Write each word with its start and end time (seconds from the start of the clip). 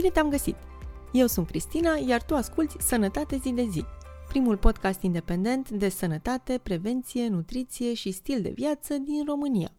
Bine 0.00 0.12
te-am 0.12 0.30
găsit! 0.30 0.56
Eu 1.12 1.26
sunt 1.26 1.46
Cristina, 1.46 1.96
iar 1.96 2.22
tu 2.22 2.34
asculti 2.34 2.82
Sănătate 2.82 3.36
zi 3.36 3.52
de 3.52 3.66
zi, 3.70 3.84
primul 4.28 4.56
podcast 4.56 5.02
independent 5.02 5.70
de 5.70 5.88
sănătate, 5.88 6.58
prevenție, 6.58 7.28
nutriție 7.28 7.94
și 7.94 8.10
stil 8.10 8.42
de 8.42 8.48
viață 8.48 8.94
din 8.94 9.24
România. 9.24 9.72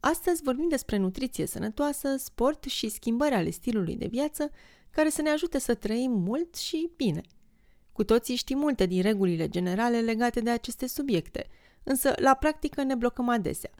Astăzi 0.00 0.42
vorbim 0.42 0.68
despre 0.68 0.96
nutriție 0.96 1.46
sănătoasă, 1.46 2.16
sport 2.16 2.64
și 2.64 2.88
schimbări 2.88 3.34
ale 3.34 3.50
stilului 3.50 3.96
de 3.96 4.06
viață 4.06 4.50
care 4.90 5.08
să 5.08 5.22
ne 5.22 5.30
ajute 5.30 5.58
să 5.58 5.74
trăim 5.74 6.10
mult 6.10 6.54
și 6.54 6.90
bine. 6.96 7.20
Cu 7.92 8.04
toții 8.04 8.34
știm 8.34 8.58
multe 8.58 8.86
din 8.86 9.02
regulile 9.02 9.48
generale 9.48 10.00
legate 10.00 10.40
de 10.40 10.50
aceste 10.50 10.86
subiecte, 10.86 11.46
însă 11.82 12.12
la 12.16 12.34
practică 12.34 12.82
ne 12.82 12.94
blocăm 12.94 13.28
adesea. 13.28 13.70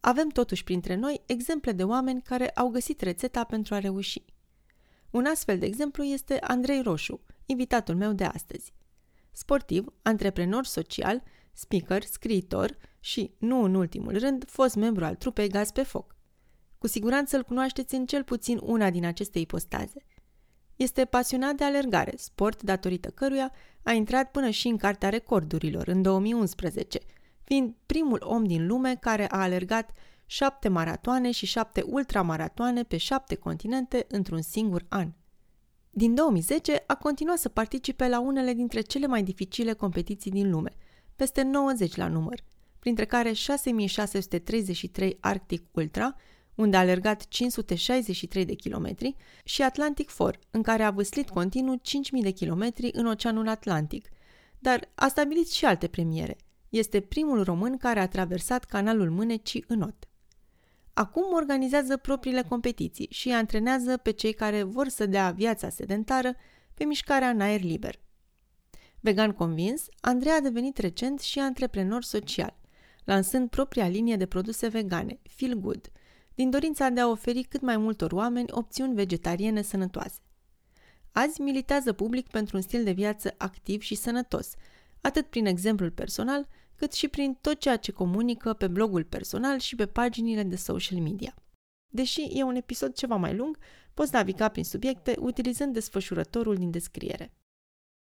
Avem 0.00 0.28
totuși 0.28 0.64
printre 0.64 0.94
noi 0.94 1.22
exemple 1.26 1.72
de 1.72 1.84
oameni 1.84 2.22
care 2.22 2.50
au 2.50 2.68
găsit 2.68 3.00
rețeta 3.00 3.44
pentru 3.44 3.74
a 3.74 3.78
reuși. 3.78 4.22
Un 5.12 5.24
astfel 5.24 5.58
de 5.58 5.66
exemplu 5.66 6.02
este 6.02 6.38
Andrei 6.40 6.82
Roșu, 6.82 7.20
invitatul 7.46 7.94
meu 7.94 8.12
de 8.12 8.24
astăzi. 8.24 8.72
Sportiv, 9.30 9.92
antreprenor 10.02 10.64
social, 10.64 11.22
speaker, 11.52 12.02
scriitor 12.02 12.76
și, 13.00 13.34
nu 13.38 13.62
în 13.62 13.74
ultimul 13.74 14.18
rând, 14.18 14.44
fost 14.48 14.74
membru 14.74 15.04
al 15.04 15.14
trupei 15.14 15.48
Gaz 15.48 15.70
pe 15.70 15.82
Foc. 15.82 16.16
Cu 16.78 16.86
siguranță 16.86 17.36
îl 17.36 17.42
cunoașteți 17.42 17.94
în 17.94 18.06
cel 18.06 18.24
puțin 18.24 18.60
una 18.62 18.90
din 18.90 19.04
aceste 19.04 19.38
ipostaze. 19.38 20.04
Este 20.76 21.04
pasionat 21.04 21.54
de 21.54 21.64
alergare, 21.64 22.12
sport 22.16 22.62
datorită 22.62 23.10
căruia 23.10 23.52
a 23.82 23.92
intrat 23.92 24.30
până 24.30 24.50
și 24.50 24.68
în 24.68 24.76
Cartea 24.76 25.08
Recordurilor 25.08 25.88
în 25.88 26.02
2011, 26.02 26.98
fiind 27.44 27.74
primul 27.86 28.22
om 28.24 28.44
din 28.44 28.66
lume 28.66 28.96
care 28.96 29.30
a 29.30 29.40
alergat 29.40 29.90
șapte 30.32 30.68
maratoane 30.68 31.30
și 31.30 31.46
șapte 31.46 31.84
ultramaratoane 31.86 32.82
pe 32.82 32.96
șapte 32.96 33.34
continente 33.34 34.06
într-un 34.08 34.42
singur 34.42 34.84
an. 34.88 35.12
Din 35.90 36.14
2010 36.14 36.84
a 36.86 36.94
continuat 36.94 37.38
să 37.38 37.48
participe 37.48 38.08
la 38.08 38.20
unele 38.20 38.52
dintre 38.52 38.80
cele 38.80 39.06
mai 39.06 39.22
dificile 39.22 39.72
competiții 39.72 40.30
din 40.30 40.50
lume, 40.50 40.70
peste 41.16 41.42
90 41.42 41.96
la 41.96 42.08
număr, 42.08 42.44
printre 42.78 43.04
care 43.04 43.32
6633 43.32 45.16
Arctic 45.20 45.66
Ultra, 45.70 46.14
unde 46.54 46.76
a 46.76 46.80
alergat 46.80 47.28
563 47.28 48.44
de 48.44 48.54
kilometri, 48.54 49.16
și 49.44 49.62
Atlantic 49.62 50.10
4, 50.10 50.40
în 50.50 50.62
care 50.62 50.82
a 50.82 50.90
vâslit 50.90 51.30
continuu 51.30 51.74
5000 51.82 52.22
de 52.22 52.30
kilometri 52.30 52.90
în 52.92 53.06
Oceanul 53.06 53.48
Atlantic, 53.48 54.08
dar 54.58 54.90
a 54.94 55.08
stabilit 55.08 55.50
și 55.50 55.64
alte 55.64 55.86
premiere. 55.86 56.36
Este 56.68 57.00
primul 57.00 57.42
român 57.42 57.76
care 57.76 58.00
a 58.00 58.08
traversat 58.08 58.64
canalul 58.64 59.10
Mânecii 59.10 59.64
în 59.66 59.78
not. 59.78 60.06
Acum 60.94 61.32
organizează 61.32 61.96
propriile 61.96 62.42
competiții 62.42 63.08
și 63.10 63.30
antrenează 63.30 63.96
pe 63.96 64.10
cei 64.10 64.32
care 64.32 64.62
vor 64.62 64.88
să 64.88 65.06
dea 65.06 65.30
viața 65.30 65.68
sedentară 65.68 66.34
pe 66.74 66.84
mișcarea 66.84 67.28
în 67.28 67.40
aer 67.40 67.60
liber. 67.60 68.00
Vegan 69.00 69.32
convins, 69.32 69.86
Andrei 70.00 70.32
a 70.32 70.40
devenit 70.40 70.78
recent 70.78 71.20
și 71.20 71.38
antreprenor 71.38 72.02
social, 72.02 72.56
lansând 73.04 73.50
propria 73.50 73.88
linie 73.88 74.16
de 74.16 74.26
produse 74.26 74.68
vegane, 74.68 75.18
Feel 75.22 75.54
Good, 75.54 75.92
din 76.34 76.50
dorința 76.50 76.88
de 76.88 77.00
a 77.00 77.08
oferi 77.08 77.42
cât 77.42 77.60
mai 77.60 77.76
multor 77.76 78.12
oameni 78.12 78.48
opțiuni 78.50 78.94
vegetariene 78.94 79.62
sănătoase. 79.62 80.18
Azi 81.12 81.40
militează 81.40 81.92
public 81.92 82.28
pentru 82.28 82.56
un 82.56 82.62
stil 82.62 82.84
de 82.84 82.92
viață 82.92 83.34
activ 83.38 83.80
și 83.80 83.94
sănătos, 83.94 84.54
atât 85.00 85.26
prin 85.26 85.46
exemplul 85.46 85.90
personal, 85.90 86.48
cât 86.82 86.92
și 86.92 87.08
prin 87.08 87.38
tot 87.40 87.58
ceea 87.58 87.76
ce 87.76 87.92
comunică 87.92 88.52
pe 88.52 88.66
blogul 88.66 89.04
personal 89.04 89.58
și 89.58 89.76
pe 89.76 89.86
paginile 89.86 90.42
de 90.42 90.56
social 90.56 91.00
media. 91.00 91.34
Deși 91.92 92.20
e 92.20 92.42
un 92.42 92.54
episod 92.54 92.92
ceva 92.92 93.16
mai 93.16 93.36
lung, 93.36 93.58
poți 93.94 94.14
naviga 94.14 94.48
prin 94.48 94.64
subiecte 94.64 95.14
utilizând 95.18 95.72
desfășurătorul 95.72 96.54
din 96.54 96.70
descriere. 96.70 97.32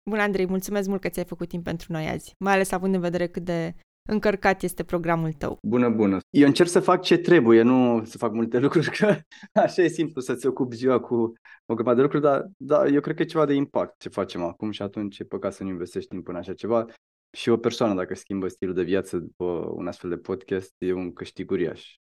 Bună, 0.10 0.22
Andrei, 0.22 0.48
mulțumesc 0.48 0.88
mult 0.88 1.02
că 1.02 1.10
ți-ai 1.10 1.26
făcut 1.26 1.48
timp 1.48 1.64
pentru 1.64 1.92
noi 1.92 2.08
azi, 2.08 2.34
mai 2.40 2.54
ales 2.54 2.72
având 2.72 2.94
în 2.94 3.00
vedere 3.00 3.28
cât 3.28 3.44
de 3.44 3.76
încărcat 4.10 4.62
este 4.62 4.84
programul 4.84 5.34
tău. 5.34 5.58
Bună, 5.68 5.90
bună. 5.90 6.18
Eu 6.30 6.48
încerc 6.48 6.70
să 6.70 6.80
fac 6.80 7.02
ce 7.02 7.18
trebuie, 7.18 7.62
nu 7.62 8.04
să 8.06 8.18
fac 8.18 8.32
multe 8.32 8.60
lucruri, 8.66 8.98
că 8.98 9.18
așa 9.54 9.82
e 9.82 9.88
simplu 9.88 10.22
să-ți 10.22 10.48
ocupi 10.48 10.76
ziua 10.76 11.00
cu 11.00 11.34
o 11.66 11.74
grămadă 11.74 11.96
de 11.96 12.02
lucruri, 12.02 12.24
dar, 12.24 12.50
dar 12.58 12.88
eu 12.88 13.00
cred 13.00 13.16
că 13.16 13.22
e 13.22 13.26
ceva 13.26 13.46
de 13.46 13.54
impact 13.54 14.00
ce 14.00 14.10
facem 14.10 14.44
acum 14.44 14.72
și 14.72 14.82
atunci 14.82 15.20
e 15.20 15.24
păcat 15.24 15.54
să 15.54 15.64
nu 15.64 15.70
investești 15.70 16.10
timp 16.10 16.28
în 16.28 16.36
așa 16.36 16.54
ceva 16.54 16.86
și 17.32 17.50
o 17.50 17.58
persoană, 17.58 17.94
dacă 17.94 18.16
schimbă 18.16 18.48
stilul 18.48 18.74
de 18.74 18.84
viață 18.84 19.18
după 19.18 19.70
un 19.74 19.88
astfel 19.88 20.10
de 20.10 20.18
podcast, 20.18 20.74
e 20.78 20.94
un 20.94 21.14
câștig 21.14 21.52
uriaș. 21.52 21.96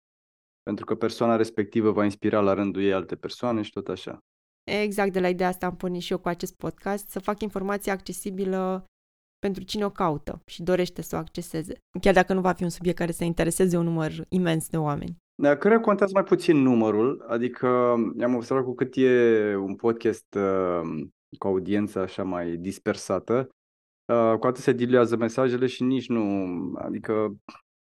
Pentru 0.63 0.85
că 0.85 0.95
persoana 0.95 1.35
respectivă 1.35 1.91
va 1.91 2.03
inspira 2.03 2.39
la 2.39 2.53
rândul 2.53 2.81
ei 2.81 2.93
alte 2.93 3.15
persoane 3.15 3.61
și 3.61 3.71
tot 3.71 3.87
așa. 3.87 4.19
Exact 4.63 5.13
de 5.13 5.19
la 5.19 5.29
ideea 5.29 5.49
asta 5.49 5.65
am 5.65 5.75
pornit 5.75 6.01
și 6.01 6.11
eu 6.11 6.17
cu 6.17 6.27
acest 6.27 6.55
podcast, 6.55 7.09
să 7.09 7.19
fac 7.19 7.41
informația 7.41 7.93
accesibilă 7.93 8.85
pentru 9.39 9.63
cine 9.63 9.85
o 9.85 9.89
caută 9.89 10.41
și 10.45 10.63
dorește 10.63 11.01
să 11.01 11.15
o 11.15 11.19
acceseze, 11.19 11.73
chiar 12.01 12.13
dacă 12.13 12.33
nu 12.33 12.41
va 12.41 12.53
fi 12.53 12.63
un 12.63 12.69
subiect 12.69 12.97
care 12.97 13.11
să 13.11 13.23
intereseze 13.23 13.77
un 13.77 13.83
număr 13.83 14.11
imens 14.29 14.69
de 14.69 14.77
oameni. 14.77 15.17
Da, 15.41 15.55
cred 15.55 15.73
că 15.73 15.79
contează 15.79 16.11
mai 16.13 16.23
puțin 16.23 16.57
numărul, 16.57 17.25
adică 17.27 17.67
am 18.21 18.35
observat 18.35 18.63
cu 18.63 18.73
cât 18.73 18.95
e 18.95 19.55
un 19.55 19.75
podcast 19.75 20.35
uh, 20.35 21.07
cu 21.39 21.47
audiență 21.47 21.99
așa 21.99 22.23
mai 22.23 22.55
dispersată, 22.55 23.49
uh, 24.07 24.33
cu 24.39 24.47
atât 24.47 24.63
se 24.63 24.71
diluează 24.71 25.15
mesajele 25.15 25.65
și 25.65 25.83
nici 25.83 26.09
nu, 26.09 26.45
adică 26.75 27.35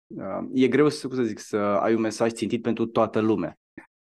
uh, 0.08 0.50
e 0.54 0.68
greu 0.68 0.90
să, 0.90 1.08
să 1.12 1.24
zic, 1.24 1.40
să 1.40 1.58
ai 1.58 1.94
un 1.94 2.02
mesaj 2.02 2.32
țintit 2.32 2.62
pentru 2.62 2.86
toată 2.86 3.20
lumea. 3.20 3.60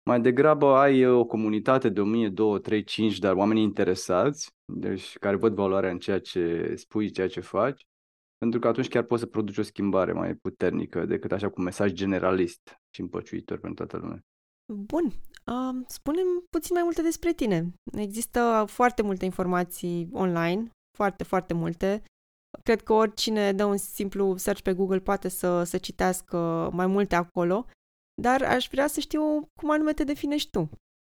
Mai 0.05 0.21
degrabă 0.21 0.67
ai 0.67 1.07
o 1.07 1.25
comunitate 1.25 1.89
de 1.89 2.01
1000, 2.01 2.29
2, 2.29 2.61
3, 2.61 2.85
5, 2.85 3.19
dar 3.19 3.35
oameni 3.35 3.63
interesați, 3.63 4.51
deci 4.65 5.19
care 5.19 5.37
văd 5.37 5.55
valoarea 5.55 5.91
în 5.91 5.99
ceea 5.99 6.21
ce 6.21 6.73
spui, 6.77 7.11
ceea 7.11 7.29
ce 7.29 7.41
faci, 7.41 7.87
pentru 8.39 8.61
că 8.61 8.69
atunci 8.69 8.89
chiar 8.89 9.03
poți 9.03 9.21
să 9.21 9.27
produci 9.27 9.59
o 9.59 9.63
schimbare 9.63 10.13
mai 10.13 10.34
puternică 10.34 11.05
decât 11.05 11.33
așa 11.33 11.49
cu 11.49 11.55
un 11.57 11.65
mesaj 11.65 11.93
generalist 11.93 12.81
și 12.91 13.01
împăciuitor 13.01 13.59
pentru 13.59 13.87
toată 13.87 14.05
lumea. 14.05 14.25
Bun, 14.73 15.05
uh, 15.47 15.84
spunem 15.87 16.27
puțin 16.51 16.75
mai 16.75 16.83
multe 16.83 17.03
despre 17.03 17.33
tine. 17.33 17.73
Există 17.93 18.65
foarte 18.67 19.03
multe 19.03 19.25
informații 19.25 20.09
online, 20.13 20.71
foarte, 20.97 21.25
foarte 21.25 21.54
multe. 21.54 22.03
Cred 22.62 22.82
că 22.82 22.92
oricine 22.92 23.53
dă 23.53 23.64
un 23.64 23.76
simplu 23.76 24.36
search 24.36 24.62
pe 24.62 24.72
Google 24.72 25.00
poate 25.00 25.28
să, 25.28 25.62
să 25.62 25.78
citească 25.78 26.70
mai 26.72 26.86
multe 26.86 27.14
acolo, 27.14 27.66
dar 28.22 28.42
aș 28.42 28.69
vrea 28.70 28.86
să 28.86 29.00
știu 29.00 29.48
cum 29.60 29.70
anume 29.70 29.92
te 29.92 30.04
definești 30.04 30.50
tu. 30.50 30.70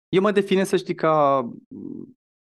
Eu 0.09 0.21
mă 0.21 0.31
define 0.31 0.63
să 0.63 0.77
știi 0.77 0.95
ca... 0.95 1.43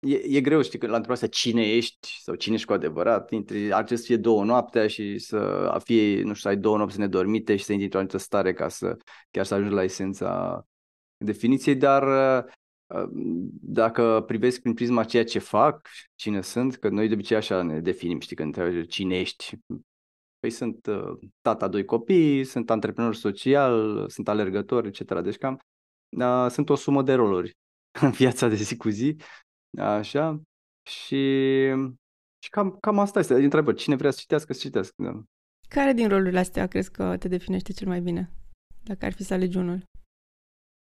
E, 0.07 0.37
e 0.37 0.41
greu, 0.41 0.63
știi, 0.63 0.79
că 0.79 0.87
la 0.87 0.97
întrebarea 0.97 1.25
asta 1.25 1.39
cine 1.39 1.63
ești 1.63 2.21
sau 2.23 2.35
cine 2.35 2.55
ești 2.55 2.67
cu 2.67 2.73
adevărat, 2.73 3.31
intri, 3.31 3.73
ar 3.73 3.85
trebui 3.85 3.97
să 3.97 4.07
fie 4.07 4.17
două 4.17 4.45
noaptea 4.45 4.87
și 4.87 5.19
să 5.19 5.81
fie, 5.85 6.23
nu 6.23 6.35
știu, 6.35 6.35
să 6.35 6.49
ai 6.49 6.57
două 6.57 6.77
nopți 6.77 6.99
nedormite 6.99 7.57
și 7.57 7.65
să 7.65 7.73
intri 7.73 7.85
într-o 7.85 7.99
anumită 7.99 8.19
stare 8.19 8.53
ca 8.53 8.69
să 8.69 8.97
chiar 9.31 9.45
să 9.45 9.55
ajungi 9.55 9.75
la 9.75 9.83
esența 9.83 10.63
definiției, 11.25 11.77
dar 11.77 12.03
uh, 12.03 12.53
dacă 13.61 14.25
privesc 14.27 14.61
prin 14.61 14.75
prisma 14.75 15.05
ceea 15.05 15.25
ce 15.25 15.39
fac, 15.39 15.89
cine 16.15 16.41
sunt, 16.41 16.77
că 16.77 16.89
noi 16.89 17.09
de 17.09 17.15
obicei 17.15 17.37
așa 17.37 17.63
ne 17.63 17.81
definim, 17.81 18.21
știi, 18.21 18.37
când 18.37 18.57
întrebi 18.57 18.87
cine 18.87 19.19
ești, 19.19 19.59
Păi 20.39 20.51
sunt 20.51 20.87
uh, 20.87 21.19
tata 21.41 21.69
doi 21.69 21.85
copii, 21.85 22.45
sunt 22.45 22.71
antreprenor 22.71 23.15
social, 23.15 24.05
sunt 24.09 24.29
alergător, 24.29 24.87
etc. 24.87 25.21
Deci 25.23 25.37
cam 25.37 25.59
uh, 26.19 26.47
sunt 26.51 26.69
o 26.69 26.75
sumă 26.75 27.03
de 27.03 27.15
roluri 27.15 27.57
în 28.03 28.11
viața 28.11 28.49
de 28.49 28.55
zi 28.55 28.77
cu 28.77 28.89
zi, 28.89 29.17
așa, 29.79 30.43
și, 30.89 31.23
și 32.39 32.51
cam, 32.51 32.77
cam 32.81 32.99
asta 32.99 33.19
este. 33.19 33.35
Întrebări, 33.35 33.77
cine 33.77 33.97
vrea 33.97 34.11
să 34.11 34.19
citească, 34.21 34.53
să 34.53 34.61
citească. 34.61 34.95
Da. 34.97 35.23
Care 35.69 35.93
din 35.93 36.09
rolurile 36.09 36.39
astea 36.39 36.67
crezi 36.67 36.91
că 36.91 37.17
te 37.17 37.29
definește 37.29 37.73
cel 37.73 37.89
mai 37.89 38.01
bine, 38.01 38.31
dacă 38.83 39.05
ar 39.05 39.13
fi 39.13 39.23
să 39.23 39.35
alegi 39.35 39.57
unul? 39.57 39.83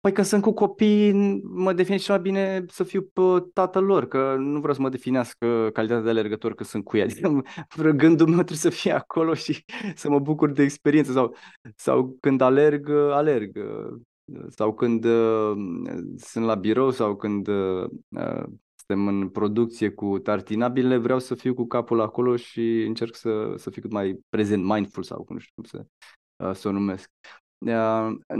Păi 0.06 0.14
că 0.14 0.22
sunt 0.22 0.42
cu 0.42 0.52
copii, 0.52 1.12
mă 1.42 1.72
defin 1.72 1.96
cel 1.96 2.14
mai 2.14 2.22
bine 2.22 2.64
să 2.68 2.84
fiu 2.84 3.10
tatăl 3.52 3.84
lor, 3.84 4.08
că 4.08 4.36
nu 4.38 4.58
vreau 4.58 4.74
să 4.74 4.80
mă 4.80 4.88
definească 4.88 5.70
calitatea 5.72 6.02
de 6.04 6.10
alergător 6.10 6.54
că 6.54 6.64
sunt 6.64 6.84
cu 6.84 6.96
ea. 6.96 7.04
Adică 7.04 7.42
gândul 8.02 8.26
meu 8.26 8.36
trebuie 8.36 8.56
să 8.56 8.70
fie 8.70 8.92
acolo 8.92 9.34
și 9.34 9.64
să 9.94 10.10
mă 10.10 10.18
bucur 10.18 10.50
de 10.50 10.62
experiență. 10.62 11.12
Sau, 11.12 11.34
sau 11.76 12.16
când 12.20 12.40
alerg, 12.40 12.90
alerg. 12.90 13.58
Sau 14.48 14.74
când 14.74 15.04
uh, 15.04 15.52
sunt 16.16 16.44
la 16.44 16.54
birou 16.54 16.90
sau 16.90 17.16
când 17.16 17.48
uh, 17.48 17.88
suntem 18.74 19.06
în 19.06 19.28
producție 19.28 19.90
cu 19.90 20.18
tartinabile, 20.18 20.96
vreau 20.96 21.18
să 21.18 21.34
fiu 21.34 21.54
cu 21.54 21.66
capul 21.66 22.00
acolo 22.00 22.36
și 22.36 22.82
încerc 22.82 23.14
să, 23.14 23.54
să 23.56 23.70
fiu 23.70 23.82
cât 23.82 23.92
mai 23.92 24.18
prezent, 24.28 24.64
mindful 24.64 25.02
sau 25.02 25.24
cum 25.24 25.38
știu 25.38 25.52
cum 25.54 25.64
să, 25.64 25.86
uh, 26.44 26.54
să 26.54 26.68
o 26.68 26.72
numesc. 26.72 27.10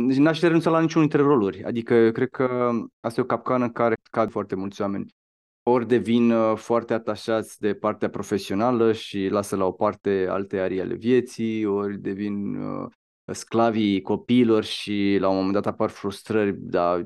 Deci 0.07 0.17
n-aș 0.17 0.41
renunța 0.41 0.71
la 0.71 0.81
niciunul 0.81 1.09
dintre 1.09 1.29
roluri. 1.29 1.65
Adică 1.65 2.11
cred 2.11 2.29
că 2.29 2.71
asta 3.01 3.21
e 3.21 3.23
o 3.23 3.27
capcană 3.27 3.65
în 3.65 3.73
care 3.73 3.95
cad 4.11 4.31
foarte 4.31 4.55
mulți 4.55 4.81
oameni. 4.81 5.15
Ori 5.63 5.87
devin 5.87 6.31
uh, 6.31 6.57
foarte 6.57 6.93
atașați 6.93 7.61
de 7.61 7.75
partea 7.75 8.11
profesională 8.11 8.93
și 8.93 9.29
lasă 9.31 9.57
la 9.57 9.65
o 9.65 9.73
parte 9.73 10.27
alte 10.31 10.59
arii 10.59 10.81
ale 10.81 10.95
vieții, 10.95 11.65
ori 11.65 11.99
devin 11.99 12.55
uh, 12.55 12.87
sclavii 13.33 14.01
copiilor 14.01 14.65
și 14.65 15.17
la 15.21 15.29
un 15.29 15.37
moment 15.37 15.53
dat 15.55 15.67
apar 15.67 15.89
frustrări, 15.91 16.55
dar 16.59 17.05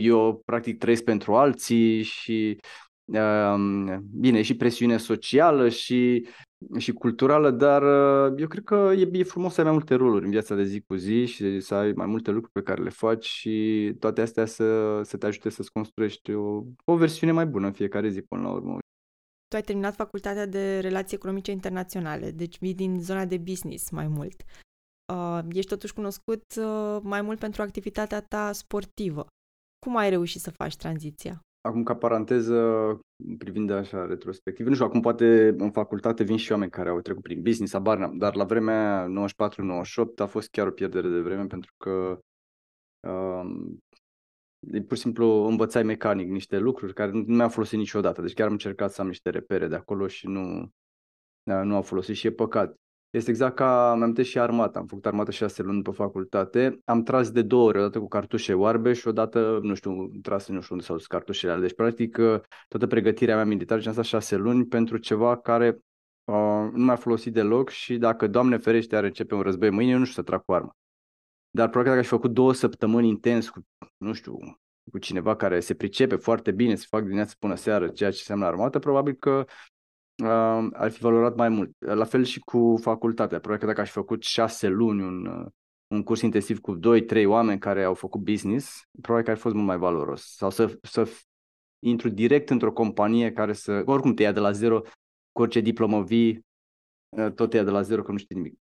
eu 0.00 0.42
practic 0.44 0.78
trăiesc 0.78 1.04
pentru 1.04 1.34
alții 1.34 2.02
și 2.02 2.58
um, 3.04 4.04
bine, 4.12 4.42
și 4.42 4.56
presiune 4.56 4.96
socială 4.96 5.68
și, 5.68 6.26
și 6.78 6.92
culturală, 6.92 7.50
dar 7.50 7.82
uh, 7.82 8.34
eu 8.40 8.46
cred 8.46 8.64
că 8.64 8.92
e, 8.96 9.08
e 9.12 9.22
frumos 9.22 9.52
să 9.52 9.60
ai 9.60 9.66
mai 9.66 9.74
multe 9.76 9.94
roluri 9.94 10.24
în 10.24 10.30
viața 10.30 10.54
de 10.54 10.64
zi 10.64 10.80
cu 10.80 10.94
zi 10.94 11.26
și 11.26 11.60
să 11.60 11.74
ai 11.74 11.92
mai 11.92 12.06
multe 12.06 12.30
lucruri 12.30 12.52
pe 12.52 12.62
care 12.62 12.82
le 12.82 12.90
faci 12.90 13.24
și 13.24 13.94
toate 13.98 14.20
astea 14.20 14.46
să, 14.46 15.00
să 15.02 15.16
te 15.16 15.26
ajute 15.26 15.48
să-ți 15.48 15.72
construiești 15.72 16.32
o, 16.32 16.64
o 16.84 16.96
versiune 16.96 17.32
mai 17.32 17.46
bună 17.46 17.66
în 17.66 17.72
fiecare 17.72 18.08
zi 18.08 18.22
până 18.22 18.42
la 18.42 18.52
urmă. 18.52 18.78
Tu 19.48 19.56
ai 19.56 19.62
terminat 19.62 19.94
facultatea 19.94 20.46
de 20.46 20.80
relații 20.80 21.16
economice 21.16 21.50
internaționale, 21.50 22.30
deci 22.30 22.58
vii 22.58 22.74
din 22.74 23.00
zona 23.00 23.24
de 23.24 23.38
business 23.38 23.90
mai 23.90 24.08
mult. 24.08 24.42
Uh, 25.12 25.40
ești 25.52 25.70
totuși 25.70 25.92
cunoscut 25.92 26.42
uh, 26.58 26.98
mai 27.02 27.22
mult 27.22 27.38
pentru 27.38 27.62
activitatea 27.62 28.20
ta 28.20 28.52
sportivă. 28.52 29.26
Cum 29.86 29.96
ai 29.96 30.10
reușit 30.10 30.40
să 30.40 30.50
faci 30.50 30.76
tranziția? 30.76 31.40
Acum, 31.66 31.82
ca 31.82 31.96
paranteză, 31.96 33.00
privind 33.38 33.70
așa 33.70 34.06
retrospectiv, 34.06 34.66
nu 34.66 34.72
știu, 34.72 34.86
acum 34.86 35.00
poate 35.00 35.54
în 35.58 35.70
facultate 35.70 36.22
vin 36.22 36.36
și 36.36 36.52
oameni 36.52 36.70
care 36.70 36.88
au 36.88 37.00
trecut 37.00 37.22
prin 37.22 37.42
business, 37.42 37.74
abar 37.74 38.08
dar 38.08 38.34
la 38.34 38.44
vremea 38.44 39.06
94-98 39.06 39.08
a 40.16 40.26
fost 40.26 40.50
chiar 40.50 40.66
o 40.66 40.70
pierdere 40.70 41.08
de 41.08 41.20
vreme 41.20 41.46
pentru 41.46 41.72
că 41.76 42.18
um, 43.08 43.82
pur 44.86 44.96
și 44.96 45.02
simplu 45.02 45.26
învățai 45.26 45.82
mecanic 45.82 46.28
niște 46.28 46.58
lucruri 46.58 46.94
care 46.94 47.10
nu 47.10 47.24
mi-au 47.26 47.48
folosit 47.48 47.78
niciodată. 47.78 48.22
Deci 48.22 48.34
chiar 48.34 48.46
am 48.46 48.52
încercat 48.52 48.92
să 48.92 49.00
am 49.00 49.06
niște 49.06 49.30
repere 49.30 49.68
de 49.68 49.74
acolo 49.74 50.06
și 50.06 50.26
nu, 50.26 50.70
nu 51.42 51.74
au 51.74 51.82
folosit 51.82 52.16
și 52.16 52.26
e 52.26 52.32
păcat. 52.32 52.74
Este 53.16 53.30
exact 53.30 53.54
ca, 53.54 53.90
am 53.90 54.02
amintit 54.02 54.24
și 54.24 54.38
armata, 54.38 54.78
am 54.78 54.86
făcut 54.86 55.06
armata 55.06 55.30
șase 55.30 55.62
luni 55.62 55.82
pe 55.82 55.90
facultate, 55.90 56.78
am 56.84 57.02
tras 57.02 57.30
de 57.30 57.42
două 57.42 57.64
ori, 57.64 57.78
odată 57.78 57.98
cu 57.98 58.08
cartușe 58.08 58.54
oarbe 58.54 58.92
și 58.92 59.08
odată, 59.08 59.58
nu 59.62 59.74
știu, 59.74 60.10
tras 60.22 60.48
nu 60.48 60.60
știu 60.60 60.74
unde 60.74 60.86
s-au 60.86 60.96
dus 60.96 61.06
cartușele 61.06 61.52
alea. 61.52 61.66
Deci, 61.66 61.76
practic, 61.76 62.16
toată 62.68 62.86
pregătirea 62.88 63.34
mea 63.34 63.44
militară 63.44 63.80
și 63.80 63.86
am 63.86 63.92
stat 63.92 64.04
șase 64.04 64.36
luni 64.36 64.66
pentru 64.66 64.96
ceva 64.96 65.36
care 65.36 65.68
uh, 66.24 66.68
nu 66.72 66.84
m-a 66.84 66.96
folosit 66.96 67.32
deloc 67.32 67.68
și 67.68 67.96
dacă, 67.96 68.26
Doamne 68.26 68.56
ferește, 68.56 68.96
ar 68.96 69.04
începe 69.04 69.34
un 69.34 69.40
război 69.40 69.70
mâine, 69.70 69.90
eu 69.90 69.98
nu 69.98 70.04
știu 70.04 70.22
să 70.22 70.28
trag 70.28 70.44
cu 70.44 70.52
armă. 70.52 70.76
Dar 71.50 71.68
probabil 71.68 71.90
dacă 71.92 71.98
aș 71.98 72.08
fi 72.08 72.14
făcut 72.14 72.32
două 72.32 72.52
săptămâni 72.52 73.08
intens 73.08 73.48
cu, 73.48 73.60
nu 73.96 74.12
știu, 74.12 74.36
cu 74.90 74.98
cineva 74.98 75.36
care 75.36 75.60
se 75.60 75.74
pricepe 75.74 76.16
foarte 76.16 76.50
bine 76.50 76.74
să 76.74 76.86
fac 76.88 77.02
dimineața 77.02 77.32
până 77.38 77.54
seară 77.54 77.88
ceea 77.88 78.10
ce 78.10 78.16
înseamnă 78.18 78.44
armată, 78.44 78.78
probabil 78.78 79.14
că 79.14 79.44
uh, 80.24 80.68
ar 80.72 80.90
fi 80.90 81.00
valorat 81.00 81.36
mai 81.36 81.48
mult. 81.48 81.70
La 81.78 82.04
fel 82.04 82.24
și 82.24 82.40
cu 82.40 82.76
facultatea. 82.80 83.38
Probabil 83.38 83.60
că 83.60 83.66
dacă 83.66 83.80
aș 83.80 83.86
fi 83.86 83.92
făcut 83.92 84.22
șase 84.22 84.68
luni 84.68 85.02
un, 85.02 85.26
uh, 85.26 85.46
un 85.86 86.02
curs 86.02 86.20
intensiv 86.20 86.60
cu 86.60 86.74
doi, 86.74 87.04
trei 87.04 87.24
oameni 87.24 87.58
care 87.58 87.84
au 87.84 87.94
făcut 87.94 88.20
business, 88.20 88.82
probabil 89.00 89.24
că 89.24 89.30
ar 89.30 89.36
fi 89.36 89.42
fost 89.42 89.54
mult 89.54 89.66
mai 89.66 89.78
valoros. 89.78 90.34
Sau 90.36 90.50
să, 90.50 90.78
să 90.82 91.08
intru 91.78 92.08
direct 92.08 92.50
într-o 92.50 92.72
companie 92.72 93.32
care 93.32 93.52
să, 93.52 93.82
oricum 93.86 94.14
te 94.14 94.22
ia 94.22 94.32
de 94.32 94.40
la 94.40 94.50
zero, 94.50 94.80
cu 95.32 95.42
orice 95.42 95.60
diplomă 95.60 96.02
vii, 96.02 96.46
uh, 97.08 97.32
tot 97.32 97.50
te 97.50 97.56
ia 97.56 97.62
de 97.62 97.70
la 97.70 97.82
zero 97.82 98.02
că 98.02 98.12
nu 98.12 98.18
știi 98.18 98.36
nimic. 98.36 98.58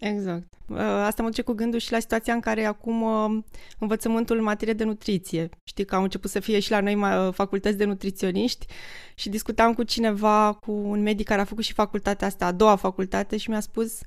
Exact. 0.00 0.46
Uh, 0.68 0.78
asta 0.78 1.22
mă 1.22 1.28
duce 1.28 1.42
cu 1.42 1.52
gândul 1.52 1.78
și 1.78 1.92
la 1.92 1.98
situația 1.98 2.34
în 2.34 2.40
care 2.40 2.64
acum 2.64 3.02
uh, 3.02 3.42
învățământul 3.78 4.36
în 4.36 4.42
materie 4.42 4.72
de 4.72 4.84
nutriție. 4.84 5.48
Știi 5.64 5.84
că 5.84 5.94
au 5.94 6.02
început 6.02 6.30
să 6.30 6.40
fie 6.40 6.58
și 6.58 6.70
la 6.70 6.80
noi 6.80 6.94
uh, 6.94 7.32
facultăți 7.32 7.76
de 7.76 7.84
nutriționiști 7.84 8.66
și 9.14 9.28
discutam 9.28 9.74
cu 9.74 9.82
cineva, 9.82 10.52
cu 10.52 10.72
un 10.72 11.02
medic 11.02 11.26
care 11.26 11.40
a 11.40 11.44
făcut 11.44 11.64
și 11.64 11.72
facultatea 11.72 12.26
asta, 12.26 12.46
a 12.46 12.52
doua 12.52 12.76
facultate 12.76 13.36
și 13.36 13.50
mi-a 13.50 13.60
spus 13.60 14.00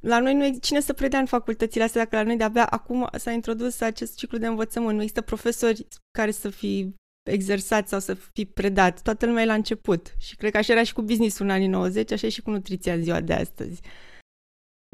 la 0.00 0.18
noi 0.18 0.34
nu 0.34 0.44
e 0.44 0.58
cine 0.60 0.80
să 0.80 0.92
predea 0.92 1.18
în 1.18 1.26
facultățile 1.26 1.84
astea 1.84 2.02
dacă 2.02 2.16
la 2.16 2.22
noi 2.22 2.36
de-abia 2.36 2.66
acum 2.66 3.08
s-a 3.12 3.30
introdus 3.30 3.80
acest 3.80 4.16
ciclu 4.16 4.38
de 4.38 4.46
învățământ. 4.46 4.94
Nu 4.94 5.00
există 5.00 5.20
profesori 5.20 5.86
care 6.10 6.30
să 6.30 6.48
fi 6.48 6.94
exersat 7.30 7.88
sau 7.88 7.98
să 8.00 8.14
fi 8.14 8.44
predat. 8.44 9.02
Toată 9.02 9.26
lumea 9.26 9.42
e 9.42 9.46
la 9.46 9.54
început. 9.54 10.14
Și 10.18 10.36
cred 10.36 10.50
că 10.50 10.56
așa 10.56 10.72
era 10.72 10.82
și 10.82 10.92
cu 10.92 11.02
business-ul 11.02 11.44
în 11.44 11.50
anii 11.50 11.66
90, 11.66 12.12
așa 12.12 12.26
e 12.26 12.30
și 12.30 12.42
cu 12.42 12.50
nutriția 12.50 12.94
în 12.94 13.02
ziua 13.02 13.20
de 13.20 13.32
astăzi. 13.32 13.80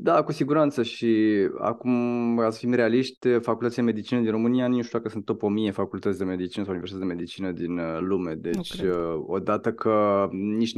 Da, 0.02 0.22
cu 0.22 0.32
siguranță 0.32 0.82
și 0.82 1.26
acum, 1.58 2.36
ca 2.36 2.50
să 2.50 2.58
fim 2.58 2.72
realiști, 2.72 3.38
facultățile 3.38 3.84
de 3.84 3.90
medicină 3.90 4.20
din 4.20 4.30
România, 4.30 4.68
nu 4.68 4.82
știu 4.82 4.98
dacă 4.98 5.10
sunt 5.10 5.24
top 5.24 5.42
1000 5.42 5.70
facultăți 5.70 6.18
de 6.18 6.24
medicină 6.24 6.64
sau 6.64 6.72
universități 6.72 7.06
de 7.06 7.14
medicină 7.14 7.52
din 7.52 7.78
uh, 7.78 7.98
lume. 8.00 8.34
Deci, 8.34 8.72
uh, 8.72 9.22
odată 9.26 9.72
că 9.72 10.28
nici, 10.30 10.72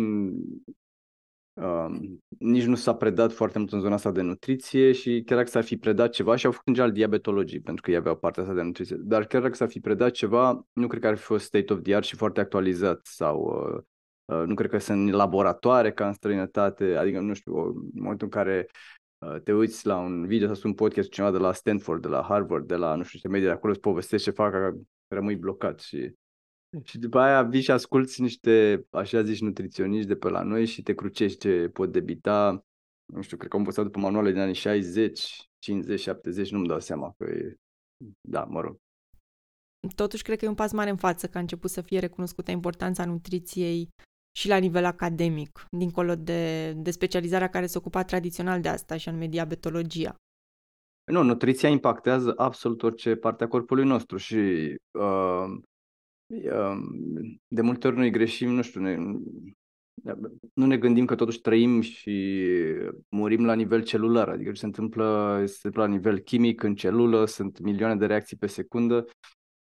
uh, 1.54 1.86
nici 2.38 2.64
nu 2.64 2.74
s-a 2.74 2.94
predat 2.94 3.32
foarte 3.32 3.58
mult 3.58 3.72
în 3.72 3.80
zona 3.80 3.94
asta 3.94 4.10
de 4.10 4.20
nutriție 4.20 4.92
și 4.92 5.22
chiar 5.26 5.38
dacă 5.38 5.50
s-ar 5.50 5.64
fi 5.64 5.76
predat 5.76 6.10
ceva, 6.10 6.36
și 6.36 6.46
au 6.46 6.52
făcut 6.52 6.66
în 6.66 6.74
general 6.74 6.94
diabetologii, 6.94 7.60
pentru 7.60 7.82
că 7.82 7.90
ei 7.90 7.96
aveau 7.96 8.16
partea 8.16 8.42
asta 8.42 8.54
de 8.54 8.62
nutriție, 8.62 8.96
dar 8.98 9.24
chiar 9.24 9.42
dacă 9.42 9.54
s-ar 9.54 9.68
fi 9.68 9.80
predat 9.80 10.10
ceva, 10.10 10.66
nu 10.72 10.86
cred 10.86 11.00
că 11.00 11.06
ar 11.06 11.16
fi 11.16 11.22
fost 11.22 11.44
state 11.44 11.72
of 11.72 11.82
the 11.82 11.94
art 11.94 12.04
și 12.04 12.16
foarte 12.16 12.40
actualizat 12.40 13.00
sau 13.02 13.40
uh, 13.40 13.82
uh, 14.36 14.46
nu 14.46 14.54
cred 14.54 14.70
că 14.70 14.78
sunt 14.78 15.10
laboratoare 15.10 15.92
ca 15.92 16.06
în 16.06 16.12
străinătate, 16.12 16.94
adică, 16.94 17.20
nu 17.20 17.34
știu, 17.34 17.56
în 17.56 17.90
momentul 17.92 18.26
în 18.26 18.40
care 18.40 18.66
Uh, 18.66 18.72
te 19.44 19.52
uiți 19.52 19.86
la 19.86 19.98
un 19.98 20.26
video 20.26 20.54
sau 20.54 20.70
un 20.70 20.74
podcast 20.74 21.08
cu 21.08 21.14
cineva 21.14 21.32
de 21.32 21.38
la 21.38 21.52
Stanford, 21.52 22.02
de 22.02 22.08
la 22.08 22.22
Harvard, 22.22 22.66
de 22.66 22.74
la 22.74 22.94
nu 22.94 23.02
știu 23.02 23.18
ce 23.18 23.28
media 23.28 23.46
de 23.46 23.54
acolo, 23.54 23.72
îți 23.72 23.80
povestește 23.80 24.30
ce 24.30 24.36
fac, 24.36 24.50
că 24.50 24.74
rămâi 25.08 25.36
blocat 25.36 25.80
și 25.80 26.14
și 26.82 26.98
după 26.98 27.18
aia 27.18 27.42
vii 27.42 27.60
și 27.60 27.70
asculti 27.70 28.20
niște, 28.20 28.86
așa 28.90 29.22
zici, 29.22 29.40
nutriționiști 29.40 30.06
de 30.06 30.16
pe 30.16 30.28
la 30.28 30.42
noi 30.42 30.66
și 30.66 30.82
te 30.82 30.94
crucești 30.94 31.38
ce 31.38 31.68
pot 31.68 31.92
debita. 31.92 32.64
Nu 33.12 33.22
știu, 33.22 33.36
cred 33.36 33.50
că 33.50 33.56
am 33.56 33.62
învățat 33.62 33.84
după 33.84 33.98
manuale 33.98 34.30
din 34.30 34.40
anii 34.40 34.54
60, 34.54 35.50
50, 35.58 36.00
70, 36.00 36.50
nu-mi 36.50 36.66
dau 36.66 36.80
seama 36.80 37.14
că 37.18 37.24
e... 37.24 37.56
Da, 38.20 38.44
mă 38.44 38.60
rog. 38.60 38.76
Totuși, 39.94 40.22
cred 40.22 40.38
că 40.38 40.44
e 40.44 40.48
un 40.48 40.54
pas 40.54 40.72
mare 40.72 40.90
în 40.90 40.96
față 40.96 41.26
că 41.26 41.38
a 41.38 41.40
început 41.40 41.70
să 41.70 41.80
fie 41.80 41.98
recunoscută 41.98 42.50
importanța 42.50 43.04
nutriției 43.04 43.88
și 44.36 44.48
la 44.48 44.56
nivel 44.56 44.84
academic, 44.84 45.66
dincolo 45.70 46.14
de, 46.14 46.72
de 46.72 46.90
specializarea 46.90 47.48
care 47.48 47.66
se 47.66 47.78
ocupa 47.78 48.04
tradițional 48.04 48.60
de 48.60 48.68
asta, 48.68 48.96
și 48.96 49.08
anume 49.08 49.26
diabetologia. 49.26 50.16
Nu, 51.04 51.22
nutriția 51.22 51.68
impactează 51.68 52.34
absolut 52.36 52.82
orice 52.82 53.16
parte 53.16 53.44
a 53.44 53.48
corpului 53.48 53.84
nostru 53.84 54.16
și 54.16 54.34
uh, 54.98 55.44
uh, 56.26 56.76
de 57.48 57.60
multe 57.60 57.86
ori 57.86 57.96
noi 57.96 58.10
greșim, 58.10 58.50
nu 58.50 58.62
știu, 58.62 58.80
ne, 58.80 58.96
nu 60.54 60.66
ne 60.66 60.78
gândim 60.78 61.04
că 61.04 61.14
totuși 61.14 61.40
trăim 61.40 61.80
și 61.80 62.36
murim 63.08 63.44
la 63.44 63.54
nivel 63.54 63.82
celular, 63.82 64.28
adică 64.28 64.50
ce 64.52 64.60
se 64.60 64.66
întâmplă, 64.66 65.36
se 65.46 65.52
întâmplă 65.62 65.82
la 65.82 65.88
nivel 65.88 66.18
chimic 66.18 66.62
în 66.62 66.74
celulă, 66.74 67.24
sunt 67.24 67.58
milioane 67.58 67.96
de 67.96 68.06
reacții 68.06 68.36
pe 68.36 68.46
secundă 68.46 69.06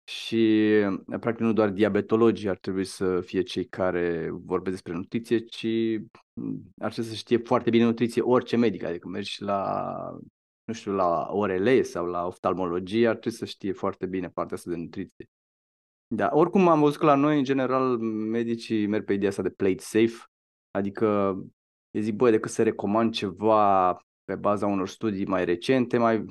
și 0.10 0.66
practic 1.06 1.40
nu 1.46 1.54
doar 1.54 1.70
diabetologii 1.70 2.50
ar 2.50 2.58
trebui 2.58 2.84
să 2.84 3.22
fie 3.22 3.42
cei 3.42 3.66
care 3.66 4.30
vorbesc 4.32 4.72
despre 4.72 4.94
nutriție, 4.94 5.38
ci 5.38 5.66
ar 6.78 6.92
trebui 6.92 7.10
să 7.10 7.16
știe 7.16 7.38
foarte 7.38 7.70
bine 7.70 7.84
nutriție 7.84 8.22
orice 8.22 8.58
medic, 8.58 8.84
adică 8.84 9.08
mergi 9.08 9.44
la, 9.44 9.92
nu 10.64 10.74
știu, 10.74 10.92
la 10.92 11.28
orele 11.32 11.82
sau 11.82 12.06
la 12.06 12.26
oftalmologie, 12.26 13.08
ar 13.08 13.16
trebui 13.18 13.38
să 13.38 13.46
știe 13.46 13.72
foarte 13.72 14.06
bine 14.06 14.30
partea 14.30 14.58
asta 14.58 14.70
de 14.70 14.76
nutriție. 14.76 15.30
Da, 16.08 16.30
oricum 16.32 16.68
am 16.68 16.80
văzut 16.80 17.00
că 17.00 17.06
la 17.06 17.16
noi, 17.16 17.38
în 17.38 17.44
general, 17.44 17.98
medicii 17.98 18.88
merg 18.88 19.06
pe 19.06 19.14
ideea 19.14 19.30
asta 19.30 19.42
de 19.42 19.50
plate 19.50 19.80
safe, 19.80 20.24
adică 20.72 21.06
eu 21.92 22.02
zic, 22.02 22.16
băi, 22.16 22.32
decât 22.32 22.52
să 22.52 22.64
recomand 22.64 23.14
ceva 23.14 23.90
pe 24.30 24.36
baza 24.36 24.68
unor 24.68 24.88
studii 24.88 25.26
mai 25.26 25.46
recente, 25.46 25.98
mai, 25.98 26.26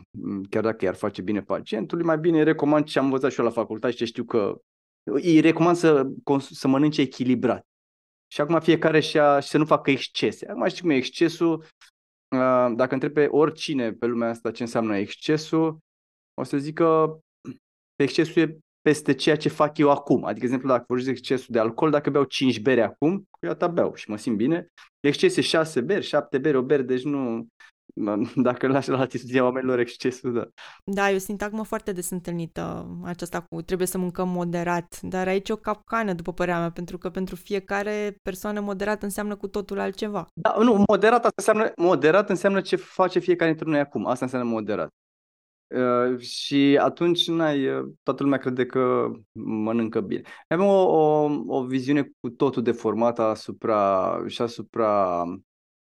chiar 0.51 0.63
dacă 0.63 0.85
i-ar 0.85 0.95
face 0.95 1.23
bine 1.23 1.43
pacientului, 1.43 2.05
mai 2.05 2.19
bine 2.19 2.43
recomand 2.43 2.85
ce 2.85 2.99
am 2.99 3.05
învățat 3.05 3.31
și 3.33 3.39
eu 3.39 3.45
la 3.45 3.51
facultate 3.51 3.93
și 3.93 3.99
ce 3.99 4.05
știu 4.05 4.25
că 4.25 4.61
îi 5.03 5.41
recomand 5.41 5.77
să, 5.77 6.07
să 6.39 6.69
mănânce 6.69 7.01
echilibrat. 7.01 7.67
Și 8.33 8.41
acum 8.41 8.61
fiecare 8.61 9.01
și, 9.01 9.19
a, 9.19 9.41
și 9.41 9.49
să 9.49 9.59
nu 9.59 9.65
facă 9.65 9.91
excese. 9.91 10.49
Acum 10.49 10.69
știi 10.69 10.81
cum 10.81 10.91
e 10.91 10.95
excesul, 10.95 11.65
dacă 12.75 12.95
întrebe 12.95 13.27
oricine 13.27 13.93
pe 13.93 14.07
lumea 14.07 14.29
asta 14.29 14.51
ce 14.51 14.63
înseamnă 14.63 14.97
excesul, 14.97 15.79
o 16.35 16.43
să 16.43 16.59
zic 16.59 16.75
că 16.75 17.19
excesul 17.97 18.43
e 18.43 18.59
peste 18.81 19.15
ceea 19.15 19.37
ce 19.37 19.49
fac 19.49 19.79
eu 19.79 19.91
acum. 19.91 20.25
Adică, 20.25 20.39
de 20.39 20.45
exemplu, 20.45 20.69
dacă 20.69 20.85
vorbesc 20.89 21.09
de 21.11 21.17
excesul 21.17 21.49
de 21.49 21.59
alcool, 21.59 21.91
dacă 21.91 22.11
beau 22.11 22.25
5 22.25 22.61
bere 22.61 22.83
acum, 22.83 23.29
eu 23.41 23.55
ta 23.55 23.67
beau 23.69 23.95
și 23.95 24.11
mă 24.11 24.17
simt 24.17 24.37
bine. 24.37 24.69
Exces 25.01 25.37
e 25.37 25.41
6 25.41 25.81
beri, 25.81 26.05
7 26.05 26.39
beri, 26.39 26.57
o 26.57 26.63
bere, 26.63 26.83
deci 26.83 27.03
nu, 27.03 27.47
dacă 28.49 28.67
îl 28.67 28.73
lași 28.73 28.89
la 28.91 28.97
latitudinea 28.97 29.45
oamenilor 29.45 29.79
excesul, 29.79 30.33
da. 30.33 30.49
Da, 30.85 31.11
e 31.11 31.15
o 31.15 31.19
sintagmă 31.19 31.63
foarte 31.63 31.93
des 31.93 32.11
întâlnită 32.11 32.97
aceasta 33.05 33.41
cu 33.41 33.63
trebuie 33.63 33.87
să 33.87 33.99
mâncăm 33.99 34.29
moderat, 34.29 34.99
dar 35.03 35.27
aici 35.27 35.49
e 35.49 35.53
o 35.53 35.57
capcană, 35.57 36.13
după 36.13 36.33
părerea 36.33 36.61
mea, 36.61 36.71
pentru 36.71 36.99
că 36.99 37.11
pentru 37.11 37.37
fiecare 37.37 38.19
persoană 38.23 38.61
moderat 38.61 39.03
înseamnă 39.03 39.37
cu 39.37 39.49
totul 39.49 39.79
altceva. 39.79 40.27
Da, 40.35 40.57
nu, 40.63 40.85
moderat 40.89 41.25
asta 41.25 41.33
înseamnă, 41.37 41.73
moderat 41.77 42.29
înseamnă 42.29 42.61
ce 42.61 42.77
face 42.77 43.19
fiecare 43.19 43.51
dintre 43.51 43.71
noi 43.71 43.81
acum. 43.81 44.07
Asta 44.07 44.25
înseamnă 44.25 44.51
moderat. 44.51 44.89
Uh, 45.75 46.19
și 46.19 46.79
atunci 46.81 47.29
n-ai, 47.29 47.69
uh, 47.69 47.89
toată 48.03 48.23
lumea 48.23 48.39
crede 48.39 48.67
că 48.67 49.11
mănâncă 49.33 50.01
bine. 50.01 50.23
Avem 50.49 50.67
o, 50.67 50.83
o, 50.83 51.31
o 51.47 51.65
viziune 51.65 52.11
cu 52.21 52.31
totul 52.31 52.63
deformată 52.63 53.23
asupra 53.23 54.25
și 54.27 54.43
asupra 54.43 55.23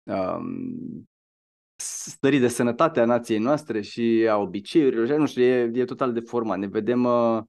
um, 0.04 1.08
stării 1.86 2.40
de 2.40 2.48
sănătate 2.48 3.00
a 3.00 3.06
nației 3.06 3.40
noastre 3.40 3.82
și 3.82 4.28
a 4.30 4.38
obiceiurilor, 4.38 5.18
nu 5.18 5.26
știu, 5.26 5.44
e, 5.44 5.72
e 5.74 5.86
total 5.86 6.14
deformat. 6.14 6.58
Ne 6.58 6.68
vedem 6.68 7.04
uh, 7.04 7.42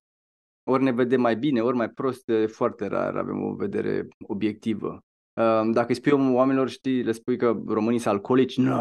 ori 0.68 0.82
ne 0.82 0.90
vedem 0.90 1.20
mai 1.20 1.36
bine, 1.36 1.60
ori 1.60 1.76
mai 1.76 1.88
prost, 1.88 2.28
e 2.28 2.46
foarte 2.46 2.86
rar 2.86 3.16
avem 3.16 3.42
o 3.42 3.54
vedere 3.54 4.08
obiectivă. 4.26 5.04
Uh, 5.32 5.70
dacă 5.72 5.86
îi 5.88 5.94
spui 5.94 6.12
oamenilor, 6.12 6.68
știi, 6.68 7.02
le 7.02 7.12
spui 7.12 7.36
că 7.36 7.62
românii 7.66 7.98
sunt 7.98 8.14
alcoolici, 8.14 8.56
nu, 8.56 8.74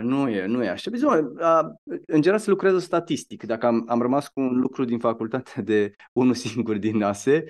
nu 0.00 0.28
e, 0.28 0.46
nu 0.46 0.64
e 0.64 0.68
așa. 0.68 0.90
Bine, 0.90 1.06
uh, 1.06 1.60
în 2.06 2.20
general 2.20 2.38
se 2.38 2.50
lucrează 2.50 2.78
statistic. 2.78 3.44
Dacă 3.44 3.66
am, 3.66 3.84
am 3.88 4.00
rămas 4.00 4.28
cu 4.28 4.40
un 4.40 4.58
lucru 4.58 4.84
din 4.84 4.98
facultate 4.98 5.62
de 5.62 5.94
unul 6.20 6.34
singur 6.34 6.76
din 6.76 7.02
ASE, 7.02 7.44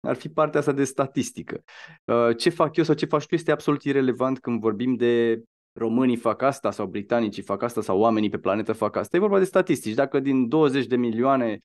ar 0.00 0.16
fi 0.16 0.28
partea 0.28 0.60
asta 0.60 0.72
de 0.72 0.84
statistică. 0.84 1.62
Uh, 2.04 2.36
ce 2.36 2.50
fac 2.50 2.76
eu 2.76 2.84
sau 2.84 2.94
ce 2.94 3.06
faci 3.06 3.26
tu 3.26 3.34
este 3.34 3.52
absolut 3.52 3.82
irelevant 3.82 4.38
când 4.38 4.60
vorbim 4.60 4.94
de 4.94 5.42
românii 5.72 6.16
fac 6.16 6.42
asta 6.42 6.70
sau 6.70 6.86
britanicii 6.86 7.42
fac 7.42 7.62
asta 7.62 7.80
sau 7.80 7.98
oamenii 7.98 8.28
pe 8.30 8.38
planetă 8.38 8.72
fac 8.72 8.96
asta. 8.96 9.16
E 9.16 9.20
vorba 9.20 9.38
de 9.38 9.44
statistici. 9.44 9.94
Dacă 9.94 10.20
din 10.20 10.48
20 10.48 10.86
de 10.86 10.96
milioane 10.96 11.58
38% 11.58 11.60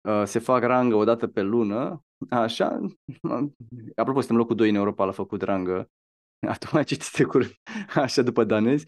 uh, 0.00 0.22
se 0.24 0.38
fac 0.38 0.62
rangă 0.62 0.94
o 0.94 1.04
dată 1.04 1.26
pe 1.26 1.42
lună, 1.42 2.02
așa, 2.30 2.80
apropo, 3.94 4.18
suntem 4.18 4.36
locul 4.36 4.56
2 4.56 4.68
în 4.68 4.74
Europa 4.74 5.04
la 5.04 5.12
făcut 5.12 5.42
rangă, 5.42 5.90
atunci 6.48 6.86
citite 6.86 7.24
curând, 7.24 7.54
așa 7.94 8.22
după 8.22 8.44
danezi, 8.44 8.86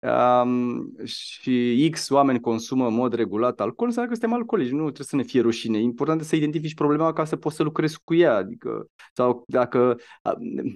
um, 0.00 0.92
și 1.04 1.88
X 1.92 2.10
oameni 2.10 2.40
consumă 2.40 2.86
în 2.86 2.94
mod 2.94 3.12
regulat 3.12 3.60
alcool, 3.60 3.88
înseamnă 3.88 4.10
că 4.10 4.16
suntem 4.18 4.38
alcoolici, 4.38 4.70
nu 4.70 4.82
trebuie 4.82 5.06
să 5.06 5.16
ne 5.16 5.22
fie 5.22 5.40
rușine. 5.40 5.78
E 5.78 5.82
important 5.82 6.22
să 6.22 6.36
identifici 6.36 6.74
problema 6.74 7.12
ca 7.12 7.24
să 7.24 7.36
poți 7.36 7.56
să 7.56 7.62
lucrezi 7.62 8.00
cu 8.04 8.14
ea. 8.14 8.36
Adică, 8.36 8.86
sau 9.12 9.44
dacă, 9.46 9.96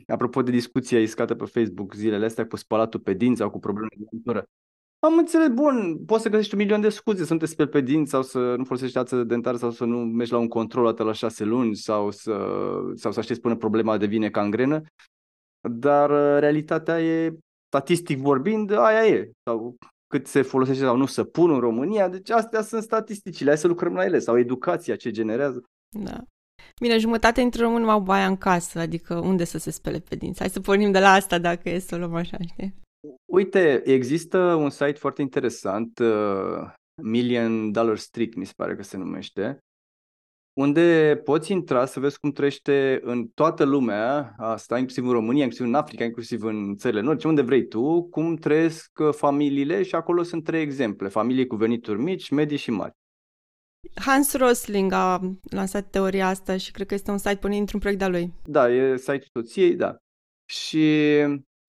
apropo 0.07 0.43
de 0.43 0.50
discuția 0.50 1.00
iscată 1.00 1.35
pe 1.35 1.45
Facebook 1.45 1.95
zilele 1.95 2.25
astea 2.25 2.47
cu 2.47 2.57
spălatul 2.57 3.00
pe 3.00 3.12
dinți 3.12 3.40
sau 3.40 3.50
cu 3.50 3.59
probleme 3.59 3.88
de 3.97 4.04
dentură, 4.11 4.49
am 4.99 5.19
înțeles, 5.19 5.49
bun, 5.49 5.99
poți 6.07 6.23
să 6.23 6.28
găsești 6.28 6.54
un 6.54 6.61
milion 6.61 6.81
de 6.81 6.88
scuze, 6.88 7.25
să 7.25 7.33
nu 7.33 7.38
te 7.38 7.47
speli 7.47 7.69
pe 7.69 7.81
dinți 7.81 8.11
sau 8.11 8.23
să 8.23 8.54
nu 8.57 8.64
folosești 8.64 8.99
ață 8.99 9.25
dentară 9.25 9.57
sau 9.57 9.71
să 9.71 9.85
nu 9.85 9.99
mergi 9.99 10.33
la 10.33 10.38
un 10.38 10.49
control 10.49 10.87
atât 10.87 11.07
la 11.07 11.12
șase 11.12 11.45
luni 11.45 11.75
sau 11.75 12.11
să, 12.11 12.49
sau 12.95 13.12
să 13.12 13.19
aștepți 13.19 13.43
până 13.43 13.57
problema 13.57 13.97
devine 13.97 14.31
cangrenă, 14.31 14.83
dar 15.61 16.11
uh, 16.11 16.40
realitatea 16.40 17.02
e 17.02 17.38
statistic 17.75 18.19
vorbind, 18.19 18.71
aia 18.71 19.07
e. 19.07 19.31
Sau 19.50 19.76
cât 20.07 20.26
se 20.26 20.43
folosește 20.43 20.83
sau 20.83 20.97
nu 20.97 21.07
să 21.07 21.25
pun 21.25 21.50
în 21.50 21.59
România. 21.59 22.09
Deci 22.09 22.31
astea 22.31 22.62
sunt 22.62 22.83
statisticile, 22.83 23.49
hai 23.49 23.59
să 23.59 23.66
lucrăm 23.66 23.95
la 23.95 24.04
ele. 24.04 24.19
Sau 24.19 24.38
educația 24.38 24.97
ce 24.97 25.11
generează. 25.11 25.62
Da. 25.99 26.25
Bine, 26.81 26.99
jumătate 26.99 27.40
dintre 27.40 27.62
români 27.62 27.90
au 27.90 28.00
baia 28.00 28.26
în 28.26 28.37
casă, 28.37 28.78
adică 28.78 29.14
unde 29.14 29.45
să 29.45 29.59
se 29.59 29.71
spele 29.71 29.99
pe 29.99 30.16
dinți. 30.16 30.38
Hai 30.38 30.49
să 30.49 30.61
pornim 30.61 30.90
de 30.93 30.99
la 30.99 31.12
asta 31.12 31.38
dacă 31.38 31.69
e 31.69 31.78
să 31.78 31.95
o 31.95 31.99
luăm 31.99 32.14
așa, 32.14 32.37
știi? 32.52 32.75
Uite, 33.33 33.83
există 33.85 34.38
un 34.38 34.71
site 34.71 34.93
foarte 34.93 35.23
interesant, 35.23 35.99
uh, 35.99 36.73
Million 37.02 37.73
Dollar 37.73 37.97
Street, 37.97 38.35
mi 38.35 38.47
se 38.47 38.52
pare 38.57 38.76
că 38.76 38.83
se 38.83 38.97
numește, 38.97 39.59
unde 40.54 41.20
poți 41.25 41.52
intra 41.52 41.84
să 41.84 42.00
vezi 42.00 42.18
cum 42.18 42.30
trăiește 42.30 43.00
în 43.02 43.26
toată 43.26 43.64
lumea 43.64 44.34
asta, 44.37 44.78
inclusiv 44.78 45.06
în 45.06 45.12
România, 45.12 45.42
inclusiv 45.42 45.66
în 45.66 45.75
Africa, 45.75 46.04
inclusiv 46.04 46.42
în 46.42 46.76
țările 46.76 47.00
nordice, 47.00 47.28
unde 47.28 47.42
vrei 47.42 47.66
tu, 47.66 48.08
cum 48.08 48.37
trăiesc 48.37 48.90
uh, 48.99 49.14
familiile 49.14 49.82
și 49.82 49.94
acolo 49.94 50.23
sunt 50.23 50.44
trei 50.44 50.62
exemple, 50.62 51.08
familii 51.08 51.46
cu 51.46 51.56
venituri 51.56 52.02
mici, 52.02 52.30
medii 52.30 52.56
și 52.56 52.70
mari. 52.70 52.92
Hans 53.94 54.37
Rosling 54.37 54.92
a 54.92 55.20
lansat 55.42 55.90
teoria 55.90 56.28
asta 56.28 56.56
și 56.56 56.70
cred 56.70 56.87
că 56.87 56.94
este 56.94 57.11
un 57.11 57.18
site 57.18 57.37
pornit 57.37 57.61
într-un 57.61 57.80
proiect 57.80 58.00
de-a 58.00 58.11
lui. 58.11 58.32
Da, 58.44 58.70
e 58.70 58.96
site-ul 58.96 59.28
soției, 59.32 59.75
da. 59.75 59.96
Și 60.44 61.02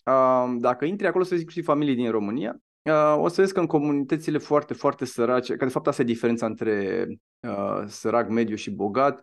uh, 0.05 0.55
dacă 0.57 0.85
intri 0.85 1.07
acolo 1.07 1.23
să 1.23 1.29
vezi 1.29 1.41
inclusiv 1.41 1.65
familii 1.65 1.95
din 1.95 2.11
România, 2.11 2.59
uh, 2.89 3.15
o 3.17 3.27
să 3.27 3.41
vezi 3.41 3.53
că 3.53 3.59
în 3.59 3.65
comunitățile 3.65 4.37
foarte, 4.37 4.73
foarte 4.73 5.05
sărace, 5.05 5.55
că 5.55 5.65
de 5.65 5.71
fapt 5.71 5.87
asta 5.87 6.01
e 6.01 6.05
diferența 6.05 6.45
între 6.45 7.07
uh, 7.47 7.83
sărac, 7.87 8.29
mediu 8.29 8.55
și 8.55 8.71
bogat, 8.71 9.17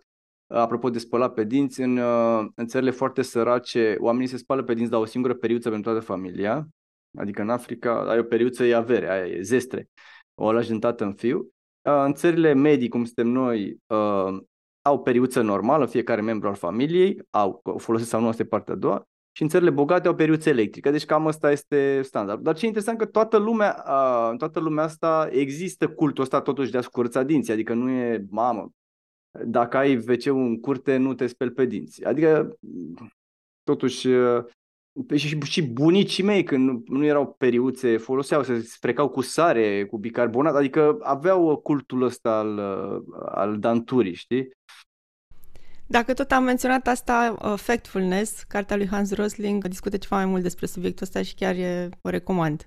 uh, 0.47 0.57
apropo 0.57 0.89
de 0.89 0.99
spălat 0.99 1.33
pe 1.33 1.43
dinți, 1.43 1.81
în, 1.81 1.97
uh, 1.97 2.45
în 2.55 2.67
țările 2.67 2.91
foarte 2.91 3.21
sărace, 3.21 3.95
oamenii 3.99 4.27
se 4.27 4.37
spală 4.37 4.63
pe 4.63 4.73
dinți, 4.73 4.91
dar 4.91 4.99
o 4.99 5.05
singură 5.05 5.33
periuță 5.33 5.69
pentru 5.69 5.91
toată 5.91 6.05
familia, 6.05 6.67
adică 7.17 7.41
în 7.41 7.49
Africa 7.49 8.09
ai 8.09 8.19
o 8.19 8.23
periuță, 8.23 8.63
e 8.63 8.75
avere, 8.75 9.09
aia 9.09 9.25
e 9.25 9.41
zestre, 9.41 9.89
o 10.35 10.51
lași 10.51 10.69
din 10.69 10.79
tată 10.79 11.03
în 11.03 11.13
fiu. 11.13 11.37
Uh, 11.37 12.03
în 12.05 12.13
țările 12.13 12.53
medii, 12.53 12.89
cum 12.89 13.03
suntem 13.03 13.27
noi, 13.27 13.77
uh, 13.87 14.37
au 14.81 15.01
periuță 15.01 15.41
normală, 15.41 15.85
fiecare 15.85 16.21
membru 16.21 16.47
al 16.47 16.55
familiei, 16.55 17.21
au, 17.29 17.61
folosesc 17.77 18.09
sau 18.09 18.21
nu, 18.21 18.27
asta 18.27 18.41
e 18.41 18.45
partea 18.45 18.73
a 18.73 18.77
doua, 18.77 19.07
și 19.35 19.41
în 19.41 19.47
țările 19.47 19.69
bogate 19.69 20.07
au 20.07 20.15
periuță 20.15 20.49
electrică, 20.49 20.91
deci 20.91 21.05
cam 21.05 21.27
asta 21.27 21.51
este 21.51 22.01
standard. 22.01 22.41
Dar 22.41 22.55
ce 22.55 22.63
e 22.63 22.67
interesant 22.67 22.97
că 22.97 23.05
toată 23.05 23.37
lumea, 23.37 23.83
în 24.31 24.37
toată 24.37 24.59
lumea 24.59 24.83
asta 24.83 25.29
există 25.31 25.89
cultul 25.89 26.23
ăsta 26.23 26.41
totuși 26.41 26.71
de 26.71 26.77
a 26.77 26.81
scurța 26.81 27.23
dinții, 27.23 27.53
adică 27.53 27.73
nu 27.73 27.89
e, 27.89 28.25
mamă, 28.29 28.71
dacă 29.45 29.77
ai 29.77 29.95
wc 29.95 30.25
în 30.25 30.59
curte, 30.59 30.97
nu 30.97 31.13
te 31.13 31.27
speli 31.27 31.51
pe 31.51 31.65
dinți. 31.65 32.05
Adică, 32.05 32.57
totuși, 33.63 34.07
și, 35.15 35.39
și 35.39 35.71
bunicii 35.71 36.23
mei, 36.23 36.43
când 36.43 36.69
nu, 36.69 36.83
nu 36.85 37.05
erau 37.05 37.33
periuțe, 37.37 37.97
foloseau, 37.97 38.43
se 38.43 38.61
sprecau 38.61 39.09
cu 39.09 39.21
sare, 39.21 39.85
cu 39.85 39.97
bicarbonat, 39.97 40.55
adică 40.55 40.97
aveau 41.01 41.57
cultul 41.57 42.01
ăsta 42.01 42.37
al, 42.37 42.59
al 43.25 43.59
danturii, 43.59 44.13
știi? 44.13 44.51
Dacă 45.97 46.13
tot 46.13 46.31
am 46.31 46.43
menționat 46.43 46.87
asta, 46.87 47.37
uh, 47.41 47.53
Factfulness, 47.57 48.43
cartea 48.43 48.75
lui 48.75 48.87
Hans 48.87 49.13
Rosling, 49.13 49.67
discută 49.67 49.97
ceva 49.97 50.15
mai 50.15 50.25
mult 50.25 50.41
despre 50.41 50.65
subiectul 50.65 51.05
ăsta 51.05 51.21
și 51.21 51.33
chiar 51.33 51.55
e, 51.55 51.89
o 52.01 52.09
recomand. 52.09 52.65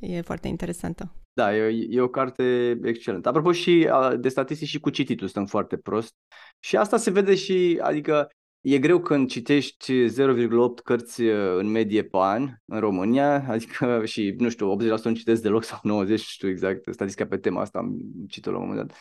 E 0.00 0.20
foarte 0.20 0.48
interesantă. 0.48 1.12
Da, 1.32 1.56
e, 1.56 1.86
e 1.90 2.00
o 2.00 2.08
carte 2.08 2.78
excelentă. 2.82 3.28
Apropo 3.28 3.52
și 3.52 3.88
de 4.16 4.28
statistici 4.28 4.68
și 4.68 4.80
cu 4.80 4.90
cititul 4.90 5.28
stăm 5.28 5.46
foarte 5.46 5.76
prost. 5.76 6.12
Și 6.60 6.76
asta 6.76 6.96
se 6.96 7.10
vede 7.10 7.34
și, 7.34 7.78
adică 7.82 8.28
e 8.60 8.78
greu 8.78 9.00
când 9.00 9.28
citești 9.28 10.06
0,8 10.06 10.82
cărți 10.84 11.22
uh, 11.22 11.56
în 11.56 11.66
medie 11.66 12.02
pe 12.02 12.18
an 12.20 12.48
în 12.64 12.80
România, 12.80 13.44
adică 13.48 14.04
și, 14.04 14.34
nu 14.38 14.48
știu, 14.48 14.76
80% 14.76 15.02
nu 15.02 15.14
citesc 15.14 15.42
deloc 15.42 15.64
sau 15.64 15.78
90, 15.82 16.20
știu 16.20 16.48
exact, 16.48 16.92
statistica 16.92 17.26
pe 17.26 17.36
tema 17.36 17.60
asta 17.60 17.78
am 17.78 17.96
citit 18.28 18.52
la 18.52 18.58
un 18.58 18.66
moment 18.66 18.86
dat 18.86 18.96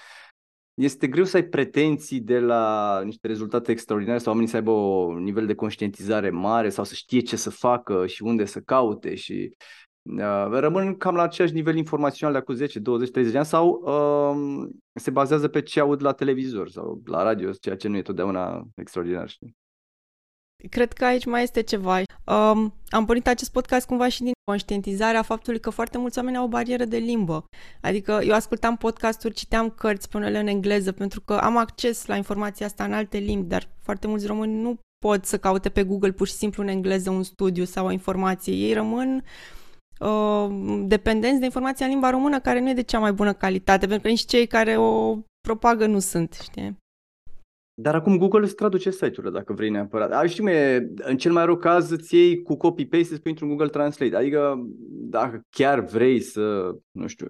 este 0.74 1.08
greu 1.08 1.24
să 1.24 1.38
ai 1.38 1.44
pretenții 1.44 2.20
de 2.20 2.40
la 2.40 3.02
niște 3.04 3.28
rezultate 3.28 3.72
extraordinare 3.72 4.18
sau 4.18 4.28
oamenii 4.28 4.50
să 4.50 4.58
aibă 4.58 4.72
un 4.72 5.24
nivel 5.24 5.46
de 5.46 5.56
conștientizare 5.56 6.30
mare 6.30 6.70
sau 6.70 6.84
să 6.84 6.94
știe 6.94 7.20
ce 7.20 7.36
să 7.36 7.50
facă 7.50 8.08
și 8.08 8.24
unde 8.24 8.46
să 8.46 8.60
caute 8.60 9.16
și 9.16 9.56
uh, 10.02 10.48
rămân 10.52 10.98
cam 10.98 11.16
la 11.16 11.22
același 11.22 11.54
nivel 11.54 11.76
informațional 11.76 12.34
de 12.34 12.40
acum 12.40 12.56
10, 12.56 12.80
20, 12.80 13.10
30 13.10 13.32
de 13.32 13.38
ani 13.38 13.48
sau 13.48 13.82
uh, 13.86 14.70
se 14.94 15.12
bazează 15.12 15.48
pe 15.48 15.62
ce 15.62 15.80
aud 15.80 16.02
la 16.02 16.12
televizor 16.12 16.70
sau 16.70 17.02
la 17.06 17.24
radio, 17.24 17.52
ceea 17.52 17.76
ce 17.76 17.88
nu 17.88 17.98
e 17.98 18.02
totdeauna 18.02 18.68
extraordinar. 18.76 19.30
Știi? 19.30 19.56
Cred 20.70 20.94
că 20.94 21.06
aici 21.06 21.26
mai 21.26 21.44
este 21.44 21.62
ceva. 21.62 21.98
Um, 21.98 22.74
am 22.90 23.06
pornit 23.06 23.28
acest 23.28 23.52
podcast 23.52 23.88
cumva 23.88 24.08
și 24.08 24.22
din 24.22 24.32
conștientizarea 24.44 25.22
faptului 25.22 25.60
că 25.60 25.70
foarte 25.70 25.98
mulți 25.98 26.18
oameni 26.18 26.38
au 26.38 26.44
o 26.44 26.48
barieră 26.48 26.86
de 26.86 26.98
limbă. 26.98 27.46
Adică 27.82 28.20
eu 28.24 28.34
ascultam 28.34 28.78
podcasturi, 28.78 29.34
citeam 29.34 29.70
cărți 29.70 30.10
pe 30.10 30.18
unele 30.18 30.40
în 30.40 30.48
engleză 30.48 30.92
pentru 30.92 31.22
că 31.22 31.34
am 31.34 31.58
acces 31.58 32.06
la 32.06 32.16
informația 32.16 32.66
asta 32.66 32.84
în 32.84 32.94
alte 32.94 33.18
limbi, 33.18 33.48
dar 33.48 33.68
foarte 33.82 34.08
mulți 34.08 34.26
români 34.26 34.62
nu 34.62 34.80
pot 35.06 35.26
să 35.26 35.38
caute 35.38 35.70
pe 35.70 35.84
Google 35.84 36.12
pur 36.12 36.28
și 36.28 36.34
simplu 36.34 36.64
în 36.64 36.70
engleză 36.70 37.10
un 37.10 37.24
studiu 37.24 37.64
sau 37.64 37.86
o 37.86 37.92
informație. 37.92 38.54
Ei 38.54 38.74
rămân 38.74 39.24
uh, 40.00 40.48
dependenți 40.86 41.40
de 41.40 41.46
informația 41.46 41.86
în 41.86 41.92
limba 41.92 42.10
română 42.10 42.40
care 42.40 42.60
nu 42.60 42.70
e 42.70 42.74
de 42.74 42.82
cea 42.82 43.00
mai 43.00 43.14
bună 43.14 43.34
calitate, 43.34 43.86
pentru 43.86 44.02
că 44.02 44.08
nici 44.08 44.26
cei 44.26 44.48
care 44.48 44.78
o 44.78 45.18
propagă 45.48 45.86
nu 45.86 46.00
sunt, 46.00 46.40
știi? 46.42 46.82
Dar 47.74 47.96
acum 47.96 48.18
Google 48.18 48.44
îți 48.44 48.56
traduce 48.56 48.92
site-urile 48.92 49.30
dacă 49.30 49.54
vrei 49.54 49.70
neapărat. 49.70 50.12
A, 50.12 50.26
știi, 50.26 50.44
mie, 50.44 50.92
în 50.96 51.18
cel 51.18 51.32
mai 51.32 51.46
rău 51.46 51.58
caz 51.58 51.90
îți 51.90 52.16
iei 52.16 52.42
cu 52.42 52.58
copy-paste, 52.58 53.14
îți 53.14 53.22
pui 53.22 53.32
într-un 53.32 53.50
Google 53.50 53.68
Translate. 53.68 54.16
Adică 54.16 54.68
dacă 54.90 55.42
chiar 55.50 55.80
vrei 55.80 56.20
să, 56.20 56.76
nu 56.92 57.08
știu, 57.08 57.28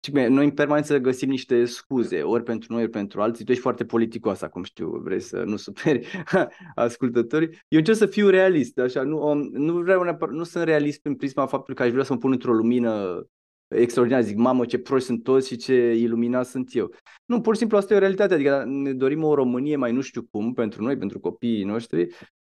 știi, 0.00 0.28
noi 0.28 0.44
în 0.44 0.50
permanență 0.50 0.98
găsim 0.98 1.28
niște 1.28 1.64
scuze, 1.64 2.22
ori 2.22 2.42
pentru 2.42 2.72
noi, 2.72 2.82
ori 2.82 2.90
pentru 2.90 3.20
alții. 3.20 3.44
Tu 3.44 3.50
ești 3.50 3.62
foarte 3.62 3.84
politicos, 3.84 4.42
acum 4.42 4.62
știu, 4.62 4.90
vrei 4.90 5.20
să 5.20 5.42
nu 5.46 5.56
superi 5.56 6.06
ascultătorii. 6.74 7.48
Eu 7.68 7.78
încerc 7.78 7.96
să 7.96 8.06
fiu 8.06 8.28
realist, 8.28 8.78
așa, 8.78 9.02
nu, 9.02 9.34
nu 9.52 9.72
vreau 9.72 10.02
neapărat, 10.02 10.34
nu 10.34 10.44
sunt 10.44 10.64
realist 10.64 11.00
prin 11.00 11.14
prisma 11.14 11.46
faptului 11.46 11.74
că 11.74 11.82
aș 11.82 11.90
vrea 11.90 12.04
să 12.04 12.12
mă 12.12 12.18
pun 12.18 12.32
într-o 12.32 12.52
lumină 12.52 13.24
extraordinar, 13.70 14.22
zic, 14.22 14.36
mamă, 14.36 14.64
ce 14.64 14.78
proști 14.78 15.06
sunt 15.06 15.22
toți 15.22 15.48
și 15.48 15.56
ce 15.56 15.74
iluminat 15.94 16.46
sunt 16.46 16.74
eu. 16.74 16.94
Nu, 17.24 17.40
pur 17.40 17.52
și 17.52 17.58
simplu 17.58 17.76
asta 17.76 17.92
e 17.92 17.96
o 17.96 18.00
realitate, 18.00 18.34
adică 18.34 18.64
ne 18.66 18.92
dorim 18.92 19.24
o 19.24 19.34
Românie 19.34 19.76
mai 19.76 19.92
nu 19.92 20.00
știu 20.00 20.26
cum 20.30 20.52
pentru 20.52 20.82
noi, 20.82 20.96
pentru 20.96 21.20
copiii 21.20 21.64
noștri. 21.64 22.08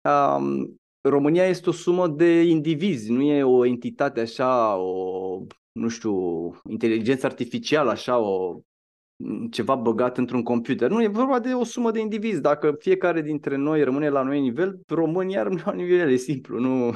Um, 0.03 0.81
România 1.01 1.47
este 1.47 1.69
o 1.69 1.73
sumă 1.73 2.09
de 2.09 2.43
indivizi, 2.43 3.13
nu 3.13 3.23
e 3.23 3.43
o 3.43 3.65
entitate 3.65 4.21
așa, 4.21 4.77
o, 4.77 5.45
nu 5.73 5.89
știu, 5.89 6.15
inteligență 6.69 7.27
artificială, 7.27 7.91
așa, 7.91 8.19
o 8.19 8.61
ceva 9.51 9.75
băgat 9.75 10.19
într-un 10.19 10.43
computer. 10.43 10.91
Nu, 10.91 11.03
e 11.03 11.09
vorba 11.09 11.39
de 11.39 11.53
o 11.53 11.65
sumă 11.65 11.91
de 11.91 12.01
indivizi. 12.01 12.41
Dacă 12.41 12.75
fiecare 12.79 13.23
dintre 13.23 13.57
noi 13.57 13.85
rămâne 13.85 14.09
la 14.09 14.23
noi 14.23 14.41
nivel, 14.41 14.81
România 14.89 15.43
rămâne 15.43 15.63
la 15.65 15.73
nivel, 15.73 16.11
e 16.11 16.17
simplu, 16.17 16.59
nu, 16.59 16.95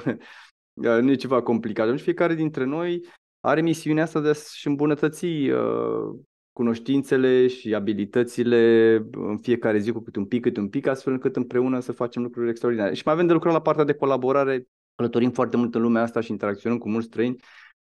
nu 1.02 1.10
e 1.10 1.14
ceva 1.14 1.42
complicat. 1.42 1.90
Deci 1.90 2.00
fiecare 2.00 2.34
dintre 2.34 2.64
noi 2.64 3.04
are 3.46 3.60
misiunea 3.60 4.02
asta 4.02 4.20
de 4.20 4.28
a-și 4.28 4.66
îmbunătăți 4.66 5.24
uh, 5.24 6.18
cunoștințele 6.52 7.46
și 7.46 7.74
abilitățile 7.74 8.94
în 9.12 9.38
fiecare 9.38 9.78
zi 9.78 9.92
cu 9.92 10.00
câte 10.00 10.18
un 10.18 10.24
pic, 10.24 10.42
câte 10.42 10.60
un 10.60 10.68
pic, 10.68 10.86
astfel 10.86 11.12
încât 11.12 11.36
împreună 11.36 11.80
să 11.80 11.92
facem 11.92 12.22
lucruri 12.22 12.48
extraordinare. 12.48 12.94
Și 12.94 13.02
mai 13.04 13.14
avem 13.14 13.26
de 13.26 13.32
lucrat 13.32 13.52
la 13.52 13.60
partea 13.60 13.84
de 13.84 13.94
colaborare, 13.94 14.66
călătorim 14.94 15.30
foarte 15.30 15.56
mult 15.56 15.74
în 15.74 15.82
lumea 15.82 16.02
asta 16.02 16.20
și 16.20 16.30
interacționăm 16.30 16.78
cu 16.78 16.88
mulți 16.88 17.06
străini. 17.06 17.36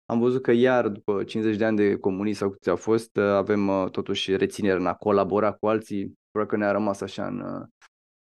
Am 0.05 0.19
văzut 0.19 0.41
că 0.41 0.51
iar 0.51 0.87
după 0.87 1.23
50 1.23 1.57
de 1.57 1.65
ani 1.65 1.77
de 1.77 1.95
comunism 1.95 2.39
sau 2.39 2.49
câți 2.49 2.69
au 2.69 2.75
fost, 2.75 3.17
avem 3.17 3.67
uh, 3.67 3.89
totuși 3.89 4.35
reținere 4.35 4.79
în 4.79 4.85
a 4.85 4.93
colabora 4.93 5.51
cu 5.51 5.67
alții, 5.67 6.19
probabil 6.31 6.57
că 6.57 6.63
ne-a 6.63 6.71
rămas 6.71 7.01
așa 7.01 7.27
în, 7.27 7.39
uh, 7.39 7.67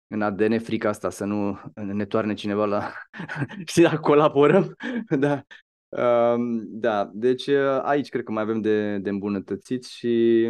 în 0.07 0.21
ADN 0.21 0.59
frica 0.59 0.89
asta 0.89 1.09
să 1.09 1.25
nu 1.25 1.59
ne 1.73 2.05
toarne 2.05 2.33
cineva 2.33 2.65
la 2.65 2.91
și 3.71 3.81
dacă 3.81 3.97
colaborăm, 3.97 4.75
da, 5.09 5.41
da, 6.63 7.11
deci 7.13 7.47
uh, 7.47 7.79
aici 7.81 8.09
cred 8.09 8.23
că 8.23 8.31
mai 8.31 8.43
avem 8.43 8.61
de, 8.61 8.97
de 8.97 9.09
îmbunătățit 9.09 9.85
și 9.85 10.45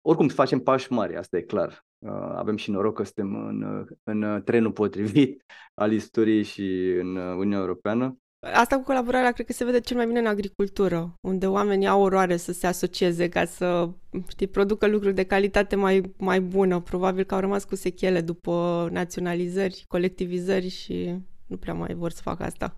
oricum 0.00 0.28
facem 0.28 0.58
pași 0.58 0.92
mari, 0.92 1.16
asta 1.16 1.36
e 1.36 1.40
clar. 1.40 1.84
Uh, 1.98 2.10
avem 2.34 2.56
și 2.56 2.70
noroc 2.70 2.94
că 2.94 3.02
suntem 3.02 3.34
în, 3.46 3.86
în 4.04 4.42
trenul 4.44 4.72
potrivit 4.72 5.44
al 5.82 5.92
istoriei 5.92 6.42
și 6.42 6.96
în 7.00 7.16
Uniunea 7.16 7.58
Europeană. 7.58 8.18
Asta 8.54 8.76
cu 8.76 8.82
colaborarea 8.82 9.32
cred 9.32 9.46
că 9.46 9.52
se 9.52 9.64
vede 9.64 9.80
cel 9.80 9.96
mai 9.96 10.06
bine 10.06 10.18
în 10.18 10.26
agricultură, 10.26 11.14
unde 11.20 11.46
oamenii 11.46 11.86
au 11.86 12.02
oroare 12.02 12.36
să 12.36 12.52
se 12.52 12.66
asocieze 12.66 13.28
ca 13.28 13.44
să 13.44 13.90
știi, 14.28 14.46
producă 14.46 14.86
lucruri 14.86 15.14
de 15.14 15.24
calitate 15.24 15.76
mai, 15.76 16.14
mai 16.18 16.40
bună. 16.40 16.80
Probabil 16.80 17.24
că 17.24 17.34
au 17.34 17.40
rămas 17.40 17.64
cu 17.64 17.74
sechele 17.74 18.20
după 18.20 18.88
naționalizări, 18.92 19.84
colectivizări 19.88 20.68
și 20.68 21.14
nu 21.46 21.56
prea 21.56 21.74
mai 21.74 21.94
vor 21.94 22.10
să 22.10 22.22
facă 22.22 22.42
asta. 22.42 22.76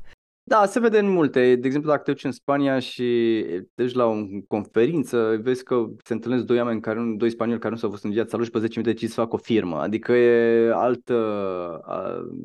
Da, 0.49 0.67
se 0.67 0.81
vede 0.81 0.99
în 0.99 1.11
multe. 1.11 1.57
De 1.57 1.67
exemplu, 1.67 1.91
dacă 1.91 2.03
te 2.03 2.11
duci 2.11 2.25
în 2.25 2.33
Spania 2.33 2.79
și 2.79 3.45
deci 3.75 3.93
la 3.93 4.05
o 4.05 4.15
conferință, 4.47 5.39
vezi 5.43 5.65
că 5.65 5.87
se 6.05 6.13
întâlnesc 6.13 6.45
doi 6.45 6.59
oameni, 6.59 6.81
care, 6.81 7.15
doi 7.17 7.31
spanioli 7.31 7.61
care 7.61 7.73
nu 7.73 7.79
s-au 7.79 7.89
văzut 7.91 8.05
în 8.05 8.11
viața 8.11 8.37
lor 8.37 8.47
și 8.47 8.53
pe 8.53 8.59
10 8.59 8.79
minute 8.79 8.95
decid 8.95 9.09
să 9.09 9.21
facă 9.21 9.35
o 9.35 9.39
firmă. 9.39 9.77
Adică 9.77 10.13
e 10.13 10.73
altă, 10.73 11.15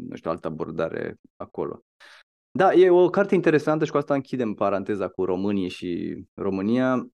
nu 0.10 0.16
știu, 0.16 0.30
altă 0.32 0.48
abordare 0.48 1.16
acolo. 1.36 1.84
Da, 2.52 2.74
e 2.74 2.90
o 2.90 3.10
carte 3.10 3.36
interesantă 3.36 3.86
și 3.86 3.92
cu 3.92 3.98
asta 3.98 4.14
închidem 4.14 4.54
paranteza 4.54 5.08
cu 5.08 5.26
România 5.26 5.68
și 5.68 6.24
România. 6.34 7.08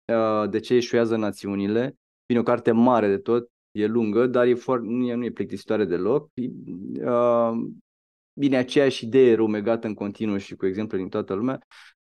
De 0.51 0.61
ce 0.61 0.75
eșuează 0.75 1.17
națiunile? 1.17 1.97
Bine, 2.27 2.41
o 2.41 2.43
carte 2.43 2.73
mare 2.73 3.09
de 3.09 3.19
tot, 3.19 3.49
e 3.71 3.87
lungă, 3.87 4.27
dar 4.27 4.47
e 4.47 4.55
foarte, 4.55 4.87
nu, 4.89 5.07
e, 5.07 5.15
nu 5.15 5.25
e 5.25 5.31
plictisitoare 5.31 5.85
deloc. 5.85 6.31
Bine, 8.39 8.57
aceeași 8.57 9.05
idee 9.05 9.35
rumegată 9.35 9.87
în 9.87 9.95
continuu 9.95 10.37
și 10.37 10.57
cu 10.57 10.67
exemple 10.67 10.97
din 10.97 11.09
toată 11.09 11.35
lumea. 11.35 11.59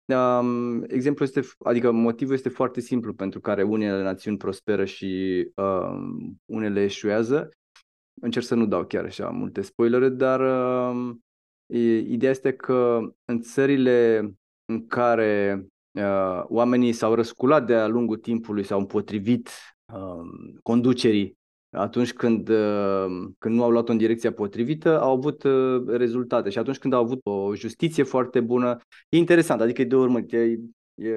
Um, 0.04 0.84
exemplu 0.88 1.24
este, 1.24 1.40
adică 1.64 1.90
motivul 1.90 2.34
este 2.34 2.48
foarte 2.48 2.80
simplu 2.80 3.14
pentru 3.14 3.40
care 3.40 3.62
unele 3.62 4.02
națiuni 4.02 4.36
prosperă 4.36 4.84
și 4.84 5.42
um, 5.54 6.40
unele 6.44 6.82
eșuează. 6.82 7.48
Încerc 8.20 8.44
să 8.44 8.54
nu 8.54 8.66
dau 8.66 8.84
chiar 8.84 9.04
așa 9.04 9.28
multe 9.28 9.60
spoilere, 9.60 10.08
dar 10.08 10.40
um, 10.90 11.24
ideea 12.06 12.30
este 12.30 12.52
că 12.52 13.00
în 13.24 13.40
țările 13.40 14.30
în 14.64 14.86
care 14.86 15.64
uh, 15.90 16.42
oamenii 16.44 16.92
s-au 16.92 17.14
răsculat 17.14 17.66
de-a 17.66 17.86
lungul 17.86 18.16
timpului, 18.16 18.64
s-au 18.64 18.78
împotrivit 18.78 19.50
uh, 19.94 20.58
conducerii 20.62 21.40
atunci 21.72 22.12
când, 22.12 22.48
uh, 22.48 23.06
când 23.38 23.54
nu 23.54 23.62
au 23.62 23.70
luat-o 23.70 23.92
în 23.92 23.98
direcția 23.98 24.32
potrivită, 24.32 25.00
au 25.00 25.12
avut 25.12 25.42
uh, 25.42 25.84
rezultate. 25.86 26.50
Și 26.50 26.58
atunci 26.58 26.78
când 26.78 26.92
au 26.92 27.02
avut 27.02 27.20
o 27.24 27.54
justiție 27.54 28.02
foarte 28.02 28.40
bună, 28.40 28.78
e 29.08 29.16
interesant, 29.16 29.60
adică 29.60 29.80
e 29.80 29.84
de 29.84 29.96
urmă, 29.96 30.18
e, 30.18 30.58
e, 30.94 31.16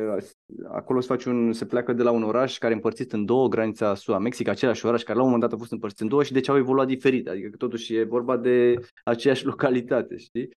acolo 0.72 1.00
se, 1.00 1.08
face 1.08 1.30
un, 1.30 1.54
se 1.54 1.66
pleacă 1.66 1.94
de 1.94 2.04
la 2.04 2.12
un 2.12 2.24
oraș 2.24 2.58
care 2.58 2.74
e 2.74 2.76
împărțit 2.76 3.14
în 3.14 3.26
două, 3.26 3.48
granița 3.48 3.96
SUA-Mexic, 3.96 4.48
același 4.48 4.86
oraș 4.86 5.04
care 5.04 5.18
la 5.18 5.24
un 5.24 5.30
moment 5.30 5.50
dat 5.50 5.60
a 5.60 5.62
fost 5.62 5.72
împărțit 5.72 6.00
în 6.00 6.08
două 6.08 6.24
și 6.24 6.34
de 6.34 6.40
ce 6.40 6.52
au 6.52 6.58
evoluat 6.58 6.88
diferit, 6.88 7.28
adică 7.28 7.50
că 7.50 7.58
totuși 7.58 7.96
e 7.96 8.04
vorba 8.04 8.38
de 8.38 8.76
aceeași 9.04 9.46
localitate, 9.52 10.18
știi? 10.18 10.50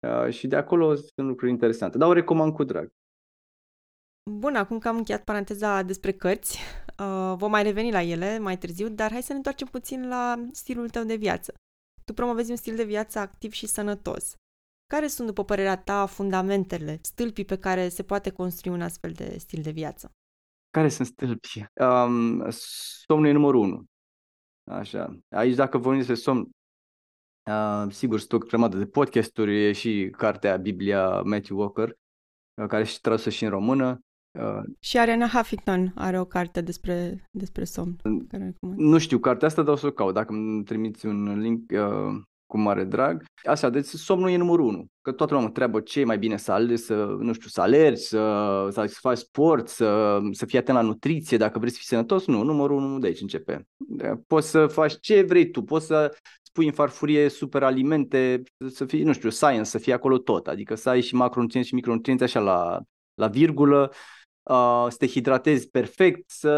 Uh, 0.00 0.32
și 0.32 0.46
de 0.46 0.56
acolo 0.56 0.94
sunt 0.94 1.28
lucruri 1.28 1.50
interesante, 1.50 1.98
dar 1.98 2.08
o 2.08 2.12
recomand 2.12 2.52
cu 2.52 2.64
drag. 2.64 2.92
Bun, 4.30 4.54
acum 4.54 4.78
că 4.78 4.88
am 4.88 4.96
încheiat 4.96 5.24
paranteza 5.24 5.82
despre 5.82 6.12
cărți, 6.12 6.58
uh, 6.98 7.34
vom 7.36 7.50
mai 7.50 7.62
reveni 7.62 7.90
la 7.90 8.02
ele 8.02 8.38
mai 8.38 8.58
târziu, 8.58 8.88
dar 8.88 9.10
hai 9.10 9.22
să 9.22 9.30
ne 9.30 9.36
întoarcem 9.36 9.66
puțin 9.66 10.08
la 10.08 10.48
stilul 10.52 10.88
tău 10.88 11.04
de 11.04 11.16
viață. 11.16 11.54
Tu 12.04 12.12
promovezi 12.12 12.50
un 12.50 12.56
stil 12.56 12.76
de 12.76 12.84
viață 12.84 13.18
activ 13.18 13.52
și 13.52 13.66
sănătos. 13.66 14.34
Care 14.86 15.06
sunt, 15.06 15.26
după 15.26 15.44
părerea 15.44 15.76
ta, 15.76 16.06
fundamentele, 16.06 16.98
stâlpii 17.02 17.44
pe 17.44 17.58
care 17.58 17.88
se 17.88 18.02
poate 18.02 18.30
construi 18.30 18.72
un 18.72 18.82
astfel 18.82 19.12
de 19.12 19.38
stil 19.38 19.62
de 19.62 19.70
viață? 19.70 20.10
Care 20.70 20.88
sunt 20.88 21.06
stâlpii? 21.06 21.66
Um, 21.80 22.50
somnul 22.50 23.26
e 23.26 23.32
numărul 23.32 23.60
unu. 23.60 23.84
Așa. 24.70 25.18
Aici, 25.28 25.54
dacă 25.54 25.78
vorbim 25.78 25.98
despre 25.98 26.14
somn, 26.14 26.50
uh, 27.50 27.92
sigur, 27.92 28.18
sunt 28.18 28.32
o 28.32 28.38
grămadă 28.38 28.76
de 28.76 28.86
podcasturi, 28.86 29.64
e 29.64 29.72
și 29.72 30.14
cartea 30.16 30.56
Biblia 30.56 31.20
Matthew 31.20 31.58
Walker, 31.58 31.88
uh, 31.88 32.66
care 32.68 32.84
și 32.84 33.00
trasă 33.00 33.30
și 33.30 33.44
în 33.44 33.50
română. 33.50 34.00
Uh, 34.38 34.62
și 34.80 34.98
Ariana 34.98 35.26
Huffington 35.26 35.92
are 35.94 36.20
o 36.20 36.24
carte 36.24 36.60
despre, 36.60 37.24
despre 37.30 37.64
somn. 37.64 37.96
Care 38.28 38.54
nu 38.76 38.98
știu 38.98 39.18
cartea 39.18 39.48
asta, 39.48 39.62
dar 39.62 39.72
o 39.72 39.76
să 39.76 39.86
o 39.86 39.90
caut. 39.90 40.14
Dacă 40.14 40.32
îmi 40.32 40.64
trimiți 40.64 41.06
un 41.06 41.38
link 41.38 41.70
uh, 41.72 42.20
cu 42.46 42.58
mare 42.58 42.84
drag. 42.84 43.24
Așa, 43.44 43.68
deci 43.68 43.86
somnul 43.86 44.30
e 44.30 44.36
numărul 44.36 44.66
unu. 44.66 44.86
Că 45.00 45.12
toată 45.12 45.32
lumea 45.32 45.48
întreabă 45.48 45.80
ce 45.80 46.00
e 46.00 46.04
mai 46.04 46.18
bine 46.18 46.36
să 46.36 46.52
alegi, 46.52 46.82
să, 46.82 47.16
nu 47.20 47.32
știu, 47.32 47.48
să 47.48 47.60
alergi, 47.60 48.00
să, 48.00 48.68
să 48.70 48.98
faci 49.00 49.18
sport, 49.18 49.68
să, 49.68 50.18
să 50.30 50.46
fii 50.46 50.58
atent 50.58 50.76
la 50.76 50.82
nutriție, 50.82 51.36
dacă 51.36 51.58
vrei 51.58 51.70
să 51.70 51.76
fii 51.78 51.86
sănătos. 51.86 52.26
Nu, 52.26 52.42
numărul 52.42 52.76
unu 52.76 52.98
de 52.98 53.06
aici 53.06 53.20
începe. 53.20 53.66
Poți 54.26 54.50
să 54.50 54.66
faci 54.66 55.00
ce 55.00 55.22
vrei 55.22 55.50
tu, 55.50 55.62
poți 55.62 55.86
să 55.86 56.16
spui 56.42 56.66
în 56.66 56.72
farfurie 56.72 57.28
super 57.28 57.62
alimente, 57.62 58.42
să 58.70 58.84
fii, 58.84 59.02
nu 59.02 59.12
știu, 59.12 59.30
science, 59.30 59.64
să 59.64 59.78
fie 59.78 59.92
acolo 59.92 60.18
tot. 60.18 60.46
Adică 60.46 60.74
să 60.74 60.88
ai 60.88 61.00
și 61.00 61.14
macronutrienți 61.14 61.70
și 61.70 61.74
micronutrienți 61.74 62.24
așa 62.24 62.40
la, 62.40 62.80
la 63.14 63.26
virgulă 63.26 63.92
uh, 64.48 64.86
să 64.88 64.96
te 64.98 65.06
hidratezi 65.06 65.68
perfect, 65.68 66.30
să, 66.30 66.52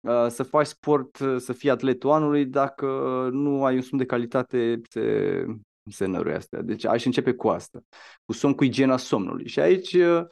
uh, 0.00 0.26
să 0.28 0.42
faci 0.42 0.66
sport, 0.66 1.16
să 1.36 1.52
fii 1.52 1.70
atletul 1.70 2.10
anului, 2.10 2.46
dacă 2.46 2.86
nu 3.32 3.64
ai 3.64 3.74
un 3.74 3.80
somn 3.80 3.98
de 3.98 4.06
calitate, 4.06 4.80
se, 4.90 5.44
se 5.90 6.06
năruie 6.06 6.34
astea. 6.34 6.62
Deci 6.62 6.84
aș 6.84 7.04
începe 7.04 7.32
cu 7.32 7.48
asta, 7.48 7.80
cu 8.24 8.32
somn, 8.32 8.54
cu 8.54 8.64
igiena 8.64 8.96
somnului. 8.96 9.48
Și 9.48 9.60
aici, 9.60 9.92
uh, 9.92 10.24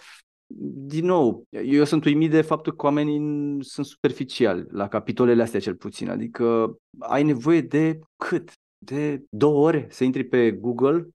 din 0.86 1.04
nou, 1.04 1.46
eu 1.50 1.84
sunt 1.84 2.04
uimit 2.04 2.30
de 2.30 2.42
faptul 2.42 2.76
că 2.76 2.86
oamenii 2.86 3.64
sunt 3.64 3.86
superficiali 3.86 4.66
la 4.70 4.88
capitolele 4.88 5.42
astea 5.42 5.60
cel 5.60 5.74
puțin. 5.74 6.10
Adică 6.10 6.76
ai 6.98 7.22
nevoie 7.22 7.60
de 7.60 7.98
cât? 8.16 8.52
De 8.78 9.24
două 9.30 9.66
ore 9.66 9.86
să 9.90 10.04
intri 10.04 10.24
pe 10.24 10.50
Google 10.50 11.08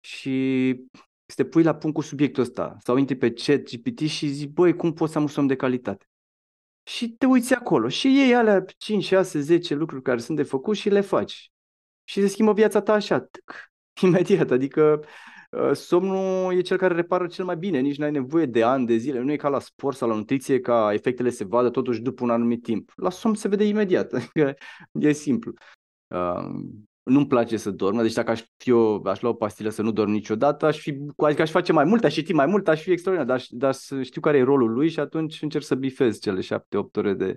și 0.00 0.76
să 1.32 1.42
te 1.42 1.48
pui 1.48 1.62
la 1.62 1.74
punct 1.74 1.96
cu 1.96 2.02
subiectul 2.02 2.42
ăsta 2.42 2.76
sau 2.80 2.96
intri 2.96 3.16
pe 3.16 3.32
chat 3.32 3.62
GPT 3.62 3.98
și 3.98 4.26
zici, 4.26 4.48
băi, 4.48 4.76
cum 4.76 4.92
pot 4.92 5.10
să 5.10 5.16
am 5.16 5.22
un 5.22 5.28
somn 5.28 5.46
de 5.46 5.56
calitate? 5.56 6.06
Și 6.82 7.08
te 7.08 7.26
uiți 7.26 7.54
acolo 7.54 7.88
și 7.88 8.14
iei 8.16 8.34
alea 8.34 8.64
5, 8.78 9.04
6, 9.04 9.40
10 9.40 9.74
lucruri 9.74 10.02
care 10.02 10.18
sunt 10.18 10.36
de 10.36 10.42
făcut 10.42 10.76
și 10.76 10.88
le 10.88 11.00
faci. 11.00 11.50
Și 12.04 12.20
se 12.20 12.26
schimbă 12.26 12.52
viața 12.52 12.80
ta 12.80 12.92
așa, 12.92 13.20
tâc, 13.20 13.72
imediat. 14.02 14.50
Adică 14.50 15.04
ă, 15.52 15.72
somnul 15.72 16.54
e 16.54 16.60
cel 16.60 16.76
care 16.76 16.94
repară 16.94 17.26
cel 17.26 17.44
mai 17.44 17.56
bine, 17.56 17.80
nici 17.80 17.98
nu 17.98 18.04
ai 18.04 18.10
nevoie 18.10 18.46
de 18.46 18.62
ani, 18.62 18.86
de 18.86 18.96
zile, 18.96 19.20
nu 19.20 19.32
e 19.32 19.36
ca 19.36 19.48
la 19.48 19.60
sport 19.60 19.96
sau 19.96 20.08
la 20.08 20.14
nutriție, 20.14 20.60
ca 20.60 20.92
efectele 20.92 21.30
se 21.30 21.44
vadă 21.44 21.70
totuși 21.70 22.00
după 22.00 22.24
un 22.24 22.30
anumit 22.30 22.62
timp. 22.62 22.92
La 22.96 23.10
somn 23.10 23.34
se 23.34 23.48
vede 23.48 23.64
imediat, 23.64 24.12
adică 24.18 24.54
e 24.92 25.12
simplu 25.12 25.52
nu-mi 27.02 27.26
place 27.26 27.56
să 27.56 27.70
dorm, 27.70 28.02
deci 28.02 28.12
dacă 28.12 28.30
aș 28.30 28.44
fi 28.56 28.70
o, 28.70 29.00
aș 29.04 29.20
lua 29.20 29.30
o 29.30 29.34
pastilă 29.34 29.68
să 29.68 29.82
nu 29.82 29.92
dorm 29.92 30.10
niciodată, 30.10 30.66
aș 30.66 30.78
fi, 30.78 30.98
adică 31.16 31.42
aș 31.42 31.50
face 31.50 31.72
mai 31.72 31.84
mult, 31.84 32.04
aș 32.04 32.12
citi 32.12 32.32
mai 32.32 32.46
mult, 32.46 32.68
aș 32.68 32.82
fi 32.82 32.90
extraordinar, 32.90 33.36
dar, 33.36 33.46
dar 33.50 33.74
știu 34.02 34.20
care 34.20 34.38
e 34.38 34.42
rolul 34.42 34.72
lui 34.72 34.88
și 34.88 35.00
atunci 35.00 35.42
încerc 35.42 35.64
să 35.64 35.74
bifez 35.74 36.18
cele 36.18 36.40
șapte, 36.40 36.76
opt 36.76 36.96
ore 36.96 37.14
de, 37.14 37.36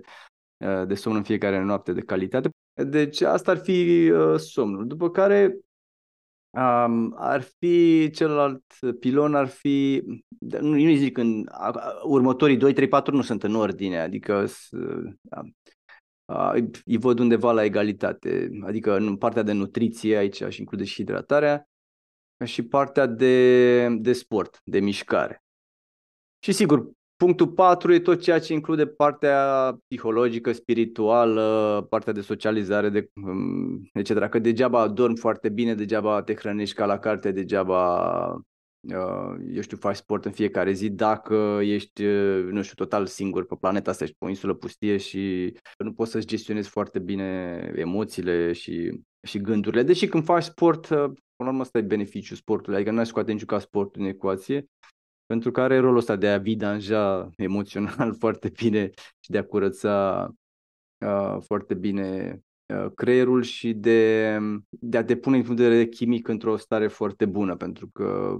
de 0.86 0.94
somn 0.94 1.16
în 1.16 1.22
fiecare 1.22 1.62
noapte 1.62 1.92
de 1.92 2.00
calitate. 2.00 2.50
Deci 2.72 3.20
asta 3.20 3.50
ar 3.50 3.58
fi 3.58 4.10
uh, 4.10 4.38
somnul. 4.38 4.86
După 4.86 5.10
care 5.10 5.58
um, 6.50 7.14
ar 7.16 7.40
fi 7.58 8.10
celălalt 8.14 8.62
pilon, 9.00 9.34
ar 9.34 9.46
fi, 9.46 10.02
nu, 10.38 10.74
nu 10.74 10.94
zic 10.94 11.18
în 11.18 11.44
următorii 12.02 12.56
2, 12.56 12.72
3, 12.72 12.88
4 12.88 13.14
nu 13.14 13.22
sunt 13.22 13.42
în 13.42 13.54
ordine, 13.54 14.00
adică 14.00 14.46
uh, 14.70 15.12
îi 16.84 16.96
văd 16.96 17.18
undeva 17.18 17.52
la 17.52 17.64
egalitate, 17.64 18.50
adică 18.62 18.96
în 18.96 19.16
partea 19.16 19.42
de 19.42 19.52
nutriție 19.52 20.16
aici 20.16 20.40
aș 20.40 20.56
include 20.58 20.84
și 20.84 20.94
hidratarea 20.94 21.68
și 22.44 22.62
partea 22.62 23.06
de, 23.06 23.88
de 23.88 24.12
sport, 24.12 24.60
de 24.64 24.80
mișcare. 24.80 25.44
Și 26.38 26.52
sigur, 26.52 26.90
punctul 27.16 27.48
4 27.48 27.92
e 27.92 28.00
tot 28.00 28.20
ceea 28.20 28.38
ce 28.38 28.52
include 28.52 28.86
partea 28.86 29.72
psihologică, 29.88 30.52
spirituală, 30.52 31.86
partea 31.90 32.12
de 32.12 32.20
socializare, 32.20 32.88
de, 32.88 33.10
um, 33.14 33.90
etc. 33.92 34.28
Că 34.28 34.38
degeaba 34.38 34.88
dormi 34.88 35.16
foarte 35.16 35.48
bine, 35.48 35.74
degeaba 35.74 36.22
te 36.22 36.34
hrănești 36.34 36.74
ca 36.74 36.86
la 36.86 36.98
carte, 36.98 37.32
degeaba 37.32 38.26
uh, 38.34 38.40
eu 38.80 39.60
știu, 39.60 39.76
faci 39.76 39.96
sport 39.96 40.24
în 40.24 40.32
fiecare 40.32 40.72
zi 40.72 40.90
dacă 40.90 41.58
ești, 41.62 42.04
uh, 42.04 42.44
nu 42.50 42.62
știu, 42.62 42.74
total 42.74 43.06
singur 43.06 43.46
pe 43.46 43.56
planeta 43.60 43.90
asta, 43.90 44.04
ești 44.04 44.16
pe 44.18 44.24
o 44.24 44.28
insulă 44.28 44.54
pustie 44.54 44.96
și 44.96 45.54
nu 45.78 45.92
poți 45.92 46.10
să-ți 46.10 46.26
gestionezi 46.26 46.68
foarte 46.68 46.98
bine 46.98 47.72
emoțiile 47.76 48.52
și, 48.52 49.00
și 49.22 49.40
gândurile. 49.40 49.82
Deși 49.82 50.06
când 50.06 50.24
faci 50.24 50.42
sport, 50.42 50.88
uh, 50.88 50.96
până 50.96 51.14
la 51.36 51.48
urmă 51.48 51.60
ăsta 51.60 51.78
e 51.78 51.82
beneficiul 51.82 52.36
sportului, 52.36 52.76
adică 52.76 52.92
nu 52.92 52.98
ai 52.98 53.06
scoate 53.06 53.32
niciun 53.32 53.46
ca 53.46 53.58
sportul 53.58 54.02
în 54.02 54.08
ecuație, 54.08 54.66
pentru 55.26 55.50
că 55.50 55.60
are 55.60 55.78
rolul 55.78 55.96
ăsta 55.96 56.16
de 56.16 56.28
a 56.28 56.38
vidanja 56.38 57.30
emoțional 57.36 58.14
foarte 58.18 58.48
bine 58.48 58.90
și 59.20 59.30
de 59.30 59.38
a 59.38 59.44
curăța 59.44 60.28
uh, 60.98 61.36
foarte 61.40 61.74
bine 61.74 62.40
uh, 62.66 62.92
creierul 62.94 63.42
și 63.42 63.72
de, 63.72 64.38
de 64.68 64.96
a 64.96 65.04
te 65.04 65.16
pune 65.16 65.36
în 65.36 65.42
punct 65.42 65.56
de 65.56 65.68
vedere 65.68 65.88
chimic 65.88 66.28
într-o 66.28 66.56
stare 66.56 66.88
foarte 66.88 67.26
bună, 67.26 67.56
pentru 67.56 67.88
că 67.92 68.38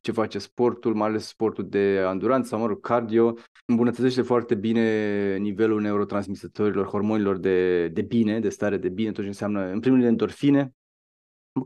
ce 0.00 0.12
face 0.12 0.38
sportul, 0.38 0.94
mai 0.94 1.08
ales 1.08 1.26
sportul 1.26 1.68
de 1.68 2.02
anduranță 2.06 2.48
sau, 2.48 2.58
mă 2.58 2.66
rog, 2.66 2.80
cardio, 2.80 3.34
îmbunătățește 3.66 4.22
foarte 4.22 4.54
bine 4.54 5.36
nivelul 5.36 5.80
neurotransmisătorilor, 5.80 6.86
hormonilor 6.86 7.36
de, 7.36 7.88
de 7.88 8.02
bine, 8.02 8.40
de 8.40 8.48
stare 8.48 8.76
de 8.76 8.88
bine, 8.88 9.12
tot 9.12 9.22
ce 9.22 9.28
înseamnă, 9.28 9.66
în 9.66 9.80
primul 9.80 9.98
rând, 9.98 10.10
endorfine, 10.10 10.72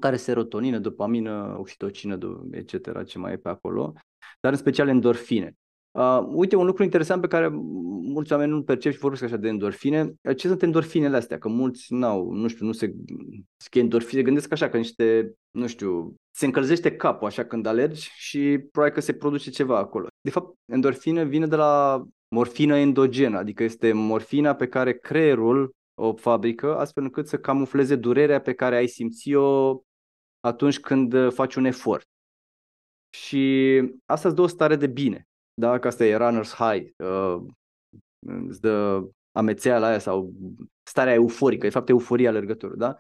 care 0.01 0.17
serotonină, 0.17 0.79
dopamină, 0.79 1.57
oxitocină, 1.59 2.19
etc., 2.51 3.05
ce 3.05 3.19
mai 3.19 3.33
e 3.33 3.37
pe 3.37 3.49
acolo, 3.49 3.93
dar 4.41 4.53
în 4.53 4.59
special 4.59 4.89
endorfine. 4.89 5.55
Uh, 5.93 6.23
uite, 6.27 6.57
un 6.57 6.67
lucru 6.67 6.83
interesant 6.83 7.21
pe 7.21 7.27
care 7.27 7.49
mulți 8.03 8.33
oameni 8.33 8.51
nu 8.51 8.63
percep 8.63 8.93
și 8.93 8.99
vorbesc 8.99 9.23
așa 9.23 9.37
de 9.37 9.49
endorfine. 9.49 10.15
Ce 10.37 10.49
sunt 10.49 10.63
endorfinele 10.63 11.17
astea? 11.17 11.39
Că 11.39 11.49
mulți 11.49 11.95
n-au, 11.95 12.31
nu 12.31 12.49
știu, 12.49 12.67
nu 12.67 12.73
se 12.73 12.95
că 13.71 13.79
endorfine, 13.79 14.23
gândesc 14.23 14.53
așa 14.53 14.69
că 14.69 14.77
niște, 14.77 15.35
nu 15.51 15.67
știu, 15.67 16.15
se 16.31 16.45
încălzește 16.45 16.97
capul 16.97 17.27
așa 17.27 17.45
când 17.45 17.67
alergi 17.67 18.11
și 18.15 18.59
probabil 18.73 18.95
că 18.95 19.01
se 19.01 19.13
produce 19.13 19.51
ceva 19.51 19.79
acolo. 19.79 20.07
De 20.21 20.31
fapt, 20.31 20.55
endorfine 20.73 21.25
vine 21.25 21.47
de 21.47 21.57
la 21.57 22.05
morfină 22.35 22.77
endogenă, 22.77 23.39
adică 23.39 23.63
este 23.63 23.93
morfina 23.93 24.55
pe 24.55 24.69
care 24.69 24.99
creierul 24.99 25.71
o 25.95 26.15
fabrică 26.15 26.77
astfel 26.77 27.03
încât 27.03 27.29
să 27.29 27.39
camufleze 27.39 27.97
durerea 27.97 28.41
pe 28.41 28.53
care 28.53 28.77
ai 28.77 28.87
simțit-o 28.87 29.81
atunci 30.41 30.81
când 30.81 31.33
faci 31.33 31.55
un 31.55 31.65
efort. 31.65 32.05
Și 33.17 33.83
asta 34.07 34.29
îți 34.29 34.37
dă 34.37 34.43
o 34.43 34.47
stare 34.47 34.77
de 34.77 34.87
bine. 34.87 35.30
Da? 35.61 35.79
Că 35.79 35.87
asta 35.87 36.05
e 36.05 36.17
runner's 36.17 36.55
high. 36.55 36.91
Uh, 36.97 37.43
îți 38.49 38.61
dă 38.61 39.05
amețeala 39.33 39.87
aia 39.87 39.99
sau 39.99 40.33
starea 40.83 41.13
euforică, 41.13 41.67
de 41.67 41.73
fapt 41.73 41.89
euforia 41.89 42.29
alergătorului. 42.29 42.81
Da? 42.81 42.97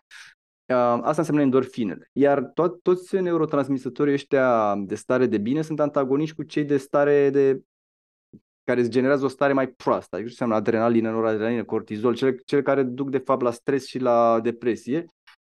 Uh, 0.75 1.01
asta 1.03 1.15
înseamnă 1.17 1.43
endorfinele. 1.43 2.09
Iar 2.13 2.45
to- 2.45 2.81
toți 2.83 3.17
neurotransmisătorii 3.17 4.13
ăștia 4.13 4.77
de 4.77 4.95
stare 4.95 5.27
de 5.27 5.39
bine 5.39 5.63
sunt 5.63 5.81
antagoniști 5.81 6.37
cu 6.37 6.43
cei 6.43 6.65
de 6.65 6.77
stare 6.77 7.31
de 7.31 7.61
care 8.65 8.81
îți 8.81 8.91
generează 8.91 9.25
o 9.25 9.29
stare 9.29 9.53
mai 9.53 9.69
proastă, 9.69 10.17
adică 10.17 10.31
ce 10.31 10.43
înseamnă 10.43 10.55
adrenalină, 10.55 11.11
noradrenalină, 11.11 11.65
cortizol, 11.65 12.15
cele, 12.15 12.37
cele 12.45 12.63
care 12.63 12.83
duc 12.83 13.11
de 13.11 13.19
fapt 13.19 13.43
la 13.43 13.51
stres 13.51 13.87
și 13.87 13.99
la 13.99 14.41
depresie. 14.41 15.05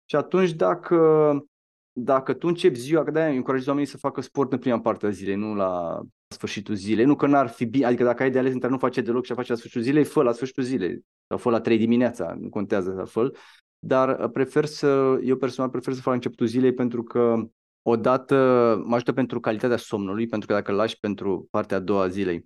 Și 0.06 0.16
atunci 0.16 0.54
dacă 0.54 0.98
dacă 2.00 2.34
tu 2.34 2.48
începi 2.48 2.80
ziua, 2.80 3.04
că 3.04 3.12
de-aia 3.12 3.36
încurajezi 3.36 3.70
oamenii 3.70 3.90
să 3.90 3.98
facă 3.98 4.22
sport 4.22 4.52
în 4.52 4.60
prima 4.60 4.80
parte 4.80 5.06
a 5.06 5.10
zilei, 5.10 5.36
nu 5.36 5.56
la 5.56 6.02
sfârșitul 6.34 6.76
zilei. 6.76 7.06
Nu 7.06 7.16
că 7.16 7.28
n-ar 7.28 7.48
fi 7.48 7.66
bine, 7.66 7.86
adică 7.86 8.04
dacă 8.04 8.24
ai 8.24 8.32
de 8.32 8.40
ales 8.40 8.54
între 8.54 8.70
nu 8.70 8.78
face 8.78 9.02
deloc 9.02 9.26
și 9.26 9.32
a 9.32 9.36
face 9.36 9.52
la 9.52 9.58
sfârșitul 9.58 9.84
zilei, 9.84 10.04
fă 10.04 10.24
la 10.24 10.32
sfârșitul 10.32 10.64
zilei 10.64 11.06
sau 11.28 11.38
fă 11.38 11.50
la 11.50 11.62
3 11.62 11.78
dimineața, 11.78 12.36
nu 12.40 12.50
contează 12.50 12.96
altfel. 12.98 13.36
Dar 13.80 14.20
uh, 14.20 14.30
prefer 14.32 14.66
să, 14.66 15.20
eu 15.24 15.38
personal 15.38 15.70
prefer 15.70 15.94
să 15.94 16.02
fac 16.02 16.14
începutul 16.14 16.46
zilei 16.48 16.74
pentru 16.74 17.04
că 17.04 17.36
odată 17.82 18.36
mă 18.86 18.96
ajută 18.96 19.14
pentru 19.14 19.40
calitatea 19.40 19.78
somnului, 19.78 20.28
pentru 20.28 20.48
că 20.48 20.54
dacă 20.54 20.72
îl 20.72 20.78
lași 20.78 21.00
pentru 21.00 21.48
partea 21.52 21.78
a 21.78 21.80
doua 21.80 22.02
a 22.02 22.08
zilei, 22.08 22.46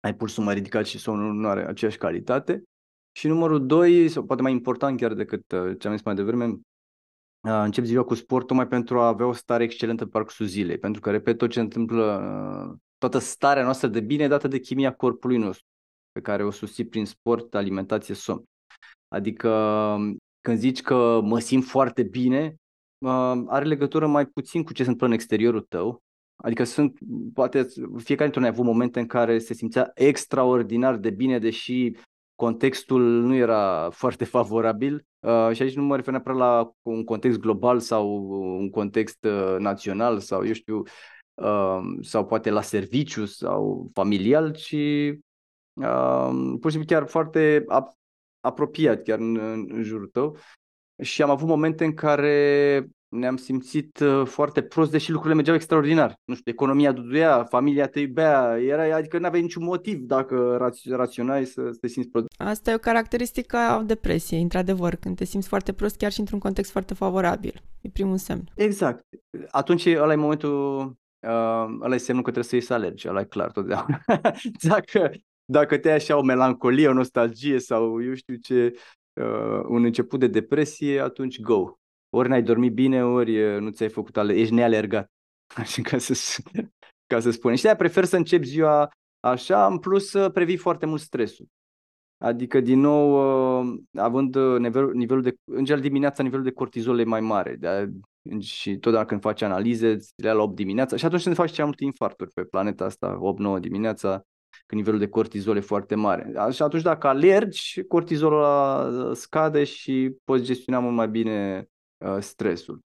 ai 0.00 0.14
pulsul 0.14 0.44
mai 0.44 0.54
ridicat 0.54 0.86
și 0.86 0.98
somnul 0.98 1.32
nu 1.32 1.48
are 1.48 1.66
aceeași 1.66 1.98
calitate. 1.98 2.62
Și 3.12 3.26
numărul 3.26 3.66
2, 3.66 4.08
sau 4.08 4.24
poate 4.24 4.42
mai 4.42 4.52
important 4.52 4.98
chiar 5.00 5.14
decât 5.14 5.52
uh, 5.52 5.78
ce 5.78 5.88
am 5.88 5.94
zis 5.94 6.04
mai 6.04 6.14
devreme, 6.14 6.60
încep 7.42 7.84
ziua 7.84 8.04
cu 8.04 8.14
sport 8.14 8.46
tocmai 8.46 8.66
pentru 8.66 9.00
a 9.00 9.06
avea 9.06 9.26
o 9.26 9.32
stare 9.32 9.64
excelentă 9.64 10.04
pe 10.04 10.10
parcursul 10.10 10.46
zilei. 10.46 10.78
Pentru 10.78 11.00
că, 11.00 11.10
repet, 11.10 11.38
tot 11.38 11.50
ce 11.50 11.60
întâmplă, 11.60 12.20
toată 13.08 13.18
starea 13.18 13.62
noastră 13.62 13.88
de 13.88 14.00
bine 14.00 14.24
e 14.24 14.28
dată 14.28 14.48
de 14.48 14.58
chimia 14.58 14.92
corpului 14.94 15.36
nostru, 15.36 15.66
pe 16.12 16.20
care 16.20 16.44
o 16.44 16.50
susții 16.50 16.86
prin 16.86 17.06
sport, 17.06 17.54
alimentație, 17.54 18.14
somn. 18.14 18.44
Adică 19.08 19.50
când 20.40 20.58
zici 20.58 20.82
că 20.82 21.20
mă 21.22 21.38
simt 21.38 21.64
foarte 21.64 22.02
bine, 22.02 22.56
are 23.46 23.64
legătură 23.64 24.06
mai 24.06 24.26
puțin 24.26 24.62
cu 24.62 24.72
ce 24.72 24.82
se 24.82 24.90
întâmplă 24.90 25.06
în 25.06 25.12
exteriorul 25.12 25.60
tău. 25.60 26.02
Adică 26.36 26.64
sunt, 26.64 26.98
poate 27.34 27.66
fiecare 27.96 28.30
dintre 28.30 28.40
noi 28.40 28.48
a 28.48 28.52
avut 28.52 28.64
momente 28.64 29.00
în 29.00 29.06
care 29.06 29.38
se 29.38 29.54
simțea 29.54 29.90
extraordinar 29.94 30.96
de 30.96 31.10
bine, 31.10 31.38
deși 31.38 31.92
contextul 32.34 33.02
nu 33.02 33.34
era 33.34 33.90
foarte 33.90 34.24
favorabil 34.24 35.06
uh, 35.20 35.50
și 35.52 35.62
aici 35.62 35.76
nu 35.76 35.82
mă 35.82 35.96
refer 35.96 36.12
neapărat 36.12 36.38
la 36.38 36.72
un 36.82 37.04
context 37.04 37.38
global 37.38 37.80
sau 37.80 38.26
un 38.58 38.70
context 38.70 39.24
uh, 39.24 39.56
național 39.58 40.18
sau 40.18 40.46
eu 40.46 40.52
știu 40.52 40.82
uh, 41.34 41.80
sau 42.00 42.26
poate 42.26 42.50
la 42.50 42.62
serviciu 42.62 43.24
sau 43.24 43.90
familial, 43.92 44.52
ci 44.52 44.76
uh, 45.72 46.30
pur 46.60 46.70
și 46.70 46.76
simplu 46.76 46.84
chiar 46.84 47.06
foarte 47.06 47.64
ap- 47.68 48.00
apropiat 48.40 49.02
chiar 49.02 49.18
în, 49.18 49.38
în 49.68 49.82
jurul 49.82 50.06
tău 50.06 50.36
și 51.02 51.22
am 51.22 51.30
avut 51.30 51.48
momente 51.48 51.84
în 51.84 51.94
care 51.94 52.86
ne-am 53.08 53.36
simțit 53.36 53.98
uh, 53.98 54.26
foarte 54.26 54.62
prost, 54.62 54.90
deși 54.90 55.08
lucrurile 55.08 55.34
mergeau 55.34 55.56
extraordinar. 55.56 56.14
Nu 56.24 56.34
știu, 56.34 56.52
economia 56.52 56.92
duduia, 56.92 57.44
familia 57.44 57.86
te 57.86 58.00
iubea, 58.00 58.58
era, 58.58 58.96
adică 58.96 59.18
nu 59.18 59.26
aveai 59.26 59.42
niciun 59.42 59.64
motiv 59.64 59.98
dacă 59.98 60.56
raț- 60.60 60.90
raționai 60.90 61.44
să, 61.44 61.68
să 61.70 61.78
te 61.80 61.86
simți 61.86 62.08
prost. 62.08 62.26
Asta 62.36 62.70
e 62.70 62.74
o 62.74 62.78
caracteristică 62.78 63.56
a 63.56 63.82
depresiei, 63.82 64.42
într-adevăr, 64.42 64.94
când 64.94 65.16
te 65.16 65.24
simți 65.24 65.48
foarte 65.48 65.72
prost, 65.72 65.96
chiar 65.96 66.12
și 66.12 66.20
într-un 66.20 66.38
context 66.38 66.70
foarte 66.70 66.94
favorabil. 66.94 67.62
E 67.80 67.88
primul 67.88 68.16
semn. 68.16 68.48
Exact. 68.54 69.04
Atunci 69.50 69.86
ăla 69.86 70.12
e 70.12 70.16
momentul, 70.16 70.92
uh, 71.22 71.78
ăla 71.80 71.94
e 71.94 71.98
semnul 71.98 72.24
că 72.24 72.30
trebuie 72.30 72.44
să 72.44 72.54
iei 72.54 72.64
să 72.64 72.74
alergi, 72.74 73.08
ăla 73.08 73.20
e 73.20 73.24
clar 73.24 73.50
totdeauna. 73.50 74.00
dacă, 74.68 75.10
dacă 75.44 75.78
te 75.78 75.90
așa 75.90 76.16
o 76.16 76.22
melancolie, 76.22 76.88
o 76.88 76.92
nostalgie 76.92 77.58
sau 77.58 78.02
eu 78.02 78.14
știu 78.14 78.34
ce, 78.34 78.72
uh, 79.12 79.62
un 79.68 79.84
început 79.84 80.20
de 80.20 80.26
depresie, 80.26 81.00
atunci 81.00 81.40
go 81.40 81.76
ori 82.14 82.28
n-ai 82.28 82.42
dormit 82.42 82.72
bine, 82.72 83.04
ori 83.04 83.60
nu 83.60 83.70
ți-ai 83.70 83.88
făcut 83.88 84.16
ale, 84.16 84.34
ești 84.34 84.54
nealergat. 84.54 85.10
Așa 85.56 85.82
ca 85.82 85.98
să, 85.98 86.42
ca 87.06 87.20
să 87.20 87.30
spun. 87.30 87.54
Și 87.54 87.62
de 87.62 87.76
prefer 87.76 88.04
să 88.04 88.16
încep 88.16 88.42
ziua 88.42 88.88
așa, 89.20 89.66
în 89.66 89.78
plus 89.78 90.08
să 90.08 90.28
previi 90.28 90.56
foarte 90.56 90.86
mult 90.86 91.00
stresul. 91.00 91.46
Adică, 92.22 92.60
din 92.60 92.80
nou, 92.80 93.16
având 93.94 94.36
nivelul, 94.36 94.94
nivelul 94.94 95.22
de, 95.22 95.34
în 95.44 95.64
general 95.64 95.88
dimineața, 95.88 96.22
nivelul 96.22 96.44
de 96.44 96.52
cortizol 96.52 96.98
e 96.98 97.04
mai 97.04 97.20
mare. 97.20 97.56
De 97.56 97.90
și 98.40 98.70
totdeauna 98.70 99.04
când 99.04 99.20
faci 99.20 99.42
analize, 99.42 99.88
îți 99.88 100.12
le 100.16 100.32
la 100.32 100.42
8 100.42 100.54
dimineața 100.54 100.96
și 100.96 101.04
atunci 101.04 101.22
când 101.22 101.34
faci 101.34 101.52
cea 101.52 101.64
multe 101.64 101.84
infarturi 101.84 102.30
pe 102.30 102.42
planeta 102.42 102.84
asta, 102.84 103.20
8-9 103.56 103.60
dimineața, 103.60 104.22
când 104.66 104.80
nivelul 104.80 104.98
de 104.98 105.08
cortizol 105.08 105.56
e 105.56 105.60
foarte 105.60 105.94
mare. 105.94 106.32
Și 106.50 106.62
atunci 106.62 106.82
dacă 106.82 107.06
alergi, 107.06 107.82
cortizolul 107.88 109.14
scade 109.14 109.64
și 109.64 110.16
poți 110.24 110.44
gestiona 110.44 110.78
mult 110.78 110.94
mai 110.94 111.08
bine 111.08 111.66
Uh, 112.02 112.20
stresul. 112.20 112.80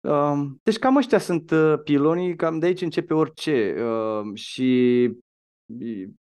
Um, 0.00 0.60
deci 0.62 0.78
cam 0.78 0.96
ăștia 0.96 1.18
sunt 1.18 1.50
uh, 1.50 1.74
pilonii, 1.84 2.36
cam 2.36 2.58
de 2.58 2.66
aici 2.66 2.80
începe 2.80 3.14
orice 3.14 3.76
um, 3.82 4.34
și 4.34 5.10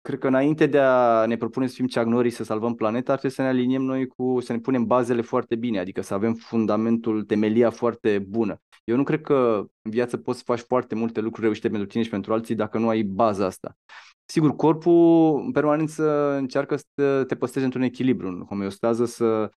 cred 0.03 0.19
că 0.19 0.27
înainte 0.27 0.67
de 0.67 0.79
a 0.79 1.27
ne 1.27 1.37
propune 1.37 1.67
să 1.67 1.75
fim 1.75 1.87
ceagnorii 1.87 2.31
să 2.31 2.45
salvăm 2.45 2.75
planeta, 2.75 3.13
ar 3.13 3.19
trebui 3.19 3.37
să 3.37 3.43
ne 3.43 3.49
aliniem 3.49 3.83
noi 3.83 4.07
cu, 4.07 4.41
să 4.41 4.53
ne 4.53 4.59
punem 4.59 4.87
bazele 4.87 5.21
foarte 5.21 5.57
bine, 5.57 5.79
adică 5.79 6.01
să 6.01 6.15
avem 6.15 6.35
fundamentul, 6.35 7.25
temelia 7.25 7.71
foarte 7.71 8.19
bună. 8.29 8.61
Eu 8.85 8.97
nu 8.97 9.03
cred 9.03 9.21
că 9.21 9.65
în 9.83 9.91
viață 9.91 10.17
poți 10.17 10.39
să 10.39 10.45
faci 10.47 10.61
foarte 10.61 10.95
multe 10.95 11.21
lucruri 11.21 11.45
reușite 11.45 11.69
pentru 11.69 11.87
tine 11.87 12.03
și 12.03 12.11
pentru 12.11 12.33
alții 12.33 12.55
dacă 12.55 12.79
nu 12.79 12.89
ai 12.89 13.03
baza 13.03 13.45
asta. 13.45 13.77
Sigur, 14.25 14.57
corpul 14.57 15.39
în 15.45 15.53
permanență 15.53 16.33
încearcă 16.37 16.77
să 16.95 17.25
te 17.25 17.37
păstrezi 17.37 17.65
într-un 17.65 17.83
echilibru, 17.83 18.29
în 18.29 18.45
homeostază, 18.49 19.05
să, 19.05 19.51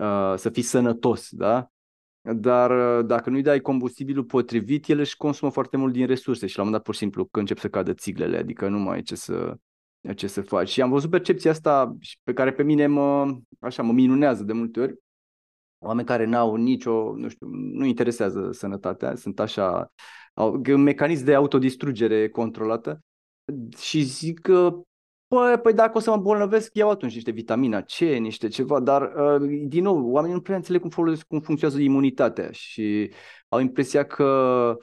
uh, 0.00 0.34
să 0.36 0.50
fii 0.50 0.62
sănătos, 0.62 1.28
da? 1.30 1.70
Dar 2.34 2.98
uh, 2.98 3.06
dacă 3.06 3.30
nu-i 3.30 3.42
dai 3.42 3.60
combustibilul 3.60 4.24
potrivit, 4.24 4.86
el 4.88 4.98
își 4.98 5.16
consumă 5.16 5.50
foarte 5.50 5.76
mult 5.76 5.92
din 5.92 6.06
resurse 6.06 6.46
și 6.46 6.56
la 6.56 6.62
un 6.62 6.68
moment 6.68 6.72
dat 6.72 6.82
pur 6.82 6.94
și 6.94 7.00
simplu 7.00 7.24
că 7.24 7.38
încep 7.38 7.58
să 7.58 7.68
cadă 7.68 7.92
țiglele, 7.92 8.36
adică 8.36 8.68
nu 8.68 8.78
mai 8.78 8.94
ai 8.94 9.02
ce 9.02 9.14
să, 9.14 9.56
ce 10.16 10.26
să 10.26 10.42
faci. 10.42 10.68
Și 10.68 10.82
am 10.82 10.90
văzut 10.90 11.10
percepția 11.10 11.50
asta 11.50 11.96
pe 12.22 12.32
care 12.32 12.52
pe 12.52 12.62
mine 12.62 12.86
mă, 12.86 13.36
așa, 13.60 13.82
mă 13.82 13.92
minunează 13.92 14.44
de 14.44 14.52
multe 14.52 14.80
ori. 14.80 14.96
Oameni 15.78 16.06
care 16.06 16.24
n-au 16.24 16.54
nicio, 16.54 17.16
nu 17.16 17.28
știu, 17.28 17.46
nu 17.50 17.84
interesează 17.84 18.52
sănătatea, 18.52 19.14
sunt 19.14 19.40
așa, 19.40 19.92
au 20.34 20.62
un 20.68 20.82
mecanism 20.82 21.24
de 21.24 21.34
autodistrugere 21.34 22.28
controlată 22.28 23.00
și 23.78 24.02
zic 24.02 24.40
că 24.40 24.80
Păi, 25.28 25.58
păi 25.62 25.72
dacă 25.72 25.96
o 25.96 26.00
să 26.00 26.10
mă 26.10 26.16
îmbolnăvesc, 26.16 26.74
iau 26.74 26.90
atunci 26.90 27.14
niște 27.14 27.30
vitamina 27.30 27.82
C, 27.82 27.98
niște 27.98 28.48
ceva, 28.48 28.80
dar 28.80 29.02
uh, 29.02 29.64
din 29.66 29.82
nou, 29.82 30.10
oamenii 30.10 30.36
nu 30.36 30.42
prea 30.42 30.56
înțeleg 30.56 30.80
cum, 30.80 30.90
folosesc, 30.90 31.26
cum 31.26 31.40
funcționează 31.40 31.82
imunitatea 31.82 32.50
și 32.50 33.10
au 33.48 33.60
impresia 33.60 34.04
că 34.06 34.76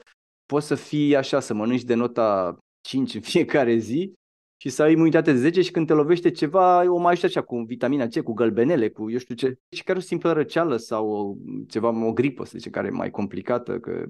poți 0.46 0.66
să 0.66 0.74
fii 0.74 1.16
așa, 1.16 1.40
să 1.40 1.54
mănânci 1.54 1.82
de 1.82 1.94
nota 1.94 2.58
5 2.80 3.14
în 3.14 3.20
fiecare 3.20 3.76
zi 3.76 4.12
și 4.56 4.68
să 4.68 4.82
ai 4.82 4.92
imunitate 4.92 5.32
de 5.32 5.38
10 5.38 5.62
și 5.62 5.70
când 5.70 5.86
te 5.86 5.92
lovește 5.92 6.30
ceva, 6.30 6.92
o 6.92 6.98
mai 6.98 7.10
ajută 7.10 7.26
așa 7.26 7.42
cu 7.42 7.56
vitamina 7.56 8.06
C, 8.06 8.20
cu 8.20 8.32
gălbenele, 8.32 8.88
cu 8.88 9.10
eu 9.10 9.18
știu 9.18 9.34
ce. 9.34 9.58
Și 9.70 9.82
chiar 9.82 9.96
o 9.96 10.00
simplă 10.00 10.32
răceală 10.32 10.76
sau 10.76 11.36
ceva, 11.68 12.06
o 12.06 12.12
gripă, 12.12 12.44
să 12.44 12.52
zice, 12.56 12.70
care 12.70 12.86
e 12.86 12.90
mai 12.90 13.10
complicată, 13.10 13.78
că 13.78 14.04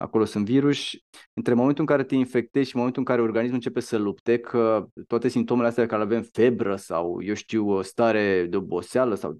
acolo 0.00 0.24
sunt 0.24 0.44
virus. 0.44 0.90
Între 1.32 1.54
momentul 1.54 1.80
în 1.80 1.86
care 1.86 2.04
te 2.04 2.14
infectezi 2.14 2.68
și 2.68 2.76
momentul 2.76 3.00
în 3.00 3.06
care 3.06 3.20
organismul 3.20 3.56
începe 3.56 3.80
să 3.80 3.96
lupte, 3.96 4.38
că 4.38 4.86
toate 5.06 5.28
simptomele 5.28 5.68
astea 5.68 5.86
care 5.86 6.02
avem 6.02 6.22
febră 6.22 6.76
sau, 6.76 7.22
eu 7.22 7.34
știu, 7.34 7.82
stare 7.82 8.46
de 8.50 8.56
oboseală 8.56 9.14
sau 9.14 9.38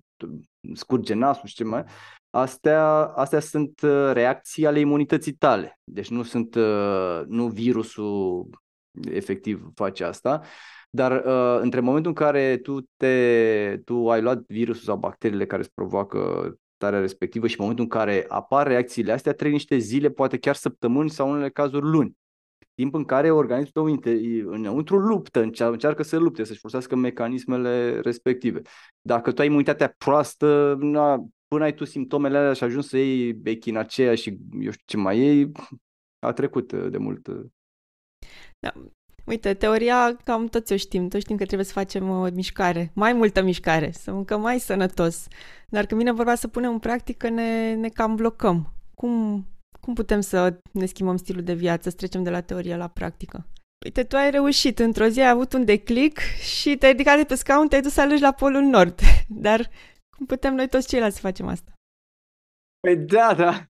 scurge 0.75 1.15
nasul 1.15 1.49
și 1.49 1.55
ce 1.55 1.65
mai, 1.65 1.85
astea, 2.31 3.05
astea 3.05 3.41
sunt 3.41 3.81
uh, 3.83 4.11
reacții 4.13 4.67
ale 4.67 4.79
imunității 4.79 5.33
tale. 5.33 5.79
Deci 5.85 6.11
nu 6.11 6.23
sunt, 6.23 6.55
uh, 6.55 7.23
nu 7.27 7.47
virusul 7.47 8.49
efectiv 9.11 9.69
face 9.75 10.05
asta, 10.05 10.43
dar 10.91 11.13
uh, 11.13 11.61
între 11.63 11.81
momentul 11.81 12.11
în 12.11 12.17
care 12.17 12.57
tu, 12.57 12.81
te, 12.97 13.81
tu 13.85 14.11
ai 14.11 14.23
luat 14.23 14.43
virusul 14.47 14.85
sau 14.85 14.97
bacteriile 14.97 15.47
care 15.47 15.63
îți 15.63 15.75
provoacă 15.75 16.55
starea 16.81 17.01
respectivă 17.01 17.47
și 17.47 17.55
în 17.59 17.61
momentul 17.61 17.85
în 17.85 17.91
care 17.91 18.25
apar 18.29 18.67
reacțiile 18.67 19.13
astea, 19.13 19.33
trec 19.33 19.53
niște 19.53 19.77
zile, 19.77 20.11
poate 20.11 20.39
chiar 20.39 20.55
săptămâni 20.55 21.11
sau 21.11 21.27
în 21.27 21.33
unele 21.33 21.51
cazuri 21.51 21.87
luni. 21.87 22.17
Timp 22.75 22.95
în 22.95 23.05
care 23.05 23.31
organismul 23.31 23.99
tău 23.99 24.13
înăuntru 24.53 24.99
luptă, 24.99 25.41
încearcă 25.41 26.03
să 26.03 26.17
lupte, 26.17 26.45
să-și 26.45 26.61
folosească 26.61 26.97
mecanismele 26.97 28.01
respective. 28.01 28.61
Dacă 29.01 29.33
tu 29.33 29.41
ai 29.41 29.47
imunitatea 29.47 29.95
proastă, 29.99 30.77
na, 30.81 31.27
până 31.49 31.65
ai 31.65 31.75
tu 31.75 31.85
simptomele 31.85 32.39
alea 32.39 32.53
și 32.53 32.65
ajungi 32.65 32.89
să 32.89 32.97
iei 32.97 33.41
echinacea 33.45 34.15
și 34.15 34.39
eu 34.61 34.71
știu 34.71 34.85
ce 34.85 34.97
mai 34.97 35.19
iei, 35.19 35.53
a 36.19 36.33
trecut 36.33 36.73
de 36.73 36.99
mult 36.99 37.29
da. 38.59 38.73
Uite, 39.31 39.55
teoria 39.55 40.17
cam 40.25 40.47
toți 40.47 40.73
o 40.73 40.77
știm. 40.77 41.09
Toți 41.09 41.23
știm 41.23 41.37
că 41.37 41.45
trebuie 41.45 41.67
să 41.67 41.73
facem 41.73 42.09
o 42.09 42.29
mișcare, 42.31 42.91
mai 42.95 43.13
multă 43.13 43.43
mișcare, 43.43 43.91
să 43.91 44.13
mâncăm 44.13 44.41
mai 44.41 44.59
sănătos. 44.59 45.27
Dar 45.69 45.87
când 45.87 46.01
vine 46.01 46.13
vorba 46.13 46.35
să 46.35 46.49
punem 46.49 46.73
în 46.73 46.79
practică, 46.79 47.29
ne, 47.29 47.75
ne 47.75 47.89
cam 47.89 48.15
blocăm. 48.15 48.73
Cum, 48.95 49.47
cum 49.81 49.95
putem 49.95 50.21
să 50.21 50.61
ne 50.73 50.87
schimbăm 50.87 51.17
stilul 51.17 51.43
de 51.43 51.55
viață, 51.55 51.91
să 51.91 51.97
trecem 51.97 52.23
de 52.23 52.31
la 52.31 52.41
teorie 52.41 52.77
la 52.77 52.89
practică? 52.89 53.47
Uite, 53.85 54.03
tu 54.05 54.17
ai 54.17 54.31
reușit. 54.31 54.79
Într-o 54.79 55.07
zi 55.07 55.21
ai 55.21 55.29
avut 55.29 55.53
un 55.53 55.65
declic 55.65 56.19
și 56.59 56.77
te-ai 56.77 56.93
ridicat 56.93 57.17
de 57.17 57.25
pe 57.25 57.35
scaun, 57.35 57.69
te-ai 57.69 57.83
dus 57.83 57.93
să 57.93 58.01
alegi 58.01 58.23
la 58.23 58.33
Polul 58.33 58.63
Nord. 58.63 59.01
Dar 59.29 59.71
cum 60.17 60.27
putem 60.27 60.55
noi 60.55 60.69
toți 60.69 60.89
ceilalți 60.89 61.17
să 61.17 61.23
facem 61.23 61.47
asta? 61.47 61.73
Păi 62.81 62.97
da, 62.97 63.35
da. 63.35 63.65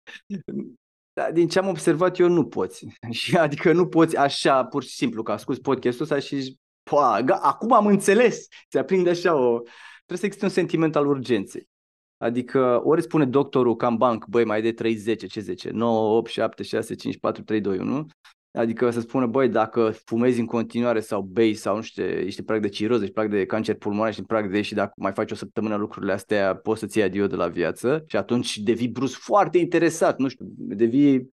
Da, 1.13 1.31
din 1.31 1.49
ce 1.49 1.59
am 1.59 1.69
observat 1.69 2.19
eu, 2.19 2.29
nu 2.29 2.47
poți. 2.47 2.87
Și 3.11 3.37
adică 3.37 3.73
nu 3.73 3.89
poți 3.89 4.17
așa, 4.17 4.65
pur 4.65 4.83
și 4.83 4.95
simplu, 4.95 5.23
că 5.23 5.33
ascult 5.33 5.63
podcastul 5.63 6.03
ăsta 6.05 6.19
și 6.19 6.59
Poa, 6.91 7.25
acum 7.41 7.73
am 7.73 7.87
înțeles. 7.87 8.47
Se 8.69 8.79
aprinde 8.79 9.11
așa 9.11 9.35
o... 9.35 9.59
Trebuie 9.97 10.19
să 10.19 10.25
existe 10.27 10.45
un 10.45 10.51
sentiment 10.51 10.97
al 10.97 11.07
urgenței. 11.07 11.69
Adică 12.17 12.81
ori 12.85 13.03
spune 13.03 13.25
doctorul 13.25 13.77
cam 13.77 13.97
banc, 13.97 14.27
băi, 14.27 14.45
mai 14.45 14.63
de 14.63 14.73
30, 14.73 15.33
ce 15.33 15.41
zice, 15.41 15.71
9, 15.71 16.17
8, 16.17 16.31
7, 16.31 16.63
6, 16.63 16.95
5, 16.95 17.19
4, 17.19 17.43
3, 17.43 17.61
2, 17.61 17.79
1. 17.79 18.07
Adică 18.53 18.91
să 18.91 19.01
spună, 19.01 19.27
băi, 19.27 19.49
dacă 19.49 19.95
fumezi 20.05 20.41
în 20.41 20.47
continuare 20.47 21.01
sau 21.01 21.23
bei 21.23 21.55
sau 21.55 21.77
nu 21.77 21.83
știu, 21.83 22.05
ești 22.05 22.43
prag 22.43 22.63
de 22.63 22.69
ciroză, 22.69 23.03
ești 23.03 23.15
prag 23.15 23.31
de 23.31 23.47
cancer 23.47 23.75
pulmonar, 23.75 24.09
ești 24.09 24.23
prag 24.23 24.51
de 24.51 24.63
și 24.63 24.75
dacă 24.75 24.93
mai 24.97 25.13
faci 25.13 25.31
o 25.31 25.35
săptămână 25.35 25.77
lucrurile 25.77 26.13
astea, 26.13 26.57
poți 26.57 26.81
să-ți 26.81 26.99
iei 26.99 27.07
adio 27.07 27.27
de 27.27 27.37
la 27.37 27.49
viață 27.49 28.05
și 28.07 28.17
atunci 28.17 28.57
devii 28.57 28.89
brusc 28.89 29.19
foarte 29.19 29.59
interesat, 29.59 30.19
nu 30.19 30.29
știu, 30.29 30.45
devii 30.57 31.33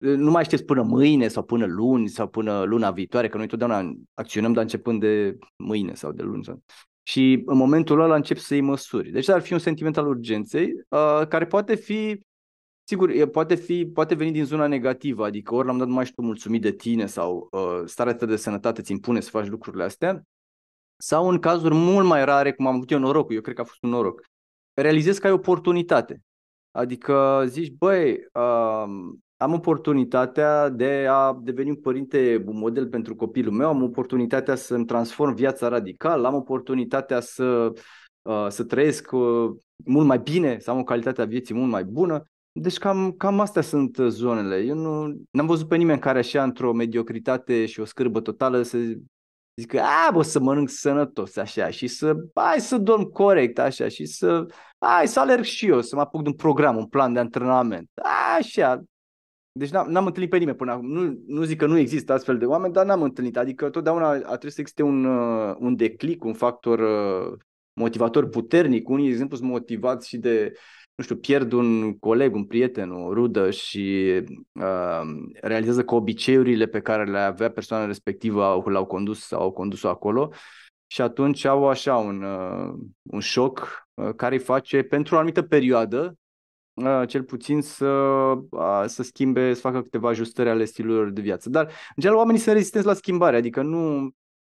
nu 0.00 0.30
mai 0.30 0.44
știți 0.44 0.64
până 0.64 0.82
mâine 0.82 1.28
sau 1.28 1.42
până 1.42 1.66
luni 1.66 2.08
sau 2.08 2.28
până 2.28 2.62
luna 2.62 2.90
viitoare, 2.90 3.28
că 3.28 3.36
noi 3.36 3.46
totdeauna 3.46 3.92
acționăm, 4.14 4.52
dar 4.52 4.62
începând 4.62 5.00
de 5.00 5.38
mâine 5.56 5.94
sau 5.94 6.12
de 6.12 6.22
luni. 6.22 6.44
Sau... 6.44 6.62
Și 7.02 7.42
în 7.44 7.56
momentul 7.56 8.00
ăla 8.00 8.14
încep 8.14 8.36
să 8.36 8.54
iei 8.54 8.62
măsuri. 8.62 9.10
Deci 9.10 9.28
ar 9.28 9.40
fi 9.40 9.52
un 9.52 9.58
sentiment 9.58 9.96
al 9.96 10.06
urgenței, 10.06 10.72
uh, 10.88 11.26
care 11.28 11.46
poate 11.46 11.74
fi 11.74 12.20
Sigur, 12.90 13.26
poate, 13.26 13.54
fi, 13.54 13.86
poate 13.86 14.14
veni 14.14 14.32
din 14.32 14.44
zona 14.44 14.66
negativă, 14.66 15.24
adică 15.24 15.54
ori 15.54 15.66
l-am 15.66 15.78
dat 15.78 15.88
mai 15.88 16.04
și 16.04 16.14
tu 16.14 16.22
mulțumit 16.22 16.62
de 16.62 16.72
tine 16.72 17.06
sau 17.06 17.48
uh, 17.50 17.82
starea 17.84 18.14
ta 18.14 18.26
de 18.26 18.36
sănătate 18.36 18.82
ți 18.82 18.92
impune 18.92 19.20
să 19.20 19.30
faci 19.30 19.46
lucrurile 19.46 19.84
astea, 19.84 20.22
sau 20.96 21.28
în 21.28 21.38
cazuri 21.38 21.74
mult 21.74 22.06
mai 22.06 22.24
rare, 22.24 22.52
cum 22.52 22.66
am 22.66 22.74
avut 22.74 22.90
eu 22.90 22.98
norocul, 22.98 23.34
eu 23.34 23.40
cred 23.40 23.54
că 23.54 23.60
a 23.60 23.64
fost 23.64 23.82
un 23.82 23.90
noroc, 23.90 24.20
realizezi 24.74 25.20
că 25.20 25.26
ai 25.26 25.32
oportunitate. 25.32 26.22
Adică 26.70 27.44
zici, 27.46 27.72
băi, 27.78 28.12
uh, 28.12 28.84
am 29.36 29.52
oportunitatea 29.52 30.68
de 30.68 31.06
a 31.10 31.38
deveni 31.42 31.70
un 31.70 31.80
părinte, 31.80 32.42
un 32.46 32.58
model 32.58 32.88
pentru 32.88 33.16
copilul 33.16 33.52
meu, 33.52 33.68
am 33.68 33.82
oportunitatea 33.82 34.54
să-mi 34.54 34.86
transform 34.86 35.34
viața 35.34 35.68
radical, 35.68 36.24
am 36.24 36.34
oportunitatea 36.34 37.20
să, 37.20 37.72
uh, 38.22 38.46
să 38.48 38.64
trăiesc 38.64 39.12
uh, 39.12 39.50
mult 39.84 40.06
mai 40.06 40.18
bine, 40.18 40.58
să 40.58 40.70
am 40.70 40.78
o 40.78 40.84
calitate 40.84 41.22
a 41.22 41.24
vieții 41.24 41.54
mult 41.54 41.70
mai 41.70 41.84
bună 41.84 42.24
deci 42.52 42.78
cam, 42.78 43.12
cam 43.12 43.40
astea 43.40 43.62
sunt 43.62 43.96
uh, 43.96 44.08
zonele. 44.08 44.56
Eu 44.56 44.74
nu 44.74 44.90
am 45.40 45.46
văzut 45.46 45.68
pe 45.68 45.76
nimeni 45.76 46.00
care 46.00 46.18
așa 46.18 46.42
într-o 46.42 46.72
mediocritate 46.72 47.66
și 47.66 47.80
o 47.80 47.84
scârbă 47.84 48.20
totală 48.20 48.62
să 48.62 48.78
zică, 49.54 49.80
a, 49.80 50.10
bă, 50.12 50.22
să 50.22 50.40
mănânc 50.40 50.68
sănătos 50.68 51.36
așa 51.36 51.70
și 51.70 51.86
să, 51.86 52.14
hai 52.34 52.60
să 52.60 52.78
dorm 52.78 53.02
corect 53.02 53.58
așa 53.58 53.88
și 53.88 54.04
să, 54.04 54.46
hai 54.78 55.08
să 55.08 55.20
alerg 55.20 55.42
și 55.42 55.66
eu, 55.66 55.80
să 55.80 55.94
mă 55.94 56.00
apuc 56.00 56.22
de 56.22 56.28
un 56.28 56.34
program, 56.34 56.76
un 56.76 56.86
plan 56.86 57.12
de 57.12 57.18
antrenament. 57.18 57.90
Așa. 58.38 58.82
Deci 59.52 59.70
n-am, 59.70 59.90
n-am 59.90 60.06
întâlnit 60.06 60.30
pe 60.30 60.36
nimeni 60.36 60.56
până 60.56 60.72
acum. 60.72 60.92
Nu, 60.92 61.22
nu 61.26 61.42
zic 61.42 61.58
că 61.58 61.66
nu 61.66 61.78
există 61.78 62.12
astfel 62.12 62.38
de 62.38 62.44
oameni, 62.44 62.72
dar 62.72 62.86
n-am 62.86 63.02
întâlnit. 63.02 63.36
Adică 63.36 63.70
totdeauna 63.70 64.08
a 64.08 64.18
trebuit 64.18 64.52
să 64.52 64.60
existe 64.60 64.82
un, 64.82 65.04
uh, 65.04 65.54
un 65.58 65.76
declic, 65.76 66.24
un 66.24 66.34
factor 66.34 66.78
uh, 66.78 67.38
motivator 67.72 68.28
puternic. 68.28 68.88
Unii, 68.88 69.06
de 69.06 69.10
exemplu, 69.10 69.36
sunt 69.36 69.48
motivați 69.48 70.08
și 70.08 70.18
de 70.18 70.52
nu 71.00 71.06
știu, 71.06 71.16
pierd 71.16 71.52
un 71.52 71.98
coleg, 71.98 72.34
un 72.34 72.44
prieten, 72.44 72.90
o 72.90 73.12
rudă 73.12 73.50
și 73.50 74.06
uh, 74.52 75.00
realizează 75.40 75.84
că 75.84 75.94
obiceiurile 75.94 76.66
pe 76.66 76.80
care 76.80 77.04
le 77.04 77.18
avea 77.18 77.50
persoana 77.50 77.86
respectivă 77.86 78.62
l-au 78.66 78.86
condus 78.86 79.26
sau 79.26 79.40
au 79.40 79.50
condus-o 79.50 79.88
acolo 79.88 80.32
și 80.86 81.00
atunci 81.00 81.44
au 81.44 81.68
așa 81.68 81.96
un, 81.96 82.22
uh, 82.22 82.74
un 83.02 83.20
șoc 83.20 83.86
uh, 83.94 84.14
care 84.16 84.34
îi 84.34 84.40
face 84.40 84.82
pentru 84.82 85.14
o 85.14 85.18
anumită 85.18 85.42
perioadă 85.42 86.18
uh, 86.72 87.02
cel 87.06 87.22
puțin 87.22 87.60
să, 87.60 87.86
uh, 88.50 88.84
să 88.86 89.02
schimbe, 89.02 89.54
să 89.54 89.60
facă 89.60 89.82
câteva 89.82 90.08
ajustări 90.08 90.48
ale 90.48 90.64
stilurilor 90.64 91.10
de 91.10 91.20
viață. 91.20 91.50
Dar, 91.50 91.64
în 91.64 91.96
general, 91.98 92.20
oamenii 92.20 92.40
sunt 92.40 92.54
rezistenți 92.54 92.86
la 92.86 92.94
schimbare, 92.94 93.36
adică 93.36 93.62
nu, 93.62 94.10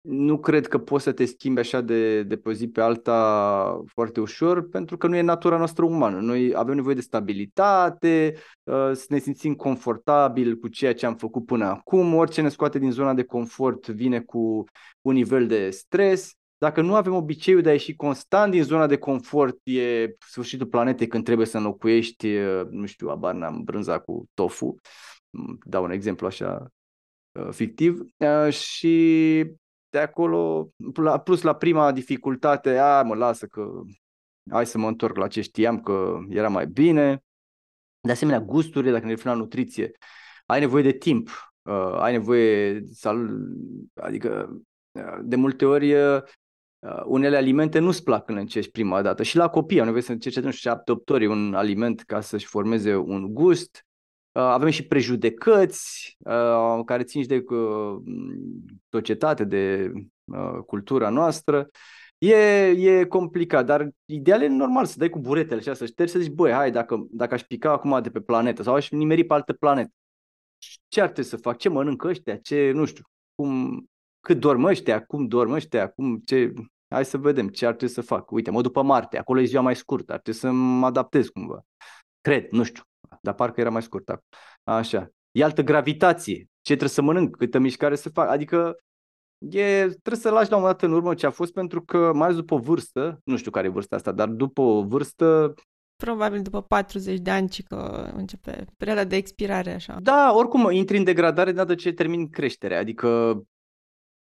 nu 0.06 0.38
cred 0.38 0.66
că 0.66 0.78
poți 0.78 1.04
să 1.04 1.12
te 1.12 1.24
schimbi 1.24 1.60
așa 1.60 1.80
de, 1.80 2.22
de 2.22 2.36
pe 2.36 2.48
o 2.48 2.52
zi 2.52 2.68
pe 2.68 2.80
alta 2.80 3.82
foarte 3.86 4.20
ușor, 4.20 4.68
pentru 4.68 4.96
că 4.96 5.06
nu 5.06 5.16
e 5.16 5.20
natura 5.20 5.56
noastră 5.56 5.84
umană. 5.84 6.20
Noi 6.20 6.52
avem 6.54 6.74
nevoie 6.74 6.94
de 6.94 7.00
stabilitate, 7.00 8.34
uh, 8.62 8.90
să 8.92 9.06
ne 9.08 9.18
simțim 9.18 9.54
confortabil 9.54 10.56
cu 10.56 10.68
ceea 10.68 10.94
ce 10.94 11.06
am 11.06 11.16
făcut 11.16 11.46
până 11.46 11.64
acum. 11.64 12.14
Orice 12.14 12.40
ne 12.40 12.48
scoate 12.48 12.78
din 12.78 12.90
zona 12.90 13.14
de 13.14 13.24
confort 13.24 13.86
vine 13.86 14.20
cu 14.20 14.64
un 15.00 15.14
nivel 15.14 15.46
de 15.46 15.70
stres. 15.70 16.32
Dacă 16.58 16.80
nu 16.80 16.94
avem 16.94 17.14
obiceiul 17.14 17.62
de 17.62 17.68
a 17.68 17.72
ieși 17.72 17.96
constant 17.96 18.50
din 18.50 18.62
zona 18.62 18.86
de 18.86 18.96
confort, 18.96 19.58
e 19.62 20.14
sfârșitul 20.18 20.66
planetei 20.66 21.06
când 21.06 21.24
trebuie 21.24 21.46
să 21.46 21.56
înlocuiești, 21.56 22.36
uh, 22.36 22.66
nu 22.70 22.86
știu, 22.86 23.08
abar 23.08 23.34
n-am 23.34 23.62
brânza 23.64 23.98
cu 23.98 24.28
tofu. 24.34 24.74
Dau 25.64 25.84
un 25.84 25.90
exemplu 25.90 26.26
așa 26.26 26.66
uh, 27.32 27.48
fictiv. 27.50 28.00
Și 28.50 29.44
de 29.96 30.02
acolo, 30.02 30.70
plus 31.24 31.42
la 31.42 31.54
prima 31.54 31.92
dificultate, 31.92 32.78
a, 32.78 33.02
mă 33.02 33.14
lasă 33.14 33.46
că 33.46 33.70
hai 34.50 34.66
să 34.66 34.78
mă 34.78 34.88
întorc 34.88 35.16
la 35.16 35.28
ce 35.28 35.40
știam 35.40 35.80
că 35.80 36.18
era 36.28 36.48
mai 36.48 36.66
bine. 36.66 37.22
De 38.00 38.12
asemenea, 38.12 38.40
gusturile, 38.40 38.92
dacă 38.92 39.04
ne 39.04 39.10
referim 39.10 39.32
la 39.32 39.38
nutriție, 39.38 39.90
ai 40.46 40.60
nevoie 40.60 40.82
de 40.82 40.92
timp, 40.92 41.28
uh, 41.62 41.96
ai 41.98 42.12
nevoie, 42.12 42.82
să, 42.92 43.14
adică 43.94 44.60
uh, 44.92 45.18
de 45.22 45.36
multe 45.36 45.64
ori 45.64 45.94
uh, 45.94 46.22
unele 47.04 47.36
alimente 47.36 47.78
nu-ți 47.78 48.02
plac 48.02 48.24
când 48.24 48.36
le 48.36 48.42
încerci 48.42 48.70
prima 48.70 49.02
dată. 49.02 49.22
Și 49.22 49.36
la 49.36 49.48
copii 49.48 49.78
au 49.78 49.84
nevoie 49.84 50.02
să 50.02 50.12
încerce, 50.12 50.40
nu 50.40 50.50
știu, 50.50 50.70
7 50.70 50.92
8 50.92 51.10
ori 51.10 51.26
un 51.26 51.54
aliment 51.54 52.00
ca 52.00 52.20
să-și 52.20 52.46
formeze 52.46 52.94
un 52.94 53.34
gust. 53.34 53.85
Uh, 54.36 54.42
avem 54.42 54.68
și 54.68 54.86
prejudecăți 54.86 56.16
uh, 56.18 56.84
care 56.84 57.02
țin 57.02 57.22
și 57.22 57.28
de 57.28 57.44
uh, 57.48 57.96
societate, 58.90 59.44
de 59.44 59.92
cultura 60.66 61.08
noastră. 61.08 61.68
E, 62.18 62.36
e 62.66 63.04
complicat, 63.04 63.66
dar 63.66 63.88
ideal 64.04 64.42
e 64.42 64.46
normal 64.46 64.84
să 64.84 64.98
dai 64.98 65.08
cu 65.08 65.18
buretele 65.18 65.60
și 65.60 65.74
să 65.74 65.86
ștergi 65.86 66.12
să 66.12 66.18
zici, 66.18 66.32
băi, 66.32 66.52
hai, 66.52 66.70
dacă, 66.70 67.06
dacă 67.10 67.34
aș 67.34 67.42
pica 67.42 67.70
acum 67.70 68.02
de 68.02 68.10
pe 68.10 68.20
planetă 68.20 68.62
sau 68.62 68.74
aș 68.74 68.90
nimeri 68.90 69.24
pe 69.24 69.34
altă 69.34 69.52
planetă, 69.52 69.90
ce 70.88 71.00
ar 71.00 71.06
trebui 71.08 71.30
să 71.30 71.36
fac? 71.36 71.58
Ce 71.58 71.68
mănânc 71.68 72.04
ăștia? 72.04 72.36
Ce, 72.36 72.70
nu 72.70 72.84
știu, 72.84 73.04
cum, 73.34 73.84
cât 74.20 74.40
dorm 74.40 74.64
ăștia? 74.64 75.04
Cum 75.04 75.26
dorm 75.26 75.52
ăștia? 75.52 75.88
Cum, 75.88 76.16
ce, 76.24 76.52
hai 76.88 77.04
să 77.04 77.18
vedem 77.18 77.48
ce 77.48 77.66
ar 77.66 77.74
trebui 77.74 77.94
să 77.94 78.00
fac. 78.00 78.30
Uite, 78.30 78.50
mă 78.50 78.62
duc 78.62 78.72
pe 78.72 78.82
Marte, 78.82 79.18
acolo 79.18 79.40
e 79.40 79.44
ziua 79.44 79.62
mai 79.62 79.76
scurtă, 79.76 80.12
ar 80.12 80.20
trebui 80.20 80.40
să 80.40 80.50
mă 80.50 80.86
adaptez 80.86 81.28
cumva. 81.28 81.64
Cred, 82.20 82.50
nu 82.50 82.62
știu 82.62 82.82
dar 83.26 83.34
parcă 83.34 83.60
era 83.60 83.70
mai 83.70 83.82
scurt. 83.82 84.20
Așa. 84.64 85.08
e 85.30 85.44
altă 85.44 85.62
gravitație, 85.62 86.36
ce 86.36 86.72
trebuie 86.72 86.88
să 86.88 87.02
mănânc, 87.02 87.36
câtă 87.36 87.58
mișcare 87.58 87.96
să 87.96 88.08
fac. 88.08 88.28
Adică 88.28 88.76
e, 89.38 89.86
trebuie 89.86 90.22
să 90.22 90.30
lași 90.30 90.50
la 90.50 90.56
un 90.56 90.62
moment 90.62 90.80
dat 90.80 90.88
în 90.88 90.96
urmă 90.96 91.14
ce 91.14 91.26
a 91.26 91.30
fost 91.30 91.52
pentru 91.52 91.82
că 91.82 92.12
mai 92.12 92.24
ales 92.24 92.36
după 92.36 92.54
o 92.54 92.58
vârstă, 92.58 93.20
nu 93.24 93.36
știu 93.36 93.50
care 93.50 93.66
e 93.66 93.70
vârsta 93.70 93.96
asta, 93.96 94.12
dar 94.12 94.28
după 94.28 94.60
o 94.60 94.82
vârstă 94.82 95.54
Probabil 95.96 96.42
după 96.42 96.62
40 96.62 97.18
de 97.18 97.30
ani, 97.30 97.48
ci 97.48 97.62
că 97.62 98.10
începe 98.14 98.64
perioada 98.76 99.04
de 99.04 99.16
expirare, 99.16 99.72
așa. 99.72 99.98
Da, 100.00 100.32
oricum 100.34 100.70
intri 100.70 100.96
în 100.96 101.04
degradare 101.04 101.50
de 101.50 101.56
dată 101.56 101.74
ce 101.74 101.92
termin 101.92 102.28
creșterea, 102.28 102.78
adică 102.78 103.40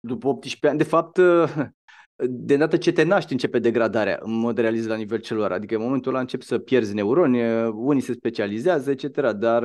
după 0.01 0.29
18 0.29 0.69
ani, 0.69 0.79
de 0.79 0.85
fapt, 0.85 1.21
de 2.29 2.57
dată 2.57 2.77
ce 2.77 2.93
te 2.93 3.03
naști 3.03 3.33
începe 3.33 3.59
degradarea 3.59 4.19
în 4.23 4.33
mod 4.33 4.59
realist 4.59 4.89
la 4.89 4.95
nivel 4.95 5.19
celular, 5.19 5.53
adică 5.53 5.75
în 5.75 5.83
momentul 5.83 6.11
ăla 6.11 6.21
începi 6.21 6.45
să 6.45 6.59
pierzi 6.59 6.95
neuroni, 6.95 7.67
unii 7.67 8.03
se 8.03 8.13
specializează, 8.13 8.91
etc., 8.91 9.31
dar 9.31 9.65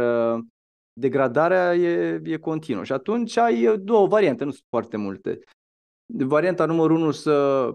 degradarea 0.93 1.75
e, 1.75 2.21
e 2.23 2.37
continuă 2.37 2.83
și 2.83 2.91
atunci 2.91 3.37
ai 3.37 3.77
două 3.77 4.07
variante, 4.07 4.43
nu 4.43 4.51
sunt 4.51 4.65
foarte 4.69 4.97
multe. 4.97 5.39
Varianta 6.13 6.65
numărul 6.65 6.97
unu 6.97 7.11
să 7.11 7.69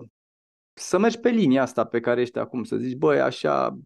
să 0.81 0.99
mergi 0.99 1.19
pe 1.19 1.29
linia 1.29 1.63
asta 1.63 1.85
pe 1.85 2.01
care 2.01 2.21
ești 2.21 2.39
acum, 2.39 2.65
să 2.65 2.77
zici, 2.77 2.97
băi, 2.97 3.21
așa, 3.21 3.79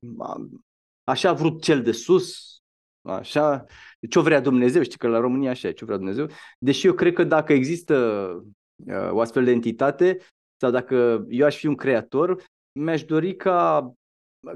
așa 1.05 1.29
a 1.29 1.33
vrut 1.33 1.63
cel 1.63 1.83
de 1.83 1.93
sus, 1.93 2.59
așa, 3.03 3.65
ce 4.09 4.21
vrea 4.21 4.41
Dumnezeu, 4.41 4.83
știi 4.83 4.99
că 4.99 5.09
la 5.09 5.19
România 5.19 5.51
așa 5.51 5.69
e, 5.69 5.73
ce 5.73 5.85
vrea 5.85 5.97
Dumnezeu. 5.97 6.27
Deși 6.59 6.87
eu 6.87 6.93
cred 6.93 7.13
că 7.13 7.25
dacă 7.25 7.53
există 7.53 7.97
uh, 8.87 9.11
o 9.11 9.21
astfel 9.21 9.45
de 9.45 9.51
entitate 9.51 10.19
sau 10.65 10.73
dacă 10.73 11.27
eu 11.29 11.47
aș 11.47 11.57
fi 11.57 11.67
un 11.67 11.75
creator, 11.75 12.43
mi-aș 12.73 13.05
dori 13.05 13.37
ca 13.37 13.93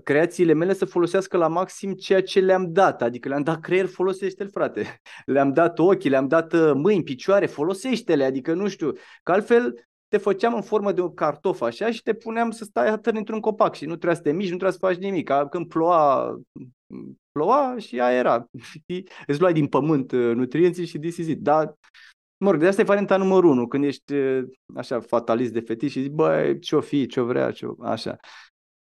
creațiile 0.05 0.53
mele 0.53 0.73
să 0.73 0.85
folosească 0.85 1.37
la 1.37 1.49
maxim 1.49 1.93
ceea 1.93 2.23
ce 2.23 2.41
le-am 2.41 2.73
dat. 2.73 3.03
Adică 3.03 3.29
le-am 3.29 3.43
dat 3.43 3.61
creier, 3.61 3.87
folosește-l, 3.87 4.51
frate. 4.51 5.01
Le-am 5.35 5.53
dat 5.53 5.79
ochi, 5.79 6.03
le-am 6.03 6.29
dat 6.29 6.53
uh, 6.53 6.73
mâini, 6.75 7.03
picioare, 7.03 7.47
folosește-le. 7.47 8.25
Adică 8.25 8.55
nu 8.55 8.69
știu, 8.69 8.93
că 9.23 9.33
altfel 9.33 9.87
te 10.09 10.17
făceam 10.17 10.55
în 10.55 10.63
formă 10.63 10.93
de 10.93 11.01
un 11.01 11.15
cartof 11.15 11.61
așa 11.61 11.91
și 11.91 12.03
te 12.03 12.15
puneam 12.15 12.51
să 12.51 12.65
stai 12.65 12.89
atât 12.89 13.17
într-un 13.17 13.41
copac 13.41 13.75
și 13.75 13.85
nu 13.85 13.97
trebuia 13.97 14.15
să 14.15 14.23
te 14.23 14.33
miști, 14.33 14.53
nu 14.53 14.59
trebuia 14.59 14.79
să 14.81 14.87
faci 14.87 15.05
nimic. 15.05 15.25
Ca 15.25 15.49
când 15.49 15.69
ploua, 15.69 16.35
ploua 17.33 17.75
și 17.79 18.01
aia 18.01 18.19
era. 18.19 18.49
Îți 19.27 19.41
luai 19.41 19.53
din 19.53 19.67
pământ 19.67 20.13
uh, 20.13 20.35
nutrienții 20.35 20.87
și 20.87 20.99
this 20.99 21.17
is 21.17 21.29
it. 21.29 21.41
Dar, 21.41 21.75
mă 22.39 22.51
rog, 22.51 22.61
de 22.61 22.67
asta 22.67 22.81
e 22.81 22.85
varianta 22.85 23.17
numărul 23.17 23.51
unu, 23.51 23.67
când 23.67 23.85
ești 23.85 24.13
uh, 24.15 24.45
așa 24.77 25.01
fatalist 25.01 25.53
de 25.53 25.61
fetiș 25.61 25.93
și 25.93 26.01
zici, 26.01 26.11
băi, 26.11 26.59
ce-o 26.59 26.81
fi, 26.81 27.07
ce-o 27.07 27.25
vrea, 27.25 27.51
ce 27.51 27.67
așa. 27.81 28.17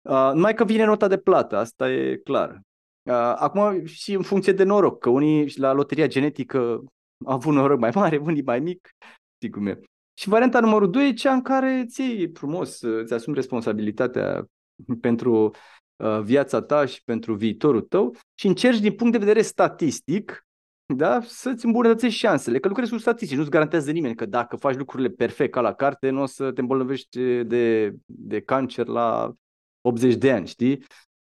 Uh, 0.03 0.31
numai 0.35 0.55
că 0.55 0.65
vine 0.65 0.85
nota 0.85 1.09
de 1.09 1.19
plată, 1.19 1.57
asta 1.57 1.93
e 1.93 2.17
clar. 2.17 2.61
Uh, 3.03 3.15
acum 3.37 3.85
și 3.85 4.13
în 4.13 4.23
funcție 4.23 4.53
de 4.53 4.65
noroc, 4.65 5.01
că 5.01 5.11
unii 5.11 5.53
la 5.57 5.73
loteria 5.73 6.07
genetică 6.07 6.59
au 7.25 7.35
avut 7.35 7.55
noroc 7.55 7.79
mai 7.79 7.91
mare, 7.95 8.17
unii 8.27 8.43
mai 8.43 8.61
mic, 8.61 8.89
știi 9.35 9.51
cum 9.51 9.67
e. 9.67 9.81
Și 10.15 10.29
varianta 10.29 10.61
numărul 10.61 10.91
2 10.91 11.09
e 11.09 11.13
cea 11.13 11.33
în 11.33 11.43
care 11.43 11.85
ți 11.89 12.31
frumos, 12.33 12.81
îți 12.81 13.13
asumi 13.13 13.37
responsabilitatea 13.37 14.45
pentru 15.01 15.51
uh, 15.97 16.21
viața 16.21 16.63
ta 16.63 16.85
și 16.85 17.03
pentru 17.05 17.35
viitorul 17.35 17.81
tău 17.81 18.17
și 18.35 18.47
încerci 18.47 18.81
din 18.81 18.95
punct 18.95 19.13
de 19.13 19.19
vedere 19.19 19.43
statistic 19.43 20.47
da? 20.97 21.21
să-ți 21.25 21.67
îmbunătățești 21.67 22.19
șansele, 22.19 22.59
că 22.59 22.69
lucrezi 22.69 22.91
cu 22.91 22.99
statistici, 22.99 23.37
nu-ți 23.37 23.51
garantează 23.51 23.91
nimeni 23.91 24.15
că 24.15 24.27
dacă 24.27 24.57
faci 24.57 24.77
lucrurile 24.77 25.09
perfect 25.09 25.53
ca 25.53 25.61
la 25.61 25.73
carte, 25.73 26.11
nu 26.11 26.23
o 26.23 26.27
să 26.27 26.53
te 26.53 26.61
îmbolnăvești 26.61 27.43
de, 27.43 27.95
de 28.05 28.41
cancer 28.41 28.87
la 28.87 29.33
80 29.81 30.15
de 30.15 30.33
ani, 30.33 30.47
știi? 30.47 30.85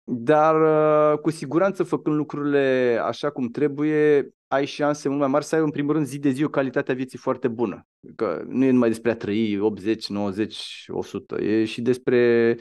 Dar 0.03 0.61
uh, 0.61 1.19
cu 1.19 1.29
siguranță 1.29 1.83
făcând 1.83 2.15
lucrurile 2.15 2.99
așa 3.03 3.29
cum 3.29 3.47
trebuie, 3.47 4.29
ai 4.47 4.65
șanse 4.65 5.07
mult 5.07 5.19
mai 5.19 5.29
mari 5.29 5.45
să 5.45 5.55
ai 5.55 5.61
în 5.61 5.69
primul 5.69 5.93
rând 5.93 6.05
zi 6.05 6.19
de 6.19 6.29
zi 6.29 6.43
o 6.43 6.49
calitate 6.49 6.91
a 6.91 6.95
vieții 6.95 7.17
foarte 7.17 7.47
bună. 7.47 7.87
Că 8.15 8.43
nu 8.47 8.65
e 8.65 8.71
numai 8.71 8.89
despre 8.89 9.11
a 9.11 9.15
trăi 9.15 9.59
80, 9.59 10.09
90, 10.09 10.85
100, 10.87 11.41
e 11.41 11.65
și 11.65 11.81
despre 11.81 12.55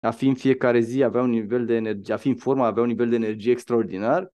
a 0.00 0.10
fi 0.10 0.26
în 0.26 0.34
fiecare 0.34 0.80
zi, 0.80 1.02
avea 1.02 1.22
un 1.22 1.30
nivel 1.30 1.66
de 1.66 1.74
energie, 1.74 2.14
a 2.14 2.16
fi 2.16 2.28
în 2.28 2.36
formă, 2.36 2.64
avea 2.64 2.82
un 2.82 2.88
nivel 2.88 3.08
de 3.08 3.14
energie 3.14 3.52
extraordinar, 3.52 4.32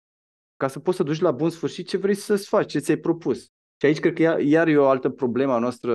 ca 0.57 0.69
să 0.69 0.81
poți 0.81 0.97
să 0.97 1.03
duci 1.03 1.21
la 1.21 1.31
bun 1.31 1.51
sfârșit 1.51 1.89
ce 1.89 1.97
vrei 1.97 2.15
să-ți 2.15 2.49
faci, 2.49 2.71
ce 2.71 2.79
ți-ai 2.79 2.97
propus. 2.97 3.43
Și 3.77 3.87
aici 3.87 4.01
cred 4.01 4.15
că 4.15 4.23
iar, 4.23 4.41
iar 4.41 4.69
e 4.69 4.77
o 4.77 4.89
altă 4.89 5.09
problemă 5.09 5.53
a 5.53 5.59
noastră, 5.59 5.93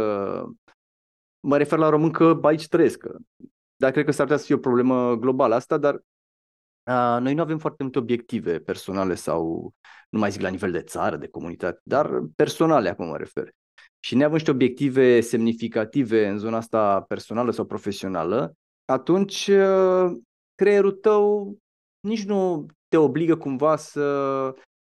mă 1.39 1.57
refer 1.57 1.79
la 1.79 1.89
român 1.89 2.11
că 2.11 2.39
aici 2.41 2.67
trăiesc. 2.67 3.03
Dar 3.75 3.91
cred 3.91 4.05
că 4.05 4.11
s-ar 4.11 4.25
putea 4.25 4.39
să 4.39 4.45
fie 4.45 4.55
o 4.55 4.59
problemă 4.59 5.15
globală 5.15 5.55
asta, 5.55 5.77
dar 5.77 6.01
noi 7.19 7.33
nu 7.33 7.41
avem 7.41 7.57
foarte 7.57 7.83
multe 7.83 7.99
obiective 7.99 8.59
personale 8.59 9.15
sau, 9.15 9.71
nu 10.09 10.19
mai 10.19 10.31
zic 10.31 10.41
la 10.41 10.49
nivel 10.49 10.71
de 10.71 10.81
țară, 10.81 11.17
de 11.17 11.27
comunitate, 11.27 11.79
dar 11.83 12.21
personale 12.35 12.89
acum 12.89 13.07
mă 13.07 13.17
refer. 13.17 13.49
Și 13.99 14.15
neavând 14.15 14.37
niște 14.37 14.51
obiective 14.51 15.21
semnificative 15.21 16.27
în 16.27 16.37
zona 16.37 16.57
asta 16.57 17.01
personală 17.01 17.51
sau 17.51 17.65
profesională, 17.65 18.53
atunci 18.85 19.51
creierul 20.55 20.91
tău 20.91 21.57
nici 21.99 22.23
nu 22.23 22.65
te 22.89 22.97
obligă 22.97 23.35
cumva 23.35 23.75
să, 23.75 24.01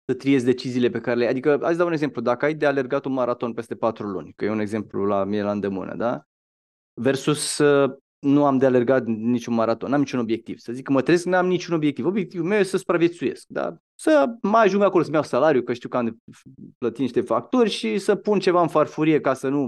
să 0.05 0.15
triezi 0.15 0.45
deciziile 0.45 0.89
pe 0.91 1.01
care 1.01 1.17
le 1.17 1.25
ai. 1.25 1.31
Adică, 1.31 1.59
hai 1.63 1.71
să 1.71 1.79
dau 1.79 1.87
un 1.87 1.93
exemplu. 1.93 2.23
Dacă 2.23 2.45
ai 2.45 2.55
de 2.55 2.67
alergat 2.67 3.05
un 3.05 3.13
maraton 3.13 3.53
peste 3.53 3.75
patru 3.75 4.07
luni, 4.07 4.33
că 4.37 4.45
e 4.45 4.51
un 4.51 4.61
exemplu 4.61 5.05
la 5.05 5.25
mine 5.25 5.43
la 5.43 5.51
îndemână, 5.51 5.95
da? 5.95 6.23
Versus 6.95 7.61
nu 8.19 8.45
am 8.45 8.59
de 8.59 8.67
alergat 8.67 9.05
niciun 9.07 9.55
maraton, 9.55 9.91
n-am 9.91 10.01
niciun 10.01 10.19
obiectiv. 10.19 10.59
Să 10.59 10.73
zic 10.73 10.85
că 10.85 10.93
mă 10.93 11.03
trezesc, 11.03 11.27
n-am 11.27 11.47
niciun 11.47 11.75
obiectiv. 11.75 12.05
Obiectivul 12.05 12.47
meu 12.47 12.59
e 12.59 12.63
să 12.63 12.77
supraviețuiesc, 12.77 13.45
da? 13.49 13.77
Să 13.95 14.27
mai 14.43 14.65
ajung 14.65 14.83
acolo 14.83 15.03
să-mi 15.03 15.15
iau 15.15 15.25
salariu, 15.25 15.63
că 15.63 15.73
știu 15.73 15.89
că 15.89 15.97
am 15.97 16.05
de 16.05 16.17
plătit 16.79 16.99
niște 16.99 17.21
facturi 17.21 17.71
și 17.71 17.99
să 17.99 18.15
pun 18.15 18.39
ceva 18.39 18.61
în 18.61 18.69
farfurie 18.69 19.21
ca 19.21 19.35
să 19.35 19.49
nu 19.49 19.67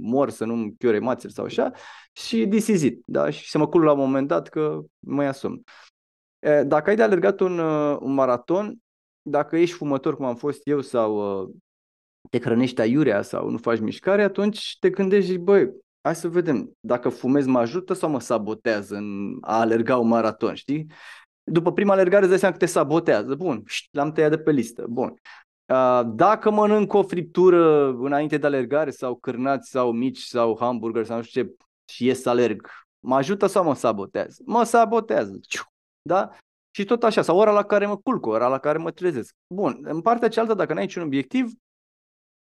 mor, 0.00 0.30
să 0.30 0.44
nu-mi 0.44 0.74
chiore 0.78 0.98
mațeri 0.98 1.32
sau 1.32 1.44
așa 1.44 1.72
și 2.12 2.46
this 2.46 2.66
is 2.66 2.82
it, 2.82 3.02
da? 3.04 3.30
Și 3.30 3.50
să 3.50 3.58
mă 3.58 3.68
culc 3.68 3.84
la 3.84 3.92
un 3.92 3.98
moment 3.98 4.28
dat 4.28 4.48
că 4.48 4.80
mă 4.98 5.22
ia 5.22 5.32
somn. 5.32 5.62
Dacă 6.64 6.90
ai 6.90 6.96
de 6.96 7.02
alergat 7.02 7.40
un, 7.40 7.58
uh, 7.58 7.96
un 8.00 8.14
maraton, 8.14 8.78
dacă 9.22 9.56
ești 9.56 9.76
fumător 9.76 10.16
cum 10.16 10.24
am 10.24 10.36
fost 10.36 10.60
eu 10.64 10.80
sau 10.80 11.42
uh, 11.42 11.48
te 12.30 12.38
hrănești 12.38 12.80
aiurea 12.80 13.22
sau 13.22 13.50
nu 13.50 13.56
faci 13.56 13.80
mișcare, 13.80 14.22
atunci 14.22 14.76
te 14.80 14.90
gândești, 14.90 15.38
băi, 15.38 15.70
hai 16.00 16.14
să 16.14 16.28
vedem, 16.28 16.76
dacă 16.80 17.08
fumez 17.08 17.46
mă 17.46 17.58
ajută 17.58 17.92
sau 17.92 18.10
mă 18.10 18.20
sabotează 18.20 18.96
în 18.96 19.36
a 19.40 19.58
alerga 19.60 19.96
un 19.96 20.08
maraton, 20.08 20.54
știi? 20.54 20.86
După 21.42 21.72
prima 21.72 21.92
alergare 21.92 22.20
îți 22.20 22.28
dai 22.28 22.38
seama 22.38 22.54
că 22.54 22.60
te 22.60 22.70
sabotează. 22.70 23.34
Bun, 23.34 23.62
l-am 23.90 24.12
tăiat 24.12 24.30
de 24.30 24.38
pe 24.38 24.50
listă. 24.50 24.86
Bun. 24.88 25.14
Dacă 26.14 26.50
mănânc 26.50 26.92
o 26.92 27.02
friptură 27.02 27.88
înainte 27.88 28.36
de 28.36 28.46
alergare 28.46 28.90
sau 28.90 29.14
cârnați 29.14 29.70
sau 29.70 29.92
mici 29.92 30.18
sau 30.18 30.56
hamburger 30.60 31.04
sau 31.04 31.16
nu 31.16 31.22
știu 31.22 31.42
ce 31.42 31.54
și 31.92 32.06
ies 32.06 32.20
să 32.20 32.28
alerg, 32.28 32.70
mă 33.00 33.14
ajută 33.14 33.46
sau 33.46 33.64
mă 33.64 33.74
sabotează? 33.74 34.42
Mă 34.46 34.62
sabotează. 34.62 35.40
Da? 36.08 36.30
Și 36.70 36.84
tot 36.84 37.02
așa, 37.04 37.22
sau 37.22 37.38
ora 37.38 37.50
la 37.50 37.62
care 37.62 37.86
mă 37.86 37.96
culc, 37.96 38.26
ora 38.26 38.48
la 38.48 38.58
care 38.58 38.78
mă 38.78 38.90
trezesc. 38.90 39.34
Bun, 39.54 39.78
în 39.82 40.00
partea 40.00 40.28
cealaltă, 40.28 40.54
dacă 40.54 40.74
n-ai 40.74 40.84
niciun 40.84 41.02
obiectiv, 41.02 41.52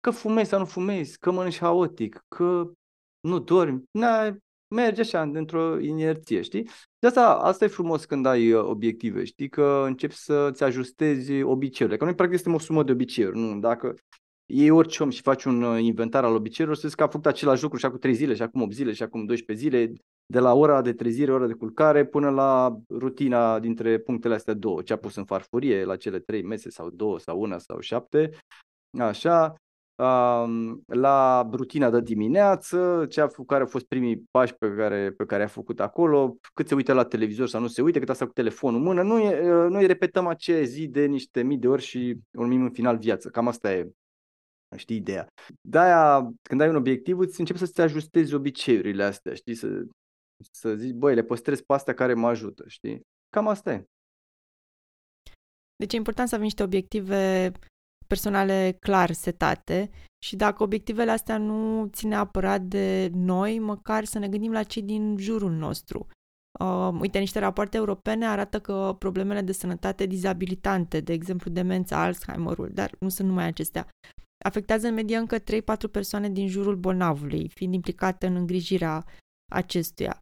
că 0.01 0.11
fumezi 0.11 0.49
sau 0.49 0.59
nu 0.59 0.65
fumezi, 0.65 1.19
că 1.19 1.31
mănânci 1.31 1.59
haotic, 1.59 2.25
că 2.29 2.71
nu 3.21 3.39
dormi, 3.39 3.83
na, 3.91 4.37
merge 4.75 5.01
așa, 5.01 5.23
într-o 5.23 5.79
inerție, 5.79 6.43
știi? 6.43 6.69
De 6.99 7.07
asta, 7.07 7.35
asta 7.35 7.65
e 7.65 7.69
frumos 7.69 8.05
când 8.05 8.27
ai 8.27 8.53
uh, 8.53 8.65
obiective, 8.65 9.25
știi? 9.25 9.49
Că 9.49 9.83
începi 9.87 10.15
să-ți 10.15 10.63
ajustezi 10.63 11.43
obiceiurile. 11.43 11.99
Că 11.99 12.05
noi 12.05 12.15
practic 12.15 12.39
suntem 12.39 12.61
o 12.61 12.65
sumă 12.65 12.83
de 12.83 12.93
obiceiuri, 12.93 13.39
nu? 13.39 13.59
Dacă 13.59 13.95
iei 14.51 14.71
orice 14.71 15.03
om 15.03 15.11
și 15.11 15.23
faci 15.23 15.45
un 15.45 15.63
uh, 15.63 15.83
inventar 15.83 16.25
al 16.25 16.35
obiceiurilor, 16.35 16.91
să 16.91 16.97
că 16.97 17.03
a 17.03 17.09
făcut 17.09 17.27
același 17.27 17.63
lucru 17.63 17.79
și 17.79 17.85
acum 17.85 17.99
3 17.99 18.15
zile, 18.15 18.35
și 18.35 18.43
acum 18.43 18.63
8 18.63 18.73
zile, 18.73 18.93
și 18.93 19.03
acum 19.03 19.25
12 19.25 19.67
zile, 19.67 19.93
de 20.27 20.39
la 20.39 20.55
ora 20.55 20.83
de 20.83 20.93
trezire, 20.93 21.33
ora 21.33 21.47
de 21.47 21.53
culcare, 21.53 22.05
până 22.05 22.31
la 22.31 22.79
rutina 22.89 23.59
dintre 23.59 23.99
punctele 23.99 24.35
astea 24.35 24.55
două. 24.55 24.83
Ce 24.83 24.93
a 24.93 24.97
pus 24.97 25.17
în 25.17 25.25
farfurie 25.25 25.85
la 25.85 25.97
cele 25.97 26.19
3 26.19 26.43
mese 26.43 26.71
sau 26.71 26.91
două 26.91 27.19
sau 27.19 27.41
una 27.41 27.59
sau 27.59 27.81
șapte, 27.81 28.31
așa, 28.99 29.55
la 30.87 31.49
rutina 31.53 31.91
de 31.91 32.01
dimineață, 32.01 33.07
ce 33.09 33.21
a, 33.21 33.27
care 33.47 33.63
au 33.63 33.69
fost 33.69 33.87
primii 33.87 34.25
pași 34.31 34.55
pe 34.55 34.75
care, 34.75 35.11
pe 35.17 35.25
care 35.25 35.43
a 35.43 35.47
făcut 35.47 35.81
acolo, 35.81 36.37
cât 36.55 36.69
se 36.69 36.75
uită 36.75 36.93
la 36.93 37.05
televizor 37.05 37.49
sau 37.49 37.61
nu 37.61 37.67
se 37.67 37.83
uită, 37.83 37.99
cât 37.99 38.11
asta 38.11 38.27
cu 38.27 38.33
telefonul 38.33 38.79
în 38.79 38.87
mână. 38.87 39.03
Noi, 39.03 39.41
noi 39.69 39.87
repetăm 39.87 40.27
acea 40.27 40.63
zi 40.63 40.87
de 40.87 41.05
niște 41.05 41.43
mii 41.43 41.59
de 41.59 41.69
ori 41.69 41.83
și 41.83 42.17
urmim 42.33 42.63
în 42.63 42.71
final 42.71 42.99
viață. 42.99 43.29
Cam 43.29 43.49
asta 43.49 43.73
e, 43.73 43.91
știi, 44.77 44.97
ideea. 44.97 45.27
De-aia, 45.61 46.33
când 46.43 46.61
ai 46.61 46.69
un 46.69 46.77
obiectiv, 46.77 47.19
îți 47.19 47.41
începi 47.41 47.59
să-ți 47.59 47.81
ajustezi 47.81 48.35
obiceiurile 48.35 49.05
astea, 49.05 49.35
știi, 49.35 49.55
să, 49.55 49.87
să 50.53 50.75
zici, 50.75 50.95
băi, 50.95 51.15
le 51.15 51.23
păstrez 51.23 51.61
pe 51.61 51.73
astea 51.73 51.95
care 51.95 52.15
mă 52.15 52.29
ajută, 52.29 52.65
știi? 52.67 53.01
Cam 53.29 53.49
asta 53.49 53.73
e. 53.73 53.85
Deci 55.77 55.93
e 55.93 55.97
important 55.97 56.29
să 56.29 56.35
avem 56.35 56.47
niște 56.47 56.63
obiective 56.63 57.53
personale 58.07 58.77
clar 58.81 59.13
setate 59.13 59.91
și 60.25 60.37
dacă 60.37 60.63
obiectivele 60.63 61.11
astea 61.11 61.39
nu 61.39 61.87
țin 61.87 62.09
neapărat 62.09 62.63
de 62.63 63.11
noi, 63.13 63.59
măcar 63.59 64.05
să 64.05 64.19
ne 64.19 64.29
gândim 64.29 64.53
la 64.53 64.63
cei 64.63 64.83
din 64.83 65.17
jurul 65.19 65.53
nostru. 65.53 66.07
Uh, 66.61 66.99
uite, 67.01 67.19
niște 67.19 67.39
rapoarte 67.39 67.77
europene 67.77 68.27
arată 68.27 68.61
că 68.61 68.97
problemele 68.99 69.41
de 69.41 69.53
sănătate 69.53 70.07
dizabilitante, 70.07 71.01
de 71.01 71.13
exemplu 71.13 71.51
demența, 71.51 72.03
Alzheimerul, 72.03 72.71
dar 72.73 72.97
nu 73.01 73.09
sunt 73.09 73.29
numai 73.29 73.47
acestea, 73.47 73.89
afectează 74.45 74.87
în 74.87 74.95
medie 74.95 75.17
încă 75.17 75.39
3-4 75.39 75.43
persoane 75.91 76.31
din 76.31 76.49
jurul 76.49 76.77
bolnavului, 76.77 77.49
fiind 77.55 77.75
implicate 77.75 78.27
în 78.27 78.35
îngrijirea 78.35 79.05
acestuia. 79.53 80.19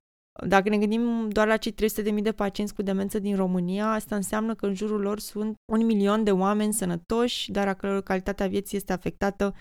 Dacă 0.47 0.69
ne 0.69 0.79
gândim 0.79 1.29
doar 1.29 1.47
la 1.47 1.57
cei 1.57 1.75
300.000 2.14 2.23
de 2.23 2.33
pacienți 2.33 2.75
cu 2.75 2.83
demență 2.83 3.19
din 3.19 3.37
România, 3.37 3.87
asta 3.91 4.17
înseamnă 4.17 4.55
că 4.55 4.67
în 4.67 4.75
jurul 4.75 5.01
lor 5.01 5.19
sunt 5.19 5.55
un 5.73 5.85
milion 5.85 6.25
de 6.25 6.33
oameni 6.33 6.73
sănătoși, 6.73 7.51
dar 7.51 7.69
a 7.69 7.75
căror 7.75 8.03
calitatea 8.03 8.47
vieții 8.47 8.77
este 8.77 8.93
afectată 8.93 9.55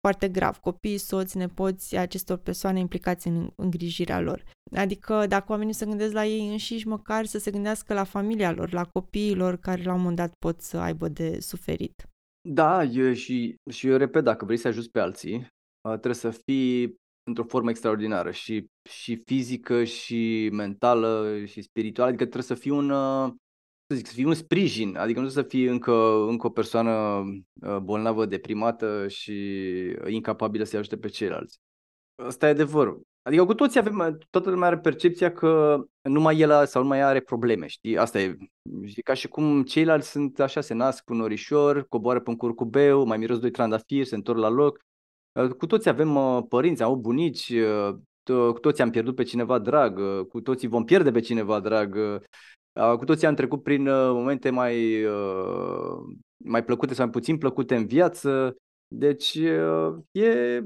foarte 0.00 0.28
grav. 0.28 0.56
Copii, 0.56 0.98
soți, 0.98 1.36
nepoți 1.36 1.96
acestor 1.96 2.36
persoane 2.36 2.78
implicați 2.78 3.26
în 3.26 3.50
îngrijirea 3.56 4.20
lor. 4.20 4.44
Adică 4.76 5.26
dacă 5.26 5.52
oamenii 5.52 5.72
se 5.72 5.86
gândesc 5.86 6.12
la 6.12 6.26
ei 6.26 6.48
înșiși, 6.48 6.88
măcar 6.88 7.24
să 7.24 7.38
se 7.38 7.50
gândească 7.50 7.94
la 7.94 8.04
familia 8.04 8.52
lor, 8.52 8.72
la 8.72 8.84
copiilor 8.84 9.56
care 9.56 9.82
la 9.82 9.92
un 9.92 9.98
moment 9.98 10.16
dat 10.16 10.32
pot 10.38 10.60
să 10.60 10.78
aibă 10.78 11.08
de 11.08 11.40
suferit. 11.40 12.08
Da, 12.48 12.84
eu 12.84 13.12
și, 13.12 13.56
și 13.70 13.86
eu 13.86 13.96
repet, 13.96 14.24
dacă 14.24 14.44
vrei 14.44 14.56
să 14.56 14.68
ajuți 14.68 14.90
pe 14.90 15.00
alții, 15.00 15.46
trebuie 15.80 16.14
să 16.14 16.30
fii 16.30 16.94
într-o 17.22 17.44
formă 17.44 17.70
extraordinară 17.70 18.30
și, 18.30 18.66
și 18.88 19.22
fizică 19.24 19.84
și 19.84 20.48
mentală 20.52 21.44
și 21.44 21.62
spirituală, 21.62 22.08
adică 22.08 22.24
trebuie 22.24 22.56
să 22.56 22.62
fii 22.62 22.70
un, 22.70 22.88
să 23.86 23.94
zic, 23.94 24.06
să 24.06 24.12
fii 24.12 24.24
un 24.24 24.34
sprijin, 24.34 24.96
adică 24.96 25.20
nu 25.20 25.28
să 25.28 25.42
fii 25.42 25.64
încă, 25.64 25.92
încă 26.28 26.46
o 26.46 26.50
persoană 26.50 27.22
bolnavă, 27.82 28.26
deprimată 28.26 29.08
și 29.08 29.32
incapabilă 30.06 30.64
să-i 30.64 30.78
ajute 30.78 30.96
pe 30.96 31.08
ceilalți. 31.08 31.58
Asta 32.14 32.46
e 32.46 32.50
adevărul. 32.50 33.05
Adică 33.26 33.44
cu 33.44 33.54
toții 33.54 33.80
avem, 33.80 34.18
toată 34.30 34.50
lumea 34.50 34.66
are 34.66 34.78
percepția 34.78 35.32
că 35.32 35.80
numai 36.02 36.38
el 36.38 36.66
sau 36.66 36.82
numai 36.82 36.98
ea 36.98 37.08
are 37.08 37.20
probleme, 37.20 37.66
știi? 37.66 37.98
Asta 37.98 38.20
e, 38.20 38.36
e 38.96 39.00
ca 39.00 39.14
și 39.14 39.28
cum 39.28 39.62
ceilalți 39.62 40.10
sunt 40.10 40.40
așa, 40.40 40.60
se 40.60 40.74
nasc 40.74 41.04
cu 41.04 41.12
un 41.12 41.20
orișor, 41.20 41.86
coboară 41.88 42.20
pe 42.20 42.30
un 42.30 42.36
curcubeu, 42.36 43.04
mai 43.04 43.18
miros 43.18 43.38
doi 43.38 43.50
trandafiri, 43.50 44.06
se 44.06 44.14
întorc 44.14 44.38
la 44.38 44.48
loc. 44.48 44.80
Cu 45.58 45.66
toții 45.66 45.90
avem 45.90 46.42
părinți, 46.48 46.82
au 46.82 46.96
bunici, 46.96 47.52
cu 48.24 48.58
toții 48.60 48.82
am 48.82 48.90
pierdut 48.90 49.14
pe 49.14 49.22
cineva 49.22 49.58
drag, 49.58 50.00
cu 50.28 50.40
toții 50.40 50.68
vom 50.68 50.84
pierde 50.84 51.10
pe 51.10 51.20
cineva 51.20 51.60
drag, 51.60 51.98
cu 52.98 53.04
toții 53.04 53.26
am 53.26 53.34
trecut 53.34 53.62
prin 53.62 53.82
momente 53.88 54.50
mai, 54.50 55.04
mai 56.44 56.64
plăcute 56.64 56.94
sau 56.94 57.04
mai 57.04 57.12
puțin 57.12 57.38
plăcute 57.38 57.76
în 57.76 57.86
viață. 57.86 58.56
Deci 58.88 59.34
e, 60.12 60.62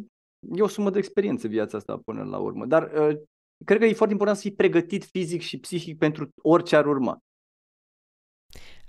e 0.55 0.63
o 0.63 0.69
sumă 0.69 0.91
de 0.91 0.99
experiență 0.99 1.49
viața 1.49 1.77
asta 1.77 2.01
până 2.05 2.25
la 2.25 2.39
urmă. 2.39 2.67
Dar 2.67 2.83
uh, 2.83 3.17
cred 3.65 3.79
că 3.79 3.85
e 3.85 3.93
foarte 3.93 4.13
important 4.13 4.37
să 4.37 4.43
fii 4.43 4.57
pregătit 4.57 5.05
fizic 5.05 5.41
și 5.41 5.59
psihic 5.59 5.99
pentru 5.99 6.29
orice 6.43 6.77
ar 6.77 6.87
urma. 6.87 7.19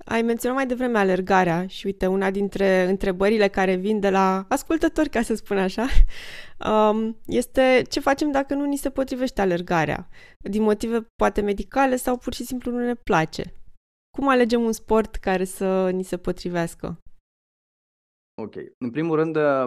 Ai 0.06 0.22
menționat 0.22 0.58
mai 0.58 0.66
devreme 0.66 0.98
alergarea 0.98 1.68
și 1.68 1.86
uite, 1.86 2.08
una 2.08 2.32
dintre 2.32 2.90
întrebările 2.90 3.48
care 3.48 3.76
vin 3.76 4.00
de 4.00 4.10
la 4.10 4.46
ascultători, 4.50 5.10
ca 5.10 5.22
să 5.22 5.36
spun 5.36 5.58
așa, 5.58 5.86
um, 6.72 7.18
este 7.26 7.82
ce 7.90 8.00
facem 8.00 8.32
dacă 8.32 8.54
nu 8.54 8.66
ni 8.66 8.78
se 8.78 8.90
potrivește 8.90 9.42
alergarea, 9.42 10.10
din 10.38 10.62
motive 10.62 11.06
poate 11.16 11.42
medicale 11.42 11.96
sau 11.96 12.18
pur 12.18 12.34
și 12.34 12.44
simplu 12.44 12.72
nu 12.72 12.78
ne 12.78 12.96
place. 12.96 13.54
Cum 14.18 14.28
alegem 14.28 14.62
un 14.62 14.72
sport 14.72 15.16
care 15.16 15.44
să 15.44 15.90
ni 15.90 16.04
se 16.04 16.18
potrivească? 16.18 17.00
Ok. 18.42 18.56
În 18.78 18.90
primul 18.92 19.16
rând, 19.16 19.36
uh, 19.36 19.64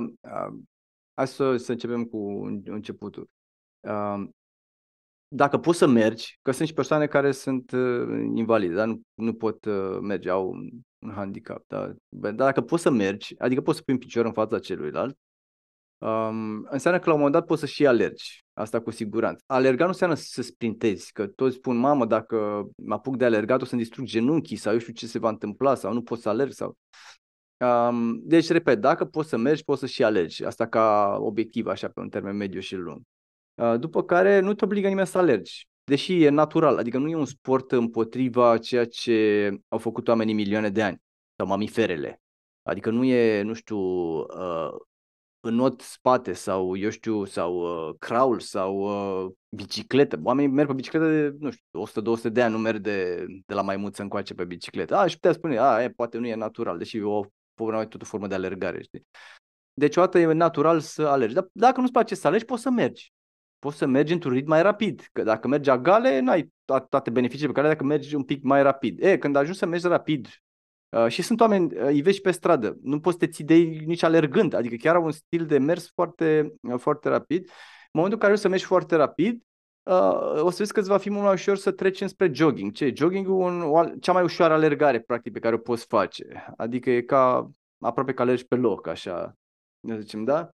Hai 1.14 1.26
să, 1.26 1.56
să 1.56 1.72
începem 1.72 2.04
cu 2.04 2.44
începutul. 2.64 3.28
Dacă 5.28 5.58
poți 5.58 5.78
să 5.78 5.86
mergi, 5.86 6.38
că 6.42 6.50
sunt 6.50 6.68
și 6.68 6.74
persoane 6.74 7.06
care 7.06 7.32
sunt 7.32 7.70
uh, 7.70 8.30
invalide, 8.34 8.74
dar 8.74 8.86
nu, 8.86 9.00
nu 9.14 9.34
pot 9.34 9.64
uh, 9.64 9.98
merge, 10.00 10.30
au 10.30 10.48
un, 10.48 10.68
un 10.98 11.12
handicap. 11.12 11.64
Da? 11.66 11.92
Dar 12.08 12.32
dacă 12.32 12.60
poți 12.60 12.82
să 12.82 12.90
mergi, 12.90 13.34
adică 13.38 13.60
poți 13.60 13.76
să 13.76 13.82
pui 13.82 13.94
un 13.94 14.00
picior 14.00 14.24
în 14.24 14.32
fața 14.32 14.58
celuilalt, 14.58 15.18
um, 15.98 16.66
înseamnă 16.70 17.00
că 17.00 17.06
la 17.06 17.12
un 17.12 17.18
moment 17.18 17.32
dat 17.32 17.46
poți 17.46 17.60
să 17.60 17.66
și 17.66 17.86
alergi. 17.86 18.44
Asta 18.52 18.80
cu 18.80 18.90
siguranță. 18.90 19.44
Alerga 19.46 19.82
nu 19.84 19.90
înseamnă 19.90 20.16
să 20.16 20.42
sprintezi, 20.42 21.12
că 21.12 21.26
toți 21.26 21.56
spun, 21.56 21.76
mamă, 21.76 22.06
dacă 22.06 22.68
mă 22.76 22.94
apuc 22.94 23.16
de 23.16 23.24
alergat 23.24 23.62
o 23.62 23.64
să-mi 23.64 23.82
distrug 23.82 24.06
genunchii 24.06 24.56
sau 24.56 24.72
eu 24.72 24.78
știu 24.78 24.92
ce 24.92 25.06
se 25.06 25.18
va 25.18 25.28
întâmpla 25.28 25.74
sau 25.74 25.92
nu 25.92 26.02
pot 26.02 26.20
să 26.20 26.28
alerg 26.28 26.52
sau... 26.52 26.76
Um, 27.64 28.20
deci, 28.24 28.48
repet, 28.48 28.78
dacă 28.78 29.04
poți 29.04 29.28
să 29.28 29.36
mergi, 29.36 29.64
poți 29.64 29.80
să 29.80 29.86
și 29.86 30.04
alegi. 30.04 30.44
Asta 30.44 30.66
ca 30.66 31.16
obiectiv, 31.20 31.66
așa, 31.66 31.88
pe 31.88 32.00
un 32.00 32.08
termen 32.08 32.36
mediu 32.36 32.60
și 32.60 32.74
lung. 32.74 33.02
Uh, 33.54 33.74
după 33.78 34.02
care 34.02 34.40
nu 34.40 34.54
te 34.54 34.64
obligă 34.64 34.88
nimeni 34.88 35.06
să 35.06 35.18
alergi. 35.18 35.68
Deși 35.84 36.22
e 36.22 36.28
natural, 36.28 36.76
adică 36.78 36.98
nu 36.98 37.08
e 37.08 37.16
un 37.16 37.24
sport 37.24 37.72
împotriva 37.72 38.58
ceea 38.58 38.86
ce 38.86 39.50
au 39.68 39.78
făcut 39.78 40.08
oamenii 40.08 40.34
milioane 40.34 40.70
de 40.70 40.82
ani, 40.82 41.02
sau 41.36 41.46
mamiferele. 41.46 42.20
Adică 42.62 42.90
nu 42.90 43.04
e, 43.04 43.42
nu 43.42 43.52
știu, 43.52 43.78
uh, 43.78 44.70
not 45.40 45.80
spate 45.80 46.32
sau, 46.32 46.76
eu 46.76 46.90
știu, 46.90 47.24
sau 47.24 47.54
uh, 47.88 47.94
crawl 47.98 48.40
sau 48.40 48.76
uh, 48.76 49.32
bicicletă. 49.48 50.20
Oamenii 50.22 50.50
merg 50.50 50.68
pe 50.68 50.74
bicicletă 50.74 51.10
de, 51.10 51.36
nu 51.38 51.50
știu, 51.50 52.18
100-200 52.28 52.32
de 52.32 52.42
ani, 52.42 52.52
nu 52.52 52.58
merg 52.58 52.78
de, 52.80 53.26
de 53.46 53.54
la 53.54 53.62
maimuță 53.62 54.02
încoace 54.02 54.34
pe 54.34 54.44
bicicletă. 54.44 54.96
A, 54.96 55.06
și 55.06 55.14
putea 55.14 55.32
spune, 55.32 55.58
a, 55.58 55.82
e, 55.82 55.88
poate 55.88 56.18
nu 56.18 56.26
e 56.26 56.34
natural, 56.34 56.78
deși 56.78 57.00
o 57.00 57.24
problema 57.54 57.82
e 57.82 57.86
tot 57.86 58.02
o 58.02 58.04
formă 58.04 58.26
de 58.26 58.34
alergare, 58.34 58.82
știi? 58.82 59.06
Deci, 59.74 59.96
o 59.96 60.00
dată 60.00 60.18
e 60.18 60.32
natural 60.32 60.80
să 60.80 61.02
alergi. 61.02 61.34
Dar 61.34 61.48
dacă 61.52 61.80
nu-ți 61.80 61.92
place 61.92 62.14
să 62.14 62.26
alergi, 62.26 62.46
poți 62.46 62.62
să 62.62 62.70
mergi. 62.70 63.12
Poți 63.58 63.76
să 63.76 63.86
mergi 63.86 64.12
într-un 64.12 64.32
ritm 64.32 64.48
mai 64.48 64.62
rapid. 64.62 65.08
Că 65.12 65.22
dacă 65.22 65.48
mergi 65.48 65.70
agale, 65.70 66.20
n-ai 66.20 66.52
toate 66.88 67.10
beneficiile 67.10 67.52
pe 67.52 67.60
care 67.60 67.68
dacă 67.68 67.84
mergi 67.84 68.14
un 68.14 68.22
pic 68.22 68.42
mai 68.42 68.62
rapid. 68.62 69.02
E, 69.02 69.18
când 69.18 69.36
ajungi 69.36 69.58
să 69.58 69.66
mergi 69.66 69.86
rapid 69.86 70.28
uh, 70.88 71.08
și 71.08 71.22
sunt 71.22 71.40
oameni, 71.40 71.74
uh, 71.74 71.86
îi 71.86 72.02
vezi 72.02 72.20
pe 72.20 72.30
stradă, 72.30 72.76
nu 72.82 73.00
poți 73.00 73.16
să 73.18 73.26
te 73.26 73.32
ții 73.32 73.44
de 73.44 73.54
ei 73.54 73.82
nici 73.84 74.02
alergând, 74.02 74.54
adică 74.54 74.74
chiar 74.74 74.94
au 74.94 75.04
un 75.04 75.10
stil 75.10 75.46
de 75.46 75.58
mers 75.58 75.90
foarte, 75.94 76.54
uh, 76.60 76.78
foarte 76.78 77.08
rapid. 77.08 77.40
În 77.40 78.00
momentul 78.00 78.18
în 78.20 78.22
care 78.28 78.32
o 78.32 78.42
să 78.42 78.48
mergi 78.48 78.64
foarte 78.64 78.96
rapid, 78.96 79.42
uh, 79.84 80.42
o 80.42 80.50
să 80.50 80.56
vezi 80.58 80.72
că 80.72 80.80
îți 80.80 80.88
va 80.88 80.98
fi 80.98 81.10
mult 81.10 81.24
mai 81.24 81.32
ușor 81.32 81.56
să 81.56 81.72
treci 81.72 82.00
înspre 82.00 82.30
jogging. 82.32 82.72
Ce? 82.72 82.92
Jogging-ul 82.94 83.40
un, 83.40 83.60
o, 83.60 83.84
cea 84.00 84.12
mai 84.12 84.22
ușoară 84.22 84.52
alergare, 84.52 85.00
practic, 85.00 85.32
pe 85.32 85.38
care 85.38 85.54
o 85.54 85.58
poți 85.58 85.86
face. 85.86 86.52
Adică 86.56 86.90
e 86.90 87.02
ca, 87.02 87.50
aproape 87.78 88.14
că 88.14 88.22
alergi 88.22 88.46
pe 88.46 88.54
loc, 88.54 88.86
așa, 88.86 89.34
ne 89.80 90.00
zicem, 90.00 90.24
da? 90.24 90.48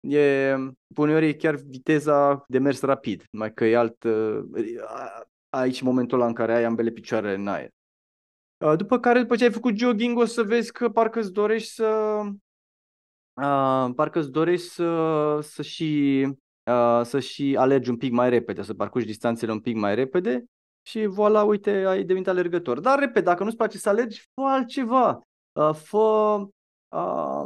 E, 0.00 0.54
uneori 0.96 1.28
e 1.28 1.34
chiar 1.34 1.54
viteza 1.54 2.44
de 2.48 2.58
mers 2.58 2.80
rapid, 2.80 3.24
mai 3.30 3.52
că 3.52 3.64
e 3.64 3.76
alt, 3.76 4.02
uh, 4.02 4.40
aici 5.48 5.82
momentul 5.82 6.18
ăla 6.18 6.28
în 6.28 6.34
care 6.34 6.54
ai 6.54 6.64
ambele 6.64 6.90
picioare 6.90 7.34
în 7.34 7.48
aer. 7.48 7.68
Uh, 8.64 8.76
după 8.76 8.98
care, 8.98 9.20
după 9.20 9.36
ce 9.36 9.44
ai 9.44 9.52
făcut 9.52 9.76
jogging, 9.76 10.18
o 10.18 10.24
să 10.24 10.42
vezi 10.42 10.72
că 10.72 10.88
parcă 10.88 11.18
îți 11.18 11.32
dorești 11.32 11.70
să 11.70 12.20
uh, 13.40 13.90
parcă 13.94 14.18
îți 14.18 14.30
dorești 14.30 14.68
să, 14.68 15.38
să 15.42 15.62
și 15.62 16.22
Uh, 16.66 17.00
să 17.04 17.20
și 17.20 17.56
alergi 17.58 17.90
un 17.90 17.96
pic 17.96 18.12
mai 18.12 18.30
repede, 18.30 18.62
să 18.62 18.74
parcurgi 18.74 19.06
distanțele 19.06 19.52
un 19.52 19.60
pic 19.60 19.76
mai 19.76 19.94
repede 19.94 20.44
și 20.82 21.08
voilà, 21.08 21.46
uite, 21.46 21.70
ai 21.70 22.04
devenit 22.04 22.28
alergător. 22.28 22.80
Dar, 22.80 22.98
repede, 22.98 23.24
dacă 23.24 23.44
nu-ți 23.44 23.56
place 23.56 23.78
să 23.78 23.88
alergi, 23.88 24.28
fă 24.34 24.40
altceva. 24.40 25.20
Uh, 25.52 25.74
fă, 25.74 26.46
uh, 26.96 27.44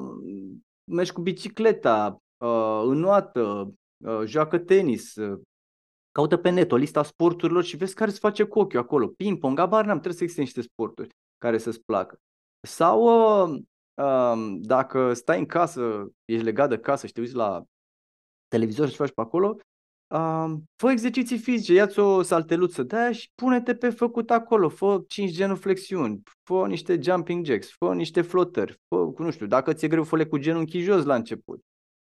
mergi 0.85 1.13
cu 1.13 1.21
bicicleta, 1.21 2.19
uh, 2.37 2.83
înoată, 2.85 3.75
uh, 4.05 4.23
joacă 4.25 4.59
tenis, 4.59 5.15
uh, 5.15 5.41
caută 6.11 6.37
pe 6.37 6.51
net 6.51 6.73
o 6.73 6.77
lista 6.77 7.03
sporturilor 7.03 7.65
și 7.65 7.77
vezi 7.77 7.95
care 7.95 8.11
îți 8.11 8.19
face 8.19 8.45
cu 8.45 8.59
ochiul 8.59 8.79
acolo. 8.79 9.07
Ping-pong, 9.07 9.59
abar 9.59 9.85
n-am, 9.85 10.01
trebuie 10.01 10.15
să 10.15 10.23
existe 10.23 10.43
niște 10.43 10.61
sporturi 10.61 11.09
care 11.39 11.59
să-ți 11.59 11.81
placă. 11.85 12.17
Sau 12.61 13.03
uh, 13.03 13.59
uh, 13.95 14.57
dacă 14.61 15.13
stai 15.13 15.39
în 15.39 15.47
casă, 15.47 16.09
ești 16.25 16.45
legat 16.45 16.69
de 16.69 16.79
casă 16.79 17.07
și 17.07 17.13
te 17.13 17.21
uiți 17.21 17.35
la 17.35 17.63
televizor 18.55 18.89
și 18.89 18.97
faci 18.97 19.13
pe 19.13 19.21
acolo, 19.21 19.57
uh, 20.07 20.53
fă 20.77 20.91
exerciții 20.91 21.39
fizice, 21.39 21.73
ia-ți 21.73 21.99
o 21.99 22.23
salteluță 22.23 22.83
de 22.83 22.97
aia 22.97 23.13
și 23.13 23.31
pune-te 23.35 23.75
pe 23.75 23.91
făcut 23.91 24.31
acolo, 24.31 24.69
fă 24.69 25.03
5 25.09 25.31
genuflexiuni, 25.31 26.23
fă 26.43 26.65
niște 26.69 26.99
jumping 27.03 27.45
jacks, 27.47 27.71
fă 27.71 27.95
niște 27.95 28.21
flotări, 28.21 28.81
fă, 28.89 29.13
nu 29.19 29.31
știu, 29.31 29.47
dacă 29.47 29.73
ți-e 29.73 29.89
greu, 29.89 30.05
fă 30.05 30.25
cu 30.25 30.39
genunchii 30.39 30.81
jos 30.81 31.05
la 31.05 31.15
început. 31.15 31.61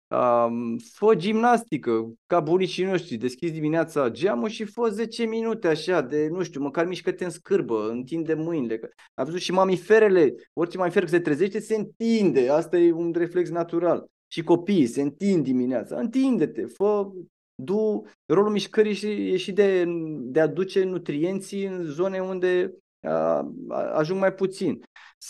Um, 0.08 0.76
fă 0.92 1.14
gimnastică, 1.14 2.12
ca 2.26 2.40
bunicii 2.40 2.84
noștri, 2.84 3.16
deschizi 3.16 3.52
dimineața 3.52 4.08
geamul 4.08 4.48
și 4.48 4.64
fă 4.64 4.88
10 4.88 5.24
minute 5.24 5.68
așa, 5.68 6.00
de, 6.00 6.28
nu 6.28 6.42
știu, 6.42 6.60
măcar 6.60 6.86
mișcă-te 6.86 7.24
în 7.24 7.30
scârbă, 7.30 7.88
întinde 7.90 8.34
mâinile. 8.34 8.80
Am 9.14 9.24
văzut 9.24 9.40
și 9.40 9.52
mamiferele, 9.52 10.34
orice 10.52 10.78
mamifer 10.78 11.02
că 11.02 11.08
se 11.08 11.20
trezește, 11.20 11.60
se 11.60 11.74
întinde, 11.76 12.48
asta 12.48 12.76
e 12.76 12.92
un 12.92 13.12
reflex 13.16 13.50
natural 13.50 14.06
și 14.26 14.42
copiii 14.42 14.86
se 14.86 15.02
întind 15.02 15.44
dimineața, 15.44 15.98
întinde-te, 15.98 16.66
fă, 16.66 17.10
du, 17.54 18.06
rolul 18.26 18.50
mișcării 18.50 18.94
și, 18.94 19.06
e 19.06 19.36
și 19.36 19.52
de, 19.52 19.84
de 20.08 20.40
a 20.40 20.46
duce 20.46 20.84
nutrienții 20.84 21.64
în 21.64 21.82
zone 21.82 22.20
unde 22.20 22.74
a, 23.02 23.48
ajung 23.92 24.20
mai 24.20 24.34
puțin 24.34 24.82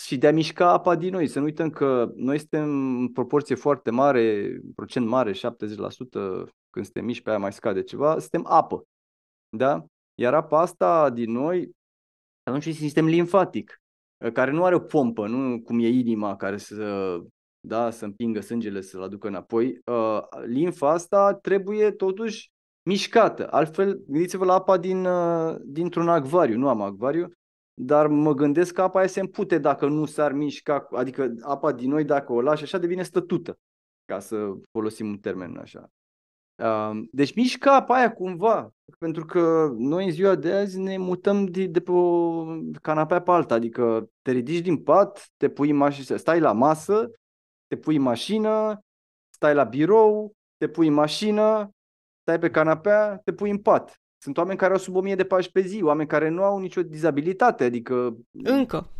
și 0.04 0.18
de 0.18 0.26
a 0.26 0.32
mișca 0.32 0.70
apa 0.70 0.96
din 0.96 1.12
noi. 1.12 1.26
Să 1.26 1.38
nu 1.38 1.44
uităm 1.44 1.70
că 1.70 2.12
noi 2.14 2.38
suntem 2.38 2.68
în 2.98 3.12
proporție 3.12 3.54
foarte 3.54 3.90
mare, 3.90 4.56
procent 4.74 5.06
mare, 5.06 5.32
70%, 5.32 5.36
când 6.70 6.84
suntem 6.84 7.04
mici 7.04 7.20
pe 7.20 7.30
aia 7.30 7.38
mai 7.38 7.52
scade 7.52 7.82
ceva, 7.82 8.18
suntem 8.18 8.46
apă. 8.46 8.86
Da? 9.56 9.84
Iar 10.14 10.34
apa 10.34 10.60
asta 10.60 11.10
din 11.10 11.32
noi, 11.32 11.70
atunci 12.42 12.66
e 12.66 12.70
sistem 12.70 13.06
limfatic, 13.06 13.80
care 14.32 14.50
nu 14.50 14.64
are 14.64 14.74
o 14.74 14.78
pompă, 14.78 15.26
nu 15.26 15.60
cum 15.60 15.78
e 15.78 15.88
inima 15.88 16.36
care 16.36 16.56
să, 16.56 17.18
da, 17.66 17.90
să 17.90 18.04
împingă 18.04 18.40
sângele 18.40 18.80
să-l 18.80 19.02
aducă 19.02 19.28
înapoi. 19.28 19.78
Uh, 19.84 20.20
limfa 20.44 20.90
asta 20.90 21.34
trebuie 21.34 21.90
totuși 21.90 22.50
mișcată. 22.82 23.48
Altfel, 23.50 24.02
gândiți-vă 24.06 24.44
la 24.44 24.54
apa 24.54 24.76
din, 24.76 25.04
uh, 25.04 25.56
dintr-un 25.64 26.08
acvariu. 26.08 26.58
Nu 26.58 26.68
am 26.68 26.80
acvariu, 26.80 27.32
dar 27.74 28.06
mă 28.06 28.34
gândesc 28.34 28.74
că 28.74 28.82
apa 28.82 28.98
aia 28.98 29.08
se 29.08 29.20
împute 29.20 29.58
dacă 29.58 29.86
nu 29.86 30.04
s-ar 30.04 30.32
mișca, 30.32 30.86
adică 30.90 31.34
apa 31.40 31.72
din 31.72 31.90
noi 31.90 32.04
dacă 32.04 32.32
o 32.32 32.40
lași 32.40 32.62
așa 32.62 32.78
devine 32.78 33.02
stătută, 33.02 33.58
ca 34.04 34.18
să 34.18 34.52
folosim 34.72 35.08
un 35.08 35.18
termen 35.18 35.56
așa. 35.56 35.90
Deci 37.10 37.34
mișcă 37.34 37.70
apa 37.70 37.94
aia 37.94 38.12
cumva, 38.12 38.70
pentru 38.98 39.24
că 39.24 39.72
noi 39.76 40.04
în 40.04 40.10
ziua 40.10 40.34
de 40.34 40.52
azi 40.52 40.78
ne 40.78 40.98
mutăm 40.98 41.44
de, 41.44 41.66
de 41.66 41.80
pe 41.80 41.90
o 41.90 42.44
canapea 42.82 43.22
pe 43.22 43.30
alta, 43.30 43.54
adică 43.54 44.10
te 44.22 44.30
ridici 44.30 44.64
din 44.64 44.76
pat, 44.76 45.30
te 45.36 45.48
pui 45.48 45.70
în 45.70 45.76
mașină, 45.76 46.16
stai 46.16 46.40
la 46.40 46.52
masă, 46.52 47.10
te 47.66 47.76
pui 47.76 47.96
în 47.96 48.02
mașină, 48.02 48.80
stai 49.30 49.54
la 49.54 49.64
birou, 49.64 50.32
te 50.56 50.68
pui 50.68 50.86
în 50.86 50.94
mașină, 50.94 51.70
stai 52.22 52.38
pe 52.38 52.50
canapea, 52.50 53.20
te 53.24 53.32
pui 53.32 53.50
în 53.50 53.58
pat. 53.58 54.00
Sunt 54.22 54.36
oameni 54.36 54.58
care 54.58 54.72
au 54.72 54.78
sub 54.78 54.96
1000 54.96 55.14
de 55.14 55.24
pași 55.24 55.50
pe 55.50 55.60
zi, 55.60 55.82
oameni 55.82 56.08
care 56.08 56.28
nu 56.28 56.42
au 56.42 56.58
nicio 56.58 56.82
dizabilitate, 56.82 57.64
adică... 57.64 58.16
Încă. 58.44 58.90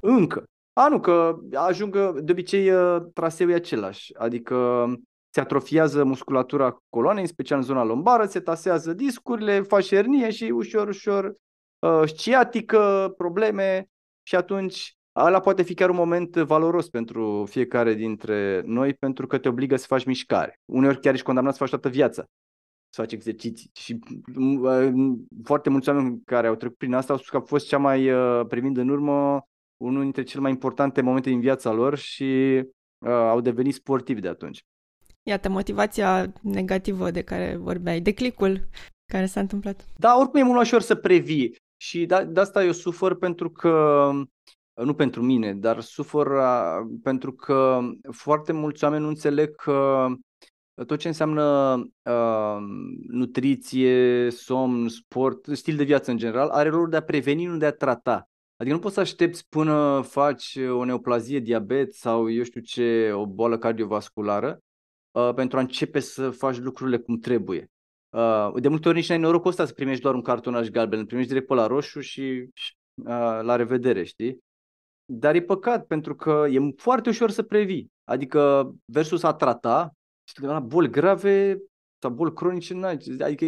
Încă. 0.00 0.44
A, 0.72 0.88
nu, 0.88 1.00
că 1.00 1.38
ajungă, 1.54 2.14
de 2.22 2.32
obicei 2.32 2.72
ă, 2.72 3.10
traseul 3.14 3.50
e 3.50 3.54
același, 3.54 4.14
adică 4.16 4.86
se 5.30 5.40
atrofiază 5.40 6.04
musculatura 6.04 6.76
coloanei, 6.88 7.22
în 7.22 7.28
special 7.28 7.58
în 7.58 7.64
zona 7.64 7.84
lombară, 7.84 8.26
se 8.26 8.40
tasează 8.40 8.92
discurile, 8.92 9.60
faci 9.60 9.88
hernie 9.88 10.30
și 10.30 10.44
ușor, 10.44 10.88
ușor 10.88 11.34
uh, 11.78 12.02
sciatică, 12.06 13.14
probleme 13.16 13.86
și 14.22 14.36
atunci 14.36 14.96
ăla 15.26 15.40
poate 15.40 15.62
fi 15.62 15.74
chiar 15.74 15.90
un 15.90 15.96
moment 15.96 16.36
valoros 16.36 16.88
pentru 16.88 17.46
fiecare 17.48 17.94
dintre 17.94 18.62
noi 18.64 18.94
pentru 18.94 19.26
că 19.26 19.38
te 19.38 19.48
obligă 19.48 19.76
să 19.76 19.86
faci 19.86 20.04
mișcare. 20.04 20.60
Uneori 20.64 21.00
chiar 21.00 21.12
ești 21.12 21.24
condamnat 21.24 21.52
să 21.52 21.58
faci 21.58 21.70
toată 21.70 21.88
viața 21.88 22.24
să 22.90 23.00
faci 23.00 23.12
exerciții. 23.12 23.70
Și 23.74 23.98
uh, 24.36 24.92
foarte 25.44 25.70
mulți 25.70 25.88
oameni 25.88 26.20
care 26.24 26.46
au 26.46 26.54
trecut 26.54 26.76
prin 26.76 26.94
asta 26.94 27.12
au 27.12 27.18
spus 27.18 27.30
că 27.30 27.36
a 27.36 27.40
fost 27.40 27.66
cea 27.66 27.78
mai, 27.78 28.10
uh, 28.10 28.46
privind 28.48 28.76
în 28.76 28.88
urmă, 28.88 29.42
unul 29.76 30.02
dintre 30.02 30.22
cele 30.22 30.42
mai 30.42 30.50
importante 30.50 31.00
momente 31.00 31.28
din 31.28 31.40
viața 31.40 31.72
lor 31.72 31.96
și 31.96 32.60
uh, 33.06 33.10
au 33.10 33.40
devenit 33.40 33.74
sportivi 33.74 34.20
de 34.20 34.28
atunci. 34.28 34.60
Iată, 35.22 35.48
motivația 35.48 36.32
negativă 36.42 37.10
de 37.10 37.22
care 37.22 37.56
vorbeai, 37.56 38.00
declicul 38.00 38.68
care 39.12 39.26
s-a 39.26 39.40
întâmplat. 39.40 39.84
Da, 39.96 40.16
oricum 40.18 40.40
e 40.40 40.42
mult 40.42 40.54
mai 40.54 40.64
ușor 40.64 40.80
să 40.80 40.94
previi 40.94 41.56
și 41.76 42.06
de, 42.06 42.24
de 42.24 42.40
asta 42.40 42.64
eu 42.64 42.72
sufăr 42.72 43.14
pentru 43.14 43.50
că, 43.50 44.10
nu 44.84 44.94
pentru 44.94 45.22
mine, 45.22 45.54
dar 45.54 45.80
sufăr 45.80 46.28
pentru 47.02 47.32
că 47.32 47.80
foarte 48.10 48.52
mulți 48.52 48.84
oameni 48.84 49.02
nu 49.02 49.08
înțeleg 49.08 49.54
că 49.54 50.06
tot 50.86 50.98
ce 50.98 51.08
înseamnă 51.08 51.74
uh, 52.02 52.56
nutriție, 53.06 54.30
somn, 54.30 54.88
sport, 54.88 55.46
stil 55.52 55.76
de 55.76 55.84
viață 55.84 56.10
în 56.10 56.16
general, 56.16 56.48
are 56.48 56.68
rolul 56.68 56.88
de 56.88 56.96
a 56.96 57.02
preveni, 57.02 57.44
nu 57.44 57.56
de 57.56 57.66
a 57.66 57.72
trata. 57.72 58.28
Adică 58.56 58.74
nu 58.74 58.80
poți 58.80 58.94
să 58.94 59.00
aștepți 59.00 59.48
până 59.48 60.00
faci 60.00 60.58
o 60.70 60.84
neoplazie, 60.84 61.38
diabet 61.38 61.94
sau 61.94 62.30
eu 62.30 62.42
știu 62.42 62.60
ce, 62.60 63.12
o 63.12 63.26
boală 63.26 63.58
cardiovasculară 63.58 64.60
uh, 65.10 65.32
pentru 65.34 65.58
a 65.58 65.60
începe 65.60 66.00
să 66.00 66.30
faci 66.30 66.58
lucrurile 66.58 66.98
cum 66.98 67.18
trebuie. 67.18 67.70
Uh, 68.08 68.52
de 68.54 68.68
multe 68.68 68.88
ori 68.88 68.96
nici 68.96 69.08
n-ai 69.08 69.18
norocul 69.18 69.50
ăsta 69.50 69.64
să 69.64 69.72
primești 69.72 70.02
doar 70.02 70.14
un 70.14 70.22
cartonaj 70.22 70.68
galben, 70.68 70.98
îl 70.98 71.06
primești 71.06 71.30
direct 71.30 71.46
pe 71.46 71.54
la 71.54 71.66
roșu 71.66 72.00
și 72.00 72.48
uh, 72.94 73.38
la 73.42 73.56
revedere, 73.56 74.04
știi? 74.04 74.38
Dar 75.12 75.34
e 75.34 75.42
păcat 75.42 75.86
pentru 75.86 76.14
că 76.14 76.46
e 76.50 76.58
foarte 76.76 77.08
ușor 77.08 77.30
să 77.30 77.42
previi. 77.42 77.92
Adică 78.04 78.72
versus 78.84 79.22
a 79.22 79.32
trata, 79.32 79.94
și 80.24 80.42
la 80.42 80.60
boli 80.60 80.90
grave 80.90 81.58
sau 81.98 82.10
boli 82.10 82.34
cronice, 82.34 82.74
adică 83.18 83.46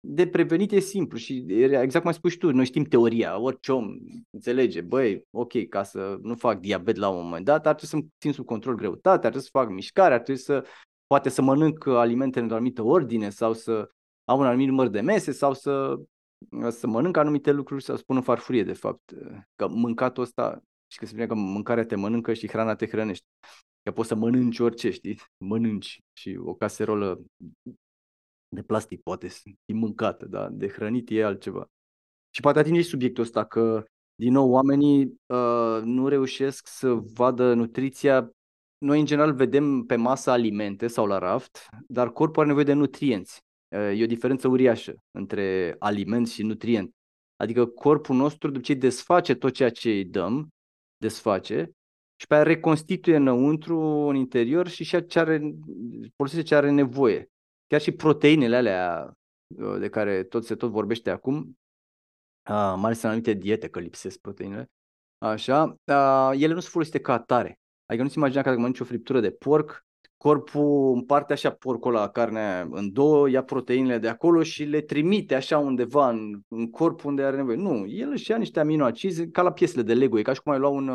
de 0.00 0.26
prevenit 0.26 0.72
e 0.72 0.78
simplu 0.78 1.18
și 1.18 1.44
exact 1.48 1.92
cum 1.92 2.06
ai 2.06 2.14
spus 2.14 2.34
tu, 2.34 2.50
noi 2.50 2.64
știm 2.64 2.84
teoria, 2.84 3.38
orice 3.38 3.72
om 3.72 3.96
înțelege, 4.30 4.80
băi, 4.80 5.26
ok, 5.30 5.68
ca 5.68 5.82
să 5.82 6.18
nu 6.22 6.34
fac 6.34 6.60
diabet 6.60 6.96
la 6.96 7.08
un 7.08 7.22
moment 7.24 7.44
dat, 7.44 7.66
ar 7.66 7.74
trebui 7.74 8.00
să 8.00 8.06
țin 8.20 8.32
sub 8.32 8.44
control 8.44 8.74
greutatea, 8.74 9.10
ar 9.10 9.18
trebui 9.18 9.40
să 9.40 9.48
fac 9.52 9.68
mișcare, 9.68 10.14
ar 10.14 10.20
trebui 10.20 10.40
să 10.40 10.64
poate 11.06 11.28
să 11.28 11.42
mănânc 11.42 11.86
alimente 11.86 12.40
în 12.40 12.50
o 12.50 12.54
anumită 12.54 12.82
ordine 12.82 13.30
sau 13.30 13.52
să 13.52 13.90
am 14.24 14.38
un 14.38 14.46
anumit 14.46 14.68
număr 14.68 14.88
de 14.88 15.00
mese 15.00 15.32
sau 15.32 15.54
să, 15.54 16.00
să 16.70 16.86
mănânc 16.86 17.16
anumite 17.16 17.52
lucruri 17.52 17.82
sau 17.82 17.94
să 17.94 18.00
spun 18.00 18.16
în 18.16 18.22
farfurie, 18.22 18.64
de 18.64 18.72
fapt, 18.72 19.12
că 19.56 19.68
mâncatul 19.68 20.22
ăsta 20.22 20.62
și 20.86 20.98
că 20.98 21.04
se 21.04 21.10
spune 21.10 21.26
că 21.26 21.34
mâncarea 21.34 21.84
te 21.84 21.94
mănâncă 21.94 22.32
și 22.32 22.48
hrana 22.48 22.74
te 22.74 22.86
hrănește. 22.86 23.26
Că 23.82 23.90
poți 23.90 24.08
să 24.08 24.14
mănânci 24.14 24.58
orice, 24.58 24.90
știi? 24.90 25.20
Mănânci 25.36 26.00
și 26.12 26.38
o 26.44 26.54
caserolă 26.54 27.22
de 28.48 28.62
plastic 28.62 29.02
poate 29.02 29.28
fi 29.28 29.72
mâncată, 29.72 30.26
dar 30.26 30.48
de 30.50 30.68
hrănit 30.68 31.10
e 31.10 31.24
altceva. 31.24 31.66
Și 32.30 32.40
poate 32.40 32.58
atinge 32.58 32.82
subiectul 32.82 33.22
ăsta 33.22 33.44
că, 33.44 33.84
din 34.14 34.32
nou, 34.32 34.50
oamenii 34.50 35.20
uh, 35.26 35.80
nu 35.84 36.08
reușesc 36.08 36.66
să 36.66 36.92
vadă 36.92 37.54
nutriția. 37.54 38.30
Noi, 38.78 39.00
în 39.00 39.06
general, 39.06 39.34
vedem 39.34 39.82
pe 39.82 39.96
masă 39.96 40.30
alimente 40.30 40.86
sau 40.86 41.06
la 41.06 41.18
raft, 41.18 41.68
dar 41.86 42.12
corpul 42.12 42.38
are 42.38 42.46
nevoie 42.46 42.64
de 42.64 42.72
nutrienți. 42.72 43.42
Uh, 43.72 43.98
e 43.98 44.02
o 44.02 44.06
diferență 44.06 44.48
uriașă 44.48 44.94
între 45.10 45.76
aliment 45.78 46.28
și 46.28 46.42
nutrient. 46.42 46.94
Adică 47.36 47.66
corpul 47.66 48.16
nostru, 48.16 48.50
după 48.50 48.64
ce 48.64 48.74
desface 48.74 49.34
tot 49.34 49.52
ceea 49.52 49.70
ce 49.70 49.90
îi 49.90 50.04
dăm, 50.04 50.48
desface, 50.96 51.70
și 52.16 52.26
pe 52.26 52.34
aia 52.34 52.42
reconstituie 52.42 53.16
înăuntru, 53.16 53.78
în 53.80 54.14
interior 54.14 54.68
și 54.68 54.84
și 54.84 55.06
ce 55.06 55.18
are, 55.18 55.54
folosește 56.16 56.44
ce 56.44 56.54
are 56.54 56.70
nevoie. 56.70 57.30
Chiar 57.66 57.80
și 57.80 57.92
proteinele 57.92 58.56
alea 58.56 59.12
uh, 59.46 59.76
de 59.78 59.88
care 59.88 60.22
tot 60.22 60.44
se 60.44 60.54
tot 60.54 60.70
vorbește 60.70 61.10
acum, 61.10 61.38
uh, 61.38 62.74
mai 62.76 62.84
ales 62.84 63.02
în 63.02 63.08
anumite 63.08 63.32
diete 63.32 63.68
că 63.68 63.80
lipsesc 63.80 64.18
proteinele, 64.18 64.70
așa, 65.18 65.64
uh, 65.64 66.30
ele 66.32 66.52
nu 66.52 66.60
sunt 66.60 66.72
folosite 66.72 67.00
ca 67.00 67.12
atare. 67.12 67.58
Adică 67.86 68.04
nu-ți 68.04 68.16
imagina 68.18 68.42
că 68.42 68.48
dacă 68.48 68.60
mănânci 68.60 68.80
o 68.80 68.84
friptură 68.84 69.20
de 69.20 69.30
porc, 69.30 69.84
corpul 70.22 70.92
împarte 70.94 71.32
așa 71.32 71.50
porcul 71.50 71.92
la 71.92 72.08
carnea 72.08 72.68
în 72.70 72.92
două, 72.92 73.28
ia 73.28 73.42
proteinele 73.42 73.98
de 73.98 74.08
acolo 74.08 74.42
și 74.42 74.64
le 74.64 74.80
trimite 74.80 75.34
așa 75.34 75.58
undeva 75.58 76.08
în, 76.08 76.40
în 76.48 76.70
corp 76.70 77.04
unde 77.04 77.22
are 77.22 77.36
nevoie. 77.36 77.56
Nu, 77.56 77.86
el 77.86 78.10
își 78.10 78.30
ia 78.30 78.36
niște 78.36 78.60
aminoacizi 78.60 79.28
ca 79.28 79.42
la 79.42 79.52
piesele 79.52 79.82
de 79.82 79.94
Lego, 79.94 80.18
e 80.18 80.22
ca 80.22 80.32
și 80.32 80.42
cum 80.42 80.52
ai 80.52 80.58
lua 80.58 80.68
un, 80.68 80.86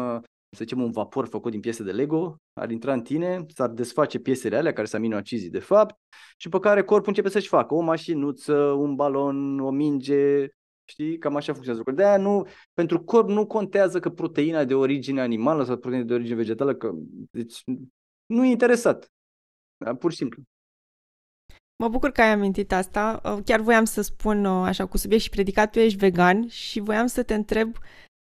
să 0.49 0.57
zicem, 0.57 0.81
un 0.81 0.91
vapor 0.91 1.27
făcut 1.27 1.51
din 1.51 1.59
piese 1.59 1.83
de 1.83 1.91
Lego, 1.91 2.37
ar 2.53 2.71
intra 2.71 2.93
în 2.93 3.01
tine, 3.01 3.45
s-ar 3.47 3.69
desface 3.69 4.19
piesele 4.19 4.57
alea 4.57 4.73
care 4.73 4.87
sunt 4.87 5.01
aminoacizii 5.01 5.49
de 5.49 5.59
fapt 5.59 5.95
și 6.37 6.49
pe 6.49 6.59
care 6.59 6.83
corpul 6.83 7.07
începe 7.07 7.29
să-și 7.29 7.47
facă 7.47 7.73
o 7.73 7.79
mașinuță, 7.79 8.55
un 8.55 8.95
balon, 8.95 9.59
o 9.59 9.69
minge, 9.69 10.47
știi? 10.85 11.17
Cam 11.17 11.35
așa 11.35 11.53
funcționează 11.53 11.83
lucrurile. 11.85 12.03
De-aia 12.03 12.17
nu, 12.17 12.47
pentru 12.73 13.03
corp 13.03 13.29
nu 13.29 13.45
contează 13.45 13.99
că 13.99 14.09
proteina 14.09 14.63
de 14.63 14.73
origine 14.73 15.21
animală 15.21 15.63
sau 15.63 15.77
proteina 15.77 16.05
de 16.05 16.13
origine 16.13 16.35
vegetală, 16.35 16.75
că, 16.75 16.91
deci 17.31 17.63
nu 18.25 18.45
e 18.45 18.49
interesat. 18.49 19.11
Da, 19.85 19.95
pur 19.95 20.11
și 20.11 20.17
simplu. 20.17 20.43
Mă 21.83 21.87
bucur 21.89 22.09
că 22.11 22.21
ai 22.21 22.31
amintit 22.31 22.71
asta. 22.71 23.21
Chiar 23.45 23.59
voiam 23.59 23.83
să 23.83 24.01
spun 24.01 24.45
așa 24.45 24.85
cu 24.85 24.97
subiect 24.97 25.23
și 25.23 25.29
predicat, 25.29 25.71
tu 25.71 25.79
ești 25.79 25.97
vegan 25.97 26.47
și 26.47 26.79
voiam 26.79 27.07
să 27.07 27.23
te 27.23 27.33
întreb 27.33 27.77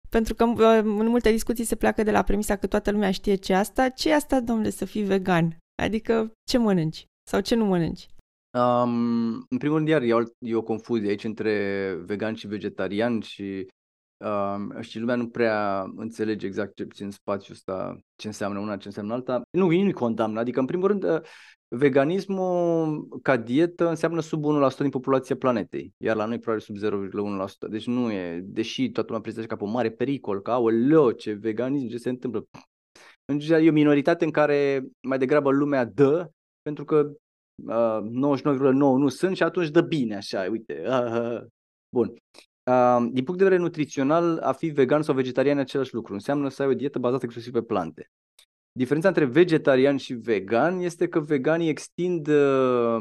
pentru 0.09 0.33
că 0.33 0.43
în 0.43 1.07
multe 1.07 1.31
discuții 1.31 1.63
se 1.63 1.75
pleacă 1.75 2.03
de 2.03 2.11
la 2.11 2.23
premisa 2.23 2.55
că 2.55 2.67
toată 2.67 2.91
lumea 2.91 3.11
știe 3.11 3.35
ce 3.35 3.53
asta. 3.53 3.89
Ce 3.89 4.09
e 4.09 4.13
asta, 4.13 4.39
domnule, 4.39 4.69
să 4.69 4.85
fii 4.85 5.03
vegan? 5.03 5.57
Adică 5.81 6.31
ce 6.49 6.57
mănânci? 6.57 7.05
Sau 7.29 7.39
ce 7.39 7.55
nu 7.55 7.65
mănânci? 7.65 8.07
Um, 8.57 9.45
în 9.49 9.57
primul 9.57 9.75
rând, 9.75 9.88
iar 9.88 10.01
e 10.01 10.13
o, 10.13 10.21
e 10.39 10.55
o 10.55 10.61
confuzie 10.61 11.09
aici 11.09 11.23
între 11.23 11.93
vegan 12.05 12.35
și 12.35 12.47
vegetarian 12.47 13.21
și 13.21 13.67
um, 14.18 14.82
și 14.82 14.99
lumea 14.99 15.15
nu 15.15 15.28
prea 15.28 15.86
înțelege 15.95 16.45
exact 16.45 16.93
ce 16.93 17.03
în 17.03 17.11
spațiul 17.11 17.55
ăsta, 17.55 17.97
ce 18.15 18.28
înseamnă 18.28 18.59
una, 18.59 18.78
ce 18.78 18.88
înseamnă 18.88 19.13
alta. 19.13 19.41
Nu, 19.49 19.74
ei 19.74 19.84
nu-i 19.84 19.93
condamnă. 19.93 20.39
Adică, 20.39 20.59
în 20.59 20.65
primul 20.65 20.88
rând, 20.88 21.05
Veganismul 21.70 23.07
ca 23.22 23.38
dietă 23.38 23.89
înseamnă 23.89 24.22
sub 24.22 24.43
1% 24.43 24.78
din 24.78 24.89
populația 24.89 25.36
planetei, 25.36 25.93
iar 25.97 26.15
la 26.15 26.26
noi 26.26 26.39
probabil 26.39 26.65
sub 26.65 26.76
0,1%. 26.76 27.70
Deci 27.70 27.86
nu 27.86 28.11
e, 28.11 28.39
deși 28.43 28.91
toată 28.91 29.07
lumea 29.07 29.22
prezintă 29.22 29.47
ca 29.47 29.55
pe 29.55 29.63
un 29.63 29.72
mare 29.72 29.91
pericol, 29.91 30.41
că 30.41 30.51
aoleo, 30.51 31.11
ce 31.11 31.32
veganism, 31.32 31.88
ce 31.88 31.97
se 31.97 32.09
întâmplă. 32.09 32.47
În 33.26 33.39
general, 33.39 33.63
e 33.63 33.70
o 33.70 33.74
minoritate 33.74 34.26
în 34.26 34.32
care 34.32 34.84
mai 35.01 35.18
degrabă 35.18 35.51
lumea 35.51 35.86
dă, 35.86 36.30
pentru 36.61 36.86
că 36.86 37.11
uh, 37.68 37.99
99,9 38.39 38.74
nu 38.74 39.07
sunt 39.07 39.36
și 39.36 39.43
atunci 39.43 39.70
dă 39.70 39.82
bine 39.82 40.15
așa, 40.15 40.47
uite. 40.49 40.84
Uh, 40.86 41.32
uh. 41.32 41.41
Bun. 41.89 42.13
Uh, 42.68 43.07
din 43.11 43.24
punct 43.24 43.39
de 43.39 43.43
vedere 43.43 43.61
nutrițional, 43.61 44.38
a 44.38 44.51
fi 44.51 44.68
vegan 44.68 45.01
sau 45.01 45.15
vegetarian 45.15 45.57
e 45.57 45.61
același 45.61 45.93
lucru. 45.93 46.13
Înseamnă 46.13 46.49
să 46.49 46.61
ai 46.61 46.68
o 46.68 46.74
dietă 46.74 46.99
bazată 46.99 47.24
exclusiv 47.24 47.53
pe 47.53 47.61
plante. 47.61 48.11
Diferența 48.72 49.07
între 49.07 49.26
vegetarian 49.26 49.97
și 49.97 50.13
vegan 50.13 50.80
este 50.80 51.07
că 51.07 51.20
veganii 51.20 51.70
extind 51.70 52.28
uh, 52.28 52.97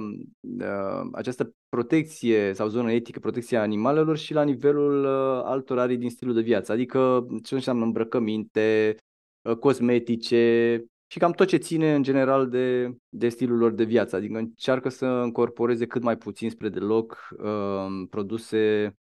uh, 0.59 1.09
această 1.13 1.55
protecție 1.69 2.53
sau 2.53 2.69
zonă 2.69 2.93
etică, 2.93 3.19
protecția 3.19 3.63
animalelor 3.63 4.17
și 4.17 4.33
la 4.33 4.43
nivelul 4.43 5.05
uh, 5.05 5.43
altor 5.45 5.79
arii 5.79 5.97
din 5.97 6.11
stilul 6.11 6.35
de 6.35 6.41
viață, 6.41 6.73
adică 6.73 7.27
ce 7.43 7.55
înseamnă 7.55 7.85
îmbrăcăminte, 7.85 8.95
uh, 9.43 9.57
cosmetice 9.57 10.85
și 11.07 11.19
cam 11.19 11.33
tot 11.33 11.47
ce 11.49 11.57
ține 11.57 11.95
în 11.95 12.03
general 12.03 12.49
de, 12.49 12.97
de 13.09 13.29
stilul 13.29 13.59
lor 13.59 13.73
de 13.73 13.85
viață, 13.85 14.17
adică 14.17 14.39
încearcă 14.39 14.89
să 14.89 15.07
încorporeze 15.07 15.87
cât 15.87 16.03
mai 16.03 16.17
puțin 16.17 16.51
spre 16.51 16.69
deloc 16.69 17.29
uh, 17.39 18.07
produse 18.11 18.87
uh, 18.87 19.05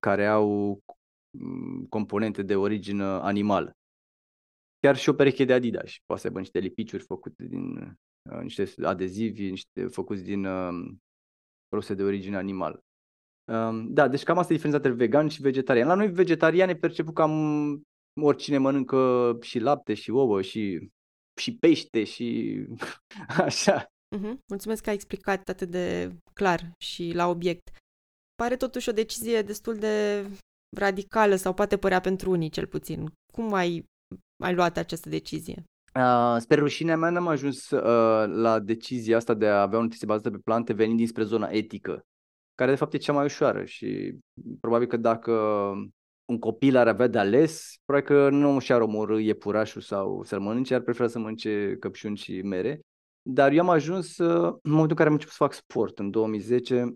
care 0.00 0.26
au 0.26 0.78
mm, 1.30 1.86
componente 1.88 2.42
de 2.42 2.56
origine 2.56 3.04
animală 3.04 3.76
chiar 4.84 4.96
și 4.96 5.08
o 5.08 5.14
pereche 5.14 5.44
de 5.44 5.52
Adidas. 5.52 5.92
Poate 6.06 6.20
să 6.20 6.26
aibă 6.26 6.38
niște 6.38 6.58
lipiciuri 6.58 7.02
făcute 7.02 7.44
din 7.44 7.76
uh, 8.30 8.40
niște 8.42 8.72
adezivi, 8.82 9.50
niște 9.50 9.86
făcuți 9.86 10.22
din 10.22 10.44
uh, 10.44 10.94
produse 11.68 11.94
de 11.94 12.02
origine 12.02 12.36
animală. 12.36 12.84
Uh, 13.52 13.84
da, 13.88 14.08
deci 14.08 14.22
cam 14.22 14.38
asta 14.38 14.52
e 14.52 14.56
diferența 14.56 14.88
între 14.88 15.04
vegan 15.04 15.28
și 15.28 15.42
vegetarian. 15.42 15.86
La 15.86 15.94
noi 15.94 16.10
vegetarian 16.10 16.68
e 16.68 16.76
perceput 16.76 17.14
cam 17.14 17.82
oricine 18.20 18.58
mănâncă 18.58 19.36
și 19.40 19.58
lapte 19.58 19.94
și 19.94 20.10
ouă 20.10 20.42
și, 20.42 20.90
și 21.40 21.56
pește 21.56 22.04
și 22.04 22.58
așa. 23.46 23.84
Uh-huh. 24.16 24.34
Mulțumesc 24.48 24.82
că 24.82 24.88
ai 24.88 24.94
explicat 24.94 25.48
atât 25.48 25.68
de 25.68 26.16
clar 26.32 26.72
și 26.78 27.12
la 27.14 27.28
obiect. 27.28 27.70
Pare 28.34 28.56
totuși 28.56 28.88
o 28.88 28.92
decizie 28.92 29.42
destul 29.42 29.74
de 29.74 30.26
radicală 30.76 31.34
sau 31.34 31.54
poate 31.54 31.76
părea 31.76 32.00
pentru 32.00 32.30
unii 32.30 32.48
cel 32.48 32.66
puțin. 32.66 33.12
Cum 33.32 33.52
ai 33.52 33.84
ai 34.42 34.54
luat 34.54 34.76
această 34.76 35.08
decizie? 35.08 35.64
Uh, 35.94 36.36
spre 36.38 36.56
rușinea 36.56 36.96
mea 36.96 37.10
n-am 37.10 37.28
ajuns 37.28 37.70
uh, 37.70 38.26
la 38.26 38.58
decizia 38.58 39.16
asta 39.16 39.34
de 39.34 39.46
a 39.46 39.60
avea 39.60 39.78
o 39.78 39.82
nutriție 39.82 40.06
bazată 40.06 40.30
pe 40.30 40.40
plante 40.44 40.72
venind 40.72 40.96
dinspre 40.96 41.22
zona 41.24 41.48
etică, 41.48 42.02
care 42.54 42.70
de 42.70 42.76
fapt 42.76 42.94
e 42.94 42.98
cea 42.98 43.12
mai 43.12 43.24
ușoară 43.24 43.64
și 43.64 44.18
probabil 44.60 44.86
că 44.86 44.96
dacă 44.96 45.32
un 46.24 46.38
copil 46.38 46.76
ar 46.76 46.88
avea 46.88 47.06
de 47.06 47.18
ales, 47.18 47.74
probabil 47.84 48.16
că 48.16 48.28
nu 48.30 48.58
și-ar 48.58 48.80
omorâ 48.80 49.18
iepurașul 49.18 49.80
sau 49.80 50.22
să-l 50.22 50.40
mănânce, 50.40 50.74
ar 50.74 50.80
prefera 50.80 51.08
să 51.08 51.18
mănânce 51.18 51.76
căpșuni 51.80 52.16
și 52.16 52.42
mere. 52.42 52.80
Dar 53.22 53.52
eu 53.52 53.60
am 53.60 53.70
ajuns 53.70 54.18
uh, 54.18 54.54
în 54.62 54.70
momentul 54.70 54.90
în 54.90 54.96
care 54.96 55.08
am 55.08 55.14
început 55.14 55.34
să 55.34 55.42
fac 55.42 55.52
sport, 55.52 55.98
în 55.98 56.10
2010, 56.10 56.82
uh, 56.82 56.92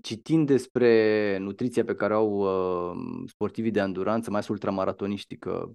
citind 0.00 0.46
despre 0.46 1.38
nutriția 1.38 1.84
pe 1.84 1.94
care 1.94 2.14
au 2.14 2.30
uh, 2.30 3.24
sportivii 3.26 3.70
de 3.70 3.80
anduranță, 3.80 4.30
mai 4.30 4.38
ales 4.38 4.50
ultramaratoniștii, 4.50 5.38
că 5.38 5.70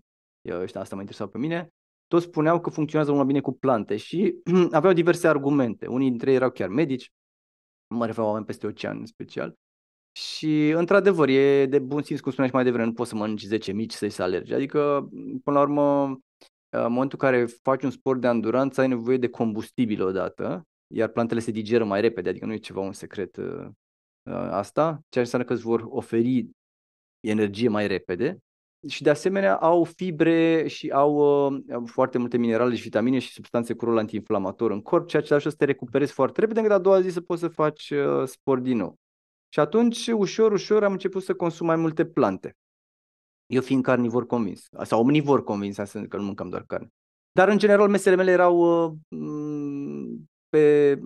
ăștia 0.50 0.82
asta 0.82 0.96
mă 0.96 1.02
interesa 1.02 1.28
pe 1.28 1.38
mine, 1.38 1.70
toți 2.08 2.26
spuneau 2.26 2.62
că 2.62 2.70
funcționează 2.70 3.12
mult 3.12 3.24
mai 3.24 3.34
bine 3.34 3.46
cu 3.46 3.58
plante 3.58 3.98
și 3.98 4.36
aveau 4.72 4.94
diverse 4.94 5.28
argumente. 5.28 5.88
Unii 5.88 6.10
dintre 6.10 6.30
ei 6.30 6.36
erau 6.36 6.52
chiar 6.52 6.70
medici, 6.70 7.12
mă 7.88 8.06
refer 8.06 8.24
la 8.24 8.30
oameni 8.30 8.46
peste 8.46 8.68
ocean 8.68 8.98
în 8.98 9.06
special. 9.06 9.56
Și, 10.12 10.70
într-adevăr, 10.70 11.30
e 11.30 11.66
de 11.66 11.80
bun 11.80 12.02
simț, 12.02 12.20
cum 12.20 12.32
spuneai 12.32 12.50
și 12.50 12.56
mai 12.56 12.64
devreme, 12.64 12.88
nu 12.88 12.94
poți 12.94 13.10
să 13.10 13.16
mănânci 13.16 13.44
10 13.44 13.72
mici 13.72 13.94
să-i 13.94 14.10
să 14.10 14.24
alergi. 14.24 14.54
Adică, 14.54 15.10
până 15.44 15.58
la 15.58 15.62
urmă, 15.62 16.04
în 16.70 16.92
momentul 16.92 17.20
în 17.22 17.30
care 17.30 17.46
faci 17.46 17.84
un 17.84 17.92
sport 17.92 18.22
de 18.22 18.28
anduranță, 18.28 18.82
ai 18.82 18.88
nevoie 18.88 19.18
de 19.18 19.30
combustibil 19.30 20.02
odată, 20.02 20.68
iar 20.88 21.10
plantele 21.10 21.40
se 21.40 21.52
digeră 21.52 21.84
mai 21.84 22.02
repede, 22.02 22.30
adică 22.30 22.46
nu 22.46 22.54
e 22.54 22.58
ceva 22.58 22.80
un 22.80 22.94
secret 22.94 23.38
uh, 23.38 23.66
uh, 24.24 24.34
asta, 24.34 24.84
ceea 24.84 25.02
ce 25.10 25.20
înseamnă 25.20 25.48
că 25.48 25.54
îți 25.54 25.62
vor 25.62 25.86
oferi 25.90 26.50
energie 27.20 27.70
mai 27.70 27.88
repede 27.88 28.38
și 28.88 29.04
de 29.04 29.10
asemenea 29.10 29.56
au 29.56 29.84
fibre 29.84 30.68
și 30.68 30.90
au 30.90 31.16
uh, 31.48 31.82
foarte 31.86 32.18
multe 32.18 32.38
minerale 32.38 32.76
și 32.76 32.82
vitamine 32.82 33.20
și 33.20 33.32
substanțe 33.32 33.74
cu 33.74 33.86
rol 33.86 33.98
antiinflamator 33.98 34.72
în 34.72 34.82
corp, 34.82 35.08
ceea 35.08 35.22
ce 35.22 35.34
ajută 35.34 35.50
să 35.50 35.56
te 35.56 35.66
recuperezi 35.66 36.12
foarte 36.12 36.40
repede, 36.40 36.60
încât 36.60 36.76
a 36.76 36.80
doua 36.80 37.02
zi 37.02 37.10
să 37.10 37.22
poți 37.22 37.42
să 37.42 37.48
faci 37.48 37.90
uh, 37.90 38.28
sport 38.28 38.64
din 38.64 38.78
nou. 38.78 39.00
Și 39.50 39.60
atunci, 39.60 40.08
ușor, 40.08 40.52
ușor, 40.52 40.84
am 40.84 40.92
început 40.92 41.24
să 41.24 41.34
consum 41.34 41.66
mai 41.66 41.76
multe 41.76 42.06
plante. 42.06 42.56
Eu 43.46 43.62
fiind 43.62 43.84
carnivor 43.84 44.26
convins, 44.26 44.68
sau 44.84 45.00
omnivor 45.00 45.44
convins, 45.44 45.78
asta 45.78 46.06
că 46.10 46.18
nu 46.18 46.24
mâncam 46.24 46.50
doar 46.50 46.64
carne. 46.64 46.88
Dar, 47.32 47.48
în 47.48 47.58
general, 47.58 47.90
mesele 47.90 48.16
mele 48.16 48.32
erau 48.32 48.86
uh, 48.86 48.94
pe 50.58 51.00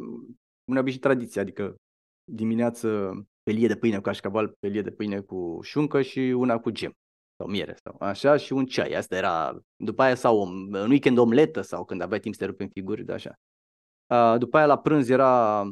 un 0.64 0.78
obișnuit 0.78 1.02
tradiție, 1.02 1.42
adică 1.42 1.76
dimineață 2.24 3.14
pelie 3.44 3.68
de 3.68 3.76
pâine 3.76 3.96
cu 3.96 4.02
cașcaval, 4.02 4.56
pelie 4.60 4.82
de 4.82 4.92
pâine 4.92 5.20
cu 5.20 5.60
șuncă 5.62 6.02
și 6.02 6.20
una 6.20 6.60
cu 6.60 6.70
gem 6.70 6.92
sau 7.38 7.48
miere 7.48 7.78
sau 7.84 7.96
așa 8.00 8.38
și 8.38 8.54
un 8.54 8.66
ceai. 8.66 8.94
Asta 8.94 9.16
era, 9.16 9.60
după 9.76 10.02
aia 10.02 10.16
sau 10.16 10.42
în 10.72 10.90
weekend 10.90 11.18
omletă 11.18 11.62
sau 11.62 11.86
când 11.86 12.02
aveai 12.02 12.20
timp 12.20 12.34
să 12.34 12.40
te 12.40 12.46
rupi 12.46 12.64
în 12.64 12.70
figuri, 12.70 13.04
de 13.04 13.14
așa. 13.14 13.34
După 14.38 14.58
aia 14.58 14.66
la 14.66 14.78
prânz 14.80 15.10
era 15.10 15.64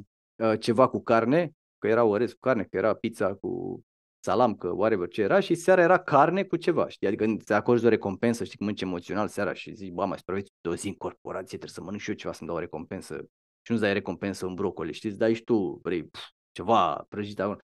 ceva 0.59 0.87
cu 0.87 1.03
carne, 1.03 1.51
că 1.77 1.87
era 1.87 2.03
orez 2.03 2.31
cu 2.31 2.39
carne, 2.39 2.63
că 2.63 2.77
era 2.77 2.93
pizza 2.93 3.33
cu 3.33 3.81
salam, 4.19 4.55
că 4.55 4.67
whatever 4.67 5.07
ce 5.07 5.21
era 5.21 5.39
și 5.39 5.55
seara 5.55 5.81
era 5.81 5.99
carne 5.99 6.43
cu 6.43 6.55
ceva, 6.55 6.87
știi? 6.87 7.07
Adică 7.07 7.25
te 7.45 7.53
acorzi 7.53 7.85
o 7.85 7.89
recompensă, 7.89 8.43
știi, 8.43 8.57
cum 8.57 8.65
mănânci 8.65 8.83
emoțional 8.83 9.27
seara 9.27 9.53
și 9.53 9.73
zici, 9.73 9.91
bă, 9.91 10.05
mai 10.05 10.17
supraviețuit 10.17 10.65
o 10.65 10.75
zi 10.75 10.87
în 10.87 10.93
corporație, 10.93 11.57
trebuie 11.57 11.69
să 11.69 11.81
mănânc 11.81 12.01
și 12.01 12.09
eu 12.09 12.15
ceva 12.15 12.33
să-mi 12.33 12.47
dau 12.47 12.57
o 12.57 12.59
recompensă. 12.59 13.25
Și 13.69 13.75
nu-ți 13.75 13.87
dai 13.87 13.93
recompensă 13.93 14.45
în 14.45 14.53
brocoli, 14.53 14.93
știți? 14.93 15.07
Îți 15.07 15.17
dai 15.17 15.33
și 15.33 15.43
tu, 15.43 15.79
vrei, 15.83 16.03
pf, 16.03 16.19
ceva 16.51 17.05
prăjit 17.09 17.39
acolo. 17.39 17.59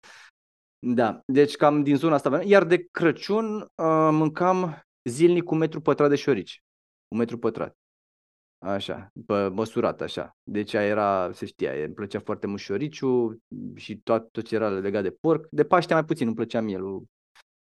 Da, 0.79 1.21
deci 1.25 1.55
cam 1.55 1.83
din 1.83 1.95
zona 1.95 2.15
asta. 2.15 2.41
Iar 2.43 2.63
de 2.63 2.87
Crăciun 2.91 3.61
uh, 3.61 4.09
mâncam 4.11 4.81
zilnic 5.03 5.43
cu 5.43 5.55
metru 5.55 5.81
pătrat 5.81 6.09
de 6.09 6.15
șorici. 6.15 6.63
Un 7.07 7.17
metru 7.17 7.37
pătrat. 7.37 7.77
Așa, 8.57 9.11
pe, 9.25 9.47
măsurat 9.47 10.01
așa. 10.01 10.37
Deci 10.43 10.73
aia 10.73 10.87
era, 10.87 11.31
se 11.33 11.45
știa, 11.45 11.83
îmi 11.83 11.93
plăcea 11.93 12.19
foarte 12.19 12.47
mult 12.47 12.59
șoriciu 12.59 13.41
și 13.75 13.97
tot, 13.97 14.31
tot 14.31 14.45
ce 14.45 14.55
era 14.55 14.69
legat 14.69 15.03
de 15.03 15.11
porc. 15.11 15.47
De 15.51 15.63
Paște 15.63 15.93
mai 15.93 16.05
puțin, 16.05 16.27
îmi 16.27 16.35
plăcea 16.35 16.61
mielul. 16.61 17.03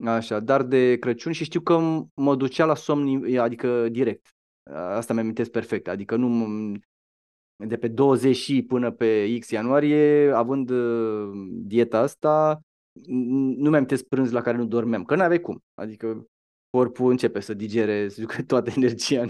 Așa, 0.05 0.41
dar 0.41 0.63
de 0.63 0.99
Crăciun 0.99 1.33
și 1.33 1.45
știu 1.45 1.61
că 1.61 2.03
mă 2.15 2.37
ducea 2.37 2.65
la 2.65 2.75
somn, 2.75 3.39
adică 3.39 3.89
direct. 3.89 4.35
Asta 4.71 5.13
mi 5.15 5.21
amintesc 5.21 5.51
perfect, 5.51 5.89
adică 5.89 6.17
nu 6.17 6.27
de 7.57 7.77
pe 7.77 7.89
20 7.89 8.37
și 8.37 8.63
până 8.63 8.91
pe 8.91 9.39
X 9.39 9.51
ianuarie, 9.51 10.31
având 10.35 10.71
uh, 10.71 11.31
dieta 11.51 11.99
asta, 11.99 12.61
nu 13.57 13.71
mi-am 13.71 13.87
prânz 14.09 14.31
la 14.31 14.41
care 14.41 14.57
nu 14.57 14.65
dormeam, 14.65 15.05
că 15.05 15.15
n-aveai 15.15 15.41
cum. 15.41 15.63
Adică 15.75 16.27
corpul 16.71 17.11
începe 17.11 17.41
să 17.41 17.55
digere, 17.55 18.09
să 18.09 18.21
ducă 18.21 18.43
toată 18.47 18.73
energia 18.77 19.21
în, 19.21 19.29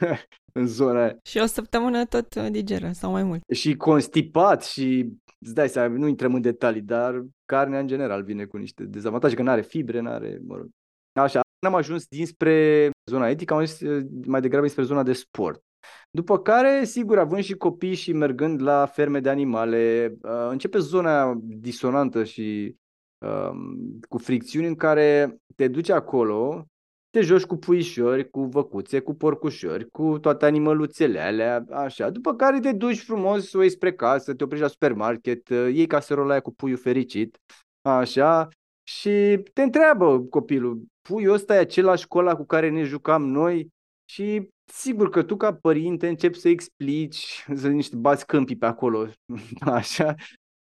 în 0.60 0.66
zona 0.66 1.02
aia. 1.02 1.18
Și 1.22 1.38
o 1.38 1.46
săptămână 1.46 2.04
tot 2.04 2.34
uh, 2.34 2.46
digeră 2.50 2.90
sau 2.92 3.10
mai 3.10 3.22
mult. 3.22 3.42
Și 3.52 3.76
constipat 3.76 4.64
și 4.64 5.12
îți 5.38 5.54
dai 5.54 5.68
seama, 5.68 5.96
nu 5.96 6.06
intrăm 6.06 6.34
în 6.34 6.40
detalii, 6.40 6.80
dar 6.82 7.24
carnea 7.44 7.78
în 7.78 7.86
general 7.86 8.22
vine 8.22 8.44
cu 8.44 8.56
niște 8.56 8.84
dezavantaje, 8.84 9.34
că 9.34 9.42
nu 9.42 9.50
are 9.50 9.62
fibre, 9.62 10.00
nu 10.00 10.10
are, 10.10 10.40
mă 10.46 10.56
rog. 10.56 10.68
Așa, 11.12 11.40
n-am 11.58 11.74
ajuns 11.74 12.06
dinspre 12.06 12.90
zona 13.10 13.28
etică, 13.28 13.54
am 13.54 13.60
ajuns 13.60 13.80
uh, 13.80 14.06
mai 14.26 14.40
degrabă 14.40 14.62
dinspre 14.62 14.84
zona 14.84 15.02
de 15.02 15.12
sport. 15.12 15.62
După 16.10 16.38
care, 16.38 16.84
sigur, 16.84 17.18
având 17.18 17.42
și 17.42 17.54
copii 17.54 17.94
și 17.94 18.12
mergând 18.12 18.62
la 18.62 18.86
ferme 18.86 19.20
de 19.20 19.28
animale, 19.28 20.14
uh, 20.22 20.48
începe 20.50 20.78
zona 20.78 21.38
disonantă 21.40 22.24
și 22.24 22.76
Um, 23.18 23.98
cu 24.08 24.18
fricțiuni 24.18 24.66
în 24.66 24.74
care 24.74 25.36
te 25.56 25.68
duci 25.68 25.88
acolo, 25.88 26.66
te 27.10 27.20
joci 27.20 27.44
cu 27.44 27.56
puișori, 27.56 28.30
cu 28.30 28.44
văcuțe, 28.44 29.00
cu 29.00 29.14
porcușori, 29.14 29.90
cu 29.90 30.18
toate 30.18 30.44
animăluțele 30.44 31.20
alea, 31.20 31.64
așa. 31.70 32.10
După 32.10 32.34
care 32.34 32.60
te 32.60 32.72
duci 32.72 33.02
frumos, 33.02 33.52
o 33.52 33.60
iei 33.60 33.70
spre 33.70 33.92
casă, 33.92 34.34
te 34.34 34.44
oprești 34.44 34.64
la 34.64 34.70
supermarket, 34.70 35.48
uh, 35.48 35.68
iei 35.72 35.86
caserola 35.86 36.30
aia 36.30 36.40
cu 36.40 36.54
puiul 36.54 36.78
fericit, 36.78 37.38
așa, 37.82 38.48
și 38.82 39.42
te 39.52 39.62
întreabă 39.62 40.20
copilul, 40.20 40.82
puiul 41.02 41.34
ăsta 41.34 41.54
e 41.54 41.58
același 41.58 42.06
cola 42.06 42.36
cu 42.36 42.46
care 42.46 42.70
ne 42.70 42.82
jucam 42.82 43.28
noi? 43.30 43.68
Și 44.10 44.48
sigur 44.64 45.08
că 45.08 45.22
tu 45.22 45.36
ca 45.36 45.54
părinte 45.54 46.08
începi 46.08 46.38
să 46.38 46.48
explici, 46.48 47.44
să 47.54 47.68
niște 47.68 47.96
bați 47.96 48.26
câmpii 48.26 48.56
pe 48.56 48.66
acolo, 48.66 49.08
așa, 49.60 50.14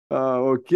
uh, 0.07 0.37
ok, 0.39 0.69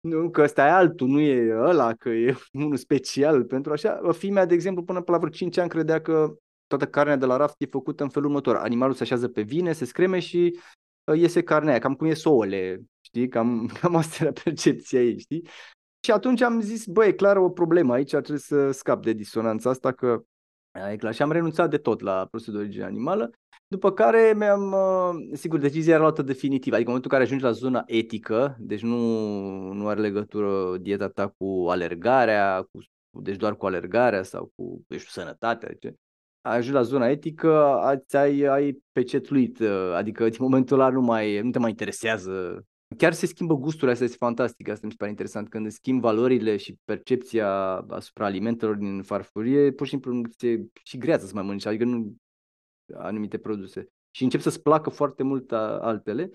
nu, 0.00 0.30
că 0.30 0.42
ăsta 0.42 0.66
e 0.66 0.70
altul, 0.70 1.08
nu 1.08 1.20
e 1.20 1.54
ăla, 1.54 1.94
că 1.94 2.08
e 2.08 2.36
unul 2.52 2.76
special 2.76 3.44
pentru 3.44 3.72
așa. 3.72 4.00
Fimea, 4.12 4.46
de 4.46 4.54
exemplu, 4.54 4.84
până 4.84 5.02
la 5.06 5.18
vreo 5.18 5.30
5 5.30 5.56
ani 5.56 5.68
credea 5.68 6.00
că 6.00 6.34
toată 6.66 6.86
carnea 6.86 7.16
de 7.16 7.26
la 7.26 7.36
raft 7.36 7.54
e 7.58 7.66
făcută 7.66 8.02
în 8.02 8.08
felul 8.08 8.28
următor. 8.28 8.56
Animalul 8.56 8.94
se 8.94 9.02
așează 9.02 9.28
pe 9.28 9.42
vine, 9.42 9.72
se 9.72 9.84
screme 9.84 10.18
și 10.18 10.58
uh, 11.04 11.18
iese 11.18 11.42
carnea 11.42 11.70
aia, 11.70 11.80
cam 11.80 11.94
cum 11.94 12.06
e 12.06 12.14
souăle, 12.14 12.80
știi? 13.00 13.28
Cam, 13.28 13.66
cam 13.80 13.96
asta 13.96 14.16
era 14.24 14.32
percepția 14.44 15.02
ei, 15.02 15.18
știi? 15.18 15.48
Și 16.04 16.10
atunci 16.10 16.40
am 16.40 16.60
zis, 16.60 16.86
băi, 16.86 17.08
e 17.08 17.12
clar 17.12 17.36
o 17.36 17.50
problemă 17.50 17.92
aici, 17.92 18.10
trebuie 18.10 18.38
să 18.38 18.70
scap 18.70 19.02
de 19.02 19.12
disonanța 19.12 19.70
asta, 19.70 19.92
că 19.92 20.22
e 20.92 20.96
clar. 20.96 21.14
Și 21.14 21.22
am 21.22 21.32
renunțat 21.32 21.70
de 21.70 21.78
tot 21.78 22.00
la 22.00 22.26
produse 22.30 22.50
de 22.50 22.58
origine 22.58 22.84
animală 22.84 23.30
după 23.68 23.92
care 23.92 24.32
mi-am, 24.36 24.72
uh, 24.72 25.36
sigur, 25.36 25.58
decizia 25.58 25.92
era 25.92 26.02
luată 26.02 26.22
definitivă, 26.22 26.74
adică 26.74 26.90
în 26.90 26.96
momentul 26.96 27.10
în 27.10 27.18
care 27.18 27.22
ajungi 27.22 27.44
la 27.44 27.50
zona 27.50 27.82
etică, 27.86 28.56
deci 28.58 28.82
nu, 28.82 28.98
nu 29.72 29.88
are 29.88 30.00
legătură 30.00 30.78
dieta 30.78 31.08
ta 31.08 31.34
cu 31.38 31.66
alergarea, 31.68 32.62
cu, 32.70 32.78
deci 33.22 33.36
doar 33.36 33.56
cu 33.56 33.66
alergarea 33.66 34.22
sau 34.22 34.52
cu, 34.56 34.84
eu 34.88 34.98
știu, 34.98 35.22
sănătatea, 35.22 35.74
ce. 35.80 35.94
ajungi 36.40 36.72
la 36.72 36.82
zona 36.82 37.08
etică, 37.08 37.54
ați, 37.64 38.16
ai, 38.16 38.40
ai 38.40 38.82
pecetluit, 38.92 39.58
uh, 39.58 39.92
adică 39.94 40.28
din 40.28 40.38
momentul 40.40 40.80
ăla 40.80 40.90
nu, 40.90 41.00
mai, 41.00 41.40
nu 41.40 41.50
te 41.50 41.58
mai 41.58 41.70
interesează. 41.70 42.64
Chiar 42.96 43.12
se 43.12 43.26
schimbă 43.26 43.54
gusturile, 43.54 43.90
asta 43.90 44.04
este 44.04 44.16
fantastic, 44.16 44.68
asta 44.68 44.86
mi 44.86 44.92
se 44.92 44.98
pare 44.98 45.10
interesant. 45.10 45.48
Când 45.48 45.70
schimb 45.70 46.00
valorile 46.00 46.56
și 46.56 46.76
percepția 46.84 47.50
asupra 47.88 48.24
alimentelor 48.24 48.76
din 48.76 49.02
farfurie, 49.02 49.72
pur 49.72 49.86
și 49.86 49.92
simplu 49.92 50.22
se 50.38 50.66
și 50.82 50.98
greață 50.98 51.26
să 51.26 51.34
mai 51.34 51.42
mănânci, 51.42 51.66
adică 51.66 51.84
nu 51.84 52.16
anumite 52.94 53.38
produse. 53.38 53.88
Și 54.10 54.22
încep 54.22 54.40
să-ți 54.40 54.62
placă 54.62 54.90
foarte 54.90 55.22
mult 55.22 55.52
altele. 55.52 56.32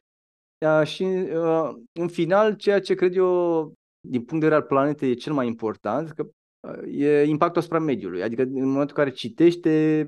Și 0.83 1.03
uh, 1.03 1.69
în 1.99 2.07
final, 2.07 2.55
ceea 2.55 2.79
ce 2.81 2.93
cred 2.95 3.15
eu, 3.15 3.73
din 4.07 4.23
punct 4.23 4.43
de 4.43 4.47
vedere 4.47 4.55
al 4.55 4.61
planetei, 4.61 5.09
e 5.09 5.13
cel 5.13 5.33
mai 5.33 5.47
important, 5.47 6.09
că 6.09 6.27
e 6.87 7.23
impactul 7.23 7.61
asupra 7.61 7.79
mediului. 7.79 8.23
Adică 8.23 8.41
în 8.41 8.53
momentul 8.53 8.97
în 8.97 9.03
care 9.03 9.11
citește, 9.11 10.01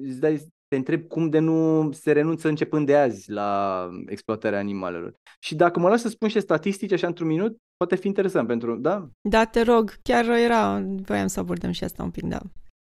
îți 0.00 0.20
dai, 0.20 0.46
te 0.68 0.76
întreb 0.76 1.06
cum 1.06 1.28
de 1.28 1.38
nu 1.38 1.90
se 1.92 2.12
renunță 2.12 2.48
începând 2.48 2.86
de 2.86 2.96
azi 2.96 3.30
la 3.30 3.88
exploatarea 4.06 4.58
animalelor. 4.58 5.14
Și 5.40 5.54
dacă 5.54 5.80
mă 5.80 5.88
las 5.88 6.00
să 6.00 6.08
spun 6.08 6.28
și 6.28 6.40
statistici 6.40 6.92
așa 6.92 7.06
într-un 7.06 7.26
minut, 7.26 7.56
poate 7.76 7.96
fi 7.96 8.06
interesant 8.06 8.46
pentru, 8.46 8.76
da? 8.76 9.08
Da, 9.20 9.44
te 9.44 9.62
rog, 9.62 9.92
chiar 10.02 10.28
era, 10.28 10.84
voiam 11.04 11.26
să 11.26 11.40
abordăm 11.40 11.70
și 11.70 11.84
asta 11.84 12.02
un 12.02 12.10
pic, 12.10 12.24
da. 12.24 12.40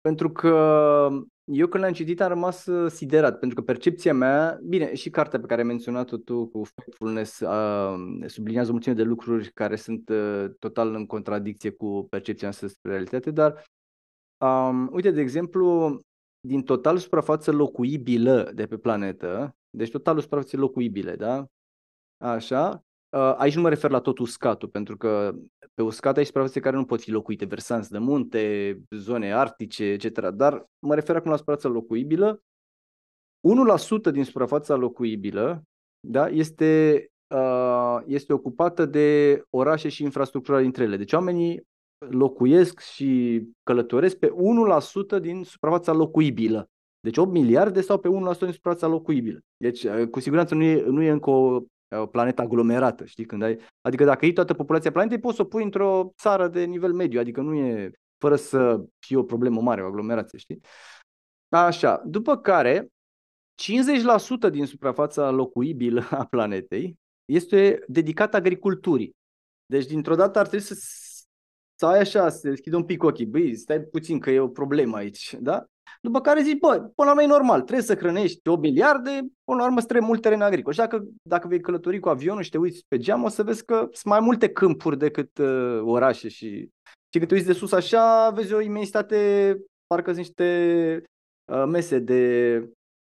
Pentru 0.01 0.31
că 0.31 0.53
eu 1.53 1.67
când 1.67 1.83
l-am 1.83 1.93
citit 1.93 2.21
am 2.21 2.29
rămas 2.29 2.67
uh, 2.67 2.91
siderat, 2.91 3.39
pentru 3.39 3.59
că 3.59 3.65
percepția 3.65 4.15
mea, 4.15 4.59
bine, 4.69 4.95
și 4.95 5.11
cartea 5.11 5.41
pe 5.41 5.47
care 5.47 5.61
ai 5.61 5.67
menționat-o 5.67 6.17
tu 6.17 6.47
cu 6.47 6.63
Factfulness 6.75 7.41
uh, 7.41 7.95
subliniază 8.27 8.69
o 8.69 8.73
mulțime 8.73 8.95
de 8.95 9.03
lucruri 9.03 9.53
care 9.53 9.77
sunt 9.77 10.09
uh, 10.09 10.45
total 10.59 10.95
în 10.95 11.07
contradicție 11.07 11.71
cu 11.71 12.07
percepția 12.11 12.47
noastră 12.47 12.67
despre 12.67 12.91
realitate, 12.91 13.31
dar 13.31 13.65
um, 14.39 14.89
uite, 14.93 15.11
de 15.11 15.21
exemplu, 15.21 16.01
din 16.47 16.63
total 16.63 16.99
suprafață 16.99 17.53
locuibilă 17.53 18.51
de 18.55 18.67
pe 18.67 18.77
planetă, 18.77 19.57
deci 19.71 19.91
totalul 19.91 20.21
suprafaței 20.21 20.59
locuibile, 20.59 21.17
da? 21.17 21.47
Așa, 22.17 22.87
Uh, 23.17 23.35
aici 23.37 23.55
nu 23.55 23.61
mă 23.61 23.69
refer 23.69 23.91
la 23.91 24.01
tot 24.01 24.19
uscatul, 24.19 24.69
pentru 24.69 24.97
că 24.97 25.35
pe 25.75 25.83
uscat 25.83 26.17
ai 26.17 26.25
suprafețe 26.25 26.61
care 26.61 26.77
nu 26.77 26.85
pot 26.85 27.01
fi 27.01 27.11
locuite, 27.11 27.45
versanți 27.45 27.91
de 27.91 27.99
munte, 27.99 28.77
zone 28.91 29.35
arctice, 29.35 29.85
etc. 29.85 30.29
Dar 30.29 30.67
mă 30.79 30.95
refer 30.95 31.17
acum 31.17 31.31
la 31.31 31.37
suprafața 31.37 31.69
locuibilă. 31.69 32.43
1% 34.09 34.13
din 34.13 34.25
suprafața 34.25 34.75
locuibilă 34.75 35.63
da, 36.01 36.29
este, 36.29 37.05
uh, 37.35 37.99
este 38.07 38.33
ocupată 38.33 38.87
de 38.87 39.43
orașe 39.51 39.89
și 39.89 40.03
infrastructura 40.03 40.61
dintre 40.61 40.85
ele. 40.85 40.97
Deci 40.97 41.13
oamenii 41.13 41.63
locuiesc 41.99 42.81
și 42.81 43.43
călătoresc 43.63 44.17
pe 44.17 44.33
1% 45.19 45.21
din 45.21 45.43
suprafața 45.45 45.93
locuibilă. 45.93 46.71
Deci 47.01 47.17
8 47.17 47.33
miliarde 47.33 47.81
sau 47.81 47.99
pe 47.99 48.09
1% 48.09 48.39
din 48.39 48.53
suprafața 48.53 48.87
locuibilă. 48.87 49.39
Deci, 49.57 49.83
uh, 49.83 50.09
cu 50.11 50.21
siguranță 50.21 50.55
nu 50.55 50.63
e, 50.63 50.83
nu 50.83 51.03
e 51.03 51.11
încă 51.11 51.31
o 51.31 51.61
o 51.91 52.07
planetă 52.07 52.43
aglomerată, 52.43 53.05
știi? 53.05 53.25
Când 53.25 53.43
ai, 53.43 53.59
adică 53.81 54.05
dacă 54.05 54.25
iei 54.25 54.35
toată 54.35 54.55
populația 54.55 54.91
planetei, 54.93 55.19
poți 55.19 55.37
să 55.37 55.43
o 55.43 55.45
pui 55.45 55.63
într-o 55.63 56.13
țară 56.19 56.49
de 56.49 56.65
nivel 56.65 56.93
mediu, 56.93 57.21
adică 57.21 57.41
nu 57.41 57.55
e 57.55 57.91
fără 58.19 58.37
să 58.37 58.85
fie 58.99 59.17
o 59.17 59.23
problemă 59.23 59.61
mare, 59.61 59.83
o 59.83 59.87
aglomerație, 59.87 60.39
știi? 60.39 60.61
Așa, 61.49 62.03
după 62.07 62.37
care 62.37 62.89
50% 64.49 64.51
din 64.51 64.67
suprafața 64.67 65.31
locuibilă 65.31 66.07
a 66.11 66.25
planetei 66.25 66.99
este 67.25 67.85
dedicată 67.87 68.37
agriculturii. 68.37 69.17
Deci, 69.67 69.87
dintr-o 69.87 70.15
dată 70.15 70.39
ar 70.39 70.47
trebui 70.47 70.67
să, 70.67 70.75
să 71.77 71.87
ai 71.87 71.99
așa, 71.99 72.29
să 72.29 72.49
deschidă 72.49 72.77
un 72.77 72.85
pic 72.85 73.03
ochii. 73.03 73.27
Băi, 73.27 73.57
stai 73.57 73.81
puțin 73.81 74.19
că 74.19 74.31
e 74.31 74.41
o 74.41 74.49
problemă 74.49 74.97
aici, 74.97 75.37
da? 75.41 75.67
După 76.01 76.21
care 76.21 76.43
zici, 76.43 76.59
bă, 76.59 76.69
până 76.69 76.93
la 76.97 77.11
urmă 77.11 77.23
e 77.23 77.27
normal, 77.27 77.63
trebuie 77.63 77.85
să 77.85 77.95
hrănești 77.95 78.49
8 78.49 78.61
miliarde, 78.61 79.21
până 79.45 79.59
la 79.59 79.65
urmă 79.65 79.77
îți 79.77 79.87
trebuie 79.87 80.09
mult 80.09 80.23
teren 80.23 80.41
agricol. 80.41 80.73
Și 80.73 80.79
dacă, 80.79 81.07
dacă 81.23 81.49
vei 81.49 81.61
călători 81.61 81.99
cu 81.99 82.09
avionul 82.09 82.43
și 82.43 82.51
te 82.51 82.59
uiți 82.59 82.85
pe 82.89 82.99
geam, 82.99 83.23
o 83.23 83.29
să 83.29 83.43
vezi 83.43 83.65
că 83.65 83.77
sunt 83.77 84.05
mai 84.05 84.21
multe 84.21 84.49
câmpuri 84.49 84.99
decât 84.99 85.39
uh, 85.39 85.81
orașe 85.83 86.29
și, 86.29 86.49
și 87.09 87.19
când 87.19 87.27
te 87.27 87.35
uiți 87.35 87.47
de 87.47 87.53
sus 87.53 87.73
așa, 87.73 88.31
vezi 88.31 88.53
o 88.53 88.61
imensitate, 88.61 89.57
parcă 89.87 90.13
sunt 90.13 90.25
niște 90.25 91.03
uh, 91.53 91.65
mese 91.67 91.99
de, 91.99 92.59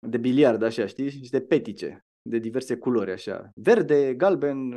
de 0.07 0.17
biliard, 0.17 0.61
așa, 0.61 0.85
știi? 0.85 1.03
Niște 1.03 1.41
petice 1.41 2.05
de 2.21 2.37
diverse 2.37 2.77
culori, 2.77 3.11
așa. 3.11 3.49
Verde, 3.55 4.13
galben, 4.13 4.71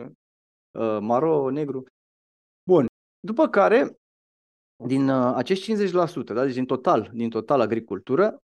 uh, 0.79 0.99
maro, 1.01 1.51
negru. 1.51 1.85
Bun. 3.23 3.35
După 3.35 3.49
care, 3.49 3.97
din 4.85 5.09
uh, 5.09 5.33
acești 5.35 5.75
50%, 5.75 5.89
da? 6.25 6.45
deci 6.45 6.55
din 6.55 6.67
total, 6.67 7.11
din 7.13 7.31
total 7.31 7.61
agricultură, 7.61 8.43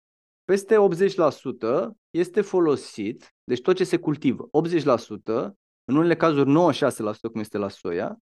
peste 0.44 0.76
80% 0.76 1.88
este 2.10 2.40
folosit, 2.40 3.34
deci 3.44 3.60
tot 3.60 3.76
ce 3.76 3.84
se 3.84 3.98
cultivă, 3.98 4.48
80%, 4.48 5.52
în 5.84 5.96
unele 5.96 6.16
cazuri 6.16 6.50
96% 6.50 7.30
cum 7.32 7.40
este 7.40 7.58
la 7.58 7.68
soia, 7.68 8.16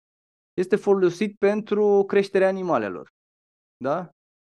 este 0.54 0.76
folosit 0.76 1.38
pentru 1.38 2.04
creșterea 2.06 2.48
animalelor. 2.48 3.10
Da? 3.76 4.10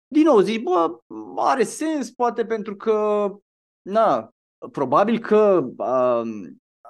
Din 0.07 0.22
nou 0.22 0.40
zici, 0.40 0.62
bă, 0.62 0.99
are 1.36 1.64
sens, 1.64 2.11
poate 2.11 2.45
pentru 2.45 2.76
că, 2.76 3.28
na, 3.82 4.30
probabil 4.72 5.18
că 5.18 5.68
a, 5.76 6.22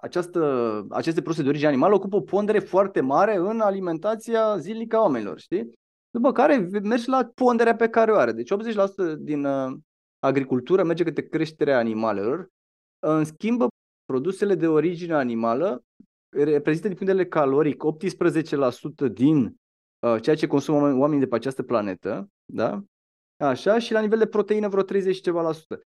această, 0.02 0.86
aceste 0.90 1.20
produse 1.20 1.42
de 1.42 1.48
origine 1.48 1.68
animală 1.68 1.94
ocupă 1.94 2.16
o 2.16 2.20
pondere 2.20 2.58
foarte 2.58 3.00
mare 3.00 3.36
în 3.36 3.60
alimentația 3.60 4.58
zilnică 4.58 4.96
a 4.96 5.00
oamenilor, 5.00 5.38
știi? 5.38 5.70
După 6.10 6.32
care 6.32 6.56
mergi 6.82 7.08
la 7.08 7.30
ponderea 7.34 7.76
pe 7.76 7.88
care 7.88 8.12
o 8.12 8.16
are. 8.16 8.32
Deci 8.32 8.52
80% 8.52 8.54
din 9.18 9.44
uh, 9.44 9.72
agricultură 10.18 10.84
merge 10.84 11.04
către 11.04 11.22
creșterea 11.22 11.78
animalelor. 11.78 12.48
În 12.98 13.24
schimb, 13.24 13.66
produsele 14.04 14.54
de 14.54 14.68
origine 14.68 15.14
animală 15.14 15.82
reprezintă 16.28 16.88
din 16.88 16.96
punct 16.96 17.12
de 17.12 17.18
vedere 17.18 17.28
caloric 17.28 17.82
18% 19.08 19.12
din 19.12 19.44
uh, 19.98 20.22
ceea 20.22 20.36
ce 20.36 20.46
consumă 20.46 20.94
oamenii 20.94 21.24
de 21.24 21.28
pe 21.28 21.34
această 21.34 21.62
planetă, 21.62 22.28
da? 22.44 22.82
Așa, 23.36 23.78
și 23.78 23.92
la 23.92 24.00
nivel 24.00 24.18
de 24.18 24.26
proteine 24.26 24.68
vreo 24.68 24.82
30 24.82 25.20
ceva 25.20 25.42
la 25.42 25.52
sută. 25.52 25.82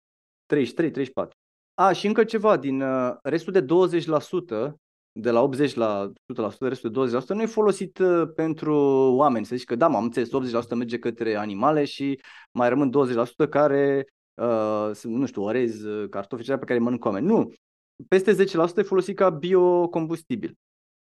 33, 0.46 0.90
34. 0.90 1.38
A, 1.78 1.92
și 1.92 2.06
încă 2.06 2.24
ceva, 2.24 2.56
din 2.56 2.80
uh, 2.80 3.14
restul 3.22 3.52
de 3.52 3.64
20% 3.64 4.72
de 5.12 5.30
la 5.30 5.42
80 5.42 5.74
la 5.74 6.12
100%, 6.12 6.58
restul 6.58 6.90
de 6.90 7.18
20% 7.18 7.26
nu 7.28 7.42
e 7.42 7.46
folosit 7.46 7.98
uh, 7.98 8.28
pentru 8.34 8.74
oameni. 9.16 9.46
Să 9.46 9.56
zici 9.56 9.66
că 9.66 9.76
da, 9.76 9.88
m-am 9.88 10.04
înțeles, 10.04 10.28
80% 10.64 10.68
merge 10.76 10.98
către 10.98 11.34
animale 11.34 11.84
și 11.84 12.20
mai 12.52 12.68
rămân 12.68 12.92
20% 13.46 13.48
care, 13.50 14.06
uh, 14.34 14.90
nu 15.02 15.26
știu, 15.26 15.42
orez, 15.42 15.82
uh, 15.82 16.08
cartofi, 16.08 16.42
ceva 16.42 16.58
pe 16.58 16.64
care 16.64 16.78
îi 16.78 16.84
mănânc 16.84 17.04
oameni. 17.04 17.26
Nu. 17.26 17.52
Peste 18.08 18.32
10% 18.32 18.80
e 18.80 18.82
folosit 18.82 19.16
ca 19.16 19.30
biocombustibil. 19.30 20.54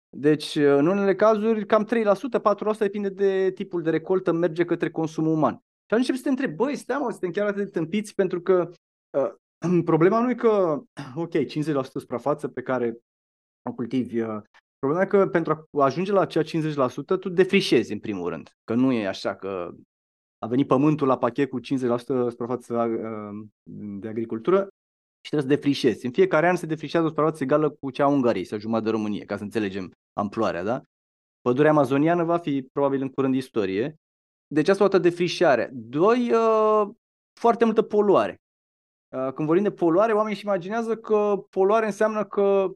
Deci, 0.09 0.55
uh, 0.55 0.65
în 0.65 0.87
unele 0.87 1.15
cazuri, 1.15 1.65
cam 1.65 1.83
3%, 1.83 2.39
4% 2.39 2.77
depinde 2.79 3.09
de 3.09 3.51
tipul 3.51 3.81
de 3.81 3.89
recoltă, 3.89 4.31
merge 4.31 4.65
către 4.65 4.89
consumul 4.89 5.33
uman. 5.33 5.53
Și 5.53 5.93
atunci 5.93 6.17
să 6.17 6.23
te 6.23 6.29
întrebi, 6.29 6.55
băi, 6.55 6.75
stai 6.75 6.97
mă, 7.01 7.09
suntem 7.09 7.31
chiar 7.31 7.47
atât 7.47 7.63
de 7.63 7.69
tâmpiți 7.69 8.13
pentru 8.13 8.41
că 8.41 8.69
uh, 9.09 9.33
problema 9.85 10.21
nu 10.21 10.29
e 10.29 10.35
că, 10.35 10.81
ok, 11.15 11.31
50% 11.31 11.83
suprafață 11.83 12.47
pe 12.47 12.61
care 12.61 12.97
o 13.69 13.73
cultivi. 13.73 14.19
Uh, 14.19 14.41
problema 14.79 15.03
e 15.03 15.07
că 15.07 15.27
pentru 15.27 15.51
a 15.51 15.83
ajunge 15.83 16.11
la 16.11 16.21
acea 16.21 16.41
50%, 16.41 17.19
tu 17.19 17.29
defrișezi 17.29 17.93
în 17.93 17.99
primul 17.99 18.29
rând. 18.29 18.49
Că 18.63 18.73
nu 18.73 18.91
e 18.91 19.07
așa 19.07 19.35
că 19.35 19.71
a 20.37 20.47
venit 20.47 20.67
pământul 20.67 21.07
la 21.07 21.17
pachet 21.17 21.49
cu 21.49 21.59
50% 21.59 21.63
suprafață 22.29 22.73
uh, 22.73 23.47
de 23.99 24.07
agricultură 24.07 24.67
și 25.21 25.29
trebuie 25.29 25.51
să 25.51 25.55
defrișezi. 25.55 26.05
În 26.05 26.11
fiecare 26.11 26.47
an 26.47 26.55
se 26.55 26.65
defrișează 26.65 27.05
o 27.05 27.09
suprafață 27.09 27.43
egală 27.43 27.69
cu 27.69 27.91
cea 27.91 28.03
a 28.03 28.07
Ungariei 28.07 28.45
sau 28.45 28.59
jumătate 28.59 28.85
de 28.85 28.91
Românie, 28.91 29.25
ca 29.25 29.37
să 29.37 29.43
înțelegem 29.43 29.91
amploarea, 30.13 30.63
da? 30.63 30.81
Pădurea 31.41 31.71
amazoniană 31.71 32.23
va 32.23 32.37
fi 32.37 32.67
probabil 32.73 33.01
în 33.01 33.09
curând 33.09 33.35
istorie. 33.35 33.95
Deci 34.47 34.67
asta 34.67 34.83
o 34.83 34.87
dată 34.87 35.01
defrișare. 35.01 35.69
Doi, 35.73 36.31
uh, 36.31 36.89
foarte 37.39 37.65
multă 37.65 37.81
poluare. 37.81 38.42
Când 39.13 39.47
vorbim 39.47 39.63
de 39.63 39.71
poluare, 39.71 40.13
oamenii 40.13 40.35
își 40.35 40.45
imaginează 40.45 40.95
că 40.95 41.45
poluare 41.49 41.85
înseamnă 41.85 42.25
că 42.25 42.71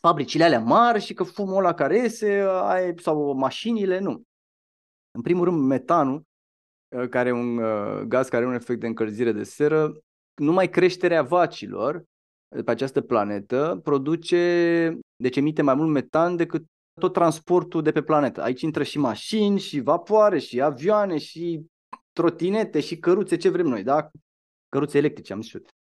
fabricile 0.00 0.44
alea 0.44 0.60
mari 0.60 1.00
și 1.00 1.14
că 1.14 1.22
fumul 1.22 1.56
ăla 1.56 1.74
care 1.74 1.96
iese 1.96 2.46
ai, 2.62 2.94
sau 2.98 3.32
mașinile, 3.32 3.98
nu. 3.98 4.22
În 5.10 5.22
primul 5.22 5.44
rând, 5.44 5.66
metanul, 5.66 6.22
uh, 6.96 7.08
care 7.08 7.28
e 7.28 7.32
un 7.32 7.58
uh, 7.58 8.00
gaz 8.00 8.28
care 8.28 8.42
are 8.42 8.52
un 8.52 8.58
efect 8.60 8.80
de 8.80 8.86
încălzire 8.86 9.32
de 9.32 9.42
seră, 9.42 9.92
numai 10.34 10.68
creșterea 10.68 11.22
vacilor 11.22 12.04
pe 12.64 12.70
această 12.70 13.00
planetă 13.00 13.80
produce, 13.82 14.98
deci 15.16 15.36
emite 15.36 15.62
mai 15.62 15.74
mult 15.74 15.90
metan 15.90 16.36
decât 16.36 16.64
tot 17.00 17.12
transportul 17.12 17.82
de 17.82 17.92
pe 17.92 18.02
planetă. 18.02 18.42
Aici 18.42 18.60
intră 18.60 18.82
și 18.82 18.98
mașini, 18.98 19.58
și 19.58 19.80
vapoare, 19.80 20.38
și 20.38 20.60
avioane, 20.60 21.18
și 21.18 21.66
trotinete, 22.12 22.80
și 22.80 22.98
căruțe, 22.98 23.36
ce 23.36 23.48
vrem 23.48 23.66
noi, 23.66 23.82
da? 23.82 24.10
Căruțe 24.70 24.98
electrice, 24.98 25.32
am 25.32 25.42
zis 25.42 25.52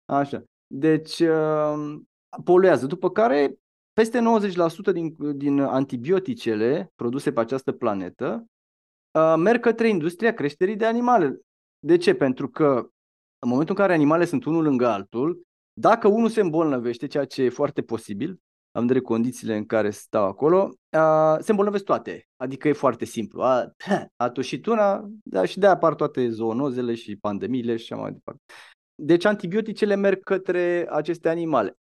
Așa. 0.06 0.44
Deci, 0.68 1.20
uh, 1.20 2.00
poluează. 2.44 2.86
După 2.86 3.12
care 3.12 3.56
peste 3.94 4.20
90% 4.20 4.92
din, 4.94 5.16
din 5.38 5.60
antibioticele 5.60 6.92
produse 6.96 7.32
pe 7.32 7.40
această 7.40 7.72
planetă 7.72 8.46
uh, 9.12 9.34
merg 9.38 9.62
către 9.62 9.88
industria 9.88 10.34
creșterii 10.34 10.76
de 10.76 10.86
animale. 10.86 11.40
De 11.80 11.98
ce? 11.98 12.14
Pentru 12.14 12.50
că 12.50 12.90
în 13.40 13.50
momentul 13.50 13.76
în 13.76 13.82
care 13.82 13.94
animalele 13.94 14.30
sunt 14.30 14.46
unul 14.46 14.64
lângă 14.64 14.88
altul, 14.88 15.42
dacă 15.74 16.08
unul 16.08 16.30
se 16.30 16.42
îmbolnăvește, 16.42 17.08
ceea 17.08 17.26
ce 17.26 17.42
e 17.44 17.50
foarte 17.50 17.82
posibil, 17.82 18.40
am 18.72 18.86
de 18.86 19.00
condițiile 19.00 19.56
în 19.56 19.66
care 19.66 19.90
stau 19.90 20.26
acolo, 20.26 20.74
a, 20.90 21.38
se 21.40 21.52
îmbolnăvesc 21.52 21.84
toate. 21.84 22.28
Adică 22.38 22.68
e 22.68 22.74
foarte 22.74 23.06
simplu. 23.06 23.42
A, 23.42 23.74
a 24.24 24.30
tușit 24.30 24.66
una, 24.66 25.10
da, 25.24 25.46
și 25.46 25.60
de 25.60 25.68
apar 25.68 25.96
toate 25.96 26.30
zoonozele 26.30 26.96
și 26.96 27.16
pandemiile 27.16 27.76
și 27.76 27.94
așa 27.94 28.02
mai 28.02 28.12
departe. 28.12 28.42
Deci 28.96 29.26
antibioticele 29.26 29.96
merg 29.96 30.24
către 30.24 30.88
aceste 30.90 31.30
animale. 31.30 31.76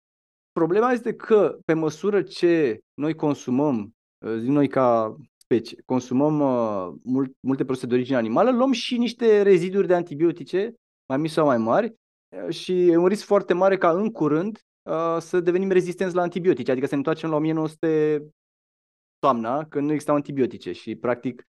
Problema 0.53 0.93
este 0.93 1.15
că 1.15 1.59
pe 1.65 1.73
măsură 1.73 2.23
ce 2.23 2.79
noi 2.95 3.15
consumăm, 3.15 3.95
noi 4.41 4.69
ca 4.69 5.17
specie, 5.37 5.83
consumăm 5.85 6.41
uh, 6.41 6.95
mult, 7.03 7.33
multe 7.41 7.65
produse 7.65 7.87
de 7.87 7.95
origine 7.95 8.17
animală, 8.17 8.51
luăm 8.51 8.73
și 8.73 8.99
niște 8.99 9.43
reziduri 9.43 9.87
de 9.87 9.95
antibiotice, 9.95 10.75
mai 11.09 11.19
mici 11.19 11.31
sau 11.31 11.47
mai 11.47 11.59
mari, 11.59 11.95
și 12.49 12.89
e 12.89 12.97
un 12.97 13.07
risc 13.07 13.25
foarte 13.25 13.55
mare 13.55 13.77
ca 13.77 13.91
în 13.91 14.11
curând 14.11 14.57
uh, 14.57 14.76
să 15.19 15.41
devenim 15.41 15.71
rezistenți 15.71 16.15
la 16.15 16.23
antibiotice, 16.23 16.71
adică 16.71 16.87
să 16.87 16.93
ne 16.93 16.99
întoarcem 16.99 17.31
la 17.31 17.37
1900 17.37 18.23
toamna, 19.19 19.65
când 19.65 19.87
nu 19.87 19.93
existau 19.93 20.15
antibiotice 20.15 20.73
și 20.73 20.97
practic 20.97 21.47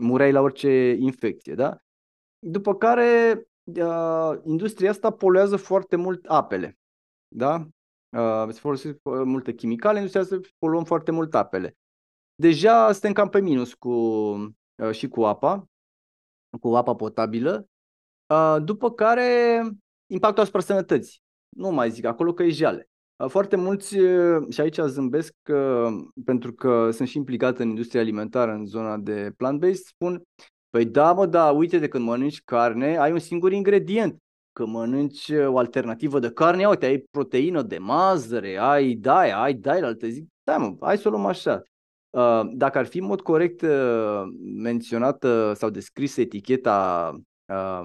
mureai 0.00 0.32
la 0.32 0.40
orice 0.40 0.96
infecție, 0.98 1.54
da? 1.54 1.76
După 2.38 2.74
care 2.74 3.42
uh, 3.62 4.40
industria 4.44 4.90
asta 4.90 5.10
poluează 5.10 5.56
foarte 5.56 5.96
mult 5.96 6.26
apele, 6.26 6.78
da? 7.28 7.68
Uh, 8.16 8.48
se 8.50 8.58
folosesc 8.60 8.98
multe 9.02 9.54
chimicale, 9.54 9.96
industria 9.96 10.24
să 10.24 10.40
poluăm 10.58 10.84
foarte 10.84 11.10
mult 11.10 11.34
apele. 11.34 11.76
Deja 12.34 12.92
suntem 12.92 13.12
cam 13.12 13.28
pe 13.28 13.40
minus 13.40 13.74
cu, 13.74 13.90
uh, 13.90 14.90
și 14.90 15.08
cu 15.08 15.24
apa, 15.24 15.70
cu 16.60 16.76
apa 16.76 16.94
potabilă, 16.94 17.68
uh, 18.26 18.56
după 18.64 18.92
care 18.92 19.60
impactul 20.06 20.42
asupra 20.42 20.60
sănătății. 20.60 21.21
Nu 21.56 21.70
mai 21.70 21.90
zic 21.90 22.04
acolo 22.04 22.32
că 22.32 22.42
e 22.42 22.50
jale. 22.50 22.88
Foarte 23.28 23.56
mulți, 23.56 23.96
și 24.50 24.60
aici 24.60 24.78
zâmbesc 24.78 25.32
că, 25.42 25.88
pentru 26.24 26.52
că 26.52 26.90
sunt 26.90 27.08
și 27.08 27.16
implicat 27.16 27.58
în 27.58 27.68
industria 27.68 28.00
alimentară 28.00 28.52
în 28.52 28.64
zona 28.64 28.96
de 28.96 29.32
plant-based, 29.36 29.84
spun, 29.84 30.22
păi 30.70 30.84
da 30.84 31.12
mă, 31.12 31.26
da, 31.26 31.50
uite 31.50 31.78
de 31.78 31.88
când 31.88 32.04
mănânci 32.04 32.42
carne, 32.44 32.98
ai 32.98 33.12
un 33.12 33.18
singur 33.18 33.52
ingredient. 33.52 34.16
Că 34.52 34.66
mănânci 34.66 35.30
o 35.46 35.58
alternativă 35.58 36.18
de 36.18 36.30
carne, 36.30 36.66
uite, 36.66 36.86
ai 36.86 37.04
proteină 37.10 37.62
de 37.62 37.78
mazăre, 37.78 38.58
ai 38.58 38.94
daia, 38.94 39.42
ai 39.42 39.54
daia, 39.54 39.86
alte 39.86 40.08
zic, 40.08 40.28
da 40.42 40.56
mă, 40.56 40.76
hai 40.80 40.98
să 40.98 41.08
o 41.08 41.10
luăm 41.10 41.26
așa. 41.26 41.62
Dacă 42.52 42.78
ar 42.78 42.86
fi 42.86 42.98
în 42.98 43.06
mod 43.06 43.20
corect 43.20 43.64
menționată 44.56 45.52
sau 45.56 45.70
descrisă 45.70 46.20
eticheta 46.20 47.10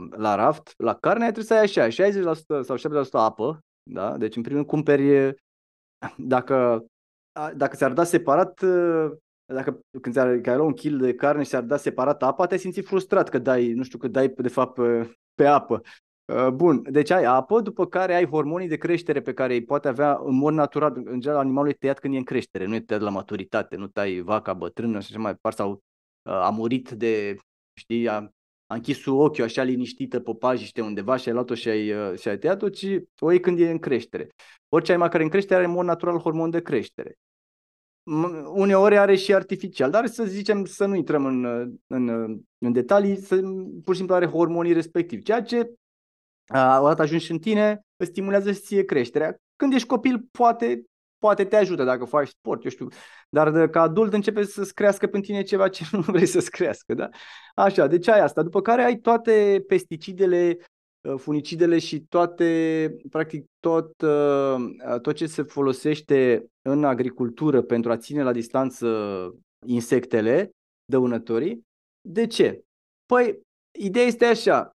la 0.10 0.36
raft, 0.36 0.74
la 0.78 0.93
carne 0.93 1.32
trebuie 1.32 1.45
să 1.45 1.53
ai 1.53 1.62
așa, 1.62 1.88
60% 1.88 2.62
sau 2.62 2.78
70% 2.78 3.10
apă, 3.12 3.60
da? 3.84 4.18
Deci 4.18 4.36
în 4.36 4.41
primul 4.41 4.60
rând 4.60 4.72
cumperi, 4.72 5.36
dacă, 6.18 6.86
dacă 7.55 7.76
ți-ar 7.76 7.93
da 7.93 8.03
separat, 8.03 8.64
dacă 9.45 9.80
când 10.01 10.16
ți-ar 10.16 10.28
ai 10.28 10.41
luat 10.43 10.60
un 10.60 10.74
kil 10.74 10.97
de 10.97 11.16
carne 11.16 11.43
și 11.43 11.49
ți-ar 11.49 11.64
da 11.64 11.78
separat 11.78 12.24
apa, 12.24 12.45
te-ai 12.45 12.60
simți 12.60 12.82
frustrat 12.82 13.30
că 13.30 13.38
dai, 13.38 13.74
nu 13.74 13.84
știu, 13.84 13.97
că 13.97 14.08
dai 14.08 14.28
de 14.28 14.47
fapt 14.47 14.74
pe, 14.74 15.16
pe 15.36 15.45
apă. 15.45 15.82
Bun, 16.53 16.82
deci 16.91 17.10
ai 17.10 17.24
apă, 17.24 17.62
după 17.62 17.88
care 17.88 18.16
ai 18.16 18.26
hormonii 18.26 18.68
de 18.68 18.78
creștere 18.78 19.22
pe 19.22 19.34
care 19.34 19.53
îi 19.53 19.64
poate 19.64 19.88
avea 19.88 20.20
în 20.24 20.36
mod 20.36 20.53
natural. 20.53 21.01
În 21.05 21.20
general, 21.20 21.41
animalul 21.41 21.70
e 21.70 21.74
tăiat 21.74 21.99
când 21.99 22.14
e 22.14 22.18
în 22.18 22.24
creștere, 22.24 22.66
nu 22.66 22.76
e 22.76 22.80
tăiat 22.80 23.01
la 23.01 23.10
maturitate, 23.10 23.76
nu 23.76 23.88
tai 23.88 24.20
vaca 24.20 24.53
bătrână 24.53 24.99
și 24.99 25.08
așa 25.10 25.20
mai 25.20 25.32
departe, 25.32 25.62
sau 25.62 25.84
a 26.24 26.49
murit 26.49 26.89
de, 26.89 27.36
știi, 27.74 28.10
a, 28.10 28.32
a 28.68 28.76
închis 28.76 29.05
ochiul 29.05 29.43
așa 29.43 29.63
liniștită 29.63 30.20
pe 30.20 30.32
pajiște 30.39 30.82
undeva 30.82 31.15
și 31.15 31.28
ai 31.28 31.34
luat-o 31.34 31.53
și 31.53 31.70
ai, 31.70 31.91
uh, 31.91 32.18
și 32.20 32.28
ai 32.28 32.38
tăiat-o, 32.38 32.70
ci 32.70 32.86
o 33.20 33.32
iei 33.32 33.39
când 33.39 33.59
e 33.59 33.70
în 33.70 33.80
creștere. 33.80 34.28
Orice 34.70 34.91
ai 34.91 35.09
care 35.09 35.24
în 35.24 35.30
creștere 35.30 35.55
are 35.55 35.65
în 35.65 35.72
mod 35.72 35.86
natural 35.86 36.18
hormon 36.18 36.49
de 36.49 36.61
creștere. 36.61 37.18
Uneori 38.53 38.97
are 38.97 39.15
și 39.15 39.34
artificial, 39.34 39.91
dar 39.91 40.05
să 40.05 40.26
zicem 40.26 40.65
să 40.65 40.86
nu 40.86 40.95
intrăm 40.95 41.26
în, 41.26 41.45
în, 41.88 42.07
în 42.57 42.72
detalii, 42.72 43.15
să, 43.15 43.36
pur 43.84 43.93
și 43.93 43.97
simplu 43.97 44.15
are 44.15 44.26
hormonii 44.26 44.74
respectivi, 44.74 45.24
ceea 45.24 45.41
ce 45.41 45.74
odată 46.80 47.01
ajungi 47.01 47.32
în 47.32 47.39
tine, 47.39 47.82
îți 47.95 48.09
stimulează 48.09 48.51
și 48.51 48.59
ție 48.59 48.86
creșterea. 48.86 49.38
Când 49.55 49.74
ești 49.74 49.88
copil, 49.88 50.28
poate 50.32 50.84
poate 51.18 51.45
te 51.45 51.55
ajută 51.55 51.84
dacă 51.84 52.05
faci 52.05 52.28
sport, 52.28 52.63
eu 52.63 52.70
știu, 52.70 52.88
dar 53.30 53.51
de, 53.51 53.70
ca 53.70 53.82
adult 53.82 54.13
începe 54.13 54.43
să-ți 54.43 54.74
crească 54.74 55.07
pe 55.07 55.20
tine 55.20 55.41
ceva 55.41 55.70
ce 55.70 55.84
nu 55.91 55.99
vrei 55.99 56.26
să-ți 56.26 56.51
crească, 56.51 56.93
da? 56.93 57.09
Așa, 57.55 57.88
deci 57.88 58.07
ai 58.07 58.20
asta. 58.20 58.43
După 58.43 58.61
care 58.61 58.84
ai 58.84 58.97
toate 58.97 59.63
pesticidele, 59.68 60.57
uh, 61.01 61.13
funicidele 61.18 61.80
și 61.80 61.99
toate, 61.99 62.95
practic 63.09 63.45
tot, 63.59 64.01
uh, 64.01 64.55
tot 65.01 65.15
ce 65.15 65.26
se 65.26 65.41
folosește 65.41 66.45
în 66.61 66.84
agricultură 66.84 67.61
pentru 67.61 67.91
a 67.91 67.97
ține 67.97 68.24
la 68.24 68.32
distanță 68.32 68.88
insectele 69.65 70.49
dăunătorii. 70.86 71.65
De 72.01 72.28
ce? 72.28 72.61
Păi, 73.05 73.39
ideea 73.80 74.05
este 74.05 74.26
așa, 74.26 74.72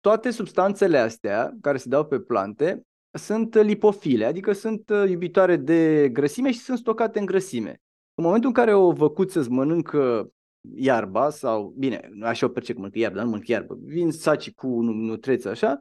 toate 0.00 0.30
substanțele 0.30 0.98
astea 0.98 1.56
care 1.60 1.76
se 1.76 1.88
dau 1.88 2.06
pe 2.06 2.20
plante 2.20 2.82
sunt 3.16 3.54
lipofile, 3.54 4.24
adică 4.24 4.52
sunt 4.52 4.88
uh, 4.88 5.08
iubitoare 5.08 5.56
de 5.56 6.08
grăsime 6.08 6.50
și 6.50 6.58
sunt 6.58 6.78
stocate 6.78 7.18
în 7.18 7.26
grăsime. 7.26 7.80
În 8.14 8.24
momentul 8.24 8.48
în 8.48 8.54
care 8.54 8.74
o 8.74 8.92
văcuță 8.92 9.38
îți 9.38 9.50
mănâncă 9.50 10.30
iarba 10.74 11.30
sau, 11.30 11.74
bine, 11.78 12.10
așa 12.22 12.46
o 12.46 12.48
percep 12.48 12.74
că 12.74 12.80
mănâncă 12.80 12.98
iarbă, 12.98 13.16
dar 13.16 13.24
nu 13.24 13.30
mănâncă 13.30 13.52
iarbă, 13.52 13.78
vin 13.80 14.10
saci 14.10 14.52
cu 14.52 14.80
nutreți 14.82 15.48
așa, 15.48 15.78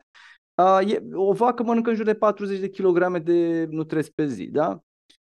o 1.13 1.33
vacă 1.33 1.63
mănâncă 1.63 1.89
în 1.89 1.95
jur 1.95 2.05
de 2.05 2.13
40 2.13 2.59
de 2.59 2.69
kilograme 2.69 3.19
de 3.19 3.67
nutreți 3.69 4.13
pe 4.13 4.25
zi, 4.25 4.45
da? 4.45 4.79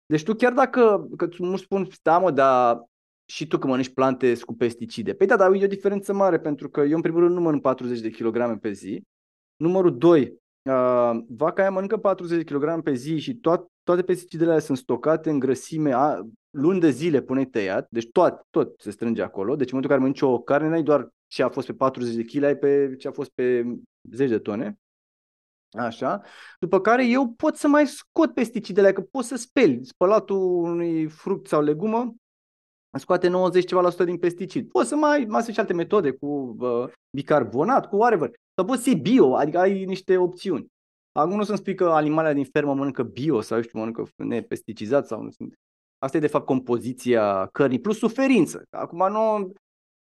Deci 0.05 0.23
tu 0.23 0.35
chiar 0.35 0.53
dacă, 0.53 1.09
că 1.17 1.27
tu 1.27 1.45
nu 1.45 1.55
spun, 1.55 1.87
da 2.01 2.17
mă, 2.17 2.31
dar 2.31 2.83
și 3.25 3.47
tu 3.47 3.57
că 3.57 3.67
mănânci 3.67 3.93
plante 3.93 4.39
cu 4.39 4.55
pesticide. 4.55 5.13
Păi 5.13 5.27
da, 5.27 5.35
dar 5.35 5.53
e 5.53 5.63
o 5.63 5.67
diferență 5.67 6.13
mare 6.13 6.39
pentru 6.39 6.69
că 6.69 6.81
eu 6.81 6.95
în 6.95 7.01
primul 7.01 7.19
rând 7.19 7.35
nu 7.35 7.41
mănânc 7.41 7.61
40 7.61 7.99
de 7.99 8.09
kilograme 8.09 8.57
pe 8.57 8.71
zi. 8.71 9.01
Numărul 9.55 9.97
2, 9.97 10.38
Uh, 10.61 11.19
vaca 11.27 11.61
aia 11.61 11.71
mănâncă 11.71 11.97
40 11.97 12.51
kg 12.51 12.81
pe 12.81 12.93
zi 12.93 13.17
și 13.17 13.35
toat, 13.35 13.67
toate 13.83 14.01
pesticidele 14.01 14.49
alea 14.49 14.61
sunt 14.61 14.77
stocate 14.77 15.29
în 15.29 15.39
grăsime 15.39 15.93
a, 15.93 16.21
luni 16.49 16.79
de 16.79 16.89
zile 16.89 17.21
până 17.21 17.45
tăiat, 17.45 17.87
deci 17.89 18.09
tot, 18.11 18.45
tot 18.49 18.73
se 18.77 18.91
strânge 18.91 19.21
acolo. 19.21 19.55
Deci 19.55 19.71
în 19.71 19.77
momentul 19.77 19.81
în 19.81 19.87
care 19.87 19.99
mănânci 19.99 20.21
o 20.21 20.41
carne, 20.41 20.69
n-ai 20.69 20.83
doar 20.83 21.09
ce 21.27 21.43
a 21.43 21.49
fost 21.49 21.67
pe 21.67 21.73
40 21.73 22.15
de 22.15 22.23
kg, 22.23 22.43
ai 22.43 22.57
pe 22.57 22.95
ce 22.97 23.07
a 23.07 23.11
fost 23.11 23.29
pe 23.29 23.63
10 24.11 24.29
de 24.29 24.39
tone. 24.39 24.79
Așa. 25.71 26.21
După 26.59 26.81
care 26.81 27.07
eu 27.07 27.27
pot 27.27 27.55
să 27.55 27.67
mai 27.67 27.87
scot 27.87 28.33
pesticidele, 28.33 28.93
că 28.93 29.01
pot 29.01 29.23
să 29.23 29.35
speli 29.35 29.85
spălatul 29.85 30.37
unui 30.63 31.07
fruct 31.07 31.47
sau 31.47 31.61
legumă, 31.61 32.15
scoate 32.97 33.27
90 33.27 33.65
ceva 33.65 33.81
la 33.81 33.89
sută 33.89 34.03
din 34.03 34.17
pesticid. 34.17 34.69
Poți 34.69 34.89
să 34.89 34.95
mai, 34.95 35.25
mai 35.27 35.43
și 35.43 35.59
alte 35.59 35.73
metode 35.73 36.11
cu 36.11 36.55
uh, 36.59 36.91
bicarbonat, 37.09 37.89
cu 37.89 37.95
whatever. 37.95 38.31
Sau 38.59 38.67
poți 38.67 38.83
să 38.83 38.93
bio, 38.93 39.35
adică 39.35 39.59
ai 39.59 39.85
niște 39.85 40.17
opțiuni. 40.17 40.67
Acum 41.11 41.35
nu 41.35 41.43
să-mi 41.43 41.57
spui 41.57 41.75
că 41.75 41.85
animalele 41.85 42.33
din 42.33 42.45
fermă 42.45 42.73
mănâncă 42.73 43.03
bio 43.03 43.41
sau, 43.41 43.61
știu, 43.61 43.79
mănâncă 43.79 44.07
nepesticizat 44.15 45.07
sau 45.07 45.21
nu 45.21 45.29
sunt. 45.29 45.53
Asta 45.97 46.17
e 46.17 46.19
de 46.19 46.27
fapt 46.27 46.45
compoziția 46.45 47.45
cărnii 47.51 47.79
plus 47.79 47.97
suferință. 47.97 48.63
Acum 48.69 49.11
nu, 49.11 49.51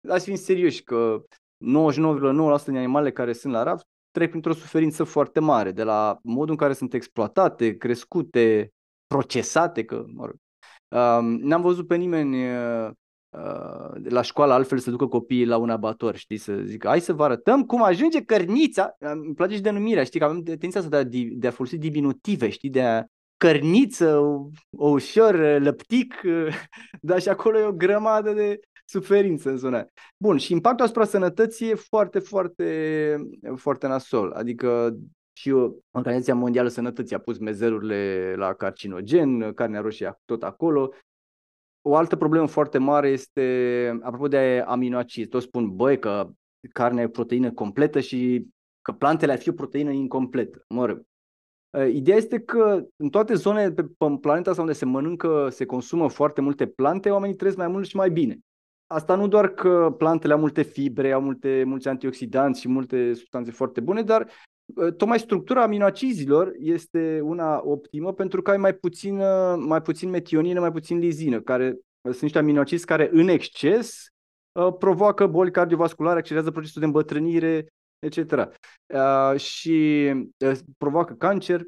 să 0.01 0.25
fim 0.25 0.35
serioși 0.35 0.83
că 0.83 1.23
99,9% 1.25 2.65
din 2.65 2.77
animalele 2.77 3.13
care 3.13 3.33
sunt 3.33 3.53
la 3.53 3.63
raft 3.63 3.87
trec 4.11 4.31
printr-o 4.31 4.53
suferință 4.53 5.05
foarte 5.05 5.41
mare, 5.41 5.73
de 5.73 5.83
la 5.83 6.19
modul 6.23 6.51
în 6.51 6.57
care 6.57 6.73
sunt 6.73 6.95
exploatate, 6.95 7.77
crescute, 7.77 8.73
procesate, 9.07 9.85
că, 9.85 10.05
mă 10.07 10.25
rog, 10.25 10.37
uh, 10.89 11.39
n-am 11.41 11.63
văzut 11.63 11.87
pe 11.87 11.97
nimeni 11.97 12.57
uh, 12.57 12.91
Uh, 12.91 12.95
la 14.09 14.23
școală 14.23 14.53
altfel 14.53 14.79
să 14.79 14.91
ducă 14.91 15.07
copiii 15.07 15.47
la 15.47 15.57
un 15.57 15.71
abator, 15.71 16.17
știi, 16.17 16.37
să 16.37 16.61
zic, 16.65 16.87
hai 16.87 17.01
să 17.01 17.13
vă 17.13 17.25
arătăm 17.25 17.65
cum 17.65 17.83
ajunge 17.83 18.25
cărnița, 18.25 18.97
îmi 18.99 19.35
place 19.35 19.55
și 19.55 19.61
denumirea, 19.61 20.05
știi, 20.05 20.21
că 20.21 20.27
avem 20.27 20.43
tendința 20.43 20.79
asta 20.79 21.03
de 21.03 21.19
a, 21.19 21.23
de 21.37 21.47
a 21.47 21.51
folosi 21.51 21.79
diminutive, 21.79 22.49
știi, 22.49 22.71
de 22.71 22.83
a 22.83 23.05
cărniță, 23.37 24.17
o, 24.17 24.49
o 24.77 24.89
ușor, 24.89 25.61
lăptic, 25.61 26.15
dar 27.01 27.21
și 27.21 27.29
acolo 27.29 27.59
e 27.59 27.65
o 27.65 27.73
grămadă 27.73 28.33
de 28.33 28.61
suferință 28.85 29.51
în 29.51 29.57
zona 29.57 29.85
Bun, 30.17 30.37
și 30.37 30.53
impactul 30.53 30.85
asupra 30.85 31.05
sănătății 31.05 31.71
e 31.71 31.75
foarte, 31.75 32.19
foarte, 32.19 33.17
foarte 33.57 33.87
nasol, 33.87 34.33
adică 34.33 34.97
și 35.33 35.51
Organizația 35.91 36.35
Mondială 36.35 36.69
Sănătății 36.69 37.17
a 37.17 37.19
pus 37.19 37.39
mezelurile 37.39 38.35
la 38.37 38.55
carcinogen, 38.55 39.53
carnea 39.53 39.81
roșie 39.81 40.19
tot 40.25 40.43
acolo, 40.43 40.93
o 41.89 41.97
altă 41.97 42.17
problemă 42.17 42.47
foarte 42.47 42.79
mare 42.79 43.09
este, 43.09 43.99
apropo 44.03 44.29
de 44.29 44.65
aminoacizi, 44.67 45.29
toți 45.29 45.47
spun, 45.47 45.77
băi, 45.77 45.99
că 45.99 46.29
carnea 46.73 47.03
e 47.03 47.09
proteină 47.09 47.53
completă 47.53 48.01
și 48.01 48.47
că 48.83 48.93
plantele 48.93 49.33
ar 49.33 49.39
fi 49.39 49.49
o 49.49 49.53
proteină 49.53 49.91
incompletă. 49.91 50.65
Mă 50.69 50.87
rog. 50.87 51.03
Ideea 51.93 52.17
este 52.17 52.39
că 52.41 52.87
în 52.97 53.09
toate 53.09 53.35
zonele 53.35 53.73
pe 53.73 53.89
planeta 54.21 54.51
asta 54.51 54.63
unde 54.63 54.73
se 54.73 54.85
mănâncă, 54.85 55.49
se 55.51 55.65
consumă 55.65 56.09
foarte 56.09 56.41
multe 56.41 56.67
plante, 56.67 57.11
oamenii 57.11 57.37
trăiesc 57.37 57.59
mai 57.59 57.69
mult 57.69 57.87
și 57.87 57.97
mai 57.97 58.11
bine. 58.11 58.39
Asta 58.87 59.15
nu 59.15 59.29
doar 59.29 59.49
că 59.49 59.95
plantele 59.99 60.33
au 60.33 60.39
multe 60.39 60.63
fibre, 60.63 61.13
au 61.13 61.21
multe, 61.21 61.63
mulți 61.67 61.89
antioxidanți 61.89 62.61
și 62.61 62.69
multe 62.69 63.13
substanțe 63.13 63.51
foarte 63.51 63.81
bune, 63.81 64.03
dar 64.03 64.29
tocmai 64.75 65.19
structura 65.19 65.63
aminoacizilor 65.63 66.53
este 66.59 67.21
una 67.23 67.61
optimă 67.65 68.13
pentru 68.13 68.43
că 68.43 68.51
ai 68.51 68.57
mai 68.57 68.75
puțin, 68.75 69.17
mai 69.67 69.83
puțin 69.83 70.11
metionină, 70.11 70.61
mai 70.61 70.73
puțin 70.73 70.99
lizină, 70.99 71.41
care 71.41 71.79
sunt 72.03 72.21
niște 72.21 72.39
aminoacizi 72.39 72.85
care 72.85 73.09
în 73.13 73.29
exces 73.29 74.07
provoacă 74.79 75.27
boli 75.27 75.51
cardiovasculare, 75.51 76.19
accelerează 76.19 76.51
procesul 76.53 76.81
de 76.81 76.87
îmbătrânire, 76.87 77.67
etc. 77.99 78.49
Și 79.37 80.11
provoacă 80.79 81.15
cancer, 81.15 81.63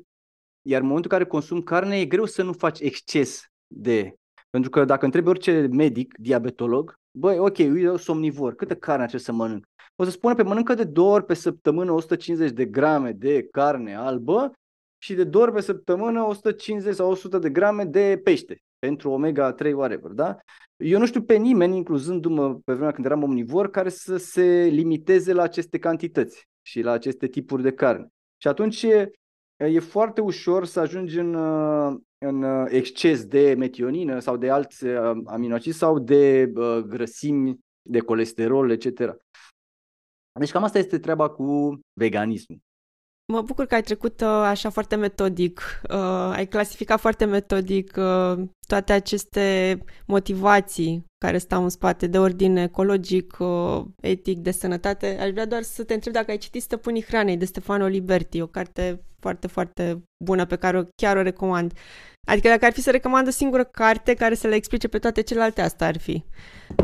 iar 0.62 0.80
în 0.80 0.86
momentul 0.86 1.10
în 1.12 1.18
care 1.18 1.30
consumi 1.30 1.62
carne 1.62 2.00
e 2.00 2.04
greu 2.04 2.24
să 2.24 2.42
nu 2.42 2.52
faci 2.52 2.80
exces 2.80 3.44
de... 3.66 4.14
Pentru 4.50 4.70
că 4.70 4.84
dacă 4.84 5.04
întrebi 5.04 5.28
orice 5.28 5.68
medic, 5.72 6.14
diabetolog, 6.18 6.94
băi, 7.18 7.38
ok, 7.38 7.58
eu 7.58 7.96
somnivor, 7.96 8.54
câtă 8.54 8.76
carne 8.76 9.00
trebuie 9.00 9.20
să 9.20 9.32
mănânc? 9.32 9.64
O 10.00 10.04
să 10.04 10.10
spună 10.10 10.34
pe 10.34 10.42
mănâncă 10.42 10.74
de 10.74 10.84
două 10.84 11.12
ori 11.12 11.24
pe 11.24 11.34
săptămână 11.34 11.92
150 11.92 12.50
de 12.50 12.64
grame 12.64 13.12
de 13.12 13.42
carne 13.42 13.94
albă 13.94 14.52
și 14.98 15.14
de 15.14 15.24
două 15.24 15.44
ori 15.44 15.54
pe 15.54 15.60
săptămână 15.60 16.22
150 16.22 16.94
sau 16.94 17.10
100 17.10 17.38
de 17.38 17.50
grame 17.50 17.84
de 17.84 18.20
pește 18.24 18.62
pentru 18.78 19.10
omega-3 19.10 19.72
whatever, 19.72 20.10
da? 20.10 20.36
Eu 20.76 20.98
nu 20.98 21.06
știu 21.06 21.22
pe 21.22 21.36
nimeni, 21.36 21.76
incluzându-mă 21.76 22.54
pe 22.54 22.72
vremea 22.72 22.92
când 22.92 23.06
eram 23.06 23.22
omnivor, 23.22 23.70
care 23.70 23.88
să 23.88 24.16
se 24.16 24.68
limiteze 24.70 25.32
la 25.32 25.42
aceste 25.42 25.78
cantități 25.78 26.48
și 26.62 26.80
la 26.80 26.90
aceste 26.90 27.26
tipuri 27.26 27.62
de 27.62 27.72
carne. 27.72 28.06
Și 28.36 28.48
atunci 28.48 28.82
e, 28.82 29.10
e 29.56 29.78
foarte 29.78 30.20
ușor 30.20 30.64
să 30.64 30.80
ajungi 30.80 31.18
în, 31.18 31.34
în 32.18 32.66
exces 32.68 33.24
de 33.24 33.54
metionină 33.58 34.18
sau 34.18 34.36
de 34.36 34.50
alți 34.50 34.86
aminoacizi 35.26 35.78
sau 35.78 35.98
de 35.98 36.52
uh, 36.54 36.78
grăsimi, 36.78 37.58
de 37.82 37.98
colesterol, 37.98 38.70
etc. 38.70 39.18
Deci 40.40 40.50
cam 40.50 40.64
asta 40.64 40.78
este 40.78 40.98
treaba 40.98 41.28
cu 41.28 41.80
veganismul. 41.92 42.58
Mă 43.32 43.42
bucur 43.42 43.66
că 43.66 43.74
ai 43.74 43.82
trecut 43.82 44.20
uh, 44.20 44.26
așa 44.26 44.70
foarte 44.70 44.96
metodic, 44.96 45.80
uh, 45.90 46.30
ai 46.32 46.46
clasificat 46.46 47.00
foarte 47.00 47.24
metodic 47.24 47.96
uh, 47.96 48.48
toate 48.70 48.92
aceste 48.92 49.78
motivații 50.06 51.04
care 51.18 51.38
stau 51.38 51.62
în 51.62 51.68
spate 51.68 52.06
de 52.06 52.18
ordin 52.18 52.56
ecologic, 52.56 53.36
uh, 53.38 53.82
etic, 54.00 54.38
de 54.38 54.50
sănătate. 54.50 55.18
Aș 55.20 55.30
vrea 55.30 55.46
doar 55.46 55.62
să 55.62 55.84
te 55.84 55.94
întreb 55.94 56.12
dacă 56.12 56.30
ai 56.30 56.36
citit 56.36 56.62
Stăpânii 56.62 57.04
Hranei 57.04 57.36
de 57.36 57.44
Stefano 57.44 57.86
Liberti, 57.86 58.40
o 58.40 58.46
carte 58.46 59.02
foarte, 59.20 59.46
foarte 59.46 60.02
bună 60.24 60.44
pe 60.46 60.56
care 60.56 60.78
o, 60.78 60.82
chiar 60.96 61.16
o 61.16 61.22
recomand. 61.22 61.72
Adică 62.26 62.48
dacă 62.48 62.64
ar 62.64 62.72
fi 62.72 62.80
să 62.80 62.90
recomand 62.90 63.26
o 63.26 63.30
singură 63.30 63.64
carte 63.64 64.14
care 64.14 64.34
să 64.34 64.46
le 64.46 64.54
explice 64.54 64.88
pe 64.88 64.98
toate 64.98 65.20
celelalte, 65.20 65.60
asta 65.60 65.86
ar 65.86 65.98
fi. 65.98 66.24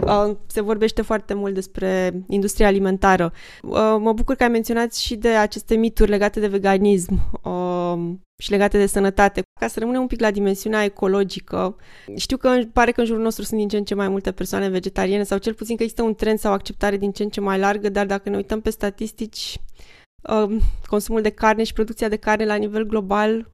Uh, 0.03 0.37
se 0.47 0.61
vorbește 0.61 1.03
foarte 1.03 1.35
mult 1.35 1.55
despre 1.55 2.13
industria 2.29 2.67
alimentară. 2.67 3.33
Uh, 3.63 3.97
mă 3.99 4.13
bucur 4.13 4.35
că 4.35 4.43
ai 4.43 4.49
menționat 4.49 4.95
și 4.95 5.17
de 5.17 5.29
aceste 5.29 5.75
mituri 5.75 6.11
legate 6.11 6.41
de 6.41 6.47
veganism 6.47 7.41
uh, 7.43 8.17
și 8.43 8.51
legate 8.51 8.79
de 8.79 8.87
sănătate. 8.87 9.43
Ca 9.61 9.67
să 9.67 9.79
rămânem 9.79 10.01
un 10.01 10.07
pic 10.07 10.21
la 10.21 10.31
dimensiunea 10.31 10.85
ecologică, 10.85 11.77
știu 12.17 12.37
că 12.37 12.59
pare 12.73 12.93
că 12.93 13.01
în 13.01 13.07
jurul 13.07 13.23
nostru 13.23 13.45
sunt 13.45 13.59
din 13.59 13.69
ce 13.69 13.77
în 13.77 13.85
ce 13.85 13.95
mai 13.95 14.09
multe 14.09 14.33
persoane 14.33 14.69
vegetariene 14.69 15.23
sau 15.23 15.39
cel 15.39 15.55
puțin 15.55 15.77
că 15.77 15.83
există 15.83 16.03
un 16.03 16.15
trend 16.15 16.39
sau 16.39 16.53
acceptare 16.53 16.97
din 16.97 17.13
ce 17.13 17.23
în 17.23 17.29
ce 17.29 17.41
mai 17.41 17.59
largă, 17.59 17.89
dar 17.89 18.07
dacă 18.07 18.29
ne 18.29 18.37
uităm 18.37 18.61
pe 18.61 18.71
statistici, 18.71 19.61
consumul 20.87 21.23
de 21.23 21.31
carne 21.31 21.65
și 21.65 21.73
producția 21.73 22.09
de 22.09 22.17
carne 22.17 22.45
la 22.45 22.55
nivel 22.55 22.85
global 22.85 23.51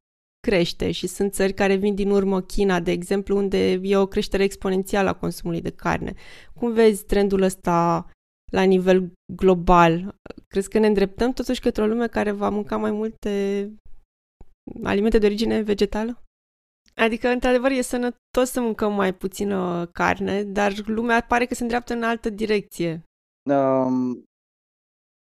crește 0.47 0.91
și 0.91 1.07
sunt 1.07 1.33
țări 1.33 1.53
care 1.53 1.75
vin 1.75 1.95
din 1.95 2.11
urmă, 2.11 2.41
China, 2.41 2.81
de 2.81 2.91
exemplu, 2.91 3.37
unde 3.37 3.73
e 3.83 3.97
o 3.97 4.07
creștere 4.07 4.43
exponențială 4.43 5.09
a 5.09 5.15
consumului 5.15 5.61
de 5.61 5.71
carne. 5.71 6.15
Cum 6.55 6.73
vezi 6.73 7.05
trendul 7.05 7.43
ăsta 7.43 8.07
la 8.53 8.63
nivel 8.63 9.13
global? 9.33 10.15
Crezi 10.49 10.69
că 10.69 10.79
ne 10.79 10.87
îndreptăm 10.87 11.33
totuși 11.33 11.61
către 11.61 11.83
o 11.83 11.87
lume 11.87 12.07
care 12.07 12.31
va 12.31 12.49
mânca 12.49 12.77
mai 12.77 12.91
multe 12.91 13.71
alimente 14.83 15.19
de 15.19 15.27
origine 15.27 15.61
vegetală? 15.61 16.23
Adică, 16.95 17.29
într-adevăr, 17.29 17.71
e 17.71 17.81
sănătos 17.81 18.51
să 18.51 18.61
mâncăm 18.61 18.95
mai 18.95 19.15
puțină 19.15 19.87
carne, 19.87 20.45
dar 20.45 20.73
lumea 20.87 21.21
pare 21.21 21.47
că 21.47 21.55
se 21.55 21.63
îndreaptă 21.63 21.93
în 21.93 22.03
altă 22.03 22.31
direcție. 22.31 23.03
Um, 23.51 24.25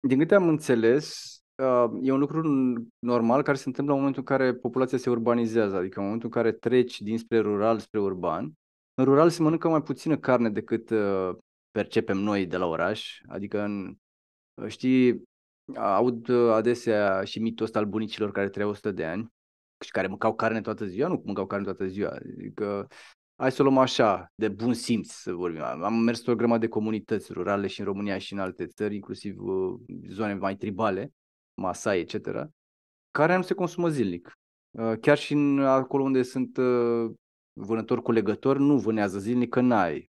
din 0.08 0.18
câte 0.18 0.34
am 0.34 0.48
înțeles, 0.48 1.36
uh, 1.62 1.90
e 2.02 2.12
un 2.12 2.18
lucru 2.18 2.42
normal 2.98 3.42
care 3.42 3.56
se 3.56 3.64
întâmplă 3.66 3.94
în 3.94 4.00
momentul 4.00 4.24
în 4.28 4.36
care 4.36 4.54
populația 4.54 4.98
se 4.98 5.10
urbanizează, 5.10 5.76
adică 5.76 5.98
în 5.98 6.04
momentul 6.04 6.30
în 6.34 6.42
care 6.42 6.52
treci 6.52 7.00
dinspre 7.00 7.38
rural 7.38 7.78
spre 7.78 8.00
urban. 8.00 8.52
În 8.94 9.04
rural 9.04 9.30
se 9.30 9.42
mănâncă 9.42 9.68
mai 9.68 9.82
puțină 9.82 10.18
carne 10.18 10.50
decât 10.50 10.90
uh, 10.90 11.36
percepem 11.70 12.16
noi 12.16 12.46
de 12.46 12.56
la 12.56 12.66
oraș, 12.66 13.20
adică 13.26 13.60
în, 13.60 13.96
uh, 14.62 14.68
știi, 14.68 15.22
aud 15.76 16.30
adesea 16.30 17.24
și 17.24 17.38
mitul 17.38 17.64
ăsta 17.64 17.78
al 17.78 17.86
bunicilor 17.86 18.32
care 18.32 18.48
trăiau 18.48 18.70
100 18.70 18.90
de 18.90 19.04
ani 19.04 19.32
și 19.84 19.90
care 19.90 20.06
mâncau 20.06 20.34
carne 20.34 20.60
toată 20.60 20.84
ziua, 20.84 21.08
nu 21.08 21.22
mâncau 21.24 21.46
carne 21.46 21.64
toată 21.64 21.86
ziua, 21.86 22.10
adică 22.10 22.86
hai 23.40 23.52
să 23.52 23.62
o 23.62 23.64
luăm 23.64 23.78
așa, 23.78 24.32
de 24.34 24.48
bun 24.48 24.74
simț 24.74 25.10
să 25.10 25.32
vorbim. 25.32 25.62
Am 25.62 25.94
mers 25.94 26.22
pe 26.22 26.30
o 26.30 26.34
grămadă 26.34 26.60
de 26.60 26.68
comunități 26.68 27.32
rurale 27.32 27.66
și 27.66 27.80
în 27.80 27.86
România 27.86 28.18
și 28.18 28.32
în 28.32 28.38
alte 28.38 28.66
țări, 28.66 28.94
inclusiv 28.94 29.40
uh, 29.40 29.80
zone 30.08 30.34
mai 30.34 30.56
tribale, 30.56 31.12
Masai, 31.54 32.00
etc., 32.00 32.46
care 33.10 33.36
nu 33.36 33.42
se 33.42 33.54
consumă 33.54 33.88
zilnic. 33.88 34.38
Uh, 34.70 34.92
chiar 35.00 35.18
și 35.18 35.32
în, 35.32 35.58
acolo 35.58 36.02
unde 36.02 36.22
sunt 36.22 36.56
uh, 36.56 37.10
vânători 37.52 38.02
cu 38.02 38.12
legători, 38.12 38.60
nu 38.60 38.78
vânează 38.78 39.18
zilnic, 39.18 39.48
că 39.48 39.60
n-ai. 39.60 40.10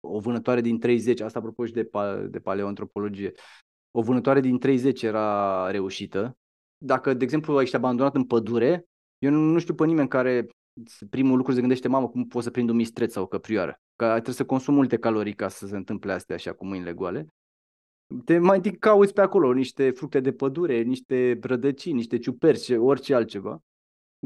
O 0.00 0.20
vânătoare 0.20 0.60
din 0.60 0.78
30, 0.78 1.20
asta 1.20 1.38
apropo 1.38 1.64
și 1.64 1.72
de, 1.72 1.90
de 2.28 2.38
paleoantropologie, 2.38 3.32
o 3.96 4.02
vânătoare 4.02 4.40
din 4.40 4.58
30 4.58 5.02
era 5.02 5.70
reușită. 5.70 6.36
Dacă, 6.78 7.14
de 7.14 7.24
exemplu, 7.24 7.60
ești 7.60 7.76
abandonat 7.76 8.14
în 8.14 8.24
pădure, 8.24 8.84
eu 9.18 9.30
nu, 9.30 9.38
nu 9.38 9.58
știu 9.58 9.74
pe 9.74 9.86
nimeni 9.86 10.08
care 10.08 10.48
primul 11.10 11.36
lucru 11.36 11.52
se 11.52 11.60
gândește, 11.60 11.88
mamă, 11.88 12.08
cum 12.08 12.26
pot 12.26 12.42
să 12.42 12.50
prind 12.50 12.68
un 12.68 12.76
mistreț 12.76 13.12
sau 13.12 13.22
o 13.22 13.26
căprioară? 13.26 13.80
Că 13.96 14.06
trebuie 14.06 14.34
să 14.34 14.44
consum 14.44 14.74
multe 14.74 14.96
calorii 14.96 15.34
ca 15.34 15.48
să 15.48 15.66
se 15.66 15.76
întâmple 15.76 16.12
astea 16.12 16.34
așa 16.34 16.52
cu 16.52 16.66
mâinile 16.66 16.92
goale. 16.92 17.26
Te 18.24 18.38
mai 18.38 18.56
întâi 18.56 18.76
cauți 18.78 19.12
pe 19.12 19.20
acolo 19.20 19.52
niște 19.52 19.90
fructe 19.90 20.20
de 20.20 20.32
pădure, 20.32 20.82
niște 20.82 21.38
rădăcini, 21.42 21.94
niște 21.94 22.18
ciuperci, 22.18 22.70
orice 22.70 23.14
altceva. 23.14 23.58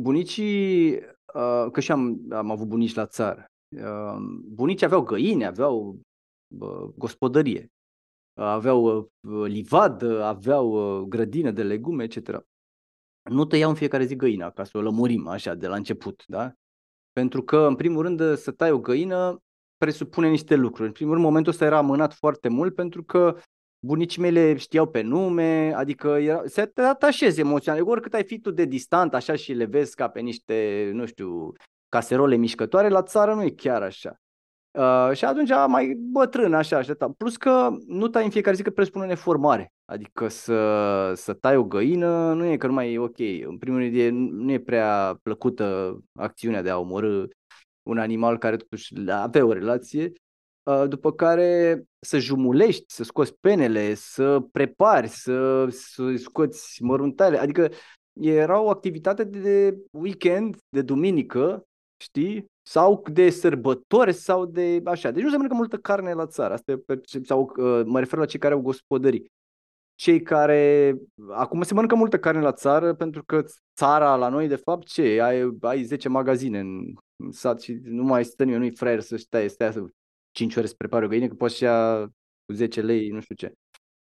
Bunicii, 0.00 0.92
uh, 1.34 1.66
că 1.72 1.80
și 1.80 1.92
am, 1.92 2.20
am 2.30 2.50
avut 2.50 2.66
bunici 2.66 2.94
la 2.94 3.06
țară, 3.06 3.44
uh, 3.76 4.16
bunicii 4.44 4.86
aveau 4.86 5.02
găini, 5.02 5.46
aveau 5.46 6.00
gospodărie, 6.96 7.70
aveau 8.44 9.10
uh, 9.20 9.46
livad, 9.46 10.02
aveau 10.02 11.04
grădină 11.08 11.50
de 11.50 11.62
legume, 11.62 12.04
etc 12.04 12.48
nu 13.22 13.44
tăiau 13.44 13.68
în 13.68 13.74
fiecare 13.74 14.04
zi 14.04 14.16
găina, 14.16 14.50
ca 14.50 14.64
să 14.64 14.78
o 14.78 14.80
lămurim 14.80 15.26
așa 15.26 15.54
de 15.54 15.66
la 15.66 15.76
început, 15.76 16.22
da? 16.26 16.52
Pentru 17.12 17.42
că, 17.42 17.56
în 17.56 17.74
primul 17.74 18.02
rând, 18.02 18.36
să 18.36 18.50
tai 18.50 18.70
o 18.70 18.78
găină 18.78 19.42
presupune 19.76 20.28
niște 20.28 20.54
lucruri. 20.54 20.88
În 20.88 20.94
primul 20.94 21.12
rând, 21.12 21.24
momentul 21.24 21.52
ăsta 21.52 21.64
era 21.64 21.76
amânat 21.76 22.14
foarte 22.14 22.48
mult 22.48 22.74
pentru 22.74 23.04
că 23.04 23.36
bunicii 23.86 24.20
mei 24.20 24.30
le 24.30 24.56
știau 24.56 24.86
pe 24.86 25.00
nume, 25.00 25.72
adică 25.72 26.08
era, 26.08 26.42
se 26.46 26.66
te 26.66 26.82
atașezi 26.82 27.40
emoțional. 27.40 27.88
Oricât 27.88 28.14
ai 28.14 28.24
fi 28.24 28.40
tu 28.40 28.50
de 28.50 28.64
distant 28.64 29.14
așa 29.14 29.34
și 29.34 29.52
le 29.52 29.64
vezi 29.64 29.94
ca 29.94 30.08
pe 30.08 30.20
niște, 30.20 30.90
nu 30.92 31.06
știu, 31.06 31.52
caserole 31.88 32.36
mișcătoare, 32.36 32.88
la 32.88 33.02
țară 33.02 33.34
nu 33.34 33.42
e 33.42 33.50
chiar 33.50 33.82
așa. 33.82 34.19
Uh, 34.78 35.10
și 35.12 35.24
atunci 35.24 35.50
mai 35.66 35.94
bătrân 35.98 36.54
așa, 36.54 36.76
așa. 36.76 36.94
Plus 37.16 37.36
că 37.36 37.70
nu 37.86 38.08
tai 38.08 38.24
în 38.24 38.30
fiecare 38.30 38.56
zi 38.56 38.62
că 38.62 38.70
presupune 38.70 39.04
un 39.04 39.10
efort 39.10 39.40
mare. 39.40 39.72
Adică 39.84 40.28
să, 40.28 41.12
să 41.14 41.32
tai 41.32 41.56
o 41.56 41.64
găină 41.64 42.32
nu 42.32 42.44
e 42.44 42.56
că 42.56 42.66
nu 42.66 42.72
mai 42.72 42.92
e 42.92 42.98
ok. 42.98 43.18
În 43.46 43.58
primul 43.58 43.78
rând 43.78 43.96
e, 43.96 44.08
nu 44.10 44.52
e 44.52 44.60
prea 44.60 45.18
plăcută 45.22 45.98
acțiunea 46.14 46.62
de 46.62 46.70
a 46.70 46.78
omorâ 46.78 47.24
un 47.82 47.98
animal 47.98 48.38
care 48.38 48.56
totuși 48.56 48.94
avea 49.10 49.44
o 49.44 49.52
relație. 49.52 50.12
Uh, 50.62 50.84
după 50.88 51.12
care 51.12 51.82
să 52.00 52.18
jumulești, 52.18 52.84
să 52.86 53.04
scoți 53.04 53.34
penele, 53.40 53.94
să 53.94 54.40
prepari, 54.52 55.08
să, 55.08 55.66
să 55.70 56.14
scoți 56.16 56.82
măruntale. 56.82 57.38
Adică 57.38 57.68
era 58.20 58.60
o 58.60 58.70
activitate 58.70 59.24
de 59.24 59.76
weekend, 59.90 60.56
de 60.68 60.82
duminică, 60.82 61.64
știi? 62.00 62.50
sau 62.70 63.02
de 63.12 63.30
sărbători 63.30 64.12
sau 64.12 64.46
de 64.46 64.80
așa. 64.84 65.10
Deci 65.10 65.22
nu 65.22 65.28
se 65.28 65.34
mănâncă 65.34 65.54
multă 65.54 65.76
carne 65.76 66.12
la 66.12 66.26
țară. 66.26 66.54
Asta 66.54 66.72
e, 66.72 66.82
sau 67.22 67.52
uh, 67.56 67.82
mă 67.84 67.98
refer 67.98 68.18
la 68.18 68.24
cei 68.24 68.40
care 68.40 68.54
au 68.54 68.60
gospodării. 68.60 69.32
Cei 69.94 70.22
care... 70.22 70.94
Acum 71.30 71.62
se 71.62 71.74
mănâncă 71.74 71.94
multă 71.94 72.18
carne 72.18 72.40
la 72.40 72.52
țară 72.52 72.94
pentru 72.94 73.24
că 73.24 73.44
țara 73.76 74.16
la 74.16 74.28
noi, 74.28 74.48
de 74.48 74.56
fapt, 74.56 74.86
ce? 74.86 75.20
Ai, 75.20 75.56
ai 75.60 75.82
10 75.82 76.08
magazine 76.08 76.58
în 76.58 76.94
sat 77.30 77.60
și 77.60 77.78
nu 77.82 78.02
mai 78.02 78.24
stă 78.24 78.44
nimeni, 78.44 78.62
nu-i 78.62 78.76
fraier 78.76 79.00
să 79.00 79.16
stai, 79.16 79.48
stai 79.48 79.72
să 79.72 79.84
5 80.30 80.56
ore 80.56 80.66
să 80.66 80.74
prepare 80.76 81.04
o 81.04 81.08
găină, 81.08 81.28
că 81.28 81.34
poți 81.34 81.56
să 81.56 81.64
ia 81.64 82.06
cu 82.44 82.52
10 82.52 82.80
lei, 82.80 83.08
nu 83.08 83.20
știu 83.20 83.34
ce. 83.34 83.52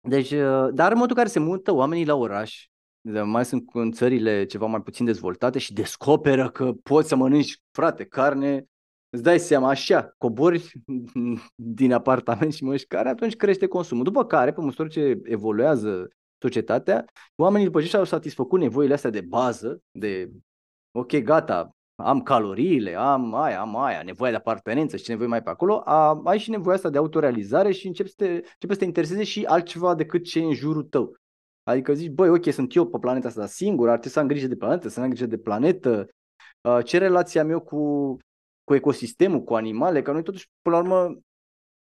Deci, 0.07 0.31
uh, 0.31 0.67
dar 0.73 0.91
în 0.91 0.97
modul 0.97 1.15
care 1.15 1.27
se 1.27 1.39
mută 1.39 1.71
oamenii 1.71 2.05
la 2.05 2.15
oraș, 2.15 2.67
mai 3.03 3.45
sunt 3.45 3.69
în 3.73 3.91
țările 3.91 4.45
ceva 4.45 4.65
mai 4.65 4.81
puțin 4.81 5.05
dezvoltate 5.05 5.59
și 5.59 5.73
descoperă 5.73 6.49
că 6.49 6.71
poți 6.83 7.07
să 7.07 7.15
mănânci, 7.15 7.61
frate, 7.71 8.05
carne, 8.05 8.65
îți 9.09 9.23
dai 9.23 9.39
seama 9.39 9.69
așa, 9.69 10.13
cobori 10.17 10.71
din 11.55 11.93
apartament 11.93 12.53
și 12.53 12.63
mănânci 12.63 12.85
care, 12.85 13.09
atunci 13.09 13.35
crește 13.35 13.67
consumul. 13.67 14.03
După 14.03 14.25
care, 14.25 14.53
pe 14.53 14.61
măsură 14.61 14.87
ce 14.87 15.21
evoluează 15.23 16.07
societatea, 16.37 17.05
oamenii 17.35 17.65
după 17.65 17.81
ce 17.81 17.87
și-au 17.87 18.03
satisfăcut 18.03 18.59
nevoile 18.59 18.93
astea 18.93 19.09
de 19.09 19.21
bază, 19.21 19.81
de 19.91 20.31
ok, 20.91 21.17
gata, 21.17 21.75
am 21.95 22.21
caloriile, 22.21 22.95
am 22.95 23.35
aia, 23.35 23.59
am 23.59 23.77
aia, 23.77 24.01
nevoia 24.03 24.31
de 24.31 24.37
apartenență 24.37 24.97
și 24.97 25.03
ce 25.03 25.11
nevoie 25.11 25.29
mai 25.29 25.43
pe 25.43 25.49
acolo, 25.49 25.81
a, 25.85 26.21
ai 26.23 26.39
și 26.39 26.49
nevoia 26.49 26.75
asta 26.75 26.89
de 26.89 26.97
autorealizare 26.97 27.71
și 27.71 27.87
începi 27.87 28.09
să 28.09 28.15
te, 28.17 28.27
începi 28.27 28.73
să 28.73 28.75
te 28.75 28.85
intereseze 28.85 29.23
și 29.23 29.45
altceva 29.45 29.95
decât 29.95 30.23
ce 30.23 30.39
e 30.39 30.43
în 30.43 30.53
jurul 30.53 30.83
tău. 30.83 31.15
Adică 31.63 31.93
zici, 31.93 32.11
băi, 32.11 32.29
ok, 32.29 32.51
sunt 32.51 32.75
eu 32.75 32.87
pe 32.87 32.97
planeta 32.97 33.27
asta 33.27 33.45
singur, 33.45 33.87
ar 33.87 33.93
trebui 33.93 34.11
să 34.11 34.19
am 34.19 34.27
grijă 34.27 34.47
de 34.47 34.55
planetă, 34.55 34.87
să 34.87 35.01
am 35.01 35.09
grijă 35.09 35.25
de 35.25 35.37
planetă, 35.37 36.09
ce 36.85 36.97
relație 36.97 37.39
am 37.39 37.49
eu 37.49 37.59
cu, 37.59 38.17
cu 38.63 38.73
ecosistemul, 38.73 39.43
cu 39.43 39.55
animale, 39.55 40.01
că 40.01 40.11
noi 40.11 40.23
totuși, 40.23 40.47
până 40.61 40.75
la 40.75 40.81
urmă, 40.81 41.19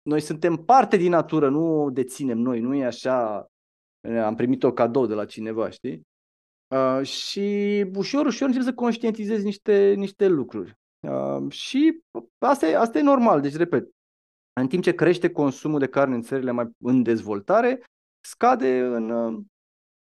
noi 0.02 0.20
suntem 0.20 0.56
parte 0.56 0.96
din 0.96 1.10
natură, 1.10 1.48
nu 1.48 1.82
o 1.82 1.90
deținem 1.90 2.38
noi, 2.38 2.60
nu 2.60 2.74
e 2.74 2.84
așa, 2.84 3.46
am 4.24 4.34
primit-o 4.34 4.72
cadou 4.72 5.06
de 5.06 5.14
la 5.14 5.24
cineva, 5.24 5.70
știi? 5.70 6.02
Uh, 6.74 7.06
și 7.06 7.86
ușor, 7.94 8.26
ușor 8.26 8.46
începi 8.46 8.64
să 8.64 8.74
conștientizezi 8.74 9.44
niște, 9.44 9.94
niște 9.96 10.28
lucruri. 10.28 10.78
Uh, 11.00 11.52
și 11.52 12.00
asta 12.38 12.66
e, 12.66 12.76
asta 12.76 12.98
e 12.98 13.02
normal, 13.02 13.40
deci 13.40 13.56
repet, 13.56 13.88
în 14.60 14.68
timp 14.68 14.82
ce 14.82 14.94
crește 14.94 15.30
consumul 15.30 15.78
de 15.78 15.88
carne 15.88 16.14
în 16.14 16.22
țările 16.22 16.50
mai 16.50 16.70
în 16.78 17.02
dezvoltare, 17.02 17.82
scade 18.20 18.80
în, 18.80 19.10
uh, 19.10 19.42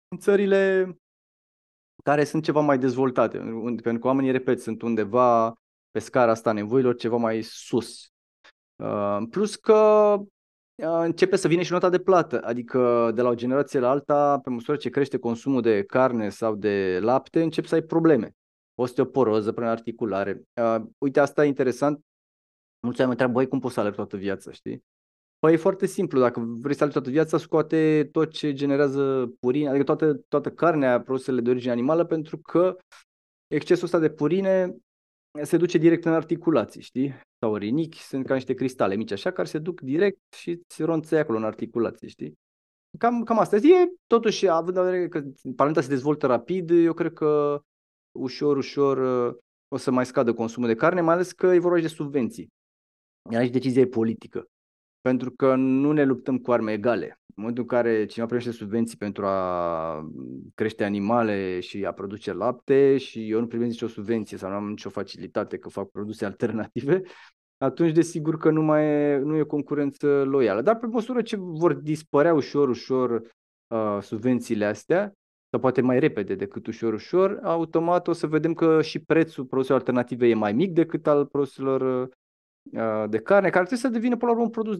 în 0.07 0.17
țările 0.17 0.93
care 2.03 2.23
sunt 2.23 2.43
ceva 2.43 2.59
mai 2.59 2.77
dezvoltate, 2.77 3.37
pentru 3.83 3.99
că 3.99 4.07
oamenii, 4.07 4.31
repet, 4.31 4.61
sunt 4.61 4.81
undeva 4.81 5.53
pe 5.91 5.99
scara 5.99 6.31
asta 6.31 6.51
nevoilor 6.51 6.95
ceva 6.95 7.17
mai 7.17 7.41
sus. 7.41 8.11
Uh, 8.75 9.17
plus 9.29 9.55
că 9.55 10.15
începe 10.79 11.35
să 11.35 11.47
vină 11.47 11.61
și 11.61 11.71
nota 11.71 11.89
de 11.89 11.99
plată, 11.99 12.41
adică 12.43 13.11
de 13.15 13.21
la 13.21 13.29
o 13.29 13.35
generație 13.35 13.79
la 13.79 13.89
alta, 13.89 14.39
pe 14.39 14.49
măsură 14.49 14.77
ce 14.77 14.89
crește 14.89 15.17
consumul 15.17 15.61
de 15.61 15.83
carne 15.83 16.29
sau 16.29 16.55
de 16.55 16.99
lapte, 17.01 17.41
încep 17.41 17.65
să 17.65 17.75
ai 17.75 17.81
probleme. 17.81 18.35
Osteoporoză, 18.75 19.51
prin 19.51 19.67
articulare. 19.67 20.41
Uh, 20.53 20.81
uite, 20.97 21.19
asta 21.19 21.45
e 21.45 21.47
interesant. 21.47 22.05
Mulți 22.79 23.01
oameni 23.01 23.05
mă 23.05 23.11
întreabă, 23.11 23.33
băi, 23.33 23.47
cum 23.47 23.59
poți 23.59 23.73
să 23.73 23.79
alergi 23.79 23.97
toată 23.97 24.17
viața, 24.17 24.51
știi? 24.51 24.83
Păi 25.39 25.53
e 25.53 25.57
foarte 25.57 25.85
simplu, 25.85 26.19
dacă 26.19 26.39
vrei 26.39 26.75
să 26.75 26.83
alergi 26.83 26.99
toată 26.99 27.09
viața, 27.09 27.37
scoate 27.37 28.09
tot 28.11 28.31
ce 28.31 28.53
generează 28.53 29.33
purine, 29.39 29.69
adică 29.69 29.83
toată, 29.83 30.13
toată 30.13 30.51
carnea, 30.51 31.01
produsele 31.01 31.41
de 31.41 31.49
origine 31.49 31.71
animală, 31.71 32.05
pentru 32.05 32.37
că 32.37 32.77
excesul 33.47 33.85
ăsta 33.85 33.99
de 33.99 34.09
purine 34.09 34.75
se 35.41 35.57
duce 35.57 35.77
direct 35.77 36.05
în 36.05 36.13
articulații, 36.13 36.81
știi? 36.81 37.19
Sau 37.39 37.55
rinichi, 37.55 38.01
sunt 38.01 38.25
ca 38.25 38.33
niște 38.33 38.53
cristale 38.53 38.95
mici 38.95 39.11
așa, 39.11 39.31
care 39.31 39.47
se 39.47 39.57
duc 39.57 39.81
direct 39.81 40.33
și 40.33 40.61
se 40.67 40.83
ronțe 40.83 41.17
acolo 41.17 41.37
în 41.37 41.43
articulații, 41.43 42.09
știi? 42.09 42.37
Cam, 42.97 43.23
cam 43.23 43.39
asta. 43.39 43.55
E, 43.55 43.87
totuși, 44.07 44.47
având 44.47 44.77
în 44.77 44.83
vedere 44.83 45.07
că 45.07 45.23
planeta 45.55 45.81
se 45.81 45.87
dezvoltă 45.87 46.27
rapid, 46.27 46.69
eu 46.69 46.93
cred 46.93 47.13
că 47.13 47.61
ușor, 48.11 48.57
ușor 48.57 48.97
uh, 48.97 49.35
o 49.67 49.77
să 49.77 49.91
mai 49.91 50.05
scadă 50.05 50.33
consumul 50.33 50.67
de 50.67 50.75
carne, 50.75 51.01
mai 51.01 51.13
ales 51.13 51.31
că 51.31 51.47
e 51.47 51.59
vorba 51.59 51.79
de 51.79 51.87
subvenții. 51.87 52.47
Iar 53.31 53.41
aici 53.41 53.51
decizia 53.51 53.81
e 53.81 53.87
politică. 53.87 54.47
Pentru 55.07 55.31
că 55.31 55.55
nu 55.55 55.91
ne 55.91 56.03
luptăm 56.03 56.37
cu 56.37 56.51
arme 56.51 56.71
egale. 56.71 57.05
În 57.05 57.33
momentul 57.35 57.63
în 57.63 57.69
care 57.69 58.05
cineva 58.05 58.27
primește 58.27 58.51
subvenții 58.51 58.97
pentru 58.97 59.25
a 59.25 60.09
crește 60.55 60.83
animale 60.83 61.59
și 61.59 61.85
a 61.85 61.91
produce 61.91 62.33
lapte 62.33 62.97
și 62.97 63.29
eu 63.29 63.39
nu 63.39 63.47
primesc 63.47 63.69
nicio 63.69 63.87
subvenție 63.87 64.37
sau 64.37 64.49
nu 64.49 64.55
am 64.55 64.67
nicio 64.67 64.89
facilitate 64.89 65.57
că 65.57 65.69
fac 65.69 65.89
produse 65.89 66.25
alternative, 66.31 67.01
atunci 67.57 67.91
desigur 67.91 68.37
că 68.37 68.49
nu 68.49 68.61
mai 68.61 68.85
e, 68.85 69.17
nu 69.17 69.37
e 69.37 69.43
concurență 69.43 70.23
loială. 70.23 70.61
Dar 70.61 70.77
pe 70.77 70.85
măsură 70.85 71.21
ce 71.21 71.35
vor 71.39 71.73
dispărea 71.73 72.33
ușor, 72.33 72.69
ușor 72.69 73.21
uh, 73.67 73.97
subvențiile 74.01 74.65
astea, 74.65 75.13
sau 75.49 75.59
poate 75.59 75.81
mai 75.81 75.99
repede 75.99 76.35
decât 76.35 76.67
ușor, 76.67 76.93
ușor, 76.93 77.39
automat 77.43 78.07
o 78.07 78.13
să 78.13 78.27
vedem 78.27 78.53
că 78.53 78.81
și 78.81 78.99
prețul 78.99 79.45
produselor 79.45 79.79
alternative 79.79 80.27
e 80.27 80.33
mai 80.33 80.53
mic 80.53 80.71
decât 80.71 81.07
al 81.07 81.25
produselor 81.25 82.01
uh, 82.01 82.09
de 83.09 83.19
carne, 83.19 83.49
care 83.49 83.65
trebuie 83.65 83.79
să 83.79 83.87
devină 83.87 84.17
până 84.17 84.31
la 84.31 84.37
urmă 84.37 84.43
un 84.43 84.51
produs 84.51 84.79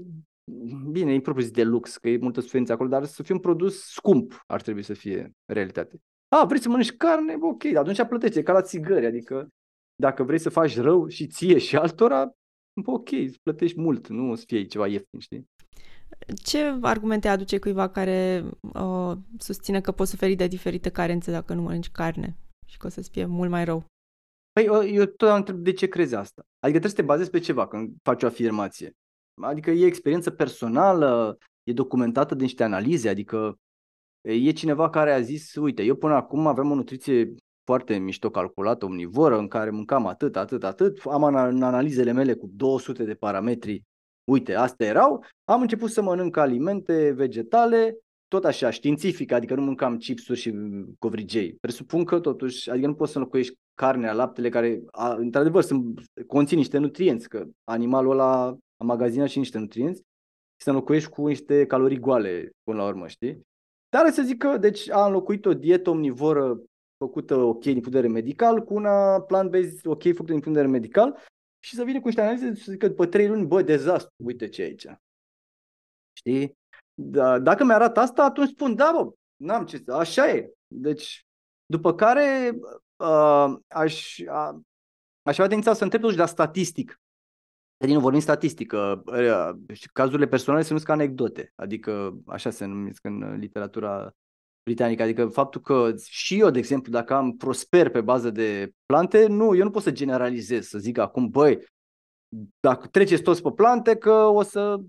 bine, 0.91 1.13
e 1.13 1.21
propus 1.21 1.51
de 1.51 1.63
lux, 1.63 1.97
că 1.97 2.09
e 2.09 2.17
multă 2.17 2.41
suferință 2.41 2.73
acolo, 2.73 2.89
dar 2.89 3.05
să 3.05 3.23
fie 3.23 3.33
un 3.33 3.39
produs 3.41 3.83
scump 3.83 4.43
ar 4.47 4.61
trebui 4.61 4.83
să 4.83 4.93
fie 4.93 5.31
realitate. 5.45 6.01
A, 6.35 6.45
vrei 6.45 6.59
să 6.59 6.69
mănânci 6.69 6.91
carne? 6.91 7.38
Ok, 7.39 7.65
atunci 7.65 8.03
plătește, 8.03 8.43
ca 8.43 8.53
la 8.53 8.61
țigări, 8.61 9.05
adică 9.05 9.47
dacă 9.95 10.23
vrei 10.23 10.39
să 10.39 10.49
faci 10.49 10.77
rău 10.77 11.07
și 11.07 11.27
ție 11.27 11.57
și 11.57 11.75
altora, 11.75 12.31
ok, 12.85 13.11
îți 13.11 13.39
plătești 13.43 13.79
mult, 13.79 14.07
nu 14.07 14.29
o 14.29 14.35
să 14.35 14.43
fie 14.47 14.65
ceva 14.65 14.88
ieftin, 14.88 15.19
știi? 15.19 15.49
Ce 16.43 16.77
argumente 16.81 17.27
aduce 17.27 17.59
cuiva 17.59 17.89
care 17.89 18.49
uh, 18.73 19.17
susține 19.38 19.81
că 19.81 19.91
poți 19.91 20.09
suferi 20.09 20.35
de 20.35 20.47
diferite 20.47 20.89
carențe 20.89 21.31
dacă 21.31 21.53
nu 21.53 21.61
mănânci 21.61 21.89
carne 21.89 22.38
și 22.65 22.77
că 22.77 22.88
o 22.88 22.89
să-ți 22.89 23.09
fie 23.09 23.25
mult 23.25 23.49
mai 23.49 23.65
rău? 23.65 23.85
Păi 24.58 24.93
eu 24.93 25.05
tot 25.05 25.30
am 25.30 25.36
întrebat 25.36 25.62
de 25.62 25.72
ce 25.72 25.88
crezi 25.88 26.16
asta. 26.16 26.41
Adică 26.60 26.80
trebuie 26.80 26.89
să 26.89 26.95
te 26.95 27.01
bazezi 27.01 27.30
pe 27.30 27.39
ceva 27.39 27.68
când 27.68 27.93
faci 28.03 28.24
o 28.24 28.26
afirmație. 28.26 28.95
Adică 29.41 29.72
e 29.72 29.86
experiență 29.86 30.32
personală, 30.32 31.38
e 31.64 31.74
documentată 31.74 32.36
de 32.36 32.43
niște 32.43 32.64
analize, 32.64 33.10
adică 33.10 33.60
e 34.22 34.51
cineva 34.51 34.89
care 34.89 35.14
a 35.14 35.22
zis, 35.22 35.55
uite, 35.55 35.84
eu 35.84 35.95
până 35.95 36.14
acum 36.14 36.47
aveam 36.47 36.72
o 36.72 36.76
nutriție 36.76 37.34
foarte 37.64 37.97
mișto 37.97 38.30
calculată, 38.30 38.86
omnivoră, 38.86 39.38
în 39.38 39.47
care 39.47 39.70
mâncam 39.70 40.08
atât, 40.08 40.36
atât, 40.36 40.64
atât, 40.64 40.99
am 41.05 41.24
în 41.24 41.62
analizele 41.62 42.12
mele 42.12 42.34
cu 42.34 42.49
200 42.53 43.03
de 43.03 43.14
parametri, 43.14 43.84
uite, 44.24 44.55
astea 44.55 44.88
erau, 44.88 45.26
am 45.43 45.62
început 45.62 45.89
să 45.89 46.01
mănânc 46.01 46.38
alimente 46.38 47.12
vegetale, 47.12 47.97
tot 48.28 48.45
așa, 48.45 48.69
științific, 48.69 49.32
adică 49.32 49.55
nu 49.55 49.61
mâncam 49.61 49.97
chipsuri 49.97 50.39
și 50.39 50.53
covrigei. 50.99 51.53
Presupun 51.53 52.03
că 52.03 52.19
totuși, 52.19 52.69
adică 52.69 52.88
nu 52.88 52.95
poți 52.95 53.11
să 53.11 53.17
înlocuiești 53.17 53.55
carnea, 53.73 54.13
laptele, 54.13 54.49
care 54.49 54.82
a, 54.91 55.13
într-adevăr 55.13 55.61
sunt, 55.61 55.99
conțin 56.28 56.57
niște 56.57 56.78
nutrienți, 56.78 57.30
că 57.30 57.45
animalul 57.63 58.11
ăla 58.11 58.47
a 58.78 58.84
magazinat 58.84 59.30
și 59.30 59.38
niște 59.38 59.57
nutrienți 59.57 60.01
și 60.57 60.63
să 60.63 60.69
înlocuiești 60.69 61.09
cu 61.09 61.28
niște 61.28 61.65
calorii 61.65 61.99
goale 61.99 62.51
până 62.63 62.78
la 62.78 62.88
urmă, 62.88 63.07
știi? 63.07 63.41
Dar 63.89 64.11
să 64.11 64.21
zic 64.21 64.38
că 64.38 64.57
deci 64.57 64.89
a 64.89 65.05
înlocuit 65.05 65.45
o 65.45 65.53
dietă 65.53 65.89
omnivoră 65.89 66.61
făcută 66.97 67.36
ok 67.36 67.61
din 67.61 67.73
punct 67.73 67.91
de 67.91 67.99
vedere 67.99 68.13
medical 68.13 68.63
cu 68.63 68.73
una 68.73 69.21
plant-based 69.21 69.86
ok 69.86 70.03
făcută 70.03 70.32
din 70.32 70.39
punct 70.39 70.43
de 70.43 70.61
vedere 70.61 70.67
medical 70.67 71.17
și 71.59 71.75
să 71.75 71.84
vină 71.84 71.99
cu 71.99 72.05
niște 72.05 72.21
analize 72.21 72.53
și 72.53 72.63
să 72.63 72.71
zică 72.71 72.88
după 72.88 73.05
trei 73.05 73.28
luni, 73.28 73.45
bă, 73.45 73.61
dezastru, 73.61 74.13
uite 74.23 74.47
ce 74.47 74.61
e 74.61 74.65
aici. 74.65 74.88
Știi? 76.13 76.57
Da, 76.99 77.39
dacă 77.39 77.63
mi-arată 77.63 77.99
asta, 77.99 78.23
atunci 78.23 78.49
spun, 78.49 78.75
da, 78.75 78.91
bă, 78.95 79.11
n-am 79.35 79.65
ce, 79.65 79.83
așa 79.87 80.29
e. 80.29 80.51
Deci, 80.67 81.25
după 81.65 81.95
care 81.95 82.59
uh, 82.95 83.55
aș, 83.67 84.17
uh, 84.17 84.55
aș 85.21 85.37
avea 85.37 85.47
tendința 85.47 85.73
să 85.73 85.83
întreb 85.83 86.01
totuși 86.01 86.17
de 86.17 86.23
la 86.23 86.29
statistic. 86.29 87.01
Adică 87.78 87.97
nu 87.97 88.03
vorbim 88.03 88.21
statistică, 88.21 89.03
cazurile 89.93 90.28
personale 90.28 90.61
se 90.61 90.67
numesc 90.67 90.86
ca 90.86 90.93
anecdote, 90.93 91.53
adică 91.55 92.17
așa 92.25 92.49
se 92.49 92.65
numesc 92.65 93.05
în 93.05 93.37
literatura 93.39 94.11
britanică, 94.63 95.03
adică 95.03 95.28
faptul 95.28 95.61
că 95.61 95.93
și 96.09 96.39
eu, 96.39 96.49
de 96.49 96.57
exemplu, 96.57 96.91
dacă 96.91 97.13
am 97.13 97.36
prosper 97.36 97.89
pe 97.89 98.01
bază 98.01 98.29
de 98.29 98.71
plante, 98.86 99.28
nu, 99.28 99.55
eu 99.55 99.63
nu 99.63 99.69
pot 99.69 99.82
să 99.82 99.91
generalizez, 99.91 100.67
să 100.67 100.78
zic 100.78 100.97
acum, 100.97 101.29
băi, 101.29 101.65
dacă 102.59 102.87
treceți 102.87 103.21
toți 103.21 103.41
pe 103.41 103.51
plante, 103.51 103.95
că 103.95 104.13
o 104.13 104.41
să 104.41 104.79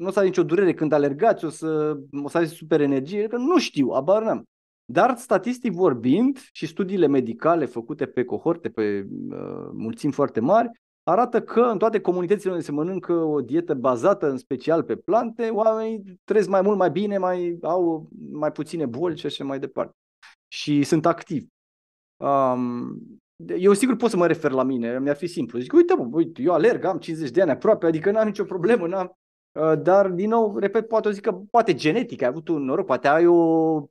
nu 0.00 0.06
o 0.06 0.10
să 0.10 0.18
ai 0.18 0.26
nicio 0.26 0.42
durere 0.42 0.74
când 0.74 0.92
alergați, 0.92 1.44
o 1.44 1.48
să, 1.48 1.98
o 2.22 2.28
să 2.28 2.38
ai 2.38 2.46
super 2.46 2.80
energie, 2.80 3.26
că 3.26 3.36
nu 3.36 3.58
știu, 3.58 3.88
abar 3.88 4.22
n-am. 4.22 4.44
Dar 4.84 5.16
statistic 5.16 5.72
vorbind 5.72 6.38
și 6.52 6.66
studiile 6.66 7.06
medicale 7.06 7.64
făcute 7.64 8.06
pe 8.06 8.24
cohorte, 8.24 8.68
pe 8.68 9.06
uh, 9.30 9.68
mulțimi 9.72 10.12
foarte 10.12 10.40
mari, 10.40 10.70
arată 11.02 11.42
că 11.42 11.60
în 11.60 11.78
toate 11.78 12.00
comunitățile 12.00 12.50
unde 12.50 12.64
se 12.64 12.72
mănâncă 12.72 13.12
o 13.12 13.40
dietă 13.40 13.74
bazată 13.74 14.30
în 14.30 14.36
special 14.36 14.82
pe 14.82 14.96
plante, 14.96 15.48
oamenii 15.48 16.20
trăiesc 16.24 16.48
mai 16.48 16.60
mult, 16.60 16.78
mai 16.78 16.90
bine, 16.90 17.18
mai 17.18 17.58
au 17.62 18.08
mai 18.32 18.52
puține 18.52 18.86
boli 18.86 19.18
și 19.18 19.26
așa 19.26 19.44
mai 19.44 19.58
departe. 19.58 19.96
Și 20.48 20.82
sunt 20.82 21.06
activi. 21.06 21.46
Um, 22.16 22.98
eu 23.58 23.72
sigur 23.72 23.96
pot 23.96 24.10
să 24.10 24.16
mă 24.16 24.26
refer 24.26 24.50
la 24.50 24.62
mine, 24.62 24.98
mi-ar 24.98 25.16
fi 25.16 25.26
simplu. 25.26 25.58
Zic, 25.58 25.72
uite, 25.72 25.94
bă, 25.94 26.08
uite, 26.10 26.42
eu 26.42 26.52
alerg, 26.52 26.84
am 26.84 26.98
50 26.98 27.30
de 27.30 27.42
ani 27.42 27.50
aproape, 27.50 27.86
adică 27.86 28.10
n-am 28.10 28.26
nicio 28.26 28.44
problemă, 28.44 28.86
n-am, 28.86 29.06
uh, 29.06 29.14
dar, 29.82 30.08
din 30.08 30.28
nou, 30.28 30.58
repet, 30.58 30.88
poate 30.88 31.08
o 31.08 31.10
zic 31.10 31.22
că 31.22 31.32
poate 31.32 31.74
genetic, 31.74 32.22
ai 32.22 32.28
avut 32.28 32.48
un 32.48 32.64
noroc, 32.64 32.86
poate 32.86 33.08
ai 33.08 33.26
o 33.26 33.84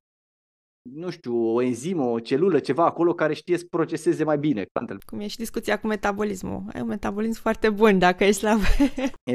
nu 0.81 1.10
știu, 1.10 1.56
o 1.56 1.61
enzimă, 1.61 2.03
o 2.03 2.19
celulă, 2.19 2.60
ceva 2.60 2.86
acolo 2.86 3.14
care 3.14 3.34
știe 3.34 3.57
să 3.57 3.65
proceseze 3.69 4.23
mai 4.23 4.38
bine 4.38 4.64
plantele. 4.64 4.99
Cum 5.06 5.19
e 5.19 5.27
și 5.27 5.38
discuția 5.38 5.80
cu 5.80 5.88
metabolismul. 5.88 6.64
Ai 6.73 6.81
un 6.81 6.88
metabolism 6.88 7.41
foarte 7.41 7.69
bun 7.69 7.99
dacă 7.99 8.23
ești 8.23 8.44
la... 8.44 8.57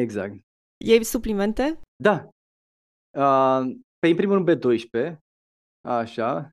exact. 0.03 0.35
Iei 0.85 1.05
suplimente? 1.05 1.81
Da. 2.03 2.29
Uh, 3.19 3.75
pe 3.99 4.09
în 4.09 4.17
primul 4.17 4.45
rând 4.45 4.59
B12, 4.59 5.17
așa. 5.89 6.51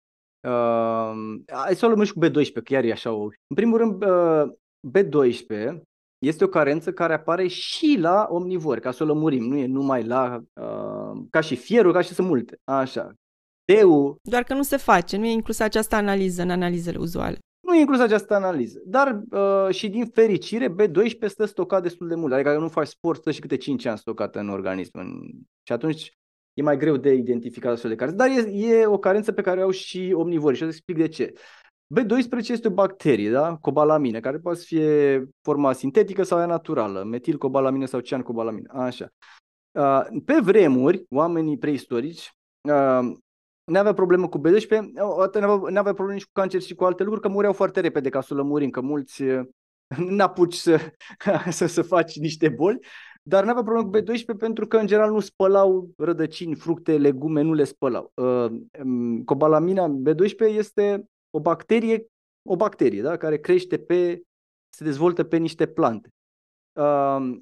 Uh, 0.48 1.14
hai 1.52 1.76
să 1.76 1.86
o 1.86 1.90
luăm 1.90 2.04
și 2.04 2.14
cu 2.14 2.26
B12, 2.26 2.54
că 2.54 2.60
chiar 2.60 2.84
e 2.84 2.92
așa 2.92 3.12
o... 3.12 3.24
În 3.24 3.56
primul 3.56 3.78
rând, 3.78 4.04
uh, 4.04 4.54
B12 4.98 5.82
este 6.22 6.44
o 6.44 6.48
carență 6.48 6.92
care 6.92 7.14
apare 7.14 7.48
și 7.48 7.98
la 8.00 8.28
omnivori, 8.30 8.82
ca 8.82 8.92
să 8.92 9.04
o 9.04 9.06
lămurim, 9.06 9.44
nu 9.44 9.58
e 9.58 9.66
numai 9.66 10.04
la, 10.04 10.42
uh, 10.54 11.24
ca 11.30 11.42
și 11.42 11.56
fierul, 11.56 11.94
ca 11.94 12.02
și 12.02 12.14
sunt 12.14 12.28
multe. 12.28 12.60
Așa, 12.64 13.14
T-ul... 13.66 14.20
Doar 14.22 14.44
că 14.44 14.54
nu 14.54 14.62
se 14.62 14.78
face, 14.78 15.18
nu 15.18 15.26
e 15.26 15.32
inclusă 15.32 15.64
această 15.64 15.96
analiză 15.96 16.42
în 16.42 16.50
analizele 16.50 16.98
uzuale. 16.98 17.38
Nu 17.60 17.76
e 17.76 17.80
inclusă 17.80 18.04
această 18.04 18.34
analiză. 18.34 18.82
Dar 18.86 19.22
uh, 19.32 19.76
și 19.76 19.90
din 19.90 20.06
fericire, 20.06 20.68
B12 20.70 21.26
stă 21.26 21.46
stocat 21.46 21.82
destul 21.82 22.08
de 22.08 22.16
mult. 22.16 22.34
Adică 22.34 22.50
dacă 22.50 22.62
nu 22.62 22.70
faci 22.70 22.88
sport, 22.88 23.20
stă 23.20 23.32
și 23.32 23.40
câte 23.40 23.58
5 23.58 23.86
ani 23.86 23.98
stocată 23.98 24.40
în 24.40 24.50
organism. 24.50 24.98
În... 24.98 25.08
Și 25.64 25.74
atunci 25.74 26.18
e 26.54 26.62
mai 26.62 26.78
greu 26.78 26.98
de 26.98 27.14
identificat 27.14 27.72
astfel 27.72 27.90
de 27.90 27.96
carențe. 27.96 28.18
Dar 28.18 28.38
e, 28.38 28.66
e 28.68 28.86
o 28.86 28.98
carență 28.98 29.32
pe 29.32 29.42
care 29.42 29.60
o 29.60 29.64
au 29.64 29.72
și 29.72 30.12
omnivorii 30.16 30.58
și 30.58 30.64
o 30.64 30.66
să 30.66 30.72
explic 30.72 30.98
de 30.98 31.08
ce. 31.08 31.34
B12 32.00 32.48
este 32.48 32.68
o 32.68 32.72
bacterie, 32.72 33.32
da? 33.32 33.58
cobalamină, 33.62 34.20
care 34.20 34.38
poate 34.38 34.60
să 34.60 34.66
fie 34.66 35.24
forma 35.42 35.74
sintetică 35.74 36.24
sau 36.24 36.38
aia 36.38 36.48
naturală, 36.48 37.04
metilcobalamină 37.04 37.86
sau 37.86 38.00
ciancobalamină, 38.00 38.74
așa. 38.74 39.14
Uh, 39.72 40.22
pe 40.26 40.40
vremuri, 40.44 41.06
oamenii 41.10 41.58
preistorici 41.58 42.34
uh, 42.62 43.12
nu 43.64 43.80
avea 43.80 43.94
problemă 43.94 44.30
cu 44.30 44.40
B12, 44.40 44.80
nu 45.70 45.80
avea 45.80 45.94
probleme 45.94 46.14
nici 46.14 46.24
cu 46.24 46.32
cancer 46.34 46.62
și 46.62 46.76
cu 46.76 46.84
alte 46.84 47.04
lucruri, 47.04 47.26
că 47.26 47.34
mureau 47.34 47.54
foarte 47.54 47.80
repede 47.80 48.10
ca 48.10 48.22
să 48.22 48.34
lămurim, 48.34 48.70
că 48.70 48.82
mulți 48.82 49.24
n-apuci 50.16 50.54
să, 50.54 50.80
să, 51.50 51.66
să 51.66 51.82
faci 51.82 52.20
niște 52.20 52.50
boli, 52.50 52.80
dar 53.24 53.44
nu 53.44 53.50
avea 53.50 53.64
problemă 53.64 53.90
cu 53.90 53.98
B12 53.98 54.38
pentru 54.38 54.68
că 54.68 54.78
în 54.78 54.88
general 54.88 55.12
nu 55.12 55.20
spălau 55.20 55.90
rădăcini, 55.98 56.56
fructe, 56.56 56.98
legume, 56.98 57.42
nu 57.42 57.54
le 57.54 57.64
spălau. 57.64 58.12
Uh, 58.14 58.52
um, 58.84 59.24
cobalamina 59.24 60.02
B12 60.10 60.56
este 60.56 61.06
o 61.32 61.40
bacterie, 61.40 62.06
o 62.50 62.56
bacterie 62.56 63.02
da? 63.02 63.18
care 63.18 63.40
crește 63.40 63.80
pe, 63.80 64.22
se 64.70 64.84
dezvoltă 64.84 65.24
pe 65.24 65.38
niște 65.38 65.68
plante. 65.68 66.10
Uh, 66.74 67.38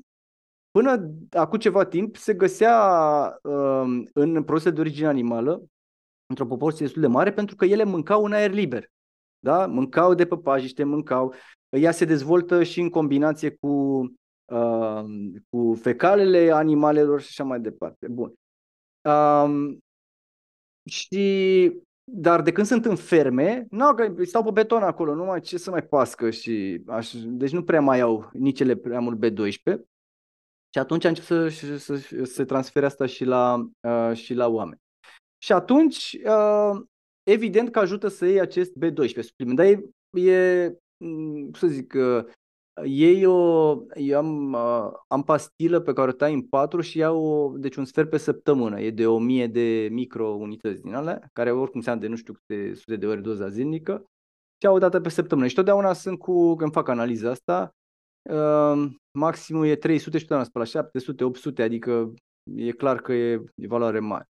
până 0.71 1.11
acum 1.31 1.59
ceva 1.59 1.85
timp 1.85 2.15
se 2.15 2.33
găsea 2.33 2.77
uh, 3.43 4.03
în 4.13 4.43
produse 4.43 4.69
de 4.69 4.79
origine 4.79 5.07
animală 5.07 5.63
într-o 6.25 6.45
proporție 6.45 6.85
destul 6.85 7.01
de 7.01 7.07
mare 7.07 7.33
pentru 7.33 7.55
că 7.55 7.65
ele 7.65 7.83
mâncau 7.83 8.25
în 8.25 8.31
aer 8.31 8.51
liber. 8.51 8.89
Da? 9.39 9.67
Mâncau 9.67 10.13
de 10.13 10.25
pe 10.25 10.37
pajiște, 10.37 10.83
mâncau. 10.83 11.33
Ea 11.69 11.91
se 11.91 12.05
dezvoltă 12.05 12.63
și 12.63 12.79
în 12.79 12.89
combinație 12.89 13.49
cu, 13.49 14.03
uh, 14.45 15.03
cu 15.49 15.73
fecalele 15.81 16.51
animalelor 16.51 17.21
și 17.21 17.27
așa 17.29 17.43
mai 17.43 17.59
departe. 17.59 18.07
Bun. 18.07 18.33
Um, 19.01 19.79
și 20.85 21.71
dar 22.11 22.41
de 22.41 22.51
când 22.51 22.67
sunt 22.67 22.85
în 22.85 22.95
ferme, 22.95 23.67
nu, 23.69 23.93
că 23.93 24.13
stau 24.23 24.43
pe 24.43 24.51
beton 24.51 24.83
acolo, 24.83 25.15
nu 25.15 25.23
mai 25.23 25.39
ce 25.39 25.57
să 25.57 25.69
mai 25.69 25.83
pască 25.83 26.29
și 26.29 26.81
aș, 26.87 27.13
deci 27.13 27.51
nu 27.51 27.63
prea 27.63 27.81
mai 27.81 27.99
au 27.99 28.29
nici 28.33 28.59
ele 28.59 28.75
prea 28.75 28.99
mult 28.99 29.25
B12. 29.25 29.79
Și 30.73 30.79
atunci 30.79 31.05
am 31.05 31.13
început 31.17 31.51
să, 31.53 31.77
să, 31.77 31.95
să 31.95 32.23
se 32.23 32.45
transfere 32.45 32.85
asta 32.85 33.05
și 33.05 33.25
la, 33.25 33.69
uh, 33.87 34.15
și 34.15 34.33
la 34.33 34.47
oameni. 34.47 34.81
Și 35.37 35.51
atunci, 35.51 36.17
uh, 36.25 36.81
evident 37.23 37.71
că 37.71 37.79
ajută 37.79 38.07
să 38.07 38.25
iei 38.25 38.39
acest 38.39 38.71
B12 38.71 39.19
supliment, 39.19 39.57
dar 39.57 39.65
e, 39.65 39.91
e 40.31 40.67
mm, 40.97 41.41
cum 41.41 41.53
să 41.53 41.67
zic, 41.67 41.93
uh, 41.93 42.25
ei 42.85 43.25
o, 43.25 43.77
eu 43.95 44.17
am, 44.17 44.53
uh, 44.53 44.91
am 45.07 45.23
pastilă 45.23 45.79
pe 45.79 45.93
care 45.93 46.09
o 46.09 46.13
tai 46.13 46.33
în 46.33 46.41
patru 46.41 46.81
și 46.81 46.97
iau 46.97 47.23
o, 47.23 47.57
deci 47.57 47.75
un 47.75 47.85
sfert 47.85 48.09
pe 48.09 48.17
săptămână. 48.17 48.79
E 48.79 48.91
de 48.91 49.07
1000 49.07 49.47
de 49.47 49.87
microunități 49.91 50.81
din 50.81 50.93
alea, 50.93 51.29
care 51.33 51.51
oricum 51.51 51.81
se 51.81 51.95
de 51.95 52.07
nu 52.07 52.15
știu 52.15 52.33
câte 52.33 52.73
sute 52.73 52.95
de 52.95 53.07
ori 53.07 53.21
doza 53.21 53.49
zilnică. 53.49 54.03
Și 54.61 54.67
au 54.67 54.75
o 54.75 54.79
dată 54.79 55.01
pe 55.01 55.09
săptămână. 55.09 55.47
Și 55.47 55.55
totdeauna 55.55 55.93
sunt 55.93 56.19
cu, 56.19 56.55
când 56.55 56.71
fac 56.71 56.87
analiza 56.87 57.29
asta, 57.29 57.75
uh, 58.29 58.91
maximul 59.11 59.65
e 59.65 59.75
300 59.75 60.17
și 60.17 60.25
totdeauna 60.25 60.49
la 60.53 60.63
700, 60.63 61.23
800, 61.23 61.63
adică 61.63 62.13
e 62.55 62.71
clar 62.71 63.01
că 63.01 63.13
e, 63.13 63.43
e 63.55 63.67
valoare 63.67 63.99
mare. 63.99 64.29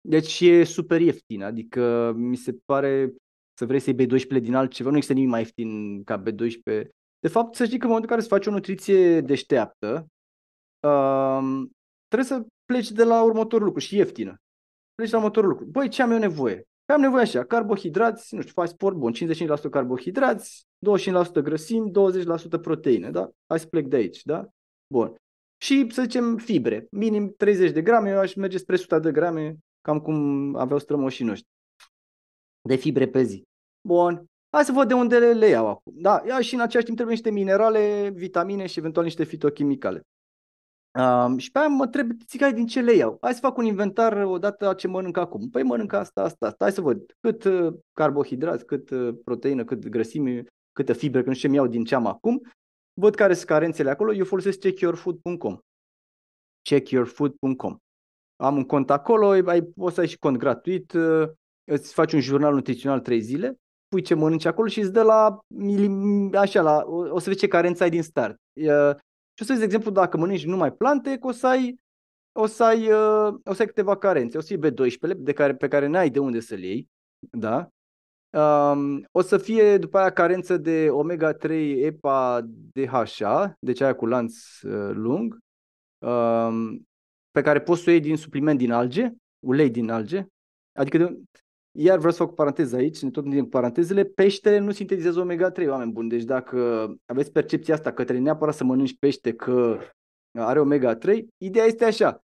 Deci 0.00 0.40
e 0.40 0.64
super 0.64 1.00
ieftin, 1.00 1.42
adică 1.42 2.12
mi 2.16 2.36
se 2.36 2.58
pare 2.64 3.14
să 3.54 3.66
vrei 3.66 3.80
să 3.80 3.90
iei 3.90 4.06
B12 4.06 4.42
din 4.42 4.54
altceva, 4.54 4.90
nu 4.90 4.96
există 4.96 5.14
nimic 5.14 5.30
mai 5.30 5.40
ieftin 5.40 6.02
ca 6.04 6.22
B12. 6.22 6.86
De 7.18 7.28
fapt, 7.28 7.54
să 7.54 7.64
știi 7.64 7.78
că 7.78 7.84
în 7.84 7.90
momentul 7.90 8.10
în 8.10 8.16
care 8.16 8.20
îți 8.20 8.28
faci 8.28 8.46
o 8.46 8.50
nutriție 8.50 9.20
deșteaptă, 9.20 10.06
trebuie 12.08 12.28
să 12.28 12.46
pleci 12.64 12.90
de 12.90 13.04
la 13.04 13.22
următorul 13.22 13.66
lucru 13.66 13.80
și 13.80 13.96
ieftină. 13.96 14.36
Pleci 14.94 15.10
la 15.10 15.16
următorul 15.16 15.48
lucru. 15.48 15.64
Băi, 15.64 15.88
ce 15.88 16.02
am 16.02 16.10
eu 16.10 16.18
nevoie? 16.18 16.66
Păi 16.84 16.94
am 16.94 17.00
nevoie 17.00 17.22
așa, 17.22 17.44
carbohidrați, 17.44 18.34
nu 18.34 18.40
știu, 18.40 18.52
faci 18.52 18.68
sport 18.68 18.96
bun, 18.96 19.12
55% 19.12 19.70
carbohidrați, 19.70 20.66
25% 21.40 21.42
grăsimi, 21.42 21.90
20% 22.56 22.60
proteine, 22.60 23.10
da? 23.10 23.30
Hai 23.46 23.58
să 23.58 23.66
plec 23.66 23.86
de 23.86 23.96
aici, 23.96 24.22
da? 24.22 24.48
Bun 24.86 25.16
și, 25.62 25.86
să 25.90 26.02
zicem, 26.02 26.36
fibre. 26.36 26.86
Minim 26.90 27.34
30 27.36 27.70
de 27.70 27.82
grame, 27.82 28.10
eu 28.10 28.18
aș 28.18 28.34
merge 28.34 28.58
spre 28.58 28.74
100 28.74 28.98
de 28.98 29.12
grame, 29.12 29.56
cam 29.80 30.00
cum 30.00 30.56
aveau 30.56 30.78
strămoșii 30.78 31.24
noștri, 31.24 31.48
de 32.68 32.74
fibre 32.74 33.08
pe 33.08 33.22
zi. 33.22 33.42
Bun. 33.88 34.24
Hai 34.50 34.64
să 34.64 34.72
văd 34.72 34.88
de 34.88 34.94
unde 34.94 35.18
le, 35.18 35.32
le 35.32 35.46
iau 35.46 35.66
acum. 35.66 35.92
Da, 35.96 36.22
ia 36.26 36.40
și 36.40 36.54
în 36.54 36.60
același 36.60 36.84
timp 36.84 36.96
trebuie 36.96 37.16
niște 37.16 37.30
minerale, 37.30 38.10
vitamine 38.14 38.66
și 38.66 38.78
eventual 38.78 39.04
niște 39.04 39.24
fitochimicale. 39.24 40.00
Um, 40.98 41.38
și 41.38 41.50
pe 41.50 41.58
aia 41.58 41.68
mă 41.68 41.86
trebuie 41.86 42.16
țigai 42.26 42.52
din 42.52 42.66
ce 42.66 42.80
le 42.80 42.92
iau. 42.92 43.18
Hai 43.20 43.34
să 43.34 43.40
fac 43.40 43.56
un 43.56 43.64
inventar 43.64 44.24
odată 44.24 44.74
ce 44.74 44.88
mănânc 44.88 45.16
acum. 45.16 45.48
Păi 45.50 45.62
mănânc 45.62 45.92
asta, 45.92 46.22
asta, 46.22 46.46
asta. 46.46 46.64
Hai 46.64 46.72
să 46.72 46.80
văd 46.80 47.16
cât 47.20 47.44
uh, 47.44 47.74
carbohidrați, 47.92 48.64
cât 48.64 48.90
uh, 48.90 49.14
proteină, 49.24 49.64
cât 49.64 49.88
grăsime, 49.88 50.44
câtă 50.72 50.92
fibre, 50.92 51.22
că 51.22 51.28
nu 51.28 51.34
știu 51.34 51.48
ce 51.48 51.54
mi-au 51.54 51.66
din 51.66 51.84
ce 51.84 51.94
am 51.94 52.06
acum 52.06 52.42
văd 52.94 53.14
care 53.14 53.34
sunt 53.34 53.46
carențele 53.46 53.90
acolo, 53.90 54.12
eu 54.12 54.24
folosesc 54.24 54.58
checkyourfood.com. 54.58 55.58
checkyourfood.com. 56.62 57.76
Am 58.36 58.56
un 58.56 58.64
cont 58.64 58.90
acolo, 58.90 59.28
ai, 59.28 59.62
poți 59.62 59.94
să 59.94 60.00
ai 60.00 60.08
și 60.08 60.18
cont 60.18 60.36
gratuit, 60.36 60.92
uh, 60.92 61.30
îți 61.64 61.92
faci 61.92 62.12
un 62.12 62.20
jurnal 62.20 62.54
nutrițional 62.54 63.00
3 63.00 63.20
zile, 63.20 63.58
pui 63.88 64.02
ce 64.02 64.14
mănânci 64.14 64.44
acolo 64.44 64.68
și 64.68 64.80
îți 64.80 64.92
dă 64.92 65.02
la, 65.02 65.38
așa, 66.38 66.62
la, 66.62 66.82
o, 66.86 67.14
o 67.14 67.18
să 67.18 67.28
vezi 67.28 67.40
ce 67.40 67.48
carență 67.48 67.82
ai 67.82 67.90
din 67.90 68.02
start. 68.02 68.36
Și 69.34 69.42
o 69.42 69.44
să 69.44 69.46
vezi, 69.46 69.58
de 69.58 69.64
exemplu, 69.64 69.90
dacă 69.90 70.16
mănânci 70.16 70.44
numai 70.44 70.72
plante, 70.72 71.18
că 71.18 71.26
o 71.26 71.32
să 71.32 71.46
ai, 71.46 71.80
o 72.32 72.46
să 72.46 72.64
ai, 72.64 72.92
uh, 72.92 73.34
o 73.44 73.52
să 73.52 73.60
ai 73.60 73.66
câteva 73.66 73.96
carențe. 73.96 74.36
O 74.36 74.40
să 74.40 74.56
fie 74.56 74.70
B12, 74.70 75.16
de 75.16 75.32
care, 75.32 75.54
pe 75.54 75.68
care 75.68 75.86
n-ai 75.86 76.10
de 76.10 76.18
unde 76.18 76.40
să 76.40 76.54
le 76.54 76.66
iei, 76.66 76.88
da? 77.30 77.68
Um, 78.32 79.04
o 79.10 79.20
să 79.20 79.38
fie 79.38 79.78
după 79.78 79.98
aia 79.98 80.12
carență 80.12 80.56
de 80.56 80.88
omega-3 80.90 81.50
EPA 81.76 82.40
DHA, 82.72 83.56
deci 83.58 83.80
aia 83.80 83.94
cu 83.94 84.06
lanț 84.06 84.60
uh, 84.60 84.90
lung, 84.92 85.38
um, 85.98 86.86
pe 87.30 87.40
care 87.40 87.60
poți 87.60 87.82
să 87.82 87.88
o 87.88 87.92
iei 87.92 88.00
din 88.00 88.16
supliment 88.16 88.58
din 88.58 88.72
alge, 88.72 89.10
ulei 89.38 89.70
din 89.70 89.90
alge. 89.90 90.26
Adică, 90.72 90.98
de, 90.98 91.22
iar 91.72 91.98
vreau 91.98 92.12
să 92.12 92.18
fac 92.18 92.30
o 92.30 92.34
paranteză 92.34 92.76
aici, 92.76 93.10
tot 93.10 93.24
din 93.24 93.44
parantezele, 93.44 94.04
peștele 94.04 94.58
nu 94.58 94.70
sintetizează 94.70 95.26
omega-3, 95.26 95.68
oameni 95.68 95.92
buni. 95.92 96.08
Deci 96.08 96.24
dacă 96.24 96.88
aveți 97.06 97.32
percepția 97.32 97.74
asta 97.74 97.92
că 97.92 98.02
trebuie 98.02 98.24
neapărat 98.24 98.54
să 98.54 98.64
mănânci 98.64 98.98
pește 98.98 99.34
că 99.34 99.78
are 100.38 100.60
omega-3, 100.60 101.18
ideea 101.36 101.64
este 101.64 101.84
așa. 101.84 102.24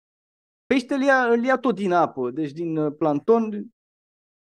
Peștele 0.67 1.05
ia, 1.05 1.25
îl 1.25 1.45
ia 1.45 1.57
tot 1.57 1.75
din 1.75 1.93
apă, 1.93 2.31
deci 2.31 2.53
din 2.53 2.77
uh, 2.77 2.95
plancton, 2.99 3.67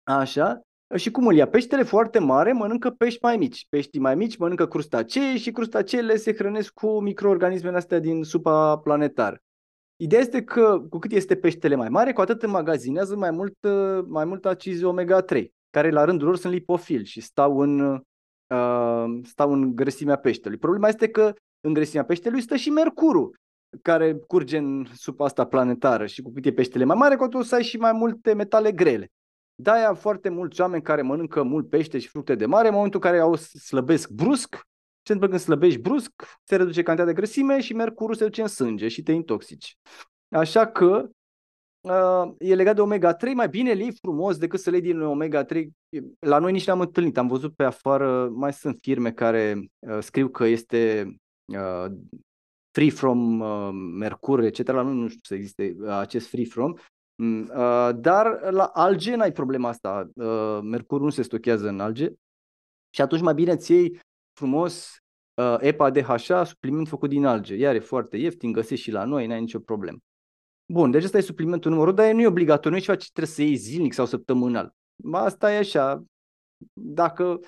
așa, 0.02 0.60
și 0.96 1.10
cum 1.10 1.26
îl 1.26 1.34
ia? 1.34 1.48
Peștele 1.48 1.82
foarte 1.82 2.18
mare 2.18 2.52
mănâncă 2.52 2.90
pești 2.90 3.18
mai 3.22 3.36
mici. 3.36 3.66
Peștii 3.68 4.00
mai 4.00 4.14
mici 4.14 4.36
mănâncă 4.36 4.66
crustacee 4.66 5.36
și 5.36 5.50
crustaceele 5.50 6.16
se 6.16 6.34
hrănesc 6.34 6.72
cu 6.72 7.00
microorganismele 7.00 7.76
astea 7.76 7.98
din 7.98 8.22
supa 8.22 8.78
planetar. 8.78 9.42
Ideea 10.00 10.20
este 10.20 10.44
că 10.44 10.86
cu 10.90 10.98
cât 10.98 11.12
este 11.12 11.36
peștele 11.36 11.74
mai 11.74 11.88
mare, 11.88 12.12
cu 12.12 12.20
atât 12.20 12.42
înmagazinează 12.42 13.16
mai 13.16 13.30
mult, 13.30 13.56
mai 14.06 14.24
mult 14.24 14.46
acizi 14.46 14.84
omega-3, 14.84 15.44
care 15.70 15.90
la 15.90 16.04
rândul 16.04 16.26
lor 16.26 16.36
sunt 16.36 16.52
lipofili 16.52 17.04
și 17.04 17.20
stau 17.20 17.58
în, 17.58 17.80
uh, 17.80 19.20
stau 19.22 19.52
în 19.52 19.74
grăsimea 19.74 20.16
peștelui. 20.16 20.58
Problema 20.58 20.88
este 20.88 21.08
că 21.08 21.34
în 21.60 21.72
grăsimea 21.72 22.04
peștelui 22.04 22.40
stă 22.40 22.56
și 22.56 22.70
mercurul, 22.70 23.36
care 23.82 24.14
curge 24.14 24.56
în 24.56 24.86
supa 24.94 25.24
asta 25.24 25.46
planetară 25.46 26.06
și 26.06 26.22
cu 26.22 26.32
cât 26.32 26.46
e 26.46 26.52
peștele 26.52 26.84
mai 26.84 26.96
mare, 26.96 27.16
cu 27.16 27.22
atât 27.22 27.40
o 27.40 27.42
să 27.42 27.54
ai 27.54 27.62
și 27.62 27.76
mai 27.76 27.92
multe 27.92 28.32
metale 28.32 28.72
grele. 28.72 29.10
De-aia 29.54 29.94
foarte 29.94 30.28
mulți 30.28 30.60
oameni 30.60 30.82
care 30.82 31.02
mănâncă 31.02 31.42
mult 31.42 31.68
pește 31.68 31.98
și 31.98 32.08
fructe 32.08 32.34
de 32.34 32.46
mare, 32.46 32.68
în 32.68 32.74
momentul 32.74 33.00
în 33.02 33.10
care 33.10 33.22
au 33.22 33.34
slăbesc 33.36 34.10
brusc, 34.10 34.60
ce 35.08 35.12
întâmplă 35.12 35.28
când 35.28 35.40
slăbești 35.40 35.80
brusc, 35.80 36.12
se 36.44 36.56
reduce 36.56 36.82
cantitatea 36.82 37.12
de 37.12 37.20
grăsime 37.20 37.60
și 37.60 37.72
mercurul 37.74 38.14
se 38.14 38.24
duce 38.24 38.42
în 38.42 38.46
sânge 38.46 38.88
și 38.88 39.02
te 39.02 39.12
intoxici. 39.12 39.78
Așa 40.28 40.66
că 40.66 41.08
uh, 41.80 42.34
e 42.38 42.54
legat 42.54 42.74
de 42.74 42.80
omega-3, 42.80 43.32
mai 43.34 43.48
bine 43.48 43.72
lei 43.72 43.92
frumos 44.00 44.38
decât 44.38 44.60
să 44.60 44.70
le 44.70 44.80
din 44.80 45.00
omega-3. 45.00 45.66
La 46.18 46.38
noi 46.38 46.52
nici 46.52 46.66
n-am 46.66 46.80
întâlnit, 46.80 47.18
am 47.18 47.28
văzut 47.28 47.54
pe 47.54 47.64
afară, 47.64 48.28
mai 48.28 48.52
sunt 48.52 48.78
firme 48.80 49.12
care 49.12 49.70
uh, 49.78 49.98
scriu 50.00 50.28
că 50.28 50.44
este 50.44 51.14
uh, 51.44 51.92
free 52.70 52.90
from 52.90 53.40
uh, 53.40 53.70
mercur, 53.72 54.40
etc. 54.40 54.68
La 54.68 54.82
noi 54.82 54.94
nu 54.94 55.08
știu 55.08 55.20
să 55.22 55.34
existe 55.34 55.76
acest 55.88 56.28
free 56.28 56.44
from, 56.44 56.74
Mm, 57.22 57.50
uh, 57.54 57.90
dar 57.94 58.50
la 58.50 58.64
alge 58.64 59.14
n-ai 59.14 59.32
problema 59.32 59.68
asta. 59.68 60.10
Uh, 60.14 60.58
mercurul 60.62 61.04
nu 61.04 61.10
se 61.10 61.22
stochează 61.22 61.68
în 61.68 61.80
alge 61.80 62.12
și 62.90 63.00
atunci 63.00 63.22
mai 63.22 63.34
bine 63.34 63.56
ți 63.56 63.72
iei 63.72 64.00
frumos 64.38 64.96
uh, 65.34 65.56
EPA 65.60 65.90
DHA, 65.90 66.44
supliment 66.44 66.88
făcut 66.88 67.08
din 67.08 67.24
alge. 67.24 67.54
Iar 67.54 67.74
e 67.74 67.78
foarte 67.78 68.16
ieftin, 68.16 68.52
găsești 68.52 68.84
și 68.84 68.90
la 68.90 69.04
noi, 69.04 69.26
n-ai 69.26 69.40
nicio 69.40 69.58
problemă. 69.58 69.98
Bun, 70.72 70.90
deci 70.90 71.04
ăsta 71.04 71.18
e 71.18 71.20
suplimentul 71.20 71.70
numărul, 71.70 71.94
dar 71.94 72.12
nu 72.12 72.20
e 72.20 72.26
obligatoriu, 72.26 72.70
nu 72.70 72.76
e 72.76 72.80
ceva 72.80 72.96
ce 72.96 73.08
trebuie 73.12 73.34
să 73.34 73.42
iei 73.42 73.54
zilnic 73.54 73.92
sau 73.92 74.06
săptămânal. 74.06 74.74
Asta 75.12 75.52
e 75.52 75.56
așa, 75.56 76.04
dacă 76.72 77.40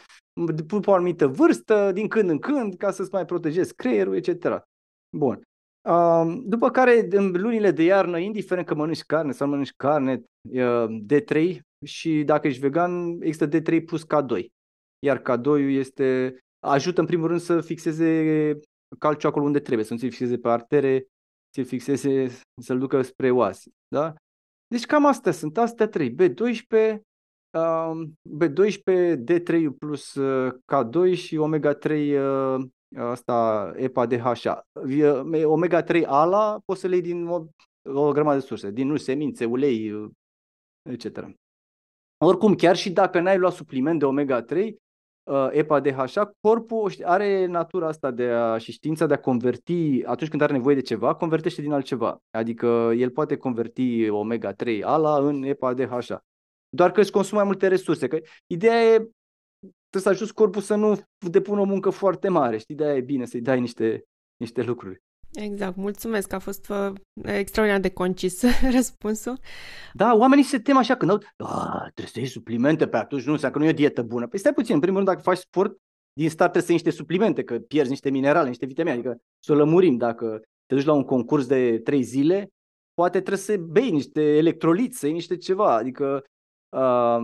pe 0.66 0.90
o 0.90 0.92
anumită 0.92 1.26
vârstă, 1.26 1.92
din 1.92 2.08
când 2.08 2.30
în 2.30 2.38
când, 2.38 2.74
ca 2.74 2.90
să-ți 2.90 3.12
mai 3.12 3.24
protejezi 3.24 3.74
creierul, 3.74 4.14
etc. 4.14 4.62
Bun. 5.16 5.42
După 6.44 6.70
care, 6.70 7.06
în 7.10 7.30
lunile 7.30 7.70
de 7.70 7.82
iarnă, 7.82 8.18
indiferent 8.18 8.66
că 8.66 8.74
mănânci 8.74 9.02
carne 9.02 9.32
sau 9.32 9.48
mănânci 9.48 9.72
carne, 9.76 10.22
D3 11.06 11.58
și 11.84 12.22
dacă 12.24 12.46
ești 12.46 12.60
vegan, 12.60 13.20
există 13.20 13.48
D3 13.48 13.84
plus 13.84 14.04
K2. 14.04 14.44
Iar 14.98 15.22
K2 15.22 15.58
este, 15.58 16.38
ajută 16.60 17.00
în 17.00 17.06
primul 17.06 17.26
rând 17.26 17.40
să 17.40 17.60
fixeze 17.60 18.58
calciu 18.98 19.26
acolo 19.26 19.44
unde 19.44 19.60
trebuie, 19.60 19.86
să 19.86 19.92
nu 19.92 19.98
ți 19.98 20.06
fixeze 20.06 20.38
pe 20.38 20.48
artere, 20.48 21.06
ți 21.52 21.62
fixeze, 21.62 22.26
să-l 22.62 22.78
ducă 22.78 23.02
spre 23.02 23.30
oase. 23.30 23.70
Da? 23.88 24.14
Deci 24.66 24.86
cam 24.86 25.06
astea 25.06 25.32
sunt, 25.32 25.58
astea 25.58 25.88
trei, 25.88 26.14
B12, 26.14 26.96
B12, 28.38 29.16
D3 29.24 29.64
plus 29.78 30.14
uh, 30.14 30.52
K2 30.52 31.16
și 31.16 31.36
omega-3 31.36 31.90
uh, 31.90 32.64
asta 32.96 33.72
EPA 33.76 34.06
DHA. 34.06 34.66
Omega-3 35.44 36.02
ALA 36.06 36.60
poți 36.64 36.80
să 36.80 36.86
le 36.86 36.94
iei 36.94 37.02
din 37.02 37.26
o, 37.26 37.44
o 37.82 38.12
grămadă 38.12 38.38
de 38.38 38.44
surse, 38.44 38.70
din 38.70 38.86
nu 38.86 38.96
semințe, 38.96 39.44
ulei, 39.44 39.92
uh, 39.92 40.10
etc. 40.90 41.28
Oricum, 42.24 42.54
chiar 42.54 42.76
și 42.76 42.90
dacă 42.90 43.20
n-ai 43.20 43.38
luat 43.38 43.52
supliment 43.52 43.98
de 43.98 44.04
omega-3, 44.04 44.74
EPA 45.50 45.80
DHA, 45.80 46.32
corpul 46.40 46.92
are 47.02 47.46
natura 47.46 47.86
asta 47.86 48.10
de 48.10 48.24
a, 48.24 48.58
și 48.58 48.72
știința 48.72 49.06
de 49.06 49.14
a 49.14 49.20
converti, 49.20 50.02
atunci 50.04 50.30
când 50.30 50.42
are 50.42 50.52
nevoie 50.52 50.74
de 50.74 50.80
ceva, 50.80 51.14
convertește 51.14 51.62
din 51.62 51.72
altceva. 51.72 52.22
Adică 52.30 52.92
el 52.96 53.10
poate 53.10 53.36
converti 53.36 54.08
omega-3 54.08 54.80
ALA 54.82 55.26
în 55.26 55.42
EPA 55.42 55.74
DHA 55.74 56.24
doar 56.70 56.90
că 56.90 57.00
își 57.00 57.10
consumă 57.10 57.40
mai 57.40 57.48
multe 57.48 57.68
resurse. 57.68 58.08
Că 58.08 58.20
ideea 58.46 58.82
e 58.82 58.96
trebuie 59.88 60.02
să 60.02 60.08
ajuți 60.08 60.34
corpul 60.34 60.62
să 60.62 60.74
nu 60.74 61.00
depună 61.30 61.60
o 61.60 61.64
muncă 61.64 61.90
foarte 61.90 62.28
mare, 62.28 62.58
știi? 62.58 62.74
De-aia 62.74 62.96
e 62.96 63.00
bine 63.00 63.24
să-i 63.24 63.40
dai 63.40 63.60
niște, 63.60 64.04
niște 64.36 64.62
lucruri. 64.62 65.02
Exact, 65.32 65.76
mulțumesc, 65.76 66.32
a 66.32 66.38
fost 66.38 66.68
uh, 66.68 66.92
extraordinar 67.22 67.80
de 67.80 67.90
concis 67.90 68.42
răspunsul. 68.76 69.38
Da, 69.92 70.14
oamenii 70.14 70.44
se 70.44 70.58
tem 70.58 70.76
așa 70.76 70.96
când 70.96 71.10
au, 71.10 71.18
trebuie 71.82 72.06
să 72.06 72.18
iei 72.18 72.26
suplimente, 72.26 72.88
pe 72.88 72.96
atunci 72.96 73.24
nu 73.24 73.32
înseamnă 73.32 73.56
că 73.56 73.62
nu 73.62 73.68
e 73.68 73.72
o 73.72 73.76
dietă 73.76 74.02
bună. 74.02 74.26
Păi 74.26 74.38
stai 74.38 74.52
puțin, 74.52 74.74
în 74.74 74.80
primul 74.80 74.96
rând, 74.96 75.10
dacă 75.10 75.22
faci 75.22 75.38
sport, 75.38 75.76
din 76.12 76.30
start 76.30 76.52
trebuie 76.52 76.62
să 76.62 76.72
iei 76.72 76.80
niște 76.82 76.98
suplimente, 77.02 77.44
că 77.44 77.58
pierzi 77.58 77.90
niște 77.90 78.10
minerale, 78.10 78.48
niște 78.48 78.66
vitamine, 78.66 78.94
adică 78.94 79.20
să 79.38 79.52
o 79.52 79.54
lămurim. 79.54 79.96
Dacă 79.96 80.40
te 80.66 80.74
duci 80.74 80.84
la 80.84 80.92
un 80.92 81.04
concurs 81.04 81.46
de 81.46 81.78
trei 81.84 82.02
zile, 82.02 82.48
poate 82.94 83.18
trebuie 83.20 83.44
să 83.44 83.56
bei 83.56 83.90
niște 83.90 84.36
electroliți, 84.36 84.98
să 84.98 85.06
iei 85.06 85.14
niște 85.14 85.36
ceva, 85.36 85.74
adică 85.74 86.24
Uh, 86.70 87.22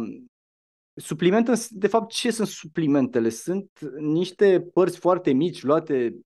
suplimente, 0.95 1.53
de 1.71 1.87
fapt, 1.87 2.11
ce 2.11 2.31
sunt 2.31 2.49
suplimentele? 2.49 3.29
Sunt 3.29 3.71
niște 3.99 4.61
părți 4.61 4.99
foarte 4.99 5.33
mici 5.33 5.63
luate 5.63 6.17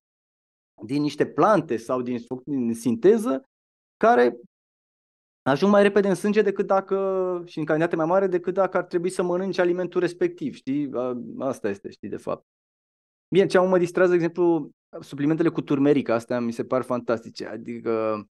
din 0.85 1.01
niște 1.01 1.25
plante 1.25 1.77
sau 1.77 2.01
din, 2.01 2.17
din 2.45 2.73
sinteză 2.73 3.49
care 3.97 4.39
ajung 5.41 5.71
mai 5.71 5.83
repede 5.83 6.07
în 6.07 6.15
sânge 6.15 6.41
decât 6.41 6.67
dacă, 6.67 7.41
și 7.45 7.59
în 7.59 7.65
cantitate 7.65 7.95
mai 7.95 8.05
mare 8.05 8.27
decât 8.27 8.53
dacă 8.53 8.77
ar 8.77 8.83
trebui 8.83 9.09
să 9.09 9.23
mănânci 9.23 9.57
alimentul 9.57 9.99
respectiv, 9.99 10.53
știi? 10.53 10.89
Asta 11.39 11.69
este, 11.69 11.89
știi, 11.89 12.09
de 12.09 12.17
fapt. 12.17 12.45
Bine, 13.27 13.45
ce 13.45 13.59
mă 13.59 13.77
distrează, 13.77 14.09
de 14.09 14.15
exemplu, 14.15 14.69
suplimentele 14.99 15.49
cu 15.49 15.61
turmeric, 15.61 16.09
astea 16.09 16.39
mi 16.39 16.51
se 16.51 16.63
par 16.63 16.81
fantastice. 16.81 17.45
Adică 17.45 18.23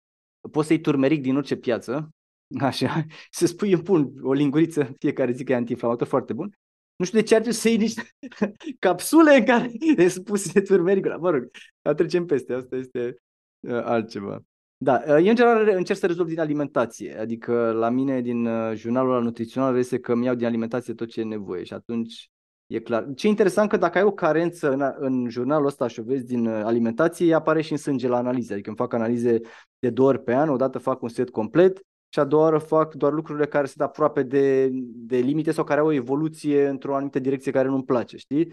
poți 0.51 0.67
să 0.67 0.73
iei 0.73 0.83
turmeric 0.83 1.23
din 1.23 1.37
orice 1.37 1.57
piață, 1.57 2.11
Așa, 2.59 3.05
să 3.31 3.47
spui, 3.47 3.73
îmi 3.73 3.83
pun 3.83 4.13
o 4.23 4.33
linguriță 4.33 4.95
fiecare 4.99 5.33
zi 5.33 5.45
că 5.45 5.53
e 5.53 5.55
antiinflamator 5.55 6.07
foarte 6.07 6.33
bun. 6.33 6.59
Nu 7.01 7.07
știu 7.07 7.19
de 7.19 7.25
ce 7.25 7.35
ar 7.35 7.41
trebui 7.41 7.59
să 7.59 7.69
iei 7.69 7.77
niște 7.77 8.03
capsule 8.79 9.37
în 9.37 9.45
care 9.45 10.09
sunt 10.09 10.25
puse 10.25 10.61
turmericul. 10.61 11.17
Mă 11.21 11.31
rog, 11.31 11.51
trecem 11.97 12.27
peste, 12.27 12.53
asta 12.53 12.77
este 12.77 13.17
uh, 13.61 13.83
altceva. 13.85 14.43
Da, 14.77 15.03
uh, 15.07 15.09
eu 15.09 15.29
în 15.29 15.35
general 15.35 15.69
încerc 15.69 15.99
să 15.99 16.07
rezolv 16.07 16.29
din 16.29 16.41
alimentație, 16.41 17.19
adică 17.19 17.71
la 17.71 17.89
mine 17.89 18.21
din 18.21 18.47
uh, 18.47 18.75
jurnalul 18.75 19.13
la 19.13 19.19
nutrițional 19.19 19.77
este 19.77 19.99
că 19.99 20.13
îmi 20.13 20.25
iau 20.25 20.35
din 20.35 20.47
alimentație 20.47 20.95
tot 20.95 21.09
ce 21.09 21.21
e 21.21 21.25
nevoie 21.25 21.65
și 21.65 21.73
atunci 21.73 22.31
e 22.67 22.81
clar. 22.81 23.07
Ce 23.15 23.27
e 23.27 23.31
interesant 23.31 23.69
că 23.69 23.77
dacă 23.77 23.99
ai 23.99 24.05
o 24.05 24.13
carență 24.13 24.71
în, 24.71 24.95
în 24.99 25.29
jurnalul 25.29 25.67
ăsta 25.67 25.87
și 25.87 26.01
o 26.01 26.03
vezi 26.03 26.25
din 26.25 26.47
uh, 26.47 26.65
alimentație, 26.65 27.35
apare 27.35 27.63
și 27.63 27.73
în 27.73 27.79
sânge 27.79 28.09
la 28.09 28.17
analize, 28.17 28.53
adică 28.53 28.69
îmi 28.69 28.79
fac 28.79 28.93
analize 28.93 29.41
de 29.79 29.91
două 29.91 30.09
ori 30.09 30.23
pe 30.23 30.35
an, 30.35 30.49
odată 30.49 30.79
fac 30.79 31.03
un 31.03 31.09
set 31.09 31.31
complet 31.31 31.81
și 32.13 32.19
a 32.19 32.25
doua 32.25 32.43
oară 32.43 32.59
fac 32.59 32.95
doar 32.95 33.13
lucrurile 33.13 33.47
care 33.47 33.67
sunt 33.67 33.81
aproape 33.81 34.23
de, 34.23 34.69
de 34.83 35.17
limite 35.17 35.53
sau 35.53 35.65
care 35.65 35.81
au 35.81 35.87
o 35.87 35.93
evoluție 35.93 36.67
într-o 36.67 36.95
anumită 36.95 37.19
direcție 37.19 37.53
care 37.53 37.69
nu-mi 37.69 37.85
place, 37.85 38.17
știi? 38.17 38.53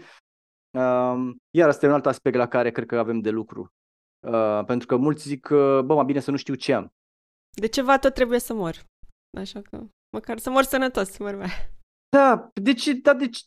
Uh, 0.70 1.30
iar 1.50 1.68
asta 1.68 1.86
e 1.86 1.88
un 1.88 1.94
alt 1.94 2.06
aspect 2.06 2.36
la 2.36 2.48
care 2.48 2.70
cred 2.70 2.86
că 2.86 2.98
avem 2.98 3.20
de 3.20 3.30
lucru. 3.30 3.72
Uh, 4.26 4.64
pentru 4.66 4.86
că 4.86 4.96
mulți 4.96 5.28
zic 5.28 5.40
că, 5.40 5.82
bă, 5.84 5.94
mai 5.94 6.04
bine 6.04 6.20
să 6.20 6.30
nu 6.30 6.36
știu 6.36 6.54
ce 6.54 6.72
am. 6.72 6.92
De 7.60 7.66
ceva 7.66 7.98
tot 7.98 8.14
trebuie 8.14 8.38
să 8.38 8.54
mor. 8.54 8.84
Așa 9.38 9.60
că, 9.62 9.84
măcar 10.16 10.38
să 10.38 10.50
mor 10.50 10.62
sănătos, 10.62 11.18
mă 11.18 11.30
mai. 11.30 11.50
Da, 12.16 12.50
deci, 12.62 12.86
da, 12.86 13.14
deci, 13.14 13.44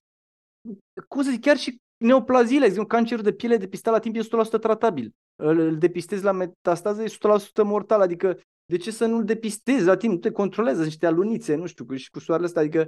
cum 1.07 1.21
să 1.21 1.29
zic, 1.29 1.41
chiar 1.41 1.57
și 1.57 1.77
neoplazile, 2.05 2.67
zic, 2.67 2.79
un 2.79 2.85
cancerul 2.85 3.23
de 3.23 3.33
piele 3.33 3.57
depistat 3.57 3.93
la 3.93 3.99
timp 3.99 4.15
e 4.15 4.19
100% 4.19 4.59
tratabil. 4.59 5.11
Îl, 5.43 5.59
îl 5.59 5.77
depistezi 5.77 6.23
la 6.23 6.31
metastază, 6.31 7.03
e 7.03 7.07
100% 7.07 7.63
mortal, 7.63 8.01
adică 8.01 8.39
de 8.72 8.77
ce 8.77 8.91
să 8.91 9.06
nu-l 9.06 9.26
depistezi 9.26 9.85
la 9.85 9.98
timp? 9.98 10.14
Nu 10.14 10.19
te 10.19 10.31
controlează 10.31 10.84
niște 10.84 11.06
alunițe, 11.06 11.56
nu 11.56 11.65
știu, 11.65 11.95
și 11.95 12.10
cu 12.10 12.19
soarele 12.19 12.48
ăsta, 12.48 12.60
adică 12.60 12.88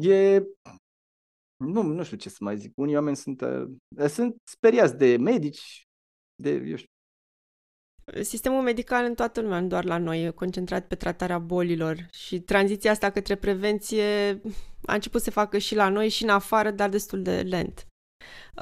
e... 0.00 0.42
Nu, 1.56 1.82
nu 1.82 2.02
știu 2.02 2.16
ce 2.16 2.28
să 2.28 2.36
mai 2.40 2.56
zic. 2.56 2.72
Unii 2.76 2.94
oameni 2.94 3.16
sunt, 3.16 3.40
uh, 3.40 4.08
sunt 4.08 4.36
speriați 4.44 4.96
de 4.96 5.16
medici, 5.16 5.86
de, 6.34 6.50
eu 6.50 6.76
știu, 6.76 6.90
Sistemul 8.22 8.62
medical 8.62 9.04
în 9.04 9.14
toată 9.14 9.40
lumea, 9.40 9.60
nu 9.60 9.66
doar 9.66 9.84
la 9.84 9.98
noi, 9.98 10.24
e 10.24 10.30
concentrat 10.30 10.86
pe 10.86 10.94
tratarea 10.94 11.38
bolilor 11.38 12.06
și 12.10 12.40
tranziția 12.40 12.90
asta 12.90 13.10
către 13.10 13.34
prevenție 13.34 14.40
a 14.84 14.94
început 14.94 15.20
să 15.20 15.24
se 15.24 15.30
facă 15.30 15.58
și 15.58 15.74
la 15.74 15.88
noi 15.88 16.08
și 16.08 16.22
în 16.22 16.28
afară, 16.28 16.70
dar 16.70 16.88
destul 16.88 17.22
de 17.22 17.40
lent. 17.40 17.86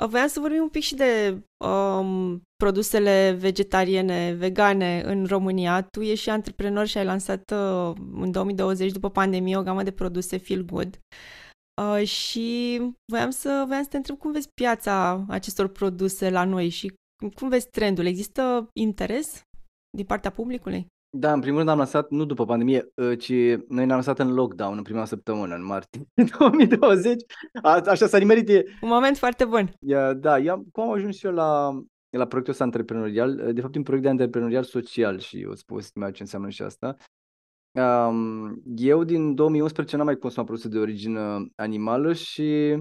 Uh, 0.01 0.07
voiam 0.09 0.27
să 0.27 0.41
vorbim 0.41 0.63
un 0.63 0.69
pic 0.69 0.83
și 0.83 0.95
de 0.95 1.43
um, 1.65 2.43
produsele 2.57 3.37
vegetariene, 3.39 4.33
vegane 4.33 5.03
în 5.05 5.27
România. 5.27 5.83
Tu 5.83 6.01
ești 6.01 6.23
și 6.23 6.31
antreprenor 6.31 6.87
și 6.87 6.99
ai 6.99 7.05
lansat 7.05 7.51
uh, 7.51 7.93
în 8.13 8.31
2020, 8.31 8.93
după 8.93 9.11
pandemie, 9.11 9.57
o 9.57 9.63
gamă 9.63 9.83
de 9.83 9.93
produse 9.93 10.37
Feel 10.37 10.63
Good. 10.63 10.99
Uh, 11.83 12.07
și 12.07 12.81
voiam 13.13 13.31
să, 13.31 13.65
voiam 13.67 13.83
să 13.83 13.89
te 13.89 13.97
întreb 13.97 14.19
cum 14.19 14.33
vezi 14.33 14.49
piața 14.55 15.25
acestor 15.29 15.69
produse 15.69 16.31
la 16.31 16.45
noi 16.45 16.69
și 16.69 16.95
cum 17.35 17.49
vezi 17.49 17.69
trendul. 17.71 18.07
Există 18.07 18.69
interes 18.73 19.43
din 19.97 20.05
partea 20.05 20.31
publicului? 20.31 20.87
Da, 21.17 21.33
în 21.33 21.41
primul 21.41 21.59
rând 21.59 21.71
am 21.71 21.77
lansat, 21.77 22.11
nu 22.11 22.25
după 22.25 22.45
pandemie, 22.45 22.93
ă, 22.99 23.15
ci 23.15 23.33
noi 23.49 23.59
ne-am 23.69 23.89
lansat 23.89 24.19
în 24.19 24.35
lockdown 24.35 24.77
în 24.77 24.83
prima 24.83 25.05
săptămână, 25.05 25.55
în 25.55 25.65
martie 25.65 26.01
2020. 26.39 27.23
A, 27.63 27.81
așa 27.87 28.07
s-a 28.07 28.19
nimerit. 28.19 28.49
E... 28.49 28.65
Un 28.81 28.89
moment 28.89 29.17
foarte 29.17 29.45
bun. 29.45 29.73
Ia, 29.81 30.13
da, 30.13 30.39
ia, 30.39 30.63
cum 30.73 30.83
am 30.83 30.91
ajuns 30.91 31.23
eu 31.23 31.33
la, 31.33 31.71
la 32.11 32.27
proiectul 32.27 32.53
ăsta 32.53 32.65
antreprenorial? 32.65 33.53
De 33.53 33.61
fapt, 33.61 33.77
un 33.77 33.83
proiect 33.83 34.05
de 34.05 34.11
antreprenorial 34.11 34.63
social 34.63 35.19
și 35.19 35.47
o 35.49 35.55
să 35.55 35.63
povestim 35.67 36.01
mai 36.01 36.13
ce 36.13 36.23
înseamnă 36.23 36.49
și 36.49 36.63
asta. 36.63 36.97
Um, 37.73 38.63
eu 38.77 39.05
din 39.05 39.35
2011 39.35 39.97
n-am 39.97 40.07
mai 40.07 40.17
consumat 40.17 40.47
produse 40.47 40.69
de 40.69 40.79
origine 40.79 41.47
animală 41.57 42.13
și 42.13 42.79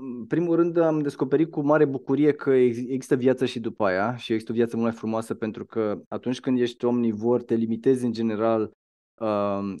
în 0.00 0.24
primul 0.28 0.56
rând 0.56 0.76
am 0.76 1.00
descoperit 1.00 1.50
cu 1.50 1.60
mare 1.60 1.84
bucurie 1.84 2.32
că 2.32 2.50
există 2.50 3.16
viață 3.16 3.44
și 3.44 3.60
după 3.60 3.84
aia 3.84 4.16
și 4.16 4.32
există 4.32 4.52
o 4.52 4.54
viață 4.54 4.76
mult 4.76 4.88
mai 4.88 4.98
frumoasă 4.98 5.34
pentru 5.34 5.64
că 5.64 6.00
atunci 6.08 6.40
când 6.40 6.60
ești 6.60 6.84
omnivor 6.84 7.42
te 7.42 7.54
limitezi 7.54 8.04
în 8.04 8.12
general 8.12 8.70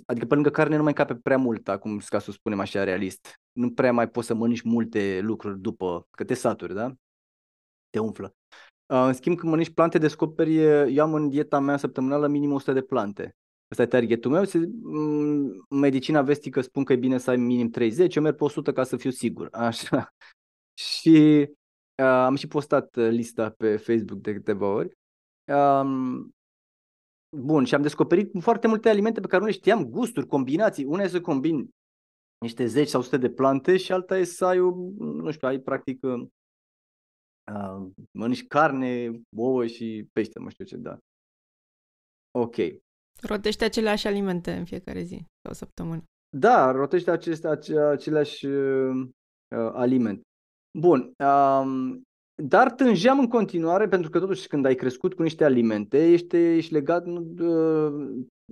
adică 0.06 0.26
pe 0.28 0.34
lângă 0.34 0.50
carne 0.50 0.76
nu 0.76 0.82
mai 0.82 0.92
cape 0.92 1.14
prea 1.14 1.38
mult, 1.38 1.68
acum 1.68 2.00
ca 2.08 2.18
să 2.18 2.26
o 2.28 2.32
spunem 2.32 2.60
așa 2.60 2.84
realist. 2.84 3.40
Nu 3.52 3.70
prea 3.70 3.92
mai 3.92 4.08
poți 4.08 4.26
să 4.26 4.34
mănânci 4.34 4.62
multe 4.62 5.20
lucruri 5.22 5.60
după, 5.60 6.06
că 6.10 6.24
te 6.24 6.34
saturi, 6.34 6.74
da? 6.74 6.92
Te 7.90 7.98
umflă. 7.98 8.34
În 8.86 9.12
schimb, 9.12 9.36
când 9.36 9.50
mănânci 9.50 9.74
plante, 9.74 9.98
descoperi, 9.98 10.56
eu 10.94 11.04
am 11.04 11.14
în 11.14 11.28
dieta 11.28 11.58
mea 11.58 11.76
săptămânală 11.76 12.26
minim 12.26 12.52
100 12.52 12.72
de 12.72 12.82
plante. 12.82 13.36
Asta 13.68 13.82
e 13.82 13.86
targetul 13.86 14.30
meu. 14.30 14.44
Se, 14.44 14.58
medicina 15.70 16.22
vestică 16.22 16.60
spun 16.60 16.84
că 16.84 16.92
e 16.92 16.96
bine 16.96 17.18
să 17.18 17.30
ai 17.30 17.36
minim 17.36 17.70
30, 17.70 18.14
eu 18.14 18.22
merg 18.22 18.36
pe 18.36 18.44
100 18.44 18.72
ca 18.72 18.84
să 18.84 18.96
fiu 18.96 19.10
sigur. 19.10 19.48
Așa. 19.68 20.14
Și 20.74 21.48
uh, 22.02 22.06
am 22.06 22.34
și 22.34 22.46
postat 22.46 22.96
lista 22.96 23.50
pe 23.50 23.76
Facebook 23.76 24.20
de 24.20 24.32
câteva 24.32 24.66
ori. 24.66 24.96
Um, 25.52 26.34
bun, 27.36 27.64
și 27.64 27.74
am 27.74 27.82
descoperit 27.82 28.30
foarte 28.40 28.66
multe 28.66 28.88
alimente 28.88 29.20
pe 29.20 29.26
care 29.26 29.40
nu 29.40 29.48
le 29.48 29.54
știam, 29.54 29.84
gusturi, 29.84 30.26
combinații. 30.26 30.84
Una 30.84 31.02
e 31.02 31.08
să 31.08 31.20
combini 31.20 31.68
niște 32.38 32.66
10 32.66 32.88
sau 32.88 33.00
100 33.00 33.16
de 33.16 33.30
plante 33.30 33.76
și 33.76 33.92
alta 33.92 34.18
e 34.18 34.24
să 34.24 34.44
ai, 34.44 34.60
o, 34.60 34.70
nu 34.98 35.30
știu, 35.30 35.48
ai 35.48 35.58
practic 35.58 36.02
uh, 36.02 36.26
mănânci 38.10 38.46
carne, 38.46 39.20
ouă 39.36 39.66
și 39.66 40.08
pește, 40.12 40.38
nu 40.38 40.48
știu 40.48 40.64
ce, 40.64 40.76
da. 40.76 40.98
Ok. 42.30 42.56
Rotește 43.22 43.64
aceleași 43.64 44.06
alimente 44.06 44.52
în 44.52 44.64
fiecare 44.64 45.02
zi, 45.02 45.24
sau 45.42 45.52
săptămână. 45.52 46.02
Da, 46.36 46.70
rotește 46.70 47.10
aceste, 47.10 47.48
ace, 47.48 47.78
aceleași 47.78 48.46
uh, 48.46 49.08
alimente. 49.72 50.20
Bun, 50.78 51.12
um, 51.18 52.02
dar 52.42 52.72
tângeam 52.72 53.18
în 53.18 53.28
continuare, 53.28 53.88
pentru 53.88 54.10
că 54.10 54.18
totuși 54.18 54.46
când 54.46 54.64
ai 54.64 54.74
crescut 54.74 55.14
cu 55.14 55.22
niște 55.22 55.44
alimente, 55.44 56.12
ești, 56.12 56.36
ești 56.36 56.72
legat 56.72 57.04
nu, 57.04 57.20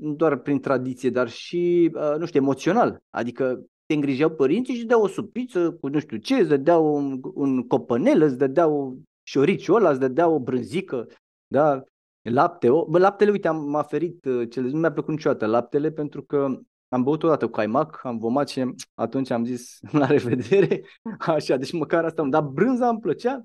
nu 0.00 0.14
doar 0.14 0.36
prin 0.36 0.60
tradiție, 0.60 1.10
dar 1.10 1.28
și, 1.28 1.90
uh, 1.94 2.14
nu 2.18 2.26
știu, 2.26 2.40
emoțional. 2.40 2.98
Adică 3.10 3.64
te 3.86 3.94
îngrijeau 3.94 4.30
părinții 4.30 4.74
și 4.74 4.80
îți 4.80 4.88
dau 4.88 5.02
o 5.02 5.08
supiță 5.08 5.72
cu 5.72 5.88
nu 5.88 5.98
știu 5.98 6.16
ce, 6.16 6.34
îți 6.34 6.48
dădeau 6.48 6.94
un, 6.94 7.20
un 7.34 7.66
copănel, 7.66 8.22
îți 8.22 8.38
dădeau 8.38 8.98
șoriciul 9.22 9.76
ăla, 9.76 9.90
îți 9.90 10.00
dădeau 10.00 10.34
o 10.34 10.40
brânzică, 10.40 11.08
da? 11.46 11.82
Lapte. 12.30 12.70
O, 12.70 12.84
bă, 12.84 12.98
laptele, 12.98 13.30
uite, 13.30 13.48
am, 13.48 13.70
m-a 13.70 13.82
ferit, 13.82 14.24
uh, 14.24 14.51
cele, 14.51 14.68
nu 14.68 14.78
mi-a 14.78 14.92
plăcut 14.92 15.10
niciodată 15.10 15.46
laptele 15.46 15.90
pentru 15.90 16.22
că 16.22 16.59
am 16.88 17.02
băut 17.02 17.22
odată 17.22 17.44
cu 17.44 17.51
caimac, 17.51 18.01
am 18.05 18.18
vomat 18.18 18.48
și 18.48 18.74
atunci 18.94 19.30
am 19.30 19.44
zis 19.44 19.78
la 20.01 20.06
revedere, 20.06 20.84
așa, 21.18 21.56
deci 21.56 21.72
măcar 21.72 22.05
asta, 22.05 22.22
dar 22.22 22.42
brânza 22.42 22.88
îmi 22.88 23.01
plăcea, 23.01 23.44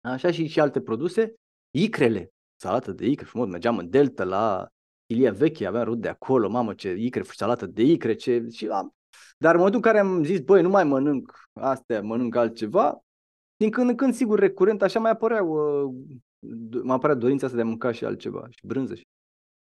așa 0.00 0.30
și, 0.30 0.46
și 0.46 0.60
alte 0.60 0.80
produse, 0.80 1.34
icrele, 1.70 2.32
salată 2.56 2.92
de 2.92 3.06
icre, 3.06 3.24
frumos, 3.24 3.48
mergeam 3.48 3.78
în 3.78 3.90
Delta 3.90 4.24
la 4.24 4.68
Ilia 5.06 5.32
Veche, 5.32 5.66
aveam 5.66 5.84
rud 5.84 6.00
de 6.00 6.08
acolo, 6.08 6.48
mamă 6.48 6.74
ce 6.74 6.94
icre, 6.98 7.22
salată 7.22 7.66
de 7.66 7.82
icre, 7.82 8.14
ce... 8.14 8.46
Și 8.52 8.66
am... 8.66 8.94
Dar 9.38 9.54
în 9.54 9.56
momentul 9.56 9.82
în 9.84 9.92
care 9.92 9.98
am 10.04 10.24
zis, 10.24 10.40
băi, 10.40 10.62
nu 10.62 10.68
mai 10.68 10.84
mănânc 10.84 11.48
astea, 11.52 12.02
mănânc 12.02 12.34
altceva, 12.34 13.02
din 13.56 13.70
când 13.70 13.88
în 13.88 13.96
când, 13.96 14.14
sigur, 14.14 14.38
recurent, 14.38 14.82
așa 14.82 15.00
mai 15.00 15.10
apăreau, 15.10 15.48
uh, 15.48 15.94
mă 16.82 16.92
apărea 16.92 17.16
dorința 17.16 17.44
asta 17.46 17.58
de 17.58 17.62
a 17.62 17.66
mânca 17.66 17.92
și 17.92 18.04
altceva, 18.04 18.46
și 18.50 18.66
brânză. 18.66 18.94
Și... 18.94 19.06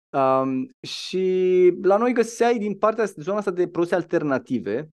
Um, 0.10 0.70
și 0.82 1.74
la 1.82 1.98
noi 1.98 2.14
găseai 2.14 2.58
din 2.58 2.78
partea 2.78 3.06
zona 3.06 3.38
asta 3.38 3.52
de 3.52 3.68
produse 3.68 3.96
alternative, 3.96 4.90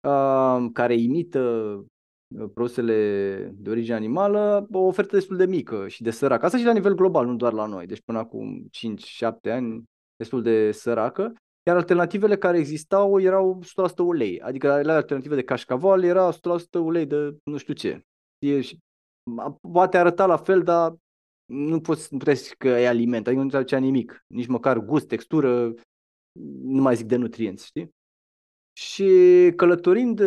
um, 0.00 0.72
care 0.72 0.94
imită 0.94 1.84
produsele 2.36 3.50
de 3.54 3.70
origine 3.70 3.96
animală, 3.96 4.66
o 4.72 4.78
ofertă 4.78 5.16
destul 5.16 5.36
de 5.36 5.46
mică 5.46 5.88
și 5.88 6.02
de 6.02 6.10
săracă. 6.10 6.44
Asta 6.44 6.58
și 6.58 6.64
la 6.64 6.72
nivel 6.72 6.94
global, 6.94 7.26
nu 7.26 7.36
doar 7.36 7.52
la 7.52 7.66
noi. 7.66 7.86
Deci 7.86 8.02
până 8.04 8.18
acum 8.18 8.68
5-7 8.70 9.50
ani, 9.50 9.84
destul 10.16 10.42
de 10.42 10.72
săracă. 10.72 11.32
Iar 11.66 11.76
alternativele 11.76 12.36
care 12.36 12.58
existau 12.58 13.20
erau 13.20 13.62
100% 13.64 13.96
ulei. 13.96 14.40
Adică 14.40 14.80
la 14.82 14.94
alternative 14.94 15.34
de 15.34 15.42
cașcaval 15.42 16.04
era 16.04 16.32
100% 16.32 16.36
ulei 16.72 17.06
de 17.06 17.36
nu 17.44 17.56
știu 17.56 17.74
ce. 17.74 18.00
E, 18.38 18.60
și, 18.60 18.78
poate 19.72 19.96
arăta 19.96 20.26
la 20.26 20.36
fel, 20.36 20.62
dar 20.62 20.94
nu 21.44 21.80
poți, 21.80 22.08
nu 22.10 22.18
puteai 22.18 22.36
zic 22.36 22.56
că 22.56 22.68
e 22.68 22.88
aliment, 22.88 23.26
adică 23.26 23.42
nu 23.42 23.62
ți 23.62 23.74
nimic. 23.74 24.24
Nici 24.26 24.46
măcar 24.46 24.78
gust, 24.78 25.06
textură, 25.06 25.74
nu 26.62 26.82
mai 26.82 26.96
zic 26.96 27.06
de 27.06 27.16
nutrienți, 27.16 27.66
știi? 27.66 27.94
Și 28.72 29.06
călătorind 29.56 30.18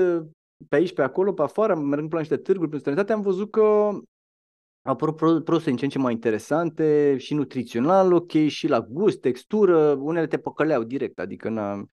pe 0.70 0.76
aici, 0.76 0.94
pe 0.94 1.02
acolo, 1.02 1.34
pe 1.34 1.42
afară, 1.42 1.76
mergând 1.76 2.10
pe 2.10 2.16
la 2.16 2.22
niște 2.22 2.38
târguri 2.38 2.70
pe 2.70 2.78
străinătate, 2.78 3.14
am 3.14 3.22
văzut 3.22 3.52
că 3.52 3.62
au 3.62 4.92
apărut 4.92 5.44
produse 5.44 5.70
în 5.70 5.76
ce 5.76 5.84
în 5.84 5.90
ce 5.90 5.98
mai 6.00 6.14
interesante 6.14 7.18
și 7.18 7.34
nutrițional, 7.34 8.14
ok, 8.14 8.32
și 8.32 8.68
la 8.68 8.82
gust, 8.82 9.22
textură, 9.22 9.92
unele 9.92 10.28
te 10.28 10.38
păcăleau 10.38 10.84
direct, 10.84 11.20
adică 11.20 11.50
n 11.50 11.88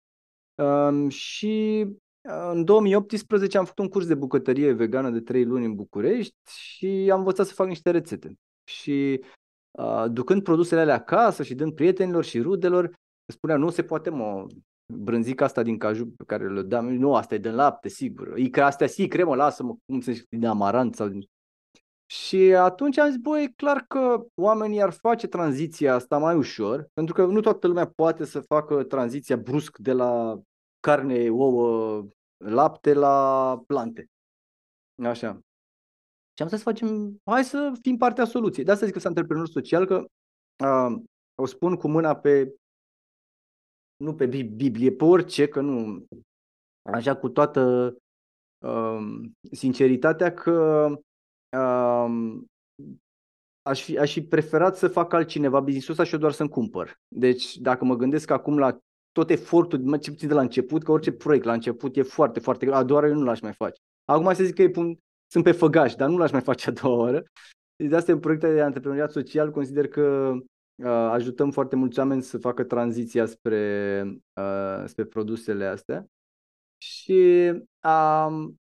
Um, 0.59 1.09
și 1.09 1.87
în 2.29 2.65
2018 2.65 3.59
am 3.59 3.65
făcut 3.65 3.79
un 3.79 3.89
curs 3.89 4.07
de 4.07 4.15
bucătărie 4.15 4.73
vegană 4.73 5.11
de 5.11 5.21
3 5.21 5.45
luni 5.45 5.65
în 5.65 5.75
București 5.75 6.35
și 6.51 7.09
am 7.13 7.19
învățat 7.19 7.47
să 7.47 7.55
fac 7.55 7.67
niște 7.67 7.91
rețete. 7.91 8.35
Și 8.65 9.25
uh, 9.71 10.05
ducând 10.11 10.43
produsele 10.43 10.81
alea 10.81 10.95
acasă 10.95 11.43
și 11.43 11.55
dând 11.55 11.75
prietenilor 11.75 12.25
și 12.25 12.41
rudelor, 12.41 12.93
spunea, 13.33 13.57
nu 13.57 13.71
se 13.71 13.83
poate, 13.83 14.11
mă, 14.11 14.47
brânzica 14.95 15.45
asta 15.45 15.63
din 15.63 15.79
caju 15.79 16.07
pe 16.07 16.25
care 16.25 16.53
le 16.53 16.63
dăm, 16.63 16.89
nu, 16.89 17.15
asta 17.15 17.35
e 17.35 17.39
din 17.39 17.55
lapte, 17.55 17.89
sigur. 17.89 18.35
că 18.51 18.63
astea 18.63 18.87
si, 18.87 19.09
cremă, 19.09 19.35
lasă-mă, 19.35 19.75
cum 19.87 20.01
să 20.01 20.13
zic, 20.13 20.27
din 20.29 20.47
amarant 20.47 20.95
sau 20.95 21.09
din... 21.09 21.21
Și 22.11 22.55
atunci 22.55 22.99
am 22.99 23.09
zis, 23.09 23.17
băi, 23.17 23.43
e 23.43 23.53
clar 23.57 23.85
că 23.89 24.27
oamenii 24.35 24.83
ar 24.83 24.91
face 24.91 25.27
tranziția 25.27 25.95
asta 25.95 26.19
mai 26.19 26.37
ușor, 26.37 26.89
pentru 26.95 27.15
că 27.15 27.25
nu 27.25 27.41
toată 27.41 27.67
lumea 27.67 27.87
poate 27.87 28.25
să 28.25 28.41
facă 28.41 28.83
tranziția 28.83 29.37
brusc 29.37 29.79
de 29.79 29.93
la 29.93 30.41
carne, 30.81 31.31
ouă, 31.31 32.07
lapte 32.45 32.93
la 32.93 33.63
plante. 33.67 34.07
Așa. 35.03 35.41
Și 36.35 36.43
am 36.43 36.49
zis 36.49 36.59
să 36.59 36.71
facem, 36.71 37.21
hai 37.25 37.45
să 37.45 37.73
fim 37.83 37.97
partea 37.97 38.25
soluției. 38.25 38.65
De 38.65 38.71
asta 38.71 38.85
zic 38.85 38.95
că 38.95 39.01
sunt 39.01 39.17
antreprenor 39.17 39.49
social, 39.49 39.87
că 39.87 40.05
uh, 40.65 41.03
o 41.35 41.47
spun 41.47 41.77
cu 41.77 41.89
mâna 41.89 42.17
pe 42.17 42.55
nu 43.97 44.15
pe 44.15 44.27
Biblie, 44.27 44.93
pe 44.93 45.05
orice, 45.05 45.49
că 45.49 45.61
nu, 45.61 46.07
așa 46.93 47.17
cu 47.17 47.29
toată 47.29 47.95
um, 48.65 49.33
sinceritatea 49.53 50.35
că 50.35 50.87
um, 51.57 52.47
aș 53.63 53.83
fi, 53.83 53.99
aș 53.99 54.13
fi 54.13 54.23
preferat 54.23 54.77
să 54.77 54.89
fac 54.89 55.13
altcineva 55.13 55.61
business-ul 55.61 55.93
ăsta 55.93 56.05
și 56.05 56.13
eu 56.13 56.19
doar 56.19 56.33
să-mi 56.33 56.49
cumpăr. 56.49 56.97
Deci 57.09 57.57
dacă 57.57 57.85
mă 57.85 57.97
gândesc 57.97 58.31
acum 58.31 58.59
la 58.59 58.79
tot 59.19 59.31
efortul, 59.31 59.99
ce 59.99 60.27
de 60.27 60.35
la 60.35 60.41
început, 60.41 60.83
că 60.83 60.93
orice 60.93 61.13
proiect 61.13 61.45
la 61.45 61.53
început 61.53 61.97
e 61.97 62.03
foarte, 62.03 62.41
foarte 62.41 62.67
greu, 62.67 62.79
a 62.79 62.83
doua 62.83 63.01
oară 63.01 63.13
eu 63.13 63.19
nu 63.19 63.25
l-aș 63.25 63.41
mai 63.41 63.53
face. 63.53 63.81
Acum 64.05 64.35
să 64.35 64.45
zic 64.45 64.55
că 64.55 64.63
e 64.63 64.71
pun, 64.71 64.99
sunt 65.27 65.45
pe 65.45 65.53
făgaș, 65.53 65.95
dar 65.95 66.09
nu 66.09 66.17
l-aș 66.17 66.31
mai 66.31 66.41
face 66.41 66.69
a 66.69 66.73
doua 66.73 66.97
oară. 66.97 67.23
Deci 67.77 67.89
de 67.89 67.97
asta 67.97 68.13
în 68.13 68.21
proiecte 68.21 68.53
de 68.53 68.61
antreprenoriat 68.61 69.11
social 69.11 69.51
consider 69.51 69.89
că 69.89 70.35
Uh, 70.79 70.87
ajutăm 70.87 71.51
foarte 71.51 71.77
mulți 71.77 71.99
oameni 71.99 72.23
să 72.23 72.39
facă 72.39 72.65
tranziția 72.65 73.27
spre, 73.27 74.03
uh, 74.33 74.85
spre 74.87 75.05
produsele 75.05 75.65
astea. 75.65 76.07
Și 76.77 77.51
um, 77.85 78.59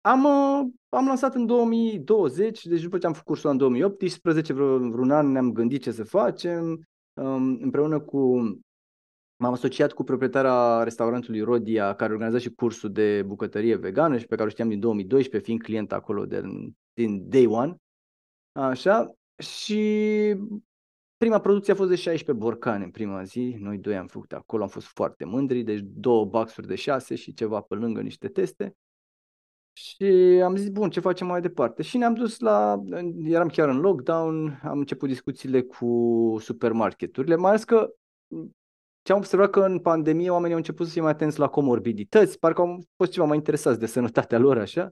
am, 0.00 0.24
uh, 0.24 0.66
am 0.88 1.06
lansat 1.06 1.34
în 1.34 1.46
2020, 1.46 2.66
deci 2.66 2.82
după 2.82 2.98
ce 2.98 3.06
am 3.06 3.12
făcut 3.12 3.26
cursul 3.26 3.50
în 3.50 3.56
2018, 3.56 4.52
vreo, 4.52 4.78
vreun 4.78 5.10
an 5.10 5.32
ne-am 5.32 5.52
gândit 5.52 5.82
ce 5.82 5.90
să 5.90 6.04
facem. 6.04 6.82
Um, 7.20 7.58
împreună 7.62 8.00
cu 8.00 8.18
M-am 9.44 9.52
asociat 9.52 9.92
cu 9.92 10.04
proprietara 10.04 10.82
restaurantului 10.82 11.40
Rodia, 11.40 11.94
care 11.94 12.12
organiza 12.12 12.38
și 12.38 12.50
cursul 12.50 12.92
de 12.92 13.22
bucătărie 13.22 13.76
vegană 13.76 14.18
și 14.18 14.26
pe 14.26 14.34
care 14.34 14.46
o 14.46 14.50
știam 14.50 14.68
din 14.68 14.80
2012, 14.80 15.50
fiind 15.50 15.62
client 15.62 15.92
acolo 15.92 16.26
de, 16.26 16.42
din 16.92 17.28
day 17.28 17.46
one. 17.46 17.76
Așa. 18.52 19.14
Și 19.36 20.36
Prima 21.16 21.40
producție 21.40 21.72
a 21.72 21.76
fost 21.76 21.88
de 21.88 21.94
16 21.94 22.44
borcane 22.44 22.84
în 22.84 22.90
prima 22.90 23.22
zi, 23.22 23.56
noi 23.58 23.78
doi 23.78 23.96
am 23.96 24.06
făcut 24.06 24.32
acolo, 24.32 24.62
am 24.62 24.68
fost 24.68 24.86
foarte 24.86 25.24
mândri, 25.24 25.62
deci 25.62 25.80
două 25.82 26.24
baxuri 26.24 26.66
de 26.66 26.74
6 26.74 27.14
și 27.14 27.34
ceva 27.34 27.60
pe 27.60 27.74
lângă 27.74 28.00
niște 28.00 28.28
teste. 28.28 28.76
Și 29.72 30.04
am 30.44 30.56
zis, 30.56 30.68
bun, 30.68 30.90
ce 30.90 31.00
facem 31.00 31.26
mai 31.26 31.40
departe? 31.40 31.82
Și 31.82 31.96
ne-am 31.96 32.14
dus 32.14 32.38
la, 32.38 32.82
eram 33.22 33.48
chiar 33.48 33.68
în 33.68 33.80
lockdown, 33.80 34.60
am 34.62 34.78
început 34.78 35.08
discuțiile 35.08 35.62
cu 35.62 36.36
supermarketurile, 36.40 37.36
mai 37.36 37.50
ales 37.50 37.64
că 37.64 37.94
ce 39.04 39.12
am 39.12 39.18
observat 39.18 39.50
că 39.50 39.60
în 39.60 39.78
pandemie 39.78 40.30
oamenii 40.30 40.52
au 40.52 40.58
început 40.58 40.86
să 40.86 40.92
fie 40.92 41.00
mai 41.00 41.10
atenți 41.10 41.38
la 41.38 41.48
comorbidități, 41.48 42.38
parcă 42.38 42.60
au 42.60 42.78
fost 42.96 43.10
ceva 43.12 43.26
mai 43.26 43.36
interesați 43.36 43.78
de 43.78 43.86
sănătatea 43.86 44.38
lor, 44.38 44.58
așa. 44.58 44.90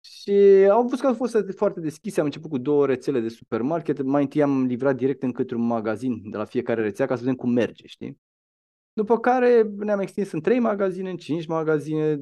Și 0.00 0.32
au 0.70 0.82
văzut 0.82 1.00
că 1.00 1.06
au 1.06 1.14
fost 1.14 1.36
foarte 1.56 1.80
deschise, 1.80 2.20
am 2.20 2.26
început 2.26 2.50
cu 2.50 2.58
două 2.58 2.86
rețele 2.86 3.20
de 3.20 3.28
supermarket, 3.28 4.02
mai 4.02 4.22
întâi 4.22 4.42
am 4.42 4.66
livrat 4.66 4.96
direct 4.96 5.22
în 5.22 5.32
către 5.32 5.56
un 5.56 5.66
magazin 5.66 6.30
de 6.30 6.36
la 6.36 6.44
fiecare 6.44 6.82
rețea 6.82 7.06
ca 7.06 7.14
să 7.14 7.20
vedem 7.20 7.34
cum 7.34 7.50
merge, 7.50 7.86
știi? 7.86 8.18
După 8.92 9.18
care 9.18 9.62
ne-am 9.76 10.00
extins 10.00 10.32
în 10.32 10.40
trei 10.40 10.58
magazine, 10.58 11.10
în 11.10 11.16
cinci 11.16 11.46
magazine, 11.46 12.20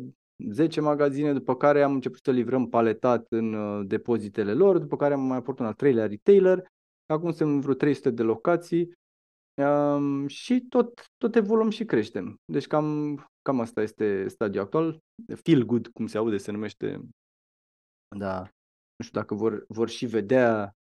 10 0.51 0.81
magazine, 0.81 1.33
după 1.33 1.57
care 1.57 1.83
am 1.83 1.93
început 1.93 2.21
să 2.23 2.31
livrăm 2.31 2.69
paletat 2.69 3.27
în 3.29 3.53
uh, 3.53 3.87
depozitele 3.87 4.53
lor, 4.53 4.79
după 4.79 4.97
care 4.97 5.15
am 5.15 5.21
mai 5.21 5.37
aportat 5.37 5.61
un 5.61 5.67
al 5.67 5.75
treilea 5.75 6.07
retailer, 6.07 6.65
acum 7.07 7.29
suntem 7.29 7.49
în 7.49 7.61
vreo 7.61 7.75
300 7.75 8.11
de 8.11 8.23
locații 8.23 8.99
um, 9.55 10.27
și 10.27 10.61
tot, 10.69 11.05
tot 11.17 11.35
evoluăm 11.35 11.71
și 11.71 11.85
creștem. 11.85 12.37
Deci 12.45 12.67
cam, 12.67 13.17
cam 13.43 13.61
asta 13.61 13.83
este 13.83 14.29
stadiul 14.29 14.65
actual. 14.65 14.99
Feel 15.43 15.63
good, 15.63 15.87
cum 15.87 16.07
se 16.07 16.19
aude, 16.19 16.37
se 16.37 16.51
numește 16.51 17.01
da. 18.17 18.41
Nu 18.97 19.05
știu 19.05 19.21
dacă 19.21 19.35
vor, 19.35 19.65
vor 19.69 19.89
și 19.89 20.07
vedea. 20.07 20.75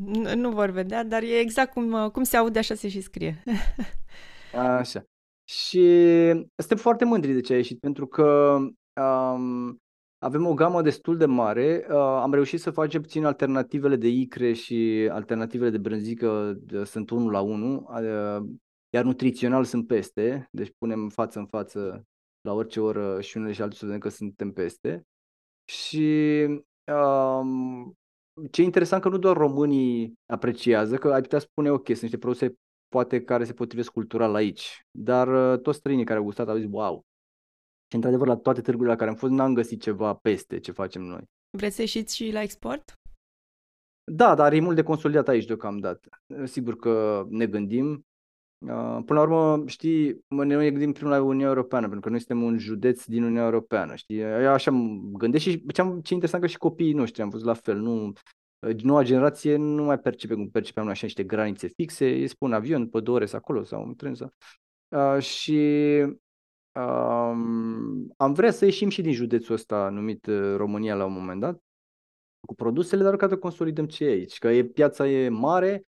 Nu, 0.00 0.34
nu 0.34 0.50
vor 0.50 0.70
vedea, 0.70 1.04
dar 1.04 1.22
e 1.22 1.38
exact 1.38 1.72
cum, 1.72 2.10
cum 2.10 2.22
se 2.22 2.36
aude, 2.36 2.58
așa 2.58 2.74
se 2.74 2.88
și 2.88 3.00
scrie. 3.00 3.42
Așa. 4.52 5.04
Și 5.48 5.80
suntem 6.56 6.76
foarte 6.76 7.04
mândri 7.04 7.32
de 7.32 7.40
ce 7.40 7.52
a 7.52 7.56
ieșit, 7.56 7.80
pentru 7.80 8.06
că 8.06 8.58
um, 9.00 9.78
avem 10.26 10.46
o 10.46 10.54
gamă 10.54 10.82
destul 10.82 11.16
de 11.16 11.24
mare. 11.24 11.86
Uh, 11.88 11.96
am 11.96 12.32
reușit 12.32 12.60
să 12.60 12.70
facem 12.70 13.00
puțin 13.00 13.24
alternativele 13.24 13.96
de 13.96 14.08
icre 14.08 14.52
și 14.52 15.08
alternativele 15.12 15.70
de 15.70 15.78
brânzică 15.78 16.58
de, 16.58 16.84
sunt 16.84 17.10
unul 17.10 17.30
la 17.30 17.40
unul, 17.40 17.86
uh, 17.88 18.48
iar 18.90 19.04
nutrițional 19.04 19.64
sunt 19.64 19.86
peste, 19.86 20.48
deci 20.50 20.72
punem 20.78 21.08
față 21.08 21.38
în 21.38 21.46
față 21.46 22.04
la 22.40 22.52
orice 22.52 22.80
oră 22.80 23.20
și 23.20 23.36
unele 23.36 23.52
și 23.52 23.60
altele 23.60 23.78
să 23.78 23.84
vedem 23.84 24.00
că 24.00 24.08
suntem 24.08 24.52
peste. 24.52 25.06
Și 25.64 26.44
um, 26.92 27.96
ce 28.50 28.60
e 28.60 28.64
interesant 28.64 29.02
că 29.02 29.08
nu 29.08 29.18
doar 29.18 29.36
românii 29.36 30.18
apreciază, 30.26 30.96
că 30.96 31.08
ai 31.08 31.20
putea 31.20 31.38
spune, 31.38 31.70
ok, 31.70 31.86
sunt 31.86 32.00
niște 32.00 32.18
produse 32.18 32.54
poate 32.88 33.22
care 33.22 33.44
se 33.44 33.52
potrivesc 33.52 33.90
cultural 33.90 34.34
aici. 34.34 34.86
Dar 34.90 35.52
uh, 35.52 35.60
toți 35.60 35.78
străinii 35.78 36.04
care 36.04 36.18
au 36.18 36.24
gustat 36.24 36.48
au 36.48 36.56
zis, 36.56 36.68
wow. 36.70 37.04
Și 37.88 37.94
într-adevăr, 37.94 38.26
la 38.26 38.36
toate 38.36 38.60
târgurile 38.60 38.92
la 38.92 38.98
care 38.98 39.10
am 39.10 39.16
fost, 39.16 39.32
n-am 39.32 39.54
găsit 39.54 39.82
ceva 39.82 40.14
peste 40.14 40.58
ce 40.58 40.72
facem 40.72 41.02
noi. 41.02 41.22
Vreți 41.50 41.74
să 41.74 41.80
ieșiți 41.80 42.16
și 42.16 42.30
la 42.32 42.42
export? 42.42 43.00
Da, 44.12 44.34
dar 44.34 44.52
e 44.52 44.60
mult 44.60 44.76
de 44.76 44.82
consolidat 44.82 45.28
aici 45.28 45.44
deocamdată. 45.44 46.08
Sigur 46.44 46.76
că 46.76 47.24
ne 47.28 47.46
gândim. 47.46 48.06
Uh, 48.58 48.98
până 49.04 49.20
la 49.20 49.20
urmă, 49.20 49.62
știi, 49.66 50.24
noi 50.28 50.46
ne 50.46 50.70
gândim 50.70 50.92
primul 50.92 51.12
la 51.12 51.22
Uniunea 51.22 51.46
Europeană, 51.46 51.84
pentru 51.84 52.00
că 52.00 52.08
noi 52.08 52.18
suntem 52.18 52.42
un 52.42 52.58
județ 52.58 53.04
din 53.04 53.22
Uniunea 53.22 53.44
Europeană, 53.44 53.94
știi? 53.94 54.20
Eu 54.20 54.52
așa 54.52 54.70
mă 54.70 55.18
gândesc 55.18 55.44
și 55.44 55.66
ce, 55.66 55.80
am, 55.80 56.00
ce 56.00 56.12
interesant 56.12 56.42
că 56.42 56.48
și 56.48 56.58
copiii 56.58 56.92
noștri 56.92 57.22
am 57.22 57.28
văzut 57.28 57.46
la 57.46 57.54
fel, 57.54 57.78
nu, 57.78 58.12
noua 58.82 59.02
generație 59.02 59.56
nu 59.56 59.82
mai 59.84 59.98
percepe 59.98 60.34
cum 60.34 60.48
percepeam 60.48 60.84
noi 60.84 60.94
așa 60.94 61.06
niște 61.06 61.24
granițe 61.24 61.66
fixe, 61.66 62.08
îi 62.08 62.28
spun 62.28 62.52
avion 62.52 62.88
pe 62.88 63.00
două 63.00 63.16
ore 63.16 63.26
acolo 63.32 63.62
sau 63.62 63.82
un 63.82 63.94
tren 63.94 64.14
sau... 64.14 64.32
Uh, 64.88 65.22
și 65.22 65.60
um, 66.76 68.12
am 68.16 68.32
vrea 68.32 68.50
să 68.50 68.64
ieșim 68.64 68.88
și 68.88 69.02
din 69.02 69.12
județul 69.12 69.54
ăsta 69.54 69.88
numit 69.88 70.26
uh, 70.26 70.54
România 70.56 70.94
la 70.94 71.04
un 71.04 71.12
moment 71.12 71.40
dat, 71.40 71.60
cu 72.46 72.54
produsele, 72.54 73.02
dar 73.02 73.16
ca 73.16 73.28
să 73.28 73.36
consolidăm 73.36 73.86
ce 73.86 74.04
e 74.04 74.10
aici, 74.10 74.38
că 74.38 74.48
e, 74.48 74.64
piața 74.64 75.08
e 75.08 75.28
mare 75.28 75.82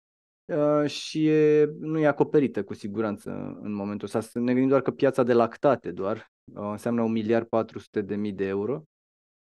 uh, 0.45 0.89
și 0.89 1.27
e, 1.27 1.69
nu 1.79 1.99
e 1.99 2.07
acoperită 2.07 2.63
cu 2.63 2.73
siguranță 2.73 3.59
în 3.61 3.73
momentul 3.73 4.05
ăsta. 4.05 4.21
Să 4.21 4.39
ne 4.39 4.51
gândim 4.51 4.69
doar 4.69 4.81
că 4.81 4.91
piața 4.91 5.23
de 5.23 5.33
lactate 5.33 5.91
doar 5.91 6.31
uh, 6.53 6.69
înseamnă 6.71 7.01
1 7.01 7.11
miliard 7.11 7.47
400 7.47 8.01
de 8.01 8.15
mii 8.15 8.33
de 8.33 8.45
euro, 8.45 8.83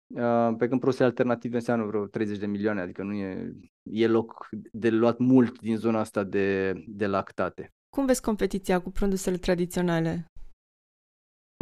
uh, 0.07 0.53
pe 0.57 0.67
când 0.67 0.79
produsele 0.79 1.07
alternative 1.07 1.55
înseamnă 1.55 1.85
vreo 1.85 2.05
30 2.05 2.37
de 2.37 2.45
milioane, 2.45 2.81
adică 2.81 3.03
nu 3.03 3.13
e, 3.13 3.53
e 3.83 4.07
loc 4.07 4.47
de 4.71 4.89
luat 4.89 5.17
mult 5.17 5.59
din 5.59 5.77
zona 5.77 5.99
asta 5.99 6.23
de, 6.23 6.73
de 6.87 7.07
lactate. 7.07 7.73
Cum 7.95 8.05
vezi 8.05 8.21
competiția 8.21 8.81
cu 8.81 8.91
produsele 8.91 9.37
tradiționale? 9.37 10.25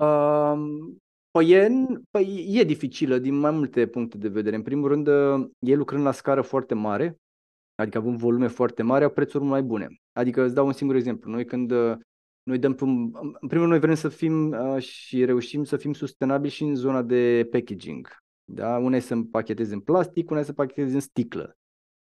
Uh, 0.02 0.96
Păi 1.38 1.50
e, 1.50 1.72
păi 2.12 2.46
e 2.50 2.64
dificilă 2.64 3.18
din 3.18 3.36
mai 3.36 3.52
multe 3.52 3.88
puncte 3.88 4.18
de 4.18 4.28
vedere. 4.28 4.56
În 4.56 4.62
primul 4.62 4.88
rând, 4.88 5.08
ei 5.60 5.76
lucrând 5.76 6.04
la 6.04 6.12
scară 6.12 6.42
foarte 6.42 6.74
mare, 6.74 7.20
adică 7.76 7.98
având 7.98 8.18
volume 8.18 8.48
foarte 8.48 8.84
mari, 8.84 9.04
au 9.04 9.10
prețuri 9.10 9.44
mai 9.44 9.64
bune. 9.64 9.88
Adică 10.12 10.44
îți 10.44 10.54
dau 10.54 10.66
un 10.66 10.74
singur 10.74 10.96
exemplu. 10.96 11.32
Noi 11.32 11.46
când 11.46 11.72
noi 12.44 12.58
dăm, 12.60 12.76
în 12.80 13.48
primul 13.48 13.50
rând, 13.50 13.70
noi 13.70 13.80
vrem 13.80 13.96
să 13.96 14.10
fim 14.10 14.56
și 14.78 15.26
reușim 15.26 15.64
să 15.64 15.78
fim 15.78 15.94
sustenabili 15.94 16.52
și 16.52 16.64
în 16.64 16.76
zona 16.76 17.02
de 17.02 17.48
packaging. 17.52 18.18
Da? 18.44 18.78
Una 18.78 18.96
e 18.96 19.00
să 19.00 19.14
împachetezi 19.14 19.74
în 19.74 19.80
plastic, 19.80 20.30
una 20.30 20.40
e 20.40 20.44
să 20.44 20.50
împachetezi 20.50 20.94
în 20.94 21.00
sticlă. 21.00 21.58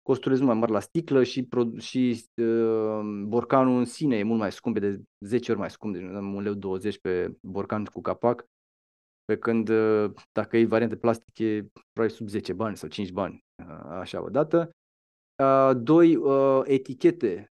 Costurile 0.06 0.36
sunt 0.36 0.48
mai 0.48 0.58
mari 0.58 0.72
la 0.72 0.80
sticlă 0.80 1.22
și, 1.22 1.48
și 1.78 2.24
uh, 2.34 3.00
borcanul 3.26 3.78
în 3.78 3.84
sine 3.84 4.16
e 4.16 4.22
mult 4.22 4.38
mai 4.38 4.52
scump, 4.52 4.78
de 4.78 5.00
10 5.20 5.50
ori 5.50 5.60
mai 5.60 5.70
scump, 5.70 5.94
deci 5.94 6.02
un 6.02 6.42
leu 6.42 6.54
20 6.54 6.98
pe 6.98 7.36
borcan 7.40 7.84
cu 7.84 8.00
capac 8.00 8.46
pe 9.24 9.36
când 9.38 9.68
uh, 9.68 10.10
dacă 10.32 10.56
e 10.56 10.64
variante 10.64 10.96
plastice, 10.96 11.70
probabil 11.92 12.16
sub 12.16 12.28
10 12.28 12.52
bani 12.52 12.76
sau 12.76 12.88
5 12.88 13.12
bani, 13.12 13.44
uh, 13.62 13.86
așa 13.88 14.22
o 14.22 14.28
dată. 14.28 14.70
Uh, 15.42 15.70
doi, 15.76 16.18
etichete. 16.64 17.52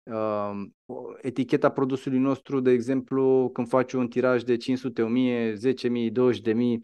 Eticheta 1.21 1.71
produsului 1.71 2.19
nostru, 2.19 2.59
de 2.59 2.71
exemplu, 2.71 3.49
când 3.53 3.67
faci 3.67 3.93
un 3.93 4.07
tiraj 4.07 4.43
de 4.43 4.57
500, 4.57 5.01
1000, 5.01 5.53
10.000, 5.53 6.11
20.000, 6.11 6.79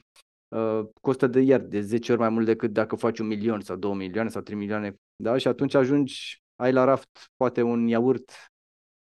costă 1.02 1.28
de 1.28 1.40
iar 1.40 1.60
de 1.60 1.82
10 1.82 2.11
ori 2.11 2.22
mai 2.22 2.30
mult 2.30 2.45
decât 2.45 2.74
dacă 2.74 2.95
faci 2.95 3.19
un 3.19 3.28
milion 3.28 3.61
sau 3.61 3.76
2 3.76 3.94
milioane 3.94 4.30
sau 4.30 4.41
3 4.41 4.57
milioane. 4.57 4.95
Da? 5.15 5.38
Și 5.38 5.48
atunci 5.48 5.74
ajungi, 5.74 6.41
ai 6.56 6.72
la 6.72 6.84
raft 6.84 7.32
poate 7.36 7.61
un 7.61 7.88
iaurt 7.88 8.32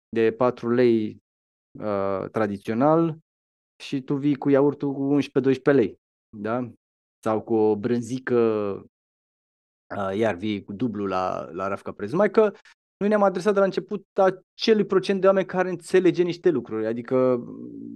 de 0.10 0.32
4 0.32 0.70
lei 0.70 1.24
uh, 1.80 2.26
tradițional 2.32 3.18
și 3.84 4.02
tu 4.02 4.16
vii 4.16 4.36
cu 4.36 4.50
iaurtul 4.50 4.94
cu 4.94 5.18
11-12 5.22 5.74
lei, 5.74 6.00
da? 6.30 6.72
Sau 7.20 7.42
cu 7.42 7.54
o 7.54 7.76
brânzică, 7.76 8.84
iar 10.14 10.36
vii 10.36 10.64
cu 10.64 10.74
dublu 10.74 11.06
la, 11.06 11.50
la 11.52 11.68
rafca 11.68 11.92
preț. 11.92 12.12
Mai 12.12 12.32
că 12.32 12.54
noi 13.08 13.18
ne-am 13.18 13.30
adresat 13.30 13.54
de 13.54 13.60
la 13.60 13.66
început 13.66 14.06
acelui 14.14 14.86
procent 14.86 15.22
de 15.22 15.28
oameni 15.28 15.46
care 15.46 15.70
înțelege 15.70 16.24
niște 16.24 16.50
lucruri. 16.50 16.86
Adică 16.86 17.44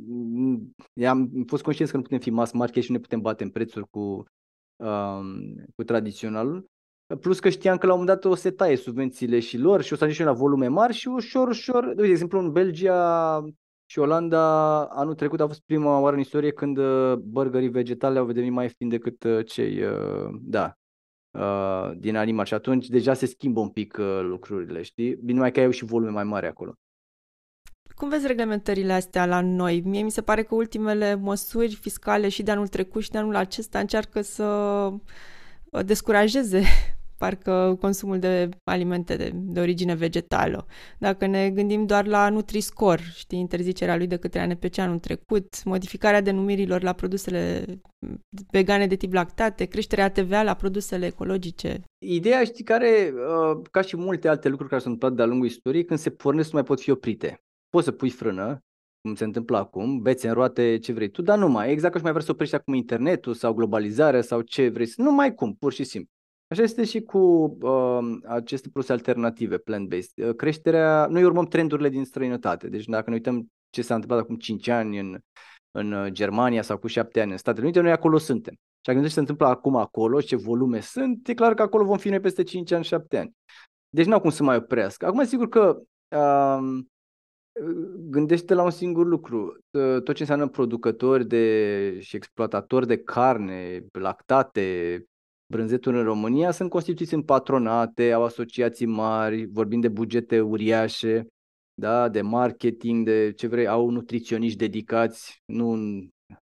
mm, 0.08 0.76
am 1.08 1.44
fost 1.48 1.64
conștient 1.64 1.92
că 1.92 1.98
nu 1.98 2.04
putem 2.04 2.20
fi 2.20 2.30
mass 2.30 2.52
market 2.52 2.84
și 2.84 2.92
nu 2.92 2.96
ne 2.96 3.02
putem 3.02 3.22
bate 3.22 3.44
în 3.44 3.50
prețuri 3.50 3.90
cu, 3.90 4.24
um, 4.76 5.56
cu 5.76 5.84
tradiționalul. 5.84 6.66
Plus 7.20 7.40
că 7.40 7.50
știam 7.50 7.78
că 7.78 7.86
la 7.86 7.94
un 7.94 8.00
moment 8.00 8.22
dat 8.22 8.32
o 8.32 8.36
se 8.36 8.52
taie 8.52 8.76
subvențiile 8.76 9.40
și 9.40 9.58
lor 9.58 9.82
și 9.82 9.94
o 9.94 9.96
să 9.96 10.04
ajungem 10.04 10.26
la 10.26 10.34
volume 10.34 10.68
mari 10.68 10.94
și 10.94 11.08
ușor, 11.08 11.48
ușor, 11.48 11.94
de 11.96 12.08
exemplu 12.08 12.40
în 12.40 12.52
Belgia 12.52 13.44
și 13.86 14.00
Olanda 14.00 14.84
anul 14.86 15.16
trecut 15.16 15.40
a 15.40 15.48
fost 15.48 15.62
prima 15.66 16.00
oară 16.00 16.16
în 16.16 16.22
istorie 16.22 16.52
când 16.52 16.78
uh, 16.78 17.14
burgerii 17.16 17.70
vegetale 17.70 18.20
au 18.20 18.26
devenit 18.26 18.52
mai 18.52 18.64
ieftini 18.64 18.90
decât 18.90 19.24
uh, 19.24 19.46
cei, 19.46 19.84
uh, 21.32 21.42
da, 21.42 21.94
din 21.98 22.16
animal. 22.16 22.46
Și 22.46 22.54
atunci 22.54 22.88
deja 22.88 23.14
se 23.14 23.26
schimbă 23.26 23.60
un 23.60 23.70
pic 23.70 23.98
lucrurile, 24.22 24.82
știi? 24.82 25.16
Bine 25.16 25.40
mai 25.40 25.52
că 25.52 25.60
ai 25.60 25.74
și 25.74 25.86
volume 25.86 26.12
mai 26.12 26.24
mari 26.24 26.48
acolo. 26.48 26.74
Cum 27.96 28.10
vezi 28.10 28.28
reglementările 28.28 28.94
astea 28.94 29.26
la 29.26 29.42
noi? 29.42 29.82
Mie 29.82 30.02
mi 30.02 30.12
se 30.12 30.22
pare 30.22 30.44
că 30.44 30.56
ultimele 30.56 31.16
măsuri 31.16 31.76
fiscale 31.76 32.30
și 32.30 32.44
de 32.44 32.52
anul 32.52 32.68
trecut 32.68 33.02
și 33.02 33.10
de 33.10 33.18
anul 33.18 33.36
acesta 33.36 33.80
încearcă 33.80 34.22
să 34.22 34.90
descurajeze 35.86 36.64
parcă 37.20 37.78
consumul 37.80 38.20
de 38.20 38.50
alimente 38.64 39.16
de, 39.16 39.32
de 39.34 39.60
origine 39.60 39.96
vegetală. 39.96 40.66
Dacă 41.00 41.26
ne 41.26 41.50
gândim 41.50 41.86
doar 41.86 42.08
la 42.08 42.30
Nutri-Score, 42.30 43.02
știi, 43.16 43.40
interzicerea 43.40 43.98
lui 43.98 44.08
de 44.08 44.18
către 44.18 44.40
ANPC 44.40 44.78
anul 44.78 45.00
trecut, 45.00 45.64
modificarea 45.64 46.22
denumirilor 46.22 46.82
la 46.84 46.94
produsele 46.94 47.66
vegane 48.52 48.88
de 48.88 48.96
tip 48.96 49.14
lactate, 49.14 49.66
creșterea 49.66 50.12
TVA 50.12 50.44
la 50.44 50.54
produsele 50.54 51.06
ecologice. 51.06 51.82
Ideea, 52.06 52.44
știi, 52.44 52.64
care, 52.64 53.14
uh, 53.14 53.62
ca 53.72 53.82
și 53.82 53.98
multe 53.98 54.28
alte 54.28 54.48
lucruri 54.48 54.70
care 54.70 54.82
s-au 54.82 54.92
întâmplat 54.92 55.18
de-a 55.18 55.30
lungul 55.30 55.48
istoriei, 55.48 55.86
când 55.86 56.00
se 56.00 56.10
pornesc 56.10 56.52
nu 56.52 56.58
mai 56.58 56.68
pot 56.68 56.82
fi 56.82 56.92
oprite. 56.92 57.42
Poți 57.70 57.86
să 57.86 57.92
pui 57.92 58.10
frână, 58.10 58.64
cum 59.02 59.16
se 59.16 59.24
întâmplă 59.24 59.58
acum, 59.58 60.02
bețe 60.02 60.28
în 60.28 60.34
roate, 60.34 60.78
ce 60.78 60.94
vrei 60.94 61.10
tu, 61.10 61.22
dar 61.22 61.38
nu 61.38 61.48
mai. 61.48 61.72
Exact 61.72 61.92
ca 61.92 61.98
și 61.98 62.04
mai 62.04 62.14
vrei 62.14 62.26
să 62.26 62.32
oprești 62.32 62.56
acum 62.56 62.74
internetul 62.74 63.34
sau 63.34 63.54
globalizarea 63.54 64.22
sau 64.22 64.42
ce 64.42 64.70
vrei 64.70 64.86
să... 64.86 65.02
Nu 65.02 65.12
mai 65.12 65.34
cum, 65.34 65.54
pur 65.54 65.74
și 65.74 65.84
simplu. 65.84 66.12
Așa 66.50 66.62
este 66.62 66.84
și 66.84 67.02
cu 67.02 67.18
uh, 67.62 68.18
aceste 68.28 68.70
produse 68.70 68.92
alternative, 68.92 69.58
plant-based. 69.58 70.28
Uh, 70.28 70.36
creșterea, 70.36 71.06
noi 71.06 71.24
urmăm 71.24 71.46
trendurile 71.46 71.90
din 71.90 72.06
străinătate. 72.06 72.68
Deci 72.68 72.86
dacă 72.86 73.10
ne 73.10 73.16
uităm 73.16 73.52
ce 73.70 73.82
s-a 73.82 73.94
întâmplat 73.94 74.20
acum 74.20 74.36
5 74.36 74.68
ani 74.68 75.00
în, 75.00 75.20
în 75.72 75.92
uh, 75.92 76.12
Germania 76.12 76.62
sau 76.62 76.78
cu 76.78 76.88
7 76.88 77.22
ani 77.22 77.32
în 77.32 77.38
Statele 77.38 77.64
Unite, 77.64 77.82
noi 77.82 77.92
acolo 77.92 78.18
suntem. 78.18 78.54
Și 78.54 78.94
dacă 78.94 79.02
ce 79.02 79.08
se 79.08 79.20
întâmplă 79.20 79.48
acum 79.48 79.76
acolo, 79.76 80.22
ce 80.22 80.36
volume 80.36 80.80
sunt, 80.80 81.28
e 81.28 81.34
clar 81.34 81.54
că 81.54 81.62
acolo 81.62 81.84
vom 81.84 81.98
fi 81.98 82.10
noi 82.10 82.20
peste 82.20 82.44
5 82.44 82.72
ani, 82.72 82.84
7 82.84 83.18
ani. 83.18 83.36
Deci 83.90 84.06
nu 84.06 84.14
au 84.14 84.20
cum 84.20 84.30
să 84.30 84.44
mai 84.44 84.56
oprească. 84.56 85.06
Acum, 85.06 85.24
sigur 85.26 85.50
că 85.50 85.82
uh, 86.16 86.80
gândește 87.98 88.54
la 88.54 88.64
un 88.64 88.70
singur 88.70 89.06
lucru. 89.06 89.58
Uh, 89.70 90.02
tot 90.02 90.16
ce 90.16 90.22
înseamnă 90.22 90.48
producători 90.48 91.28
de, 91.28 91.98
și 92.00 92.16
exploatatori 92.16 92.88
de 92.88 92.98
carne, 92.98 93.86
lactate, 93.92 95.04
brânzeturi 95.50 95.98
în 95.98 96.04
România 96.04 96.52
sunt 96.52 96.70
constituiți 96.70 97.14
în 97.14 97.24
patronate, 97.24 98.12
au 98.12 98.24
asociații 98.24 98.86
mari, 98.86 99.46
vorbim 99.46 99.80
de 99.80 99.88
bugete 99.88 100.42
uriașe, 100.42 101.28
da, 101.74 102.10
de 102.10 102.22
marketing, 102.22 103.06
de 103.06 103.32
ce 103.32 103.48
vrei, 103.48 103.68
au 103.68 103.90
nutriționiști 103.90 104.58
dedicați, 104.58 105.42
nu 105.46 105.78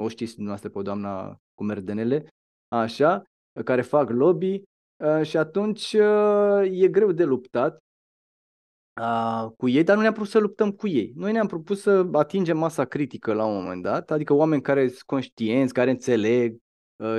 o 0.03 0.09
știți 0.09 0.35
dumneavoastră 0.35 0.71
pe 0.71 0.83
doamna 0.83 1.37
cu 1.55 1.65
merdenele, 1.65 2.27
așa, 2.69 3.23
care 3.65 3.83
fac 3.83 4.11
lobby 4.11 4.63
uh, 4.97 5.23
și 5.23 5.37
atunci 5.37 5.93
uh, 5.93 6.83
e 6.83 6.89
greu 6.89 7.13
de 7.13 7.25
luptat 7.25 7.79
uh, 9.01 9.51
cu 9.57 9.69
ei, 9.69 9.83
dar 9.83 9.97
nu 9.97 10.03
ne-am 10.03 10.13
propus 10.13 10.31
să 10.31 10.39
luptăm 10.39 10.71
cu 10.71 10.89
ei. 10.89 11.13
Noi 11.15 11.33
ne-am 11.33 11.47
propus 11.47 11.81
să 11.81 12.09
atingem 12.13 12.59
masa 12.59 12.85
critică 12.85 13.33
la 13.33 13.45
un 13.45 13.55
moment 13.55 13.83
dat, 13.83 14.11
adică 14.11 14.33
oameni 14.33 14.63
care 14.63 14.89
sunt 14.89 15.03
conștienți, 15.03 15.73
care 15.73 15.91
înțeleg, 15.91 16.53
Uh, 16.53 16.70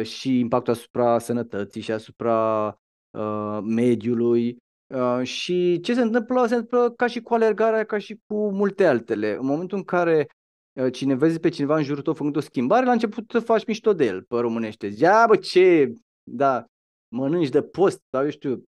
și 0.01 0.39
impactul 0.39 0.73
asupra 0.73 1.19
sănătății 1.19 1.81
și 1.81 1.91
asupra 1.91 2.67
uh, 3.09 3.59
mediului. 3.63 4.57
Uh, 4.87 5.23
și 5.23 5.79
ce 5.79 5.93
se 5.93 6.01
întâmplă? 6.01 6.45
Se 6.45 6.55
întâmplă 6.55 6.91
ca 6.91 7.07
și 7.07 7.21
cu 7.21 7.33
alergarea, 7.33 7.83
ca 7.83 7.97
și 7.97 8.19
cu 8.25 8.51
multe 8.51 8.85
altele. 8.85 9.35
În 9.35 9.45
momentul 9.45 9.77
în 9.77 9.83
care 9.83 10.27
uh, 10.73 10.91
cine 10.93 11.15
vezi 11.15 11.39
pe 11.39 11.49
cineva 11.49 11.77
în 11.77 11.83
jurul 11.83 12.03
tău 12.03 12.13
făcând 12.13 12.35
o 12.35 12.39
schimbare, 12.39 12.85
la 12.85 12.91
început 12.91 13.29
să 13.29 13.39
faci 13.39 13.65
mișto 13.65 13.93
de 13.93 14.05
el, 14.05 14.23
pe 14.23 14.35
românește. 14.35 14.87
Zia, 14.87 15.25
bă, 15.27 15.35
ce, 15.35 15.93
da, 16.23 16.65
mănânci 17.07 17.49
de 17.49 17.61
post 17.61 18.01
sau, 18.11 18.23
eu 18.23 18.29
știu, 18.29 18.63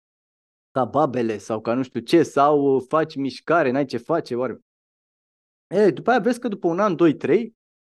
ca 0.71 0.85
babele 0.85 1.37
sau 1.37 1.61
ca 1.61 1.73
nu 1.73 1.83
știu 1.83 1.99
ce, 1.99 2.23
sau 2.23 2.79
faci 2.79 3.15
mișcare, 3.15 3.71
n-ai 3.71 3.85
ce 3.85 3.97
face, 3.97 4.35
oare. 4.35 4.59
E, 5.67 5.91
după 5.91 6.09
aia 6.09 6.19
vezi 6.19 6.39
că 6.39 6.47
după 6.47 6.67
un 6.67 6.79
an, 6.79 6.95
doi, 6.95 7.13
trei, 7.13 7.55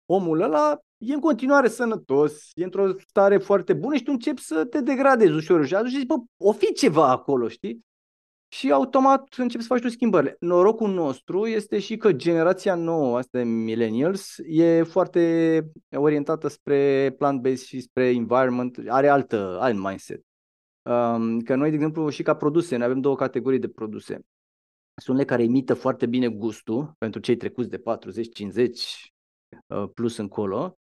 omul 0.06 0.40
ăla 0.40 0.78
e 1.04 1.14
în 1.14 1.20
continuare 1.20 1.68
sănătos, 1.68 2.50
e 2.54 2.64
într-o 2.64 2.92
stare 3.08 3.38
foarte 3.38 3.72
bună 3.72 3.96
și 3.96 4.02
tu 4.02 4.12
începi 4.12 4.40
să 4.40 4.64
te 4.64 4.80
degradezi 4.80 5.32
ușor 5.32 5.66
și 5.66 5.74
atunci 5.74 5.92
zici, 5.92 6.06
bă, 6.06 6.14
o 6.36 6.52
fi 6.52 6.72
ceva 6.72 7.10
acolo, 7.10 7.48
știi? 7.48 7.84
și 8.52 8.72
automat 8.72 9.34
începi 9.36 9.62
să 9.62 9.68
faci 9.68 9.80
tu 9.80 9.88
schimbările. 9.88 10.36
Norocul 10.40 10.90
nostru 10.90 11.46
este 11.46 11.78
și 11.78 11.96
că 11.96 12.12
generația 12.12 12.74
nouă, 12.74 13.16
asta 13.16 13.38
de 13.38 13.44
millennials, 13.44 14.36
e 14.46 14.82
foarte 14.82 15.62
orientată 15.96 16.48
spre 16.48 17.10
plant-based 17.18 17.66
și 17.66 17.80
spre 17.80 18.08
environment, 18.08 18.78
are 18.88 19.08
altă, 19.08 19.58
alt 19.60 19.78
mindset. 19.78 20.20
Um, 20.82 21.40
că 21.40 21.54
noi, 21.54 21.68
de 21.68 21.74
exemplu, 21.74 22.08
și 22.08 22.22
ca 22.22 22.36
produse, 22.36 22.76
noi 22.76 22.86
avem 22.86 23.00
două 23.00 23.16
categorii 23.16 23.58
de 23.58 23.68
produse. 23.68 24.12
Sunt 24.94 25.08
unele 25.08 25.24
care 25.24 25.42
imită 25.42 25.74
foarte 25.74 26.06
bine 26.06 26.28
gustul 26.28 26.94
pentru 26.98 27.20
cei 27.20 27.36
trecuți 27.36 27.68
de 27.68 27.78
40-50 27.78 27.82
uh, 29.66 29.88
plus 29.94 30.16
încolo, 30.16 30.76
E, 30.76 30.81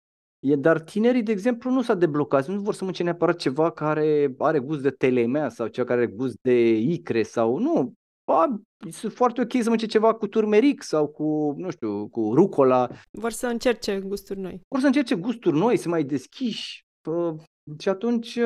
dar 0.41 0.80
tinerii, 0.80 1.23
de 1.23 1.31
exemplu, 1.31 1.72
nu 1.72 1.81
s-a 1.81 1.93
deblocat, 1.93 2.47
nu 2.47 2.61
vor 2.61 2.73
să 2.73 2.80
mănânce 2.80 3.03
neapărat 3.03 3.35
ceva 3.35 3.72
care 3.72 4.35
are 4.38 4.59
gust 4.59 4.81
de 4.81 4.89
telemea 4.89 5.49
sau 5.49 5.68
ceva 5.68 5.88
care 5.88 6.01
are 6.01 6.11
gust 6.11 6.38
de 6.41 6.77
icre 6.77 7.23
sau 7.23 7.57
nu. 7.57 7.93
Ba, 8.23 8.61
sunt 8.89 9.13
foarte 9.13 9.41
ok 9.41 9.51
să 9.51 9.63
mănânce 9.63 9.85
ceva 9.85 10.13
cu 10.13 10.27
turmeric 10.27 10.84
sau 10.84 11.07
cu, 11.07 11.53
nu 11.57 11.69
știu, 11.69 12.07
cu 12.07 12.31
rucola. 12.34 12.89
Vor 13.11 13.31
să 13.31 13.47
încerce 13.47 13.99
gusturi 13.99 14.39
noi. 14.39 14.61
Vor 14.68 14.80
să 14.80 14.85
încerce 14.85 15.15
gusturi 15.15 15.57
noi, 15.57 15.77
să 15.77 15.89
mai 15.89 16.03
deschiși. 16.03 16.85
Pă, 17.01 17.35
și 17.80 17.89
atunci 17.89 18.39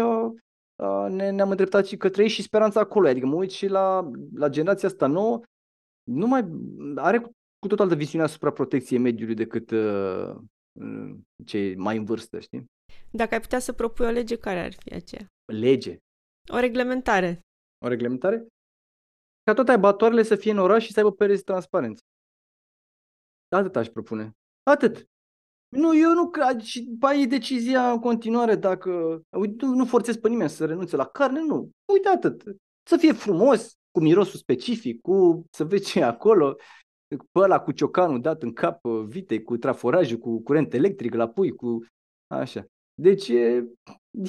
ne, 1.09 1.29
ne-am 1.29 1.49
îndreptat 1.49 1.85
și 1.85 1.97
către 1.97 2.21
ei 2.21 2.29
și 2.29 2.41
speranța 2.41 2.79
acolo. 2.79 3.07
Adică 3.07 3.25
mă 3.25 3.35
uit 3.35 3.51
și 3.51 3.67
la, 3.67 4.09
la 4.35 4.49
generația 4.49 4.87
asta 4.87 5.07
nouă, 5.07 5.41
nu 6.03 6.27
mai 6.27 6.45
are 6.95 7.17
cu, 7.17 7.29
cu 7.59 7.67
tot 7.67 7.79
altă 7.79 7.95
viziune 7.95 8.23
asupra 8.23 8.51
protecției 8.51 8.99
mediului 8.99 9.35
decât 9.35 9.71
uh, 9.71 10.35
cei 11.45 11.75
mai 11.75 11.97
în 11.97 12.05
vârstă, 12.05 12.39
știi? 12.39 12.65
Dacă 13.11 13.33
ai 13.33 13.41
putea 13.41 13.59
să 13.59 13.73
propui 13.73 14.05
o 14.05 14.09
lege, 14.09 14.37
care 14.37 14.59
ar 14.59 14.73
fi 14.73 14.93
aceea? 14.93 15.27
Lege. 15.45 15.97
O 16.51 16.59
reglementare. 16.59 17.39
O 17.85 17.87
reglementare? 17.87 18.47
Ca 19.43 19.53
toate 19.53 19.71
abatoarele 19.71 20.23
să 20.23 20.35
fie 20.35 20.51
în 20.51 20.57
oraș 20.57 20.83
și 20.85 20.91
să 20.91 20.99
aibă 20.99 21.11
pereți 21.11 21.43
transparenți. 21.43 22.01
Atât 23.55 23.75
aș 23.75 23.87
propune. 23.87 24.31
Atât. 24.63 25.05
Nu, 25.75 25.97
eu 25.97 26.13
nu 26.13 26.29
cred. 26.29 26.61
Și 26.61 26.97
e 27.21 27.25
decizia 27.25 27.91
în 27.91 27.99
continuare 27.99 28.55
dacă... 28.55 29.21
Uite, 29.37 29.65
nu 29.65 29.85
forțez 29.85 30.17
pe 30.17 30.29
nimeni 30.29 30.49
să 30.49 30.65
renunțe 30.65 30.95
la 30.95 31.05
carne, 31.05 31.41
nu. 31.41 31.69
Uite 31.93 32.07
atât. 32.07 32.43
Să 32.89 32.97
fie 32.97 33.13
frumos, 33.13 33.73
cu 33.91 33.99
mirosul 33.99 34.39
specific, 34.39 35.01
cu 35.01 35.45
să 35.51 35.63
vezi 35.63 35.91
ce 35.91 35.99
e 35.99 36.03
acolo, 36.03 36.55
pe 37.07 37.39
ăla 37.39 37.59
cu 37.59 37.71
ciocanul 37.71 38.21
dat 38.21 38.43
în 38.43 38.53
cap 38.53 38.85
vitei, 38.87 39.43
cu 39.43 39.57
traforajul, 39.57 40.17
cu 40.17 40.41
curent 40.41 40.73
electric 40.73 41.13
la 41.13 41.27
pui, 41.27 41.51
cu 41.51 41.85
așa. 42.27 42.65
Deci 43.01 43.27
e, 43.27 43.65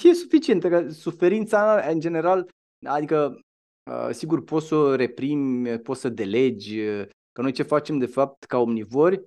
e 0.03 0.13
suficient. 0.13 0.63
Că 0.63 0.89
suferința 0.89 1.87
în 1.91 2.01
general, 2.01 2.49
adică 2.87 3.41
sigur 4.11 4.45
poți 4.45 4.67
să 4.67 4.75
o 4.75 4.95
reprimi, 4.95 5.79
poți 5.79 6.01
să 6.01 6.09
delegi, 6.09 6.81
că 7.33 7.43
noi 7.43 7.53
ce 7.53 7.63
facem 7.63 7.99
de 7.99 8.07
fapt 8.07 8.45
ca 8.45 8.59
omnivori, 8.59 9.25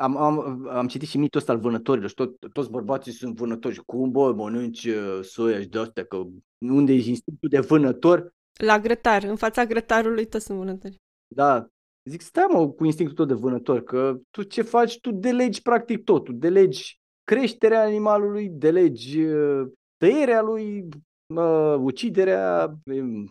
am, 0.00 0.16
am, 0.16 0.66
am 0.68 0.86
citit 0.88 1.08
și 1.08 1.18
mitul 1.18 1.40
ăsta 1.40 1.52
al 1.52 1.58
vânătorilor 1.58 2.08
și 2.08 2.14
tot, 2.14 2.52
toți 2.52 2.70
bărbații 2.70 3.12
sunt 3.12 3.36
vânători. 3.36 3.84
Cum, 3.84 4.10
bă, 4.10 4.32
mănânci 4.32 4.88
soia 5.22 5.60
și 5.60 5.68
de-astea, 5.68 6.04
că 6.04 6.22
unde 6.58 6.92
e 6.92 7.08
instinctul 7.08 7.48
de 7.48 7.58
vânător? 7.58 8.32
La 8.64 8.78
grătar, 8.78 9.22
în 9.22 9.36
fața 9.36 9.64
grătarului 9.64 10.26
toți 10.26 10.44
sunt 10.44 10.58
vânători. 10.58 10.96
Da, 11.34 11.68
Zic, 12.08 12.20
stai 12.20 12.46
mă 12.50 12.68
cu 12.68 12.84
instinctul 12.84 13.16
tău 13.16 13.36
de 13.36 13.40
vânător, 13.42 13.82
că 13.82 14.18
tu 14.30 14.42
ce 14.42 14.62
faci? 14.62 15.00
Tu 15.00 15.10
delegi 15.12 15.62
practic 15.62 16.04
totul. 16.04 16.38
Delegi 16.38 17.00
creșterea 17.24 17.82
animalului, 17.82 18.48
delegi 18.48 19.20
uh, 19.22 19.68
tăierea 19.96 20.40
lui, 20.40 20.88
uh, 21.34 21.74
uciderea, 21.78 22.74
um, 22.84 23.30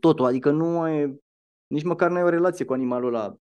totul. 0.00 0.24
Adică 0.24 0.50
nu 0.50 0.80
ai, 0.80 1.20
nici 1.66 1.84
măcar 1.84 2.10
nu 2.10 2.16
ai 2.16 2.22
o 2.22 2.28
relație 2.28 2.64
cu 2.64 2.72
animalul 2.72 3.14
ăla. 3.14 3.36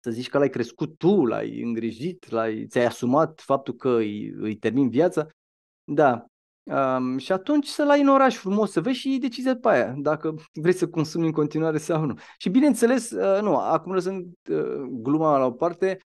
Să 0.00 0.10
zici 0.10 0.28
că 0.28 0.38
l-ai 0.38 0.50
crescut 0.50 0.98
tu, 0.98 1.24
l-ai 1.24 1.62
îngrijit, 1.62 2.30
l-ai, 2.30 2.66
ți-ai 2.66 2.84
asumat 2.84 3.40
faptul 3.40 3.74
că 3.74 3.88
îi, 3.88 4.28
îi 4.28 4.56
termin 4.56 4.88
viața. 4.88 5.26
Da, 5.84 6.26
Um, 6.64 7.18
și 7.18 7.32
atunci 7.32 7.66
să-l 7.66 7.90
ai 7.90 8.00
în 8.00 8.08
oraș 8.08 8.36
frumos, 8.36 8.70
să 8.70 8.80
vezi 8.80 8.98
și 8.98 9.08
iei 9.08 9.18
decizia 9.18 9.56
pe 9.56 9.68
aia, 9.68 9.94
dacă 9.96 10.34
vrei 10.52 10.72
să 10.72 10.88
consumi 10.88 11.26
în 11.26 11.32
continuare 11.32 11.78
sau 11.78 12.04
nu. 12.04 12.14
Și 12.38 12.48
bineînțeles, 12.48 13.10
uh, 13.10 13.40
nu, 13.42 13.56
acum 13.56 13.92
lăsând 13.92 14.26
uh, 14.50 14.82
gluma 14.90 15.38
la 15.38 15.44
o 15.44 15.50
parte, 15.50 15.98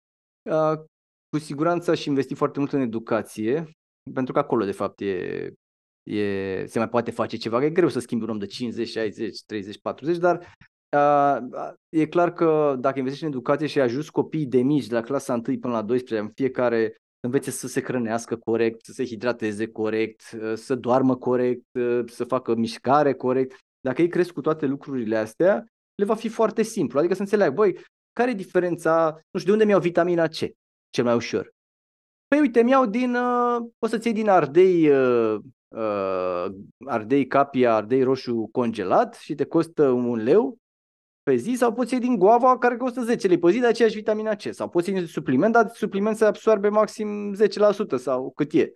uh, 0.43 0.79
cu 1.29 1.39
siguranță 1.39 1.95
și 1.95 2.09
investi 2.09 2.35
foarte 2.35 2.59
mult 2.59 2.73
în 2.73 2.81
educație, 2.81 3.71
pentru 4.15 4.33
că 4.33 4.39
acolo, 4.39 4.65
de 4.65 4.73
fapt, 4.73 5.01
e, 5.01 5.51
e, 6.03 6.65
se 6.67 6.79
mai 6.79 6.89
poate 6.89 7.11
face 7.11 7.37
ceva. 7.37 7.65
E 7.65 7.71
greu 7.71 7.89
să 7.89 7.99
schimbi 7.99 8.25
un 8.25 8.31
om 8.31 8.39
de 8.39 8.47
50, 8.47 8.89
60, 8.89 9.43
30, 9.47 9.81
40, 9.81 10.17
dar 10.17 10.57
uh, 10.97 11.73
e 11.89 12.07
clar 12.07 12.33
că 12.33 12.77
dacă 12.79 12.99
investești 12.99 13.27
în 13.27 13.33
educație 13.33 13.67
și 13.67 13.81
ajuți 13.81 14.13
copiii 14.13 14.47
de 14.47 14.63
mici, 14.63 14.87
de 14.87 14.95
la 14.95 15.01
clasa 15.01 15.33
1 15.33 15.43
până 15.43 15.73
la 15.73 15.83
12, 15.83 16.27
în 16.27 16.33
fiecare 16.35 16.97
învețe 17.21 17.51
să 17.51 17.67
se 17.67 17.83
hrănească 17.83 18.37
corect, 18.37 18.85
să 18.85 18.93
se 18.93 19.05
hidrateze 19.05 19.67
corect, 19.67 20.23
uh, 20.41 20.55
să 20.55 20.75
doarmă 20.75 21.17
corect, 21.17 21.67
uh, 21.73 22.01
să 22.07 22.25
facă 22.25 22.55
mișcare 22.55 23.15
corect. 23.15 23.57
Dacă 23.81 24.03
ei 24.03 24.09
cresc 24.09 24.33
cu 24.33 24.41
toate 24.41 24.67
lucrurile 24.67 25.17
astea, 25.17 25.65
le 25.95 26.05
va 26.05 26.15
fi 26.15 26.29
foarte 26.29 26.63
simplu. 26.63 26.99
Adică 26.99 27.15
să 27.15 27.21
înțeleg, 27.21 27.55
băi, 27.55 27.79
care 28.13 28.31
e 28.31 28.35
diferența, 28.35 29.21
nu 29.31 29.39
știu, 29.39 29.45
de 29.45 29.53
unde 29.53 29.65
mi-au 29.65 29.81
vitamina 29.81 30.27
C 30.27 30.37
cel 30.91 31.05
mai 31.05 31.15
ușor? 31.15 31.55
Păi 32.29 32.41
uite, 32.41 32.63
mi-au 32.63 32.87
din, 32.87 33.15
uh, 33.15 33.57
o 33.79 33.87
să-ți 33.87 34.07
iei 34.07 34.17
din 34.17 34.29
ardei, 34.29 34.89
uh, 34.89 35.39
uh, 35.69 36.47
ardei 36.87 37.27
capia, 37.27 37.75
ardei 37.75 38.03
roșu 38.03 38.49
congelat 38.53 39.15
și 39.15 39.35
te 39.35 39.45
costă 39.45 39.89
un 39.89 40.23
leu 40.23 40.59
pe 41.27 41.35
zi 41.35 41.55
sau 41.55 41.73
poți 41.73 41.93
iei 41.93 42.03
din 42.03 42.17
guava 42.17 42.59
care 42.59 42.77
costă 42.77 43.03
10 43.03 43.27
lei 43.27 43.39
pe 43.39 43.51
zi 43.51 43.61
de 43.61 43.67
aceeași 43.67 43.95
vitamina 43.95 44.35
C 44.35 44.43
sau 44.51 44.69
poți 44.69 44.89
iei 44.89 44.99
din 44.99 45.07
supliment, 45.07 45.53
dar 45.53 45.69
supliment 45.69 46.17
se 46.17 46.25
absorbe 46.25 46.69
maxim 46.69 47.35
10% 47.35 47.39
sau 47.97 48.31
cât 48.31 48.53
e. 48.53 48.73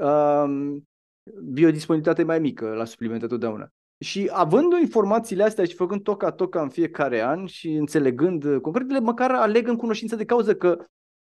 Um, 0.00 0.88
biodisponibilitate 1.52 2.22
mai 2.24 2.38
mică 2.38 2.74
la 2.74 2.84
suplimente 2.84 3.26
totdeauna. 3.26 3.68
Și 3.98 4.30
având 4.32 4.72
informațiile 4.80 5.42
astea 5.42 5.64
și 5.64 5.74
făcând 5.74 6.02
toca 6.02 6.30
toca 6.30 6.62
în 6.62 6.68
fiecare 6.68 7.20
an 7.20 7.46
și 7.46 7.72
înțelegând 7.72 8.60
concretele, 8.60 9.00
măcar 9.00 9.30
aleg 9.30 9.68
în 9.68 9.76
cunoștință 9.76 10.16
de 10.16 10.24
cauză 10.24 10.54
că 10.54 10.84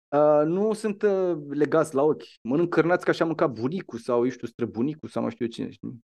uh, 0.10 0.46
nu 0.46 0.74
sunt 0.74 1.02
uh, 1.02 1.38
legați 1.50 1.96
la 1.96 2.04
ochi. 2.04 2.24
Mănânc 2.42 2.70
cărnați 2.70 3.06
ca 3.06 3.12
așa 3.12 3.26
mânca 3.26 3.48
bunicul 3.48 4.00
sau, 4.00 4.24
eu 4.24 4.30
știu, 4.30 4.48
străbunicul 4.48 5.10
sau 5.10 5.22
mai 5.22 5.32
știu 5.32 5.46
eu 5.46 5.52
cine. 5.52 5.70
Știi? 5.70 6.04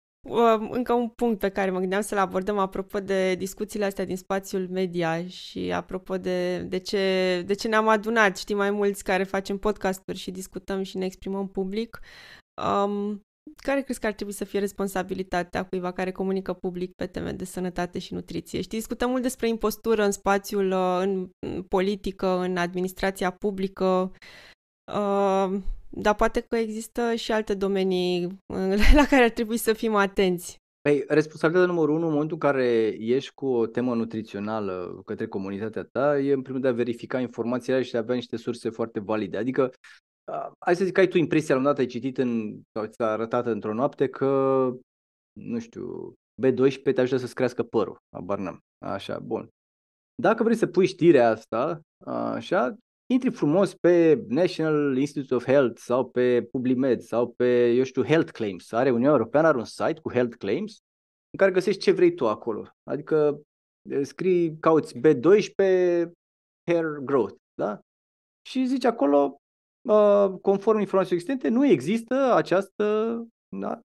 Încă 0.69 0.93
un 0.93 1.09
punct 1.09 1.39
pe 1.39 1.49
care 1.49 1.71
mă 1.71 1.79
gândeam 1.79 2.01
să-l 2.01 2.17
abordăm 2.17 2.57
apropo 2.57 2.99
de 2.99 3.35
discuțiile 3.35 3.85
astea 3.85 4.05
din 4.05 4.17
spațiul 4.17 4.67
media 4.71 5.27
și 5.27 5.71
apropo 5.71 6.17
de, 6.17 6.57
de, 6.57 6.77
ce, 6.77 7.43
de 7.45 7.53
ce 7.53 7.67
ne-am 7.67 7.87
adunat, 7.87 8.37
știi, 8.37 8.55
mai 8.55 8.71
mulți 8.71 9.03
care 9.03 9.23
facem 9.23 9.57
podcasturi 9.57 10.17
și 10.17 10.31
discutăm 10.31 10.83
și 10.83 10.97
ne 10.97 11.05
exprimăm 11.05 11.47
public. 11.47 11.99
Um, 12.61 13.21
care 13.55 13.81
crezi 13.81 13.99
că 13.99 14.05
ar 14.05 14.13
trebui 14.13 14.33
să 14.33 14.43
fie 14.43 14.59
responsabilitatea 14.59 15.65
cuiva 15.65 15.91
care 15.91 16.11
comunică 16.11 16.53
public 16.53 16.93
pe 16.93 17.05
teme 17.05 17.31
de 17.31 17.45
sănătate 17.45 17.99
și 17.99 18.13
nutriție? 18.13 18.61
Știi, 18.61 18.77
discutăm 18.77 19.09
mult 19.09 19.21
despre 19.21 19.47
impostură 19.47 20.03
în 20.03 20.11
spațiul, 20.11 20.71
uh, 20.71 20.99
în 21.01 21.29
politică, 21.67 22.27
în 22.27 22.57
administrația 22.57 23.31
publică. 23.31 24.11
Uh, 24.93 25.59
dar 25.95 26.15
poate 26.15 26.39
că 26.41 26.55
există 26.55 27.13
și 27.15 27.31
alte 27.31 27.53
domenii 27.53 28.27
la 28.99 29.05
care 29.09 29.23
ar 29.23 29.29
trebui 29.29 29.57
să 29.57 29.73
fim 29.73 29.95
atenți. 29.95 30.63
Păi, 30.81 31.03
responsabilitatea 31.07 31.73
numărul 31.73 31.95
unu 31.95 32.05
în 32.05 32.11
momentul 32.11 32.37
în 32.41 32.49
care 32.49 32.95
ieși 32.99 33.33
cu 33.33 33.45
o 33.45 33.65
temă 33.65 33.95
nutrițională 33.95 35.01
către 35.05 35.27
comunitatea 35.27 35.83
ta 35.83 36.19
e 36.19 36.33
în 36.33 36.41
primul 36.41 36.61
de 36.61 36.67
a 36.67 36.71
verifica 36.71 37.19
informațiile 37.19 37.81
și 37.81 37.91
de 37.91 37.97
a 37.97 37.99
avea 37.99 38.15
niște 38.15 38.37
surse 38.37 38.69
foarte 38.69 38.99
valide. 38.99 39.37
Adică, 39.37 39.71
hai 40.59 40.75
să 40.75 40.83
zic 40.83 40.93
că 40.93 40.99
ai 40.99 41.07
tu 41.07 41.17
impresia 41.17 41.55
la 41.55 41.59
un 41.59 41.65
dat 41.65 41.77
ai 41.77 41.85
citit 41.85 42.17
în, 42.17 42.59
sau 42.71 42.85
ți-a 42.85 43.05
arătat 43.05 43.45
într-o 43.45 43.73
noapte 43.73 44.07
că, 44.07 44.71
nu 45.39 45.59
știu, 45.59 46.13
B12 46.41 46.93
te 46.93 47.01
ajută 47.01 47.17
să-ți 47.17 47.35
crească 47.35 47.63
părul, 47.63 47.97
abar 48.09 48.37
n-am. 48.37 48.59
Așa, 48.85 49.19
bun. 49.19 49.49
Dacă 50.21 50.43
vrei 50.43 50.55
să 50.55 50.67
pui 50.67 50.85
știrea 50.85 51.29
asta, 51.29 51.81
așa, 52.05 52.75
intri 53.05 53.31
frumos 53.31 53.73
pe 53.73 54.23
National 54.27 54.97
Institute 54.97 55.35
of 55.35 55.45
Health 55.45 55.81
sau 55.81 56.09
pe 56.09 56.47
Publimed 56.51 57.01
sau 57.01 57.29
pe, 57.29 57.71
eu 57.71 57.83
știu, 57.83 58.03
Health 58.03 58.31
Claims. 58.31 58.71
Are 58.71 58.89
Uniunea 58.89 59.11
Europeană, 59.11 59.47
are 59.47 59.57
un 59.57 59.63
site 59.63 59.99
cu 60.01 60.11
Health 60.11 60.35
Claims 60.37 60.77
în 61.29 61.37
care 61.37 61.51
găsești 61.51 61.81
ce 61.81 61.91
vrei 61.91 62.13
tu 62.13 62.27
acolo. 62.27 62.67
Adică 62.83 63.41
scrii, 64.01 64.57
cauți 64.59 64.99
B12 64.99 66.05
hair 66.65 66.85
growth, 67.01 67.35
da? 67.53 67.79
Și 68.47 68.65
zici 68.65 68.85
acolo, 68.85 69.37
conform 70.41 70.79
informației 70.79 71.17
existente, 71.17 71.49
nu 71.49 71.65
există 71.65 72.33
această, 72.33 73.25
da? 73.55 73.79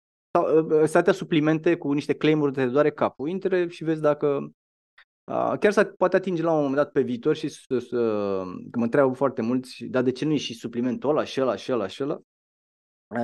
Sau, 0.87 1.11
suplimente 1.11 1.77
cu 1.77 1.91
niște 1.91 2.15
claimuri 2.15 2.53
de 2.53 2.63
te 2.63 2.69
doare 2.69 2.91
capul. 2.91 3.29
Intre 3.29 3.67
și 3.67 3.83
vezi 3.83 4.01
dacă 4.01 4.49
chiar 5.59 5.71
să 5.71 5.83
poate 5.83 6.15
atinge 6.15 6.41
la 6.41 6.51
un 6.51 6.57
moment 6.57 6.75
dat 6.75 6.91
pe 6.91 7.01
viitor 7.01 7.35
și 7.35 7.47
să, 7.47 7.77
să 7.79 7.97
că 8.71 8.77
mă 8.77 8.83
întreabă 8.83 9.13
foarte 9.13 9.41
mulți, 9.41 9.83
dar 9.85 10.03
de 10.03 10.11
ce 10.11 10.25
nu 10.25 10.31
e 10.31 10.37
și 10.37 10.53
suplimentul 10.53 11.09
ăla, 11.09 11.23
și 11.23 11.41
ăla, 11.41 11.55
și 11.55 11.71
ăla, 11.71 11.87
și 11.87 12.03
ăla? 12.03 12.19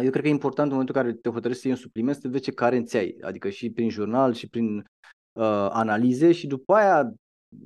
Eu 0.01 0.09
cred 0.09 0.21
că 0.21 0.27
e 0.27 0.31
important 0.31 0.67
în 0.67 0.73
momentul 0.73 0.95
în 0.95 1.01
care 1.01 1.15
te 1.15 1.29
hotărăști 1.29 1.61
să 1.61 1.67
iei 1.67 1.75
un 1.75 1.83
supliment 1.83 2.15
să 2.15 2.27
vezi 2.27 2.43
ce 2.43 2.51
carențe 2.51 2.97
ai, 2.97 3.17
adică 3.21 3.49
și 3.49 3.71
prin 3.71 3.89
jurnal 3.89 4.33
și 4.33 4.49
prin 4.49 4.75
uh, 4.77 5.67
analize 5.69 6.31
și 6.31 6.47
după 6.47 6.73
aia 6.73 7.13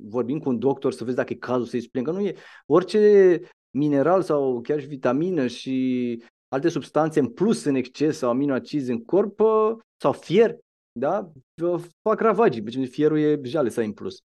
vorbim 0.08 0.38
cu 0.38 0.48
un 0.48 0.58
doctor 0.58 0.92
să 0.92 1.04
vezi 1.04 1.16
dacă 1.16 1.32
e 1.32 1.36
cazul 1.36 1.66
să-i 1.66 1.80
spunem 1.80 2.06
că 2.06 2.12
nu 2.12 2.26
e. 2.26 2.34
Orice 2.66 3.40
mineral 3.70 4.22
sau 4.22 4.60
chiar 4.60 4.80
și 4.80 4.86
vitamină 4.86 5.46
și 5.46 6.22
alte 6.48 6.68
substanțe 6.68 7.20
în 7.20 7.28
plus 7.28 7.64
în 7.64 7.74
exces 7.74 8.18
sau 8.18 8.30
aminoacizi 8.30 8.90
în 8.90 9.04
corp 9.04 9.40
sau 9.96 10.12
fier, 10.12 10.56
da, 10.98 11.32
fac 12.02 12.20
ravagii, 12.20 12.62
pentru 12.62 12.80
că 12.80 12.86
fierul 12.86 13.18
e 13.18 13.40
jale 13.42 13.68
să 13.68 13.80
ai 13.80 13.86
în 13.86 13.92
plus. 13.92 14.18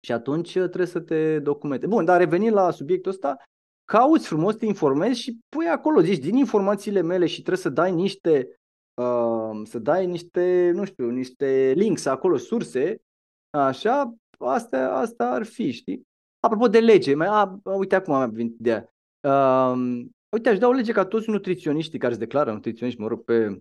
Și 0.00 0.12
atunci 0.12 0.52
trebuie 0.52 0.86
să 0.86 1.00
te 1.00 1.38
documente. 1.38 1.86
Bun, 1.86 2.04
dar 2.04 2.18
revenind 2.18 2.54
la 2.54 2.70
subiectul 2.70 3.10
ăsta, 3.10 3.36
cauți 3.84 4.26
frumos, 4.26 4.56
te 4.56 4.66
informezi 4.66 5.20
și 5.20 5.38
pui 5.48 5.66
acolo, 5.66 6.00
zici, 6.00 6.18
din 6.18 6.36
informațiile 6.36 7.00
mele 7.00 7.26
și 7.26 7.34
trebuie 7.34 7.56
să 7.56 7.68
dai 7.68 7.92
niște, 7.92 8.60
uh, 8.94 9.60
să 9.64 9.78
dai 9.78 10.06
niște, 10.06 10.70
nu 10.74 10.84
știu, 10.84 11.10
niște 11.10 11.72
links 11.76 12.06
acolo, 12.06 12.36
surse, 12.36 13.02
așa, 13.50 14.14
asta, 14.38 14.92
asta 14.92 15.30
ar 15.30 15.44
fi, 15.44 15.70
știi? 15.70 16.02
Apropo 16.40 16.68
de 16.68 16.80
lege, 16.80 17.14
mai, 17.14 17.26
a, 17.26 17.60
uite 17.62 17.94
acum 17.94 18.14
am 18.14 18.30
venit 18.30 18.58
ideea. 18.58 18.92
Uh, 19.20 20.04
uite, 20.28 20.48
aș 20.48 20.58
da 20.58 20.68
o 20.68 20.72
lege 20.72 20.92
ca 20.92 21.04
toți 21.04 21.30
nutriționiștii 21.30 21.98
care 21.98 22.12
se 22.12 22.18
declară 22.18 22.52
nutriționiști, 22.52 23.00
mă 23.00 23.08
rog, 23.08 23.24
pe, 23.24 23.46
uh, 23.46 23.58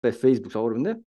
pe 0.00 0.10
Facebook 0.10 0.50
sau 0.50 0.64
oriunde, 0.64 1.00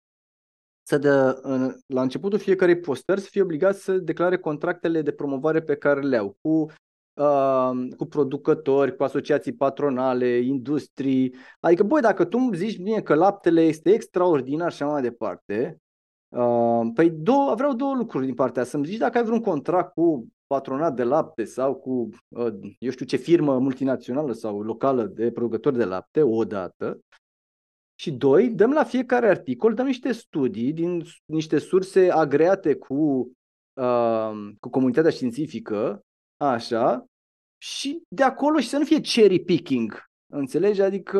să 0.83 0.97
de, 0.97 1.09
în, 1.41 1.75
la 1.85 2.01
începutul 2.01 2.39
fiecarei 2.39 2.79
postări 2.79 3.21
să 3.21 3.27
fie 3.31 3.41
obligați 3.41 3.83
să 3.83 3.97
declare 3.97 4.37
contractele 4.37 5.01
de 5.01 5.11
promovare 5.11 5.61
pe 5.61 5.75
care 5.75 6.01
le 6.01 6.17
au 6.17 6.37
cu 6.41 6.67
Uh, 7.15 7.87
cu 7.97 8.05
producători, 8.05 8.95
cu 8.95 9.03
asociații 9.03 9.53
patronale, 9.53 10.37
industrii. 10.37 11.35
Adică, 11.59 11.83
băi, 11.83 12.01
dacă 12.01 12.25
tu 12.25 12.37
îmi 12.37 12.55
zici 12.55 12.77
mie 12.79 13.01
că 13.01 13.13
laptele 13.13 13.61
este 13.61 13.93
extraordinar 13.93 14.71
și 14.71 14.83
așa 14.83 14.91
mai 14.91 15.01
departe, 15.01 15.81
uh, 16.27 16.81
păi 16.93 17.09
două, 17.09 17.53
vreau 17.55 17.73
două 17.73 17.95
lucruri 17.95 18.25
din 18.25 18.33
partea 18.33 18.63
Să-mi 18.63 18.85
zici 18.85 18.97
dacă 18.97 19.17
ai 19.17 19.23
vreun 19.23 19.41
contract 19.41 19.93
cu 19.93 20.27
patronat 20.47 20.95
de 20.95 21.03
lapte 21.03 21.43
sau 21.43 21.75
cu, 21.75 22.09
uh, 22.27 22.53
eu 22.79 22.91
știu 22.91 23.05
ce 23.05 23.15
firmă 23.15 23.59
multinațională 23.59 24.31
sau 24.31 24.61
locală 24.61 25.03
de 25.05 25.31
producători 25.31 25.77
de 25.77 25.85
lapte, 25.85 26.21
odată. 26.21 26.99
Și 27.95 28.11
doi, 28.11 28.49
dăm 28.49 28.71
la 28.71 28.83
fiecare 28.83 29.29
articol, 29.29 29.73
dăm 29.73 29.85
niște 29.85 30.11
studii 30.11 30.73
din 30.73 31.03
niște 31.25 31.57
surse 31.57 32.11
agreate 32.11 32.75
cu, 32.75 33.31
uh, 33.73 34.31
cu 34.59 34.69
comunitatea 34.69 35.11
științifică 35.11 36.05
Așa. 36.37 37.05
Și 37.57 38.01
de 38.07 38.23
acolo 38.23 38.59
și 38.59 38.67
să 38.67 38.77
nu 38.77 38.85
fie 38.85 38.99
cherry 39.01 39.39
picking. 39.39 40.03
Înțelegi? 40.33 40.81
Adică 40.81 41.19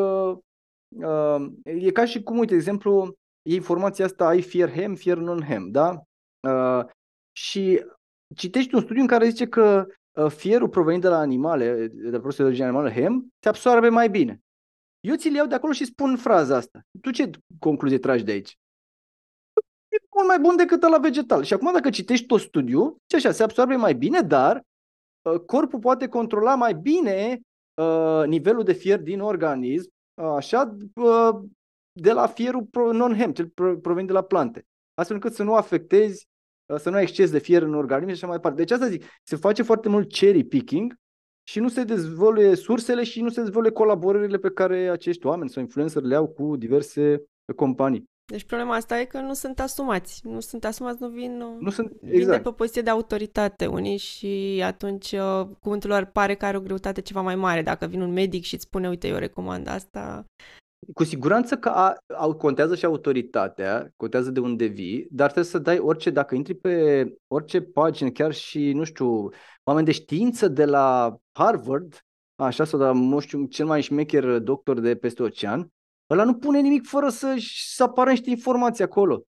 uh, 0.89 1.45
e 1.63 1.91
ca 1.91 2.05
și 2.05 2.23
cum, 2.23 2.37
uite, 2.37 2.51
de 2.51 2.57
exemplu, 2.57 3.15
e 3.41 3.53
informația 3.53 4.05
asta, 4.05 4.27
ai 4.27 4.41
fear 4.41 4.71
hem, 4.71 4.95
fear 4.95 5.17
non-hem, 5.17 5.71
da? 5.71 6.01
Uh, 6.39 6.85
și 7.31 7.85
citești 8.35 8.75
un 8.75 8.81
studiu 8.81 9.01
în 9.01 9.07
care 9.07 9.27
zice 9.27 9.47
că 9.47 9.85
uh, 10.11 10.31
fierul 10.31 10.69
provenit 10.69 11.01
de 11.01 11.07
la 11.07 11.17
animale, 11.17 11.87
de 11.87 12.09
la 12.09 12.17
produse 12.17 12.37
de 12.41 12.47
origine 12.47 12.65
animală, 12.65 12.89
hem, 12.89 13.33
se 13.39 13.49
absorbe 13.49 13.89
mai 13.89 14.09
bine. 14.09 14.41
Eu 15.05 15.15
ți-l 15.15 15.33
iau 15.33 15.47
de 15.47 15.55
acolo 15.55 15.73
și 15.73 15.85
spun 15.85 16.17
fraza 16.17 16.55
asta. 16.55 16.81
Tu 17.01 17.11
ce 17.11 17.29
concluzie 17.59 17.97
tragi 17.99 18.23
de 18.23 18.31
aici? 18.31 18.59
E 19.87 19.97
mult 20.15 20.27
mai 20.27 20.39
bun 20.39 20.55
decât 20.55 20.81
la 20.81 20.97
vegetal. 20.97 21.43
Și 21.43 21.53
acum 21.53 21.73
dacă 21.73 21.89
citești 21.89 22.25
tot 22.25 22.39
studiu, 22.39 22.97
ce 23.05 23.15
așa, 23.15 23.31
se 23.31 23.43
absorbe 23.43 23.75
mai 23.75 23.95
bine, 23.95 24.21
dar 24.21 24.63
Uh, 25.25 25.39
corpul 25.39 25.79
poate 25.79 26.07
controla 26.07 26.55
mai 26.55 26.73
bine 26.73 27.39
uh, 27.73 28.23
nivelul 28.27 28.63
de 28.63 28.73
fier 28.73 28.99
din 29.01 29.19
organism, 29.19 29.89
uh, 30.13 30.33
așa, 30.35 30.77
de 31.91 32.11
la 32.11 32.27
fierul 32.27 32.69
non-hem, 32.73 33.31
cel 33.31 33.47
provenit 33.81 34.07
de 34.07 34.13
la 34.13 34.23
plante, 34.23 34.65
astfel 34.93 35.15
încât 35.15 35.33
să 35.33 35.43
nu 35.43 35.55
afectezi, 35.55 36.27
să 36.75 36.89
nu 36.89 36.95
ai 36.95 37.01
exces 37.01 37.31
de 37.31 37.39
fier 37.39 37.61
în 37.61 37.73
organism 37.73 38.09
și 38.09 38.15
așa 38.15 38.27
mai 38.27 38.35
departe. 38.35 38.57
Deci 38.57 38.71
asta 38.71 38.87
zic, 38.87 39.03
se 39.23 39.35
face 39.35 39.63
foarte 39.63 39.89
mult 39.89 40.11
cherry 40.11 40.43
picking 40.43 40.95
și 41.47 41.59
nu 41.59 41.67
se 41.67 41.83
dezvoluie 41.83 42.55
sursele 42.55 43.03
și 43.03 43.21
nu 43.21 43.29
se 43.29 43.41
dezvoluie 43.41 43.71
colaborările 43.71 44.37
pe 44.37 44.51
care 44.51 44.89
acești 44.89 45.25
oameni 45.25 45.49
sau 45.49 45.61
influencer 45.61 46.01
le 46.01 46.15
au 46.15 46.27
cu 46.27 46.55
diverse 46.55 47.23
companii. 47.55 48.03
Deci 48.31 48.43
problema 48.43 48.75
asta 48.75 48.99
e 48.99 49.05
că 49.05 49.19
nu 49.19 49.33
sunt 49.33 49.59
asumați. 49.59 50.21
Nu 50.23 50.39
sunt 50.39 50.65
asumați, 50.65 51.01
nu 51.01 51.09
vin, 51.09 51.37
nu 51.59 51.69
sunt, 51.69 51.87
exact. 51.87 52.01
vin 52.01 52.11
de 52.11 52.17
exact. 52.17 52.43
pe 52.43 52.51
poziție 52.51 52.81
de 52.81 52.89
autoritate 52.89 53.65
unii 53.65 53.97
și 53.97 54.61
atunci 54.63 55.11
uh, 55.11 55.47
cuvântul 55.59 55.89
lor 55.89 56.05
pare 56.05 56.35
că 56.35 56.45
are 56.45 56.57
o 56.57 56.61
greutate 56.61 57.01
ceva 57.01 57.21
mai 57.21 57.35
mare. 57.35 57.61
Dacă 57.61 57.85
vin 57.85 58.01
un 58.01 58.11
medic 58.11 58.43
și 58.43 58.53
îți 58.53 58.63
spune, 58.63 58.89
uite, 58.89 59.07
eu 59.07 59.17
recomand 59.17 59.67
asta, 59.67 60.25
cu 60.93 61.03
siguranță 61.03 61.57
că 61.57 61.69
a, 61.69 61.97
a, 62.07 62.27
contează 62.27 62.75
și 62.75 62.85
autoritatea, 62.85 63.91
contează 63.95 64.31
de 64.31 64.39
unde 64.39 64.65
vii, 64.65 65.07
dar 65.11 65.31
trebuie 65.31 65.51
să 65.51 65.59
dai 65.59 65.79
orice, 65.79 66.09
dacă 66.09 66.35
intri 66.35 66.53
pe 66.53 67.05
orice 67.27 67.61
pagină, 67.61 68.09
chiar 68.09 68.33
și, 68.33 68.71
nu 68.71 68.83
știu, 68.83 69.29
oameni 69.63 69.85
de 69.85 69.91
știință 69.91 70.47
de 70.47 70.65
la 70.65 71.17
Harvard, 71.31 71.99
așa, 72.35 72.65
sau 72.65 72.79
de 72.79 72.85
la, 72.85 72.91
nu 72.91 73.19
știu, 73.19 73.45
cel 73.45 73.65
mai 73.65 73.81
șmecher 73.81 74.39
doctor 74.39 74.79
de 74.79 74.95
peste 74.95 75.23
ocean, 75.23 75.69
Ăla 76.09 76.23
nu 76.23 76.35
pune 76.35 76.59
nimic 76.59 76.87
fără 76.87 77.09
să, 77.09 77.35
să 77.65 77.83
apară 77.83 78.09
niște 78.09 78.29
informații 78.29 78.83
acolo. 78.83 79.23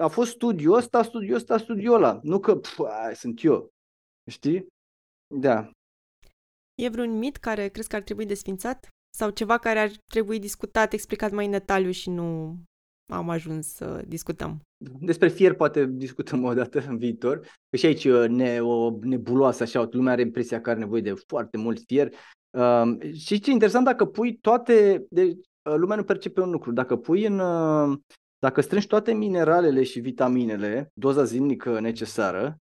A 0.00 0.06
fost 0.06 0.30
studiul 0.30 0.76
ăsta, 0.76 1.02
studiul 1.02 1.36
ăsta, 1.36 1.58
studiul 1.58 1.94
ăla. 1.94 2.18
Nu 2.22 2.40
că, 2.40 2.56
pf, 2.56 2.78
ai, 2.78 3.16
sunt 3.16 3.42
eu. 3.42 3.72
Știi? 4.30 4.66
Da. 5.26 5.70
E 6.74 6.88
vreun 6.88 7.18
mit 7.18 7.36
care 7.36 7.68
crezi 7.68 7.88
că 7.88 7.96
ar 7.96 8.02
trebui 8.02 8.26
desfințat? 8.26 8.93
Sau 9.16 9.30
ceva 9.30 9.58
care 9.58 9.78
ar 9.78 9.90
trebui 10.06 10.38
discutat, 10.38 10.92
explicat 10.92 11.32
mai 11.32 11.44
în 11.44 11.50
detaliu 11.50 11.90
și 11.90 12.10
nu 12.10 12.56
am 13.12 13.28
ajuns 13.28 13.66
să 13.66 14.02
discutăm? 14.06 14.60
Despre 15.00 15.28
fier 15.28 15.54
poate 15.54 15.86
discutăm 15.86 16.44
o 16.44 16.54
dată 16.54 16.84
în 16.88 16.98
viitor. 16.98 17.38
Că 17.70 17.76
și 17.76 17.86
aici 17.86 18.08
ne, 18.28 18.60
o 18.60 18.98
nebuloasă 19.00 19.62
așa, 19.62 19.88
lumea 19.90 20.12
are 20.12 20.22
impresia 20.22 20.60
că 20.60 20.70
are 20.70 20.78
nevoie 20.78 21.02
de 21.02 21.12
foarte 21.26 21.56
mult 21.56 21.80
fier. 21.86 22.12
Uh, 22.50 23.12
și 23.12 23.40
ce 23.40 23.50
interesant, 23.50 23.84
dacă 23.84 24.04
pui 24.04 24.36
toate, 24.36 25.06
de, 25.10 25.36
Uh, 25.70 25.74
lumea 25.76 25.96
nu 25.96 26.04
percepe 26.04 26.40
un 26.40 26.50
lucru. 26.50 26.72
Dacă 26.72 26.96
pui 26.96 27.26
în, 27.26 27.38
uh, 27.38 27.98
dacă 28.38 28.60
strângi 28.60 28.86
toate 28.86 29.12
mineralele 29.12 29.82
și 29.82 30.00
vitaminele, 30.00 30.90
doza 30.94 31.24
zilnică 31.24 31.80
necesară, 31.80 32.58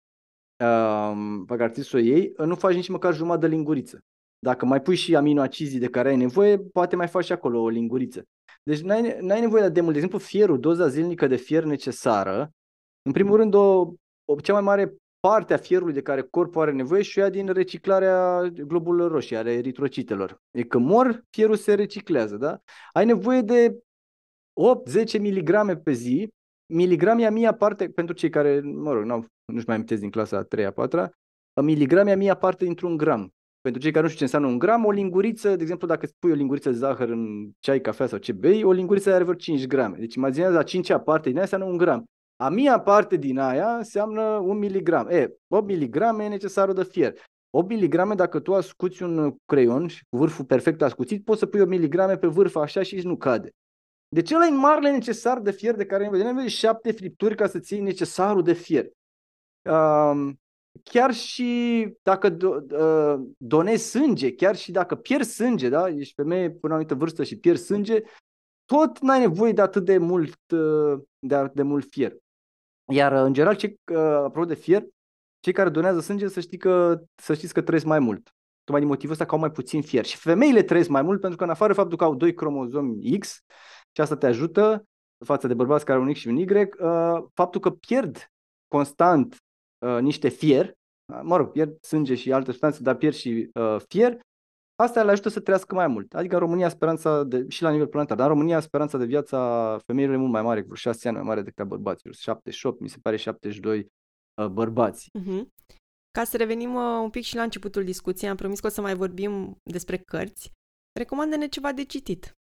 um, 0.64 1.44
pe 1.44 1.56
care 1.56 1.70
trebuie 1.70 1.84
să 1.84 1.96
o 1.96 2.00
iei, 2.00 2.32
uh, 2.36 2.46
nu 2.46 2.54
faci 2.54 2.74
nici 2.74 2.88
măcar 2.88 3.14
jumătate 3.14 3.46
de 3.46 3.54
linguriță. 3.54 4.00
Dacă 4.44 4.66
mai 4.66 4.82
pui 4.82 4.96
și 4.96 5.16
aminoacizii 5.16 5.78
de 5.78 5.88
care 5.88 6.08
ai 6.08 6.16
nevoie, 6.16 6.58
poate 6.58 6.96
mai 6.96 7.08
faci 7.08 7.24
și 7.24 7.32
acolo 7.32 7.60
o 7.60 7.68
linguriță. 7.68 8.24
Deci 8.62 8.80
n-ai, 8.80 9.16
n-ai 9.20 9.40
nevoie 9.40 9.68
de 9.68 9.80
mult. 9.80 9.92
De 9.92 9.98
exemplu, 10.00 10.18
fierul, 10.18 10.60
doza 10.60 10.88
zilnică 10.88 11.26
de 11.26 11.36
fier 11.36 11.64
necesară, 11.64 12.50
în 13.02 13.12
primul 13.12 13.36
rând, 13.36 13.54
o, 13.54 13.92
o 14.24 14.40
cea 14.42 14.52
mai 14.52 14.62
mare 14.62 14.94
partea 15.20 15.56
fierului 15.56 15.92
de 15.92 16.02
care 16.02 16.22
corpul 16.22 16.62
are 16.62 16.72
nevoie 16.72 17.02
și 17.02 17.18
ea 17.18 17.30
din 17.30 17.46
reciclarea 17.46 18.42
globulelor 18.42 19.10
roșii, 19.10 19.36
ale 19.36 19.52
eritrocitelor. 19.52 20.40
E 20.50 20.62
că 20.62 20.78
mor, 20.78 21.24
fierul 21.30 21.56
se 21.56 21.74
reciclează, 21.74 22.36
da? 22.36 22.60
Ai 22.92 23.04
nevoie 23.04 23.40
de 23.40 23.78
8-10 25.16 25.20
mg 25.20 25.82
pe 25.82 25.92
zi, 25.92 26.28
miligrami 26.66 27.26
a 27.26 27.30
mia 27.30 27.54
parte, 27.54 27.88
pentru 27.88 28.14
cei 28.14 28.30
care, 28.30 28.60
mă 28.60 28.92
rog, 28.92 29.04
nu 29.04 29.26
nu-și 29.44 29.66
mai 29.66 29.74
amintesc 29.74 30.00
din 30.00 30.10
clasa 30.10 30.36
a 30.36 30.42
3 30.42 30.64
a 30.64 30.70
4 30.70 31.10
miligrami 31.62 32.10
a 32.10 32.16
mia 32.16 32.34
parte 32.34 32.64
dintr-un 32.64 32.96
gram. 32.96 33.32
Pentru 33.62 33.80
cei 33.80 33.90
care 33.90 34.02
nu 34.02 34.08
știu 34.08 34.18
ce 34.18 34.24
înseamnă 34.24 34.48
un 34.48 34.58
gram, 34.58 34.84
o 34.84 34.90
linguriță, 34.90 35.56
de 35.56 35.62
exemplu, 35.62 35.86
dacă 35.86 36.08
pui 36.18 36.30
o 36.30 36.34
linguriță 36.34 36.70
de 36.70 36.76
zahăr 36.76 37.08
în 37.08 37.50
ceai, 37.58 37.80
cafea 37.80 38.06
sau 38.06 38.18
ce 38.18 38.32
bei, 38.32 38.64
o 38.64 38.72
linguriță 38.72 39.14
are 39.14 39.22
vreo 39.22 39.34
5 39.34 39.66
grame. 39.66 39.96
Deci 39.98 40.14
imaginează 40.14 40.58
a 40.58 40.62
5 40.62 40.92
parte 41.04 41.28
din 41.28 41.34
aia 41.34 41.42
înseamnă 41.42 41.66
un 41.66 41.76
gram. 41.76 42.04
A 42.36 42.48
mia 42.48 42.80
parte 42.80 43.16
din 43.16 43.38
aia 43.38 43.76
înseamnă 43.76 44.22
un 44.22 44.58
miligram. 44.58 45.08
E, 45.08 45.34
8 45.48 45.66
miligrame 45.66 46.24
e 46.24 46.28
necesarul 46.28 46.74
de 46.74 46.84
fier. 46.84 47.14
8 47.50 47.68
miligrame, 47.68 48.14
dacă 48.14 48.40
tu 48.40 48.54
ascuți 48.54 49.02
un 49.02 49.34
creion 49.44 49.86
și 49.86 50.04
cu 50.08 50.16
vârful 50.16 50.44
perfect 50.44 50.82
ascuțit, 50.82 51.24
poți 51.24 51.38
să 51.38 51.46
pui 51.46 51.60
8 51.60 51.68
miligrame 51.68 52.16
pe 52.16 52.26
vârf 52.26 52.56
așa 52.56 52.82
și 52.82 52.96
nu 52.96 53.16
cade. 53.16 53.50
Deci 54.08 54.32
ăla 54.32 54.46
e 54.46 54.50
marele 54.50 54.90
necesar 54.90 55.40
de 55.40 55.50
fier 55.50 55.74
de 55.74 55.86
care 55.86 56.08
vedem 56.08 56.26
nevoie 56.26 56.48
șapte 56.48 56.92
fripturi 56.92 57.36
ca 57.36 57.46
să 57.46 57.58
ții 57.58 57.80
necesarul 57.80 58.42
de 58.42 58.52
fier. 58.52 58.86
Um, 59.62 60.40
chiar 60.82 61.12
și 61.12 61.88
dacă 62.02 62.28
do, 62.28 62.56
uh, 62.70 63.20
donezi 63.36 63.90
sânge, 63.90 64.34
chiar 64.34 64.56
și 64.56 64.72
dacă 64.72 64.94
pierzi 64.94 65.34
sânge, 65.34 65.68
da? 65.68 65.88
ești 65.88 66.14
femeie 66.14 66.50
până 66.50 66.58
la 66.62 66.68
o 66.68 66.72
anumită 66.72 66.94
vârstă 66.94 67.24
și 67.24 67.38
pierzi 67.38 67.64
sânge, 67.64 68.02
tot 68.64 68.98
n-ai 68.98 69.20
nevoie 69.20 69.52
de 69.52 69.60
atât 69.60 69.84
de 69.84 69.98
mult, 69.98 70.38
uh, 70.50 71.00
de, 71.18 71.50
de 71.54 71.62
mult 71.62 71.86
fier. 71.90 72.16
Iar, 72.92 73.12
în 73.12 73.32
general, 73.32 73.56
cei, 73.56 73.80
uh, 73.92 73.98
apropo 73.98 74.44
de 74.44 74.54
fier, 74.54 74.84
cei 75.40 75.52
care 75.52 75.68
donează 75.68 76.00
sânge 76.00 76.28
să, 76.28 76.40
știi 76.40 76.58
că, 76.58 77.00
să 77.14 77.34
știți 77.34 77.52
că 77.52 77.62
trăiesc 77.62 77.86
mai 77.86 77.98
mult. 77.98 78.34
Tocmai 78.64 78.80
din 78.80 78.88
motivul 78.88 79.12
ăsta 79.12 79.24
că 79.24 79.34
au 79.34 79.40
mai 79.40 79.50
puțin 79.50 79.82
fier. 79.82 80.04
Și 80.04 80.16
femeile 80.16 80.62
trăiesc 80.62 80.88
mai 80.88 81.02
mult 81.02 81.20
pentru 81.20 81.38
că 81.38 81.44
în 81.44 81.50
afară 81.50 81.72
de 81.72 81.78
faptul 81.78 81.98
că 81.98 82.04
au 82.04 82.14
doi 82.14 82.34
cromozomi 82.34 83.18
X 83.18 83.44
și 83.92 84.00
asta 84.00 84.16
te 84.16 84.26
ajută 84.26 84.86
față 85.24 85.46
de 85.46 85.54
bărbați 85.54 85.84
care 85.84 85.98
au 85.98 86.04
un 86.04 86.12
X 86.12 86.18
și 86.18 86.28
un 86.28 86.36
Y, 86.36 86.46
uh, 86.50 87.22
faptul 87.34 87.60
că 87.60 87.70
pierd 87.70 88.30
constant 88.68 89.36
uh, 89.82 89.98
niște 90.00 90.28
fier, 90.28 90.72
mă 91.22 91.36
rog, 91.36 91.50
pierd 91.50 91.82
sânge 91.82 92.14
și 92.14 92.32
alte 92.32 92.50
substanțe, 92.50 92.82
dar 92.82 92.94
pierd 92.94 93.14
și 93.14 93.50
fier, 93.88 94.18
Asta 94.82 95.02
le 95.02 95.10
ajută 95.10 95.28
să 95.28 95.40
trăiască 95.40 95.74
mai 95.74 95.86
mult. 95.86 96.14
Adică 96.14 96.34
în 96.34 96.40
România 96.40 96.68
speranța, 96.68 97.24
de, 97.24 97.46
și 97.48 97.62
la 97.62 97.70
nivel 97.70 97.86
planetar, 97.86 98.16
dar 98.16 98.26
în 98.26 98.32
România 98.32 98.60
speranța 98.60 98.98
de 98.98 99.04
viață 99.04 99.36
a 99.36 99.78
femeilor 99.78 100.14
e 100.14 100.18
mult 100.18 100.32
mai 100.32 100.42
mare, 100.42 100.62
cu 100.62 100.74
6 100.74 101.08
ani 101.08 101.16
mai 101.16 101.26
mare 101.26 101.42
decât 101.42 101.58
a 101.58 101.64
bărbaților. 101.64 102.14
78, 102.14 102.80
mi 102.80 102.88
se 102.88 102.98
pare 103.02 103.16
72 103.16 103.86
uh, 104.34 104.46
bărbați. 104.46 105.10
Uh-huh. 105.18 105.42
Ca 106.10 106.24
să 106.24 106.36
revenim 106.36 106.74
uh, 106.74 107.00
un 107.02 107.10
pic 107.10 107.22
și 107.22 107.36
la 107.36 107.42
începutul 107.42 107.84
discuției, 107.84 108.30
am 108.30 108.36
promis 108.36 108.60
că 108.60 108.66
o 108.66 108.70
să 108.70 108.80
mai 108.80 108.94
vorbim 108.94 109.56
despre 109.62 109.96
cărți. 109.96 110.50
Recomandă-ne 110.98 111.46
ceva 111.46 111.72
de 111.72 111.84
citit. 111.84 112.36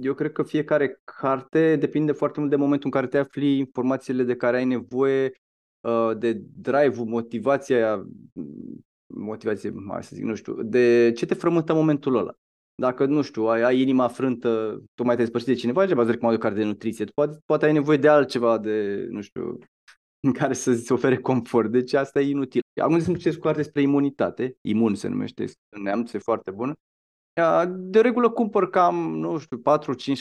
Eu 0.00 0.14
cred 0.14 0.32
că 0.32 0.42
fiecare 0.42 1.00
carte 1.04 1.76
depinde 1.76 2.12
foarte 2.12 2.38
mult 2.38 2.50
de 2.50 2.56
momentul 2.56 2.86
în 2.86 2.92
care 2.92 3.06
te 3.06 3.18
afli, 3.18 3.58
informațiile 3.58 4.22
de 4.22 4.36
care 4.36 4.56
ai 4.56 4.64
nevoie, 4.64 5.32
uh, 5.80 6.10
de 6.18 6.42
drive-ul, 6.56 7.06
motivația, 7.06 8.06
motivație, 9.06 9.70
mai 9.70 10.04
să 10.04 10.10
zic, 10.14 10.24
nu 10.24 10.34
știu, 10.34 10.62
de 10.62 11.12
ce 11.16 11.26
te 11.26 11.34
frământă 11.34 11.72
în 11.72 11.78
momentul 11.78 12.16
ăla. 12.16 12.32
Dacă, 12.74 13.04
nu 13.04 13.22
știu, 13.22 13.46
ai, 13.46 13.62
ai 13.62 13.80
inima 13.80 14.08
frântă, 14.08 14.82
tu 14.94 15.04
mai 15.04 15.16
te 15.16 15.20
despărțit 15.20 15.52
de 15.52 15.58
cineva, 15.58 15.86
ceva 15.86 16.02
îți 16.02 16.10
recomand 16.10 16.36
o 16.36 16.40
carte 16.40 16.58
de 16.58 16.64
nutriție. 16.64 17.04
Poate, 17.04 17.38
poate 17.46 17.64
ai 17.64 17.72
nevoie 17.72 17.96
de 17.96 18.08
altceva, 18.08 18.58
de, 18.58 19.06
nu 19.10 19.20
știu, 19.20 19.58
în 20.20 20.32
care 20.32 20.52
să-ți 20.52 20.92
ofere 20.92 21.16
confort. 21.16 21.70
Deci 21.70 21.92
asta 21.92 22.20
e 22.20 22.28
inutil. 22.28 22.60
Acum 22.80 22.98
să 22.98 23.12
citesc 23.12 23.38
cu 23.38 23.50
despre 23.50 23.82
imunitate, 23.82 24.56
imun 24.60 24.94
se 24.94 25.08
numește 25.08 25.44
în 25.76 25.82
neamț, 25.82 26.12
e 26.12 26.18
foarte 26.18 26.50
bună. 26.50 26.72
De 27.68 28.00
regulă 28.00 28.30
cumpăr 28.30 28.70
cam, 28.70 29.18
nu 29.18 29.38
știu, 29.38 29.56
4-5 29.56 29.60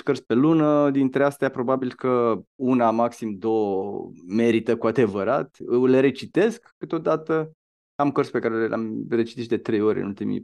cărți 0.04 0.26
pe 0.26 0.34
lună, 0.34 0.90
dintre 0.90 1.24
astea 1.24 1.50
probabil 1.50 1.94
că 1.94 2.42
una, 2.56 2.92
maxim 2.92 3.36
două 3.38 4.12
merită 4.28 4.78
cu 4.78 4.88
adevărat. 4.88 5.58
Le 5.88 6.00
recitesc 6.00 6.74
câteodată, 6.78 7.52
am 7.96 8.12
cărți 8.12 8.32
pe 8.32 8.40
care 8.40 8.68
le-am 8.68 9.06
recitit 9.10 9.50
de 9.50 9.58
3 9.58 9.82
ori 9.82 10.00
în 10.00 10.06
ultimii 10.06 10.44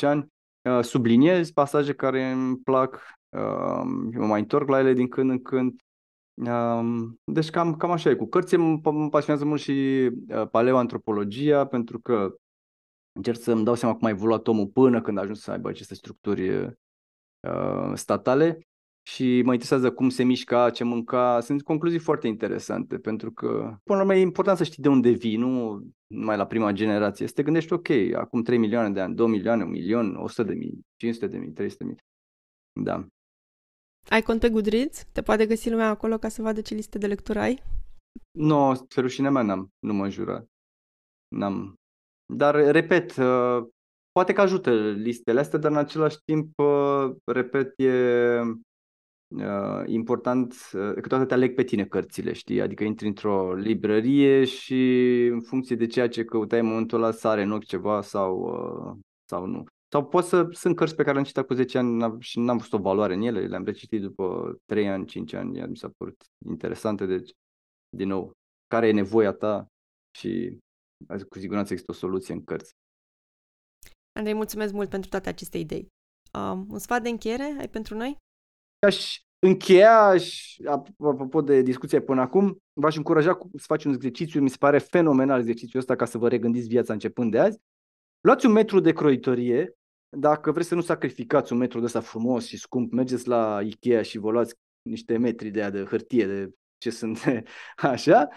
ani, 0.00 0.26
subliniez 0.80 1.50
pasaje 1.50 1.92
care 1.92 2.30
îmi 2.30 2.56
plac, 2.56 3.00
mă 4.12 4.26
mai 4.26 4.40
întorc 4.40 4.68
la 4.68 4.78
ele 4.78 4.92
din 4.92 5.08
când 5.08 5.30
în 5.30 5.42
când. 5.42 5.80
Deci 7.24 7.50
cam, 7.50 7.76
cam 7.76 7.90
așa 7.90 8.10
e. 8.10 8.14
Cu 8.14 8.26
cărți 8.26 8.54
îmi 8.54 8.80
pasionează 9.10 9.44
mult 9.44 9.60
și 9.60 10.10
paleoantropologia, 10.50 11.66
pentru 11.66 12.00
că 12.00 12.34
încerc 13.20 13.38
să-mi 13.38 13.64
dau 13.64 13.74
seama 13.74 13.94
cum 13.94 14.06
a 14.06 14.10
evoluat 14.10 14.48
omul 14.48 14.66
până 14.66 15.00
când 15.00 15.18
a 15.18 15.20
ajuns 15.20 15.40
să 15.40 15.50
aibă 15.50 15.68
aceste 15.68 15.94
structuri 15.94 16.58
uh, 16.60 17.92
statale 17.94 18.58
și 19.02 19.42
mă 19.44 19.52
interesează 19.52 19.92
cum 19.92 20.08
se 20.08 20.22
mișca, 20.22 20.70
ce 20.70 20.84
mânca. 20.84 21.40
Sunt 21.40 21.62
concluzii 21.62 21.98
foarte 21.98 22.26
interesante, 22.26 22.98
pentru 22.98 23.32
că, 23.32 23.46
până 23.84 23.98
la 23.98 24.00
urmă, 24.00 24.14
e 24.14 24.20
important 24.20 24.56
să 24.56 24.64
știi 24.64 24.82
de 24.82 24.88
unde 24.88 25.10
vii, 25.10 25.36
nu 25.36 25.82
numai 26.06 26.36
la 26.36 26.46
prima 26.46 26.72
generație. 26.72 27.26
Să 27.26 27.32
te 27.32 27.42
gândești, 27.42 27.72
ok, 27.72 27.88
acum 28.14 28.42
3 28.42 28.58
milioane 28.58 28.90
de 28.90 29.00
ani, 29.00 29.14
2 29.14 29.28
milioane, 29.28 29.62
1 29.62 29.70
milion, 29.70 30.14
100 30.14 30.42
de 30.42 30.54
mii, 30.54 30.86
500 30.96 31.26
de 31.26 31.38
mii, 31.38 31.52
300 31.52 31.84
de 31.84 31.90
mii. 31.90 31.98
Da. 32.84 33.06
Ai 34.08 34.22
cont 34.22 34.40
pe 34.40 34.48
Goodreads? 34.48 35.04
Te 35.12 35.22
poate 35.22 35.46
găsi 35.46 35.70
lumea 35.70 35.88
acolo 35.88 36.18
ca 36.18 36.28
să 36.28 36.42
vadă 36.42 36.60
ce 36.60 36.74
liste 36.74 36.98
de 36.98 37.06
lectură 37.06 37.38
ai? 37.40 37.62
Nu, 38.30 38.46
no, 38.46 38.72
pe 38.94 39.00
rușinea 39.00 39.30
mea 39.30 39.42
n-am, 39.42 39.68
nu 39.78 39.94
mă 39.94 40.08
jura. 40.08 40.44
N-am, 41.28 41.74
dar, 42.32 42.54
repet, 42.54 43.16
uh, 43.16 43.66
poate 44.12 44.32
că 44.32 44.40
ajută 44.40 44.90
listele 44.90 45.40
astea, 45.40 45.58
dar 45.58 45.70
în 45.70 45.76
același 45.76 46.16
timp, 46.24 46.58
uh, 46.58 47.10
repet, 47.24 47.72
e 47.76 48.40
uh, 49.28 49.82
important, 49.86 50.54
câteodată 50.70 51.24
te 51.24 51.34
aleg 51.34 51.54
pe 51.54 51.64
tine 51.64 51.84
cărțile, 51.84 52.32
știi? 52.32 52.60
Adică 52.60 52.84
intri 52.84 53.06
într-o 53.06 53.54
librărie 53.54 54.44
și 54.44 55.26
în 55.32 55.40
funcție 55.40 55.76
de 55.76 55.86
ceea 55.86 56.08
ce 56.08 56.24
căutai 56.24 56.60
în 56.60 56.66
momentul 56.66 57.02
ăla 57.02 57.12
sare 57.12 57.42
în 57.42 57.52
ochi 57.52 57.64
ceva 57.64 58.02
sau, 58.02 58.54
sau 59.24 59.46
nu. 59.46 59.64
Sau 59.92 60.06
pot 60.06 60.24
să, 60.24 60.48
sunt 60.50 60.76
cărți 60.76 60.94
pe 60.94 61.02
care 61.02 61.18
am 61.18 61.24
citit 61.24 61.46
cu 61.46 61.54
10 61.54 61.78
ani 61.78 62.20
și 62.20 62.38
n-am 62.38 62.56
văzut 62.56 62.72
o 62.72 62.82
valoare 62.82 63.14
în 63.14 63.22
ele, 63.22 63.46
le-am 63.46 63.64
recitit 63.64 64.00
după 64.00 64.56
3 64.66 64.88
ani, 64.88 65.06
5 65.06 65.32
ani, 65.32 65.58
iar 65.58 65.68
mi 65.68 65.76
s-a 65.76 65.90
părut 65.96 66.24
interesante, 66.46 67.06
deci, 67.06 67.30
din 67.96 68.08
nou, 68.08 68.32
care 68.66 68.88
e 68.88 68.92
nevoia 68.92 69.32
ta 69.32 69.66
și 70.10 70.58
cu 71.28 71.38
siguranță 71.38 71.72
există 71.72 71.92
o 71.92 71.94
soluție 71.94 72.34
în 72.34 72.44
cărți. 72.44 72.74
Andrei, 74.12 74.34
mulțumesc 74.34 74.72
mult 74.72 74.88
pentru 74.88 75.10
toate 75.10 75.28
aceste 75.28 75.58
idei. 75.58 75.86
Um, 76.32 76.66
un 76.70 76.78
sfat 76.78 77.02
de 77.02 77.08
încheiere 77.08 77.56
ai 77.58 77.68
pentru 77.68 77.96
noi? 77.96 78.16
Aș 78.86 79.20
încheia, 79.38 80.16
și, 80.16 80.62
apropo 80.98 81.40
de 81.40 81.62
discuția 81.62 82.02
până 82.02 82.20
acum, 82.20 82.58
v-aș 82.72 82.96
încuraja 82.96 83.38
să 83.56 83.64
faci 83.66 83.84
un 83.84 83.92
exercițiu, 83.92 84.40
mi 84.40 84.50
se 84.50 84.56
pare 84.58 84.78
fenomenal 84.78 85.38
exercițiul 85.38 85.80
ăsta 85.80 85.96
ca 85.96 86.04
să 86.04 86.18
vă 86.18 86.28
regândiți 86.28 86.68
viața 86.68 86.92
începând 86.92 87.30
de 87.30 87.38
azi. 87.38 87.58
Luați 88.20 88.46
un 88.46 88.52
metru 88.52 88.80
de 88.80 88.92
croitorie, 88.92 89.74
dacă 90.16 90.52
vreți 90.52 90.68
să 90.68 90.74
nu 90.74 90.80
sacrificați 90.80 91.52
un 91.52 91.58
metru 91.58 91.78
de 91.78 91.84
ăsta 91.84 92.00
frumos 92.00 92.46
și 92.46 92.58
scump, 92.58 92.92
mergeți 92.92 93.28
la 93.28 93.60
Ikea 93.62 94.02
și 94.02 94.18
vă 94.18 94.30
luați 94.30 94.54
niște 94.82 95.16
metri 95.16 95.50
de, 95.50 95.70
de 95.70 95.84
hârtie, 95.84 96.26
de 96.26 96.50
ce 96.78 96.90
sunt 96.90 97.18
așa, 97.76 98.28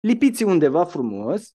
lipiți 0.00 0.42
undeva 0.42 0.84
frumos 0.84 1.56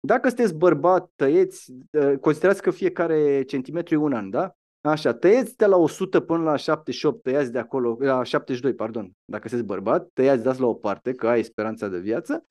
dacă 0.00 0.28
sunteți 0.28 0.54
bărbat, 0.54 1.10
tăieți, 1.16 1.72
ă, 1.94 2.16
considerați 2.16 2.62
că 2.62 2.70
fiecare 2.70 3.42
centimetru 3.42 3.94
e 3.94 3.98
un 3.98 4.12
an, 4.12 4.30
da? 4.30 4.54
Așa, 4.80 5.14
tăieți 5.14 5.56
de 5.56 5.66
la 5.66 5.76
100 5.76 6.20
până 6.20 6.42
la 6.42 6.56
78, 6.56 7.22
tăiați 7.22 7.52
de 7.52 7.58
acolo, 7.58 7.96
la 8.00 8.22
72, 8.22 8.74
pardon, 8.74 9.10
dacă 9.24 9.48
sunteți 9.48 9.68
bărbat, 9.68 10.08
tăiați, 10.12 10.42
dați 10.42 10.60
la 10.60 10.66
o 10.66 10.74
parte, 10.74 11.14
că 11.14 11.28
ai 11.28 11.42
speranța 11.42 11.88
de 11.88 11.98
viață, 11.98 12.44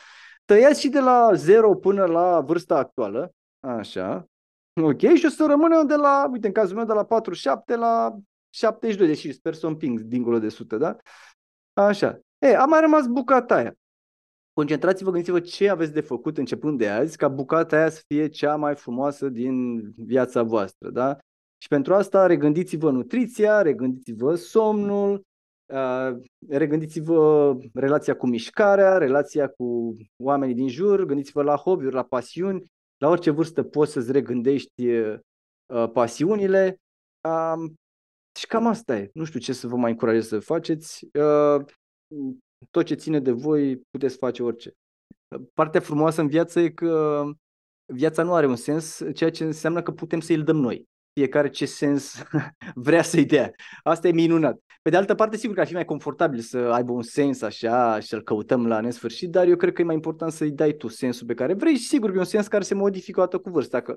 tăiați 0.45 0.79
și 0.79 0.89
de 0.89 0.99
la 0.99 1.33
0 1.33 1.75
până 1.75 2.05
la 2.05 2.41
vârsta 2.41 2.77
actuală, 2.77 3.33
așa, 3.59 4.25
ok, 4.81 4.99
și 4.99 5.25
o 5.25 5.29
să 5.29 5.45
rămână 5.47 5.83
de 5.83 5.95
la, 5.95 6.27
uite, 6.31 6.47
în 6.47 6.53
cazul 6.53 6.75
meu, 6.75 6.85
de 6.85 6.93
la 6.93 7.05
47 7.05 7.75
la 7.75 8.17
72, 8.49 9.07
deși 9.07 9.31
sper 9.31 9.53
să 9.53 9.65
o 9.65 9.69
împing 9.69 9.99
dincolo 9.99 10.39
de 10.39 10.45
100, 10.45 10.77
da? 10.77 10.95
Așa. 11.73 12.19
E, 12.37 12.55
a 12.55 12.65
mai 12.65 12.79
rămas 12.79 13.07
bucata 13.07 13.55
aia. 13.55 13.73
Concentrați-vă, 14.59 15.09
gândiți-vă 15.09 15.39
ce 15.39 15.69
aveți 15.69 15.93
de 15.93 16.01
făcut 16.01 16.37
începând 16.37 16.77
de 16.77 16.89
azi, 16.89 17.17
ca 17.17 17.27
bucata 17.27 17.75
aia 17.75 17.89
să 17.89 18.03
fie 18.07 18.27
cea 18.27 18.55
mai 18.55 18.75
frumoasă 18.75 19.29
din 19.29 19.81
viața 19.95 20.43
voastră. 20.43 20.89
Da? 20.89 21.17
Și 21.57 21.67
pentru 21.67 21.93
asta 21.93 22.25
regândiți-vă 22.25 22.91
nutriția, 22.91 23.61
regândiți-vă 23.61 24.35
somnul, 24.35 25.21
regândiți-vă 26.49 27.57
relația 27.73 28.15
cu 28.15 28.27
mișcarea, 28.27 28.97
relația 28.97 29.47
cu 29.47 29.93
oamenii 30.23 30.55
din 30.55 30.67
jur, 30.67 31.05
gândiți-vă 31.05 31.43
la 31.43 31.55
hobby-uri, 31.55 31.95
la 31.95 32.03
pasiuni. 32.03 32.71
La 32.97 33.09
orice 33.09 33.29
vârstă 33.29 33.63
poți 33.63 33.91
să-ți 33.91 34.11
regândești 34.11 34.83
pasiunile. 35.93 36.77
Și 38.39 38.47
cam 38.47 38.67
asta 38.67 38.97
e. 38.97 39.09
Nu 39.13 39.23
știu 39.23 39.39
ce 39.39 39.53
să 39.53 39.67
vă 39.67 39.75
mai 39.75 39.91
încurajez 39.91 40.27
să 40.27 40.39
faceți 40.39 41.07
tot 42.71 42.85
ce 42.85 42.93
ține 42.93 43.19
de 43.19 43.31
voi, 43.31 43.77
puteți 43.89 44.17
face 44.17 44.43
orice. 44.43 44.73
Partea 45.53 45.81
frumoasă 45.81 46.21
în 46.21 46.27
viață 46.27 46.59
e 46.59 46.69
că 46.69 47.23
viața 47.93 48.23
nu 48.23 48.33
are 48.33 48.47
un 48.47 48.55
sens, 48.55 49.01
ceea 49.13 49.31
ce 49.31 49.43
înseamnă 49.43 49.81
că 49.81 49.91
putem 49.91 50.19
să 50.19 50.33
îl 50.33 50.43
dăm 50.43 50.57
noi. 50.57 50.87
Fiecare 51.13 51.49
ce 51.49 51.65
sens 51.65 52.23
vrea 52.75 53.01
să-i 53.01 53.25
dea. 53.25 53.51
Asta 53.83 54.07
e 54.07 54.11
minunat. 54.11 54.59
Pe 54.81 54.89
de 54.89 54.97
altă 54.97 55.15
parte, 55.15 55.37
sigur 55.37 55.55
că 55.55 55.61
ar 55.61 55.67
fi 55.67 55.73
mai 55.73 55.85
confortabil 55.85 56.39
să 56.39 56.57
aibă 56.57 56.91
un 56.91 57.01
sens 57.01 57.41
așa 57.41 57.99
și 57.99 58.07
să-l 58.07 58.23
căutăm 58.23 58.67
la 58.67 58.79
nesfârșit, 58.79 59.29
dar 59.29 59.47
eu 59.47 59.55
cred 59.55 59.73
că 59.73 59.81
e 59.81 59.85
mai 59.85 59.95
important 59.95 60.31
să-i 60.31 60.51
dai 60.51 60.73
tu 60.73 60.87
sensul 60.87 61.27
pe 61.27 61.33
care 61.33 61.53
vrei 61.53 61.75
și 61.75 61.87
sigur 61.87 62.09
că 62.09 62.15
e 62.15 62.19
un 62.19 62.25
sens 62.25 62.47
care 62.47 62.63
se 62.63 62.73
modifică 62.73 63.19
o 63.19 63.23
dată 63.23 63.37
cu 63.37 63.49
vârsta. 63.49 63.81
Că 63.81 63.95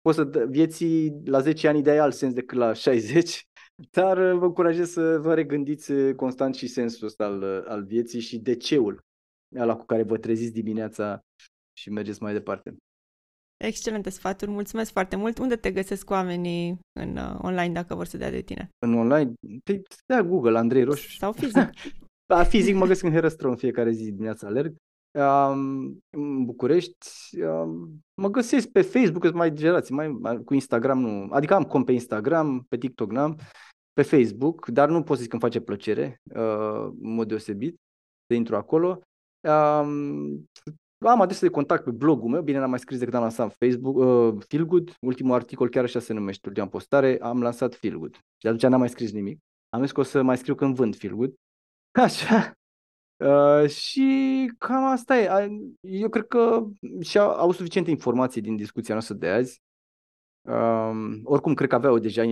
poți 0.00 0.16
să 0.16 0.46
vieții 0.48 1.20
la 1.24 1.40
10 1.40 1.68
ani 1.68 1.82
dai 1.82 1.98
alt 1.98 2.14
sens 2.14 2.32
decât 2.32 2.58
la 2.58 2.72
60 2.72 3.48
dar 3.90 4.18
uh, 4.18 4.38
vă 4.38 4.44
încurajez 4.44 4.90
să 4.90 5.18
vă 5.18 5.34
regândiți 5.34 5.92
uh, 5.92 6.14
constant 6.14 6.54
și 6.54 6.66
sensul 6.66 7.06
ăsta 7.06 7.24
al, 7.24 7.42
uh, 7.42 7.62
al 7.66 7.84
vieții 7.84 8.20
și 8.20 8.38
de 8.38 8.56
ceul 8.56 9.00
ăla 9.56 9.76
cu 9.76 9.84
care 9.84 10.02
vă 10.02 10.18
treziți 10.18 10.52
dimineața 10.52 11.20
și 11.78 11.90
mergeți 11.90 12.22
mai 12.22 12.32
departe. 12.32 12.76
Excelente 13.64 14.10
sfaturi, 14.10 14.50
mulțumesc 14.50 14.92
foarte 14.92 15.16
mult. 15.16 15.38
Unde 15.38 15.56
te 15.56 15.70
găsesc 15.70 16.10
oamenii 16.10 16.78
în 17.00 17.16
uh, 17.16 17.38
online 17.42 17.72
dacă 17.72 17.94
vor 17.94 18.06
să 18.06 18.16
dea 18.16 18.30
de 18.30 18.40
tine? 18.40 18.68
În 18.78 18.94
online? 18.94 19.32
Te 19.64 19.80
dea 20.06 20.22
Google, 20.22 20.58
Andrei 20.58 20.82
Roșu. 20.82 21.16
Sau 21.16 21.32
fizic? 21.32 21.70
da, 22.32 22.44
fizic 22.44 22.74
mă 22.74 22.86
găsesc 22.86 23.04
în 23.04 23.12
Herăstrău 23.12 23.50
în 23.50 23.56
fiecare 23.56 23.90
zi 23.90 24.04
dimineața 24.04 24.46
alerg. 24.46 24.74
Um, 25.12 26.02
în 26.10 26.44
București 26.44 27.06
um, 27.42 28.02
mă 28.14 28.28
găsesc 28.28 28.68
pe 28.68 28.82
Facebook, 28.82 29.24
sunt 29.24 29.36
mai 29.36 29.52
generații, 29.52 29.94
mai, 29.94 30.08
mai, 30.08 30.42
cu 30.44 30.54
Instagram 30.54 31.00
nu, 31.00 31.28
adică 31.30 31.54
am 31.54 31.64
cont 31.64 31.84
pe 31.84 31.92
Instagram, 31.92 32.64
pe 32.68 32.76
TikTok 32.76 33.10
n-am, 33.10 33.38
pe 33.92 34.02
Facebook, 34.02 34.68
dar 34.68 34.88
nu 34.88 35.02
pot 35.02 35.16
să 35.16 35.22
zic 35.22 35.30
că 35.30 35.36
îmi 35.36 35.50
face 35.50 35.60
plăcere, 35.60 36.20
uh, 36.34 36.92
în 37.02 37.12
mod 37.14 37.28
deosebit, 37.28 37.76
să 38.26 38.34
intru 38.34 38.56
acolo. 38.56 39.00
Um, 39.48 40.48
am 41.06 41.20
adrese 41.20 41.46
de 41.46 41.52
contact 41.52 41.84
pe 41.84 41.90
blogul 41.90 42.30
meu, 42.30 42.42
bine 42.42 42.58
n-am 42.58 42.70
mai 42.70 42.78
scris 42.78 42.98
decât 42.98 43.14
am 43.14 43.20
lansat 43.20 43.56
Facebook, 43.58 43.96
uh, 43.96 44.42
Feelgood, 44.48 44.96
ultimul 45.00 45.34
articol 45.34 45.68
chiar 45.68 45.84
așa 45.84 46.00
se 46.00 46.12
numește, 46.12 46.48
ultima 46.48 46.68
postare, 46.68 47.18
am 47.20 47.42
lansat 47.42 47.74
Feelgood. 47.74 48.14
Și 48.14 48.20
de 48.40 48.48
atunci 48.48 48.62
n-am 48.62 48.78
mai 48.80 48.88
scris 48.88 49.12
nimic. 49.12 49.38
Am 49.68 49.82
zis 49.82 49.92
că 49.92 50.00
o 50.00 50.02
să 50.02 50.22
mai 50.22 50.36
scriu 50.36 50.54
când 50.54 50.74
vând 50.74 50.96
Feelgood. 50.96 51.34
Așa. 52.04 52.52
Uh, 53.24 53.68
și 53.68 54.52
cam 54.58 54.84
asta 54.84 55.18
e. 55.18 55.50
Eu 55.80 56.08
cred 56.08 56.26
că 56.26 56.66
și 57.00 57.18
au, 57.18 57.30
au 57.30 57.52
suficiente 57.52 57.90
informații 57.90 58.40
din 58.40 58.56
discuția 58.56 58.94
noastră 58.94 59.14
de 59.14 59.28
azi 59.28 59.60
Um, 60.42 61.20
oricum, 61.24 61.54
cred 61.54 61.68
că 61.68 61.74
aveau 61.74 61.98
deja 61.98 62.22
99% 62.22 62.26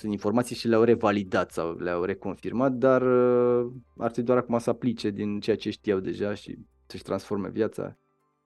din 0.00 0.10
informații 0.10 0.56
și 0.56 0.68
le-au 0.68 0.82
revalidat 0.82 1.50
sau 1.50 1.76
le-au 1.78 2.04
reconfirmat, 2.04 2.72
dar 2.72 3.02
uh, 3.02 3.70
ar 3.96 4.10
trebui 4.10 4.22
doar 4.22 4.38
acum 4.38 4.58
să 4.58 4.70
aplice 4.70 5.10
din 5.10 5.40
ceea 5.40 5.56
ce 5.56 5.70
știau 5.70 5.98
deja 5.98 6.34
și 6.34 6.58
să-și 6.86 7.02
transforme 7.02 7.48
viața. 7.48 7.96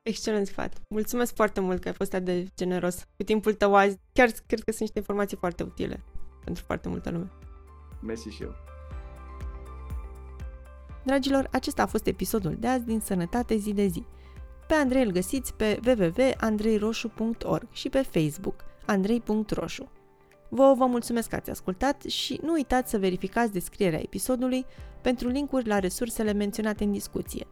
Excelent 0.03 0.47
sfat. 0.47 0.81
Mulțumesc 0.89 1.35
foarte 1.35 1.61
mult 1.61 1.81
că 1.81 1.89
ai 1.89 1.95
fost 1.95 2.15
atât 2.15 2.25
de 2.25 2.47
generos 2.57 3.05
cu 3.17 3.23
timpul 3.23 3.55
tău 3.55 3.75
azi. 3.75 3.99
Chiar 4.13 4.29
cred 4.47 4.61
că 4.61 4.71
sunt 4.71 4.81
niște 4.81 4.99
informații 4.99 5.37
foarte 5.37 5.63
utile 5.63 6.05
pentru 6.45 6.65
foarte 6.67 6.89
multă 6.89 7.11
lume. 7.11 7.31
Mersi 8.03 8.29
și 8.29 8.43
eu. 8.43 8.55
Dragilor, 11.05 11.49
acesta 11.53 11.83
a 11.83 11.87
fost 11.87 12.07
episodul 12.07 12.57
de 12.59 12.67
azi 12.67 12.85
din 12.85 13.01
Sănătate 13.01 13.57
zi 13.57 13.73
de 13.73 13.87
zi. 13.87 14.05
Pe 14.69 14.75
Andrei 14.75 15.03
îl 15.03 15.11
găsiți 15.11 15.55
pe 15.55 15.81
www.andreiroșu.org 15.87 17.69
și 17.71 17.89
pe 17.89 18.03
Facebook 18.03 18.65
andrei.roșu. 18.87 19.91
Vă 20.49 20.75
vă 20.77 20.87
mulțumesc 20.87 21.29
că 21.29 21.37
ați 21.37 21.51
ascultat 21.51 22.03
și 22.03 22.41
nu 22.43 22.53
uitați 22.53 22.91
să 22.91 22.99
verificați 22.99 23.53
descrierea 23.53 24.01
episodului 24.03 24.67
pentru 25.01 25.29
linkuri 25.29 25.67
la 25.67 25.79
resursele 25.79 26.33
menționate 26.33 26.85
în 26.85 26.93
discuție. 26.93 27.47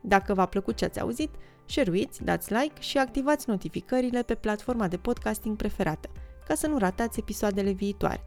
Dacă 0.00 0.34
v-a 0.34 0.46
plăcut 0.46 0.76
ce 0.76 0.84
ați 0.84 1.00
auzit, 1.00 1.30
share-uiți, 1.66 2.24
dați 2.24 2.52
like 2.52 2.80
și 2.80 2.98
activați 2.98 3.48
notificările 3.48 4.22
pe 4.22 4.34
platforma 4.34 4.88
de 4.88 4.96
podcasting 4.96 5.56
preferată, 5.56 6.10
ca 6.46 6.54
să 6.54 6.66
nu 6.66 6.78
ratați 6.78 7.18
episoadele 7.18 7.70
viitoare. 7.70 8.24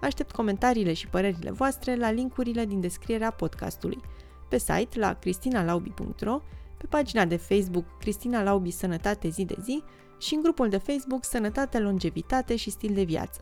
Aștept 0.00 0.30
comentariile 0.30 0.92
și 0.92 1.08
părerile 1.08 1.50
voastre 1.50 1.96
la 1.96 2.10
linkurile 2.10 2.64
din 2.64 2.80
descrierea 2.80 3.30
podcastului, 3.30 4.00
pe 4.48 4.58
site 4.58 4.98
la 4.98 5.14
cristinalaubi.ro, 5.14 6.40
pe 6.76 6.86
pagina 6.86 7.24
de 7.24 7.36
Facebook 7.36 7.98
Cristina 7.98 8.42
Laubi 8.42 8.70
Sănătate 8.70 9.28
zi 9.28 9.44
de 9.44 9.56
zi 9.62 9.82
și 10.18 10.34
în 10.34 10.42
grupul 10.42 10.68
de 10.68 10.76
Facebook 10.76 11.24
Sănătate, 11.24 11.78
Longevitate 11.78 12.56
și 12.56 12.70
Stil 12.70 12.94
de 12.94 13.02
Viață. 13.02 13.40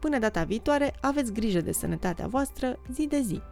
Până 0.00 0.18
data 0.18 0.44
viitoare, 0.44 0.94
aveți 1.00 1.32
grijă 1.32 1.60
de 1.60 1.72
sănătatea 1.72 2.26
voastră 2.26 2.78
zi 2.92 3.06
de 3.06 3.20
zi. 3.20 3.42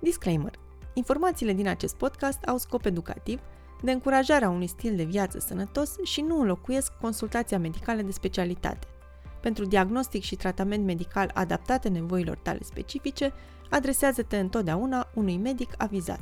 Disclaimer. 0.00 0.58
Informațiile 0.94 1.52
din 1.52 1.68
acest 1.68 1.94
podcast 1.94 2.42
au 2.42 2.56
scop 2.56 2.84
educativ, 2.84 3.40
de 3.82 3.90
încurajarea 3.90 4.48
unui 4.48 4.66
stil 4.66 4.96
de 4.96 5.04
viață 5.04 5.38
sănătos 5.38 5.96
și 6.02 6.20
nu 6.20 6.40
înlocuiesc 6.40 6.92
consultația 7.00 7.58
medicală 7.58 8.02
de 8.02 8.10
specialitate. 8.10 8.86
Pentru 9.40 9.64
diagnostic 9.64 10.22
și 10.22 10.36
tratament 10.36 10.84
medical 10.84 11.30
adaptate 11.34 11.88
nevoilor 11.88 12.36
tale 12.36 12.58
specifice, 12.62 13.32
adresează-te 13.70 14.38
întotdeauna 14.38 15.10
unui 15.14 15.36
medic 15.36 15.74
avizat. 15.76 16.20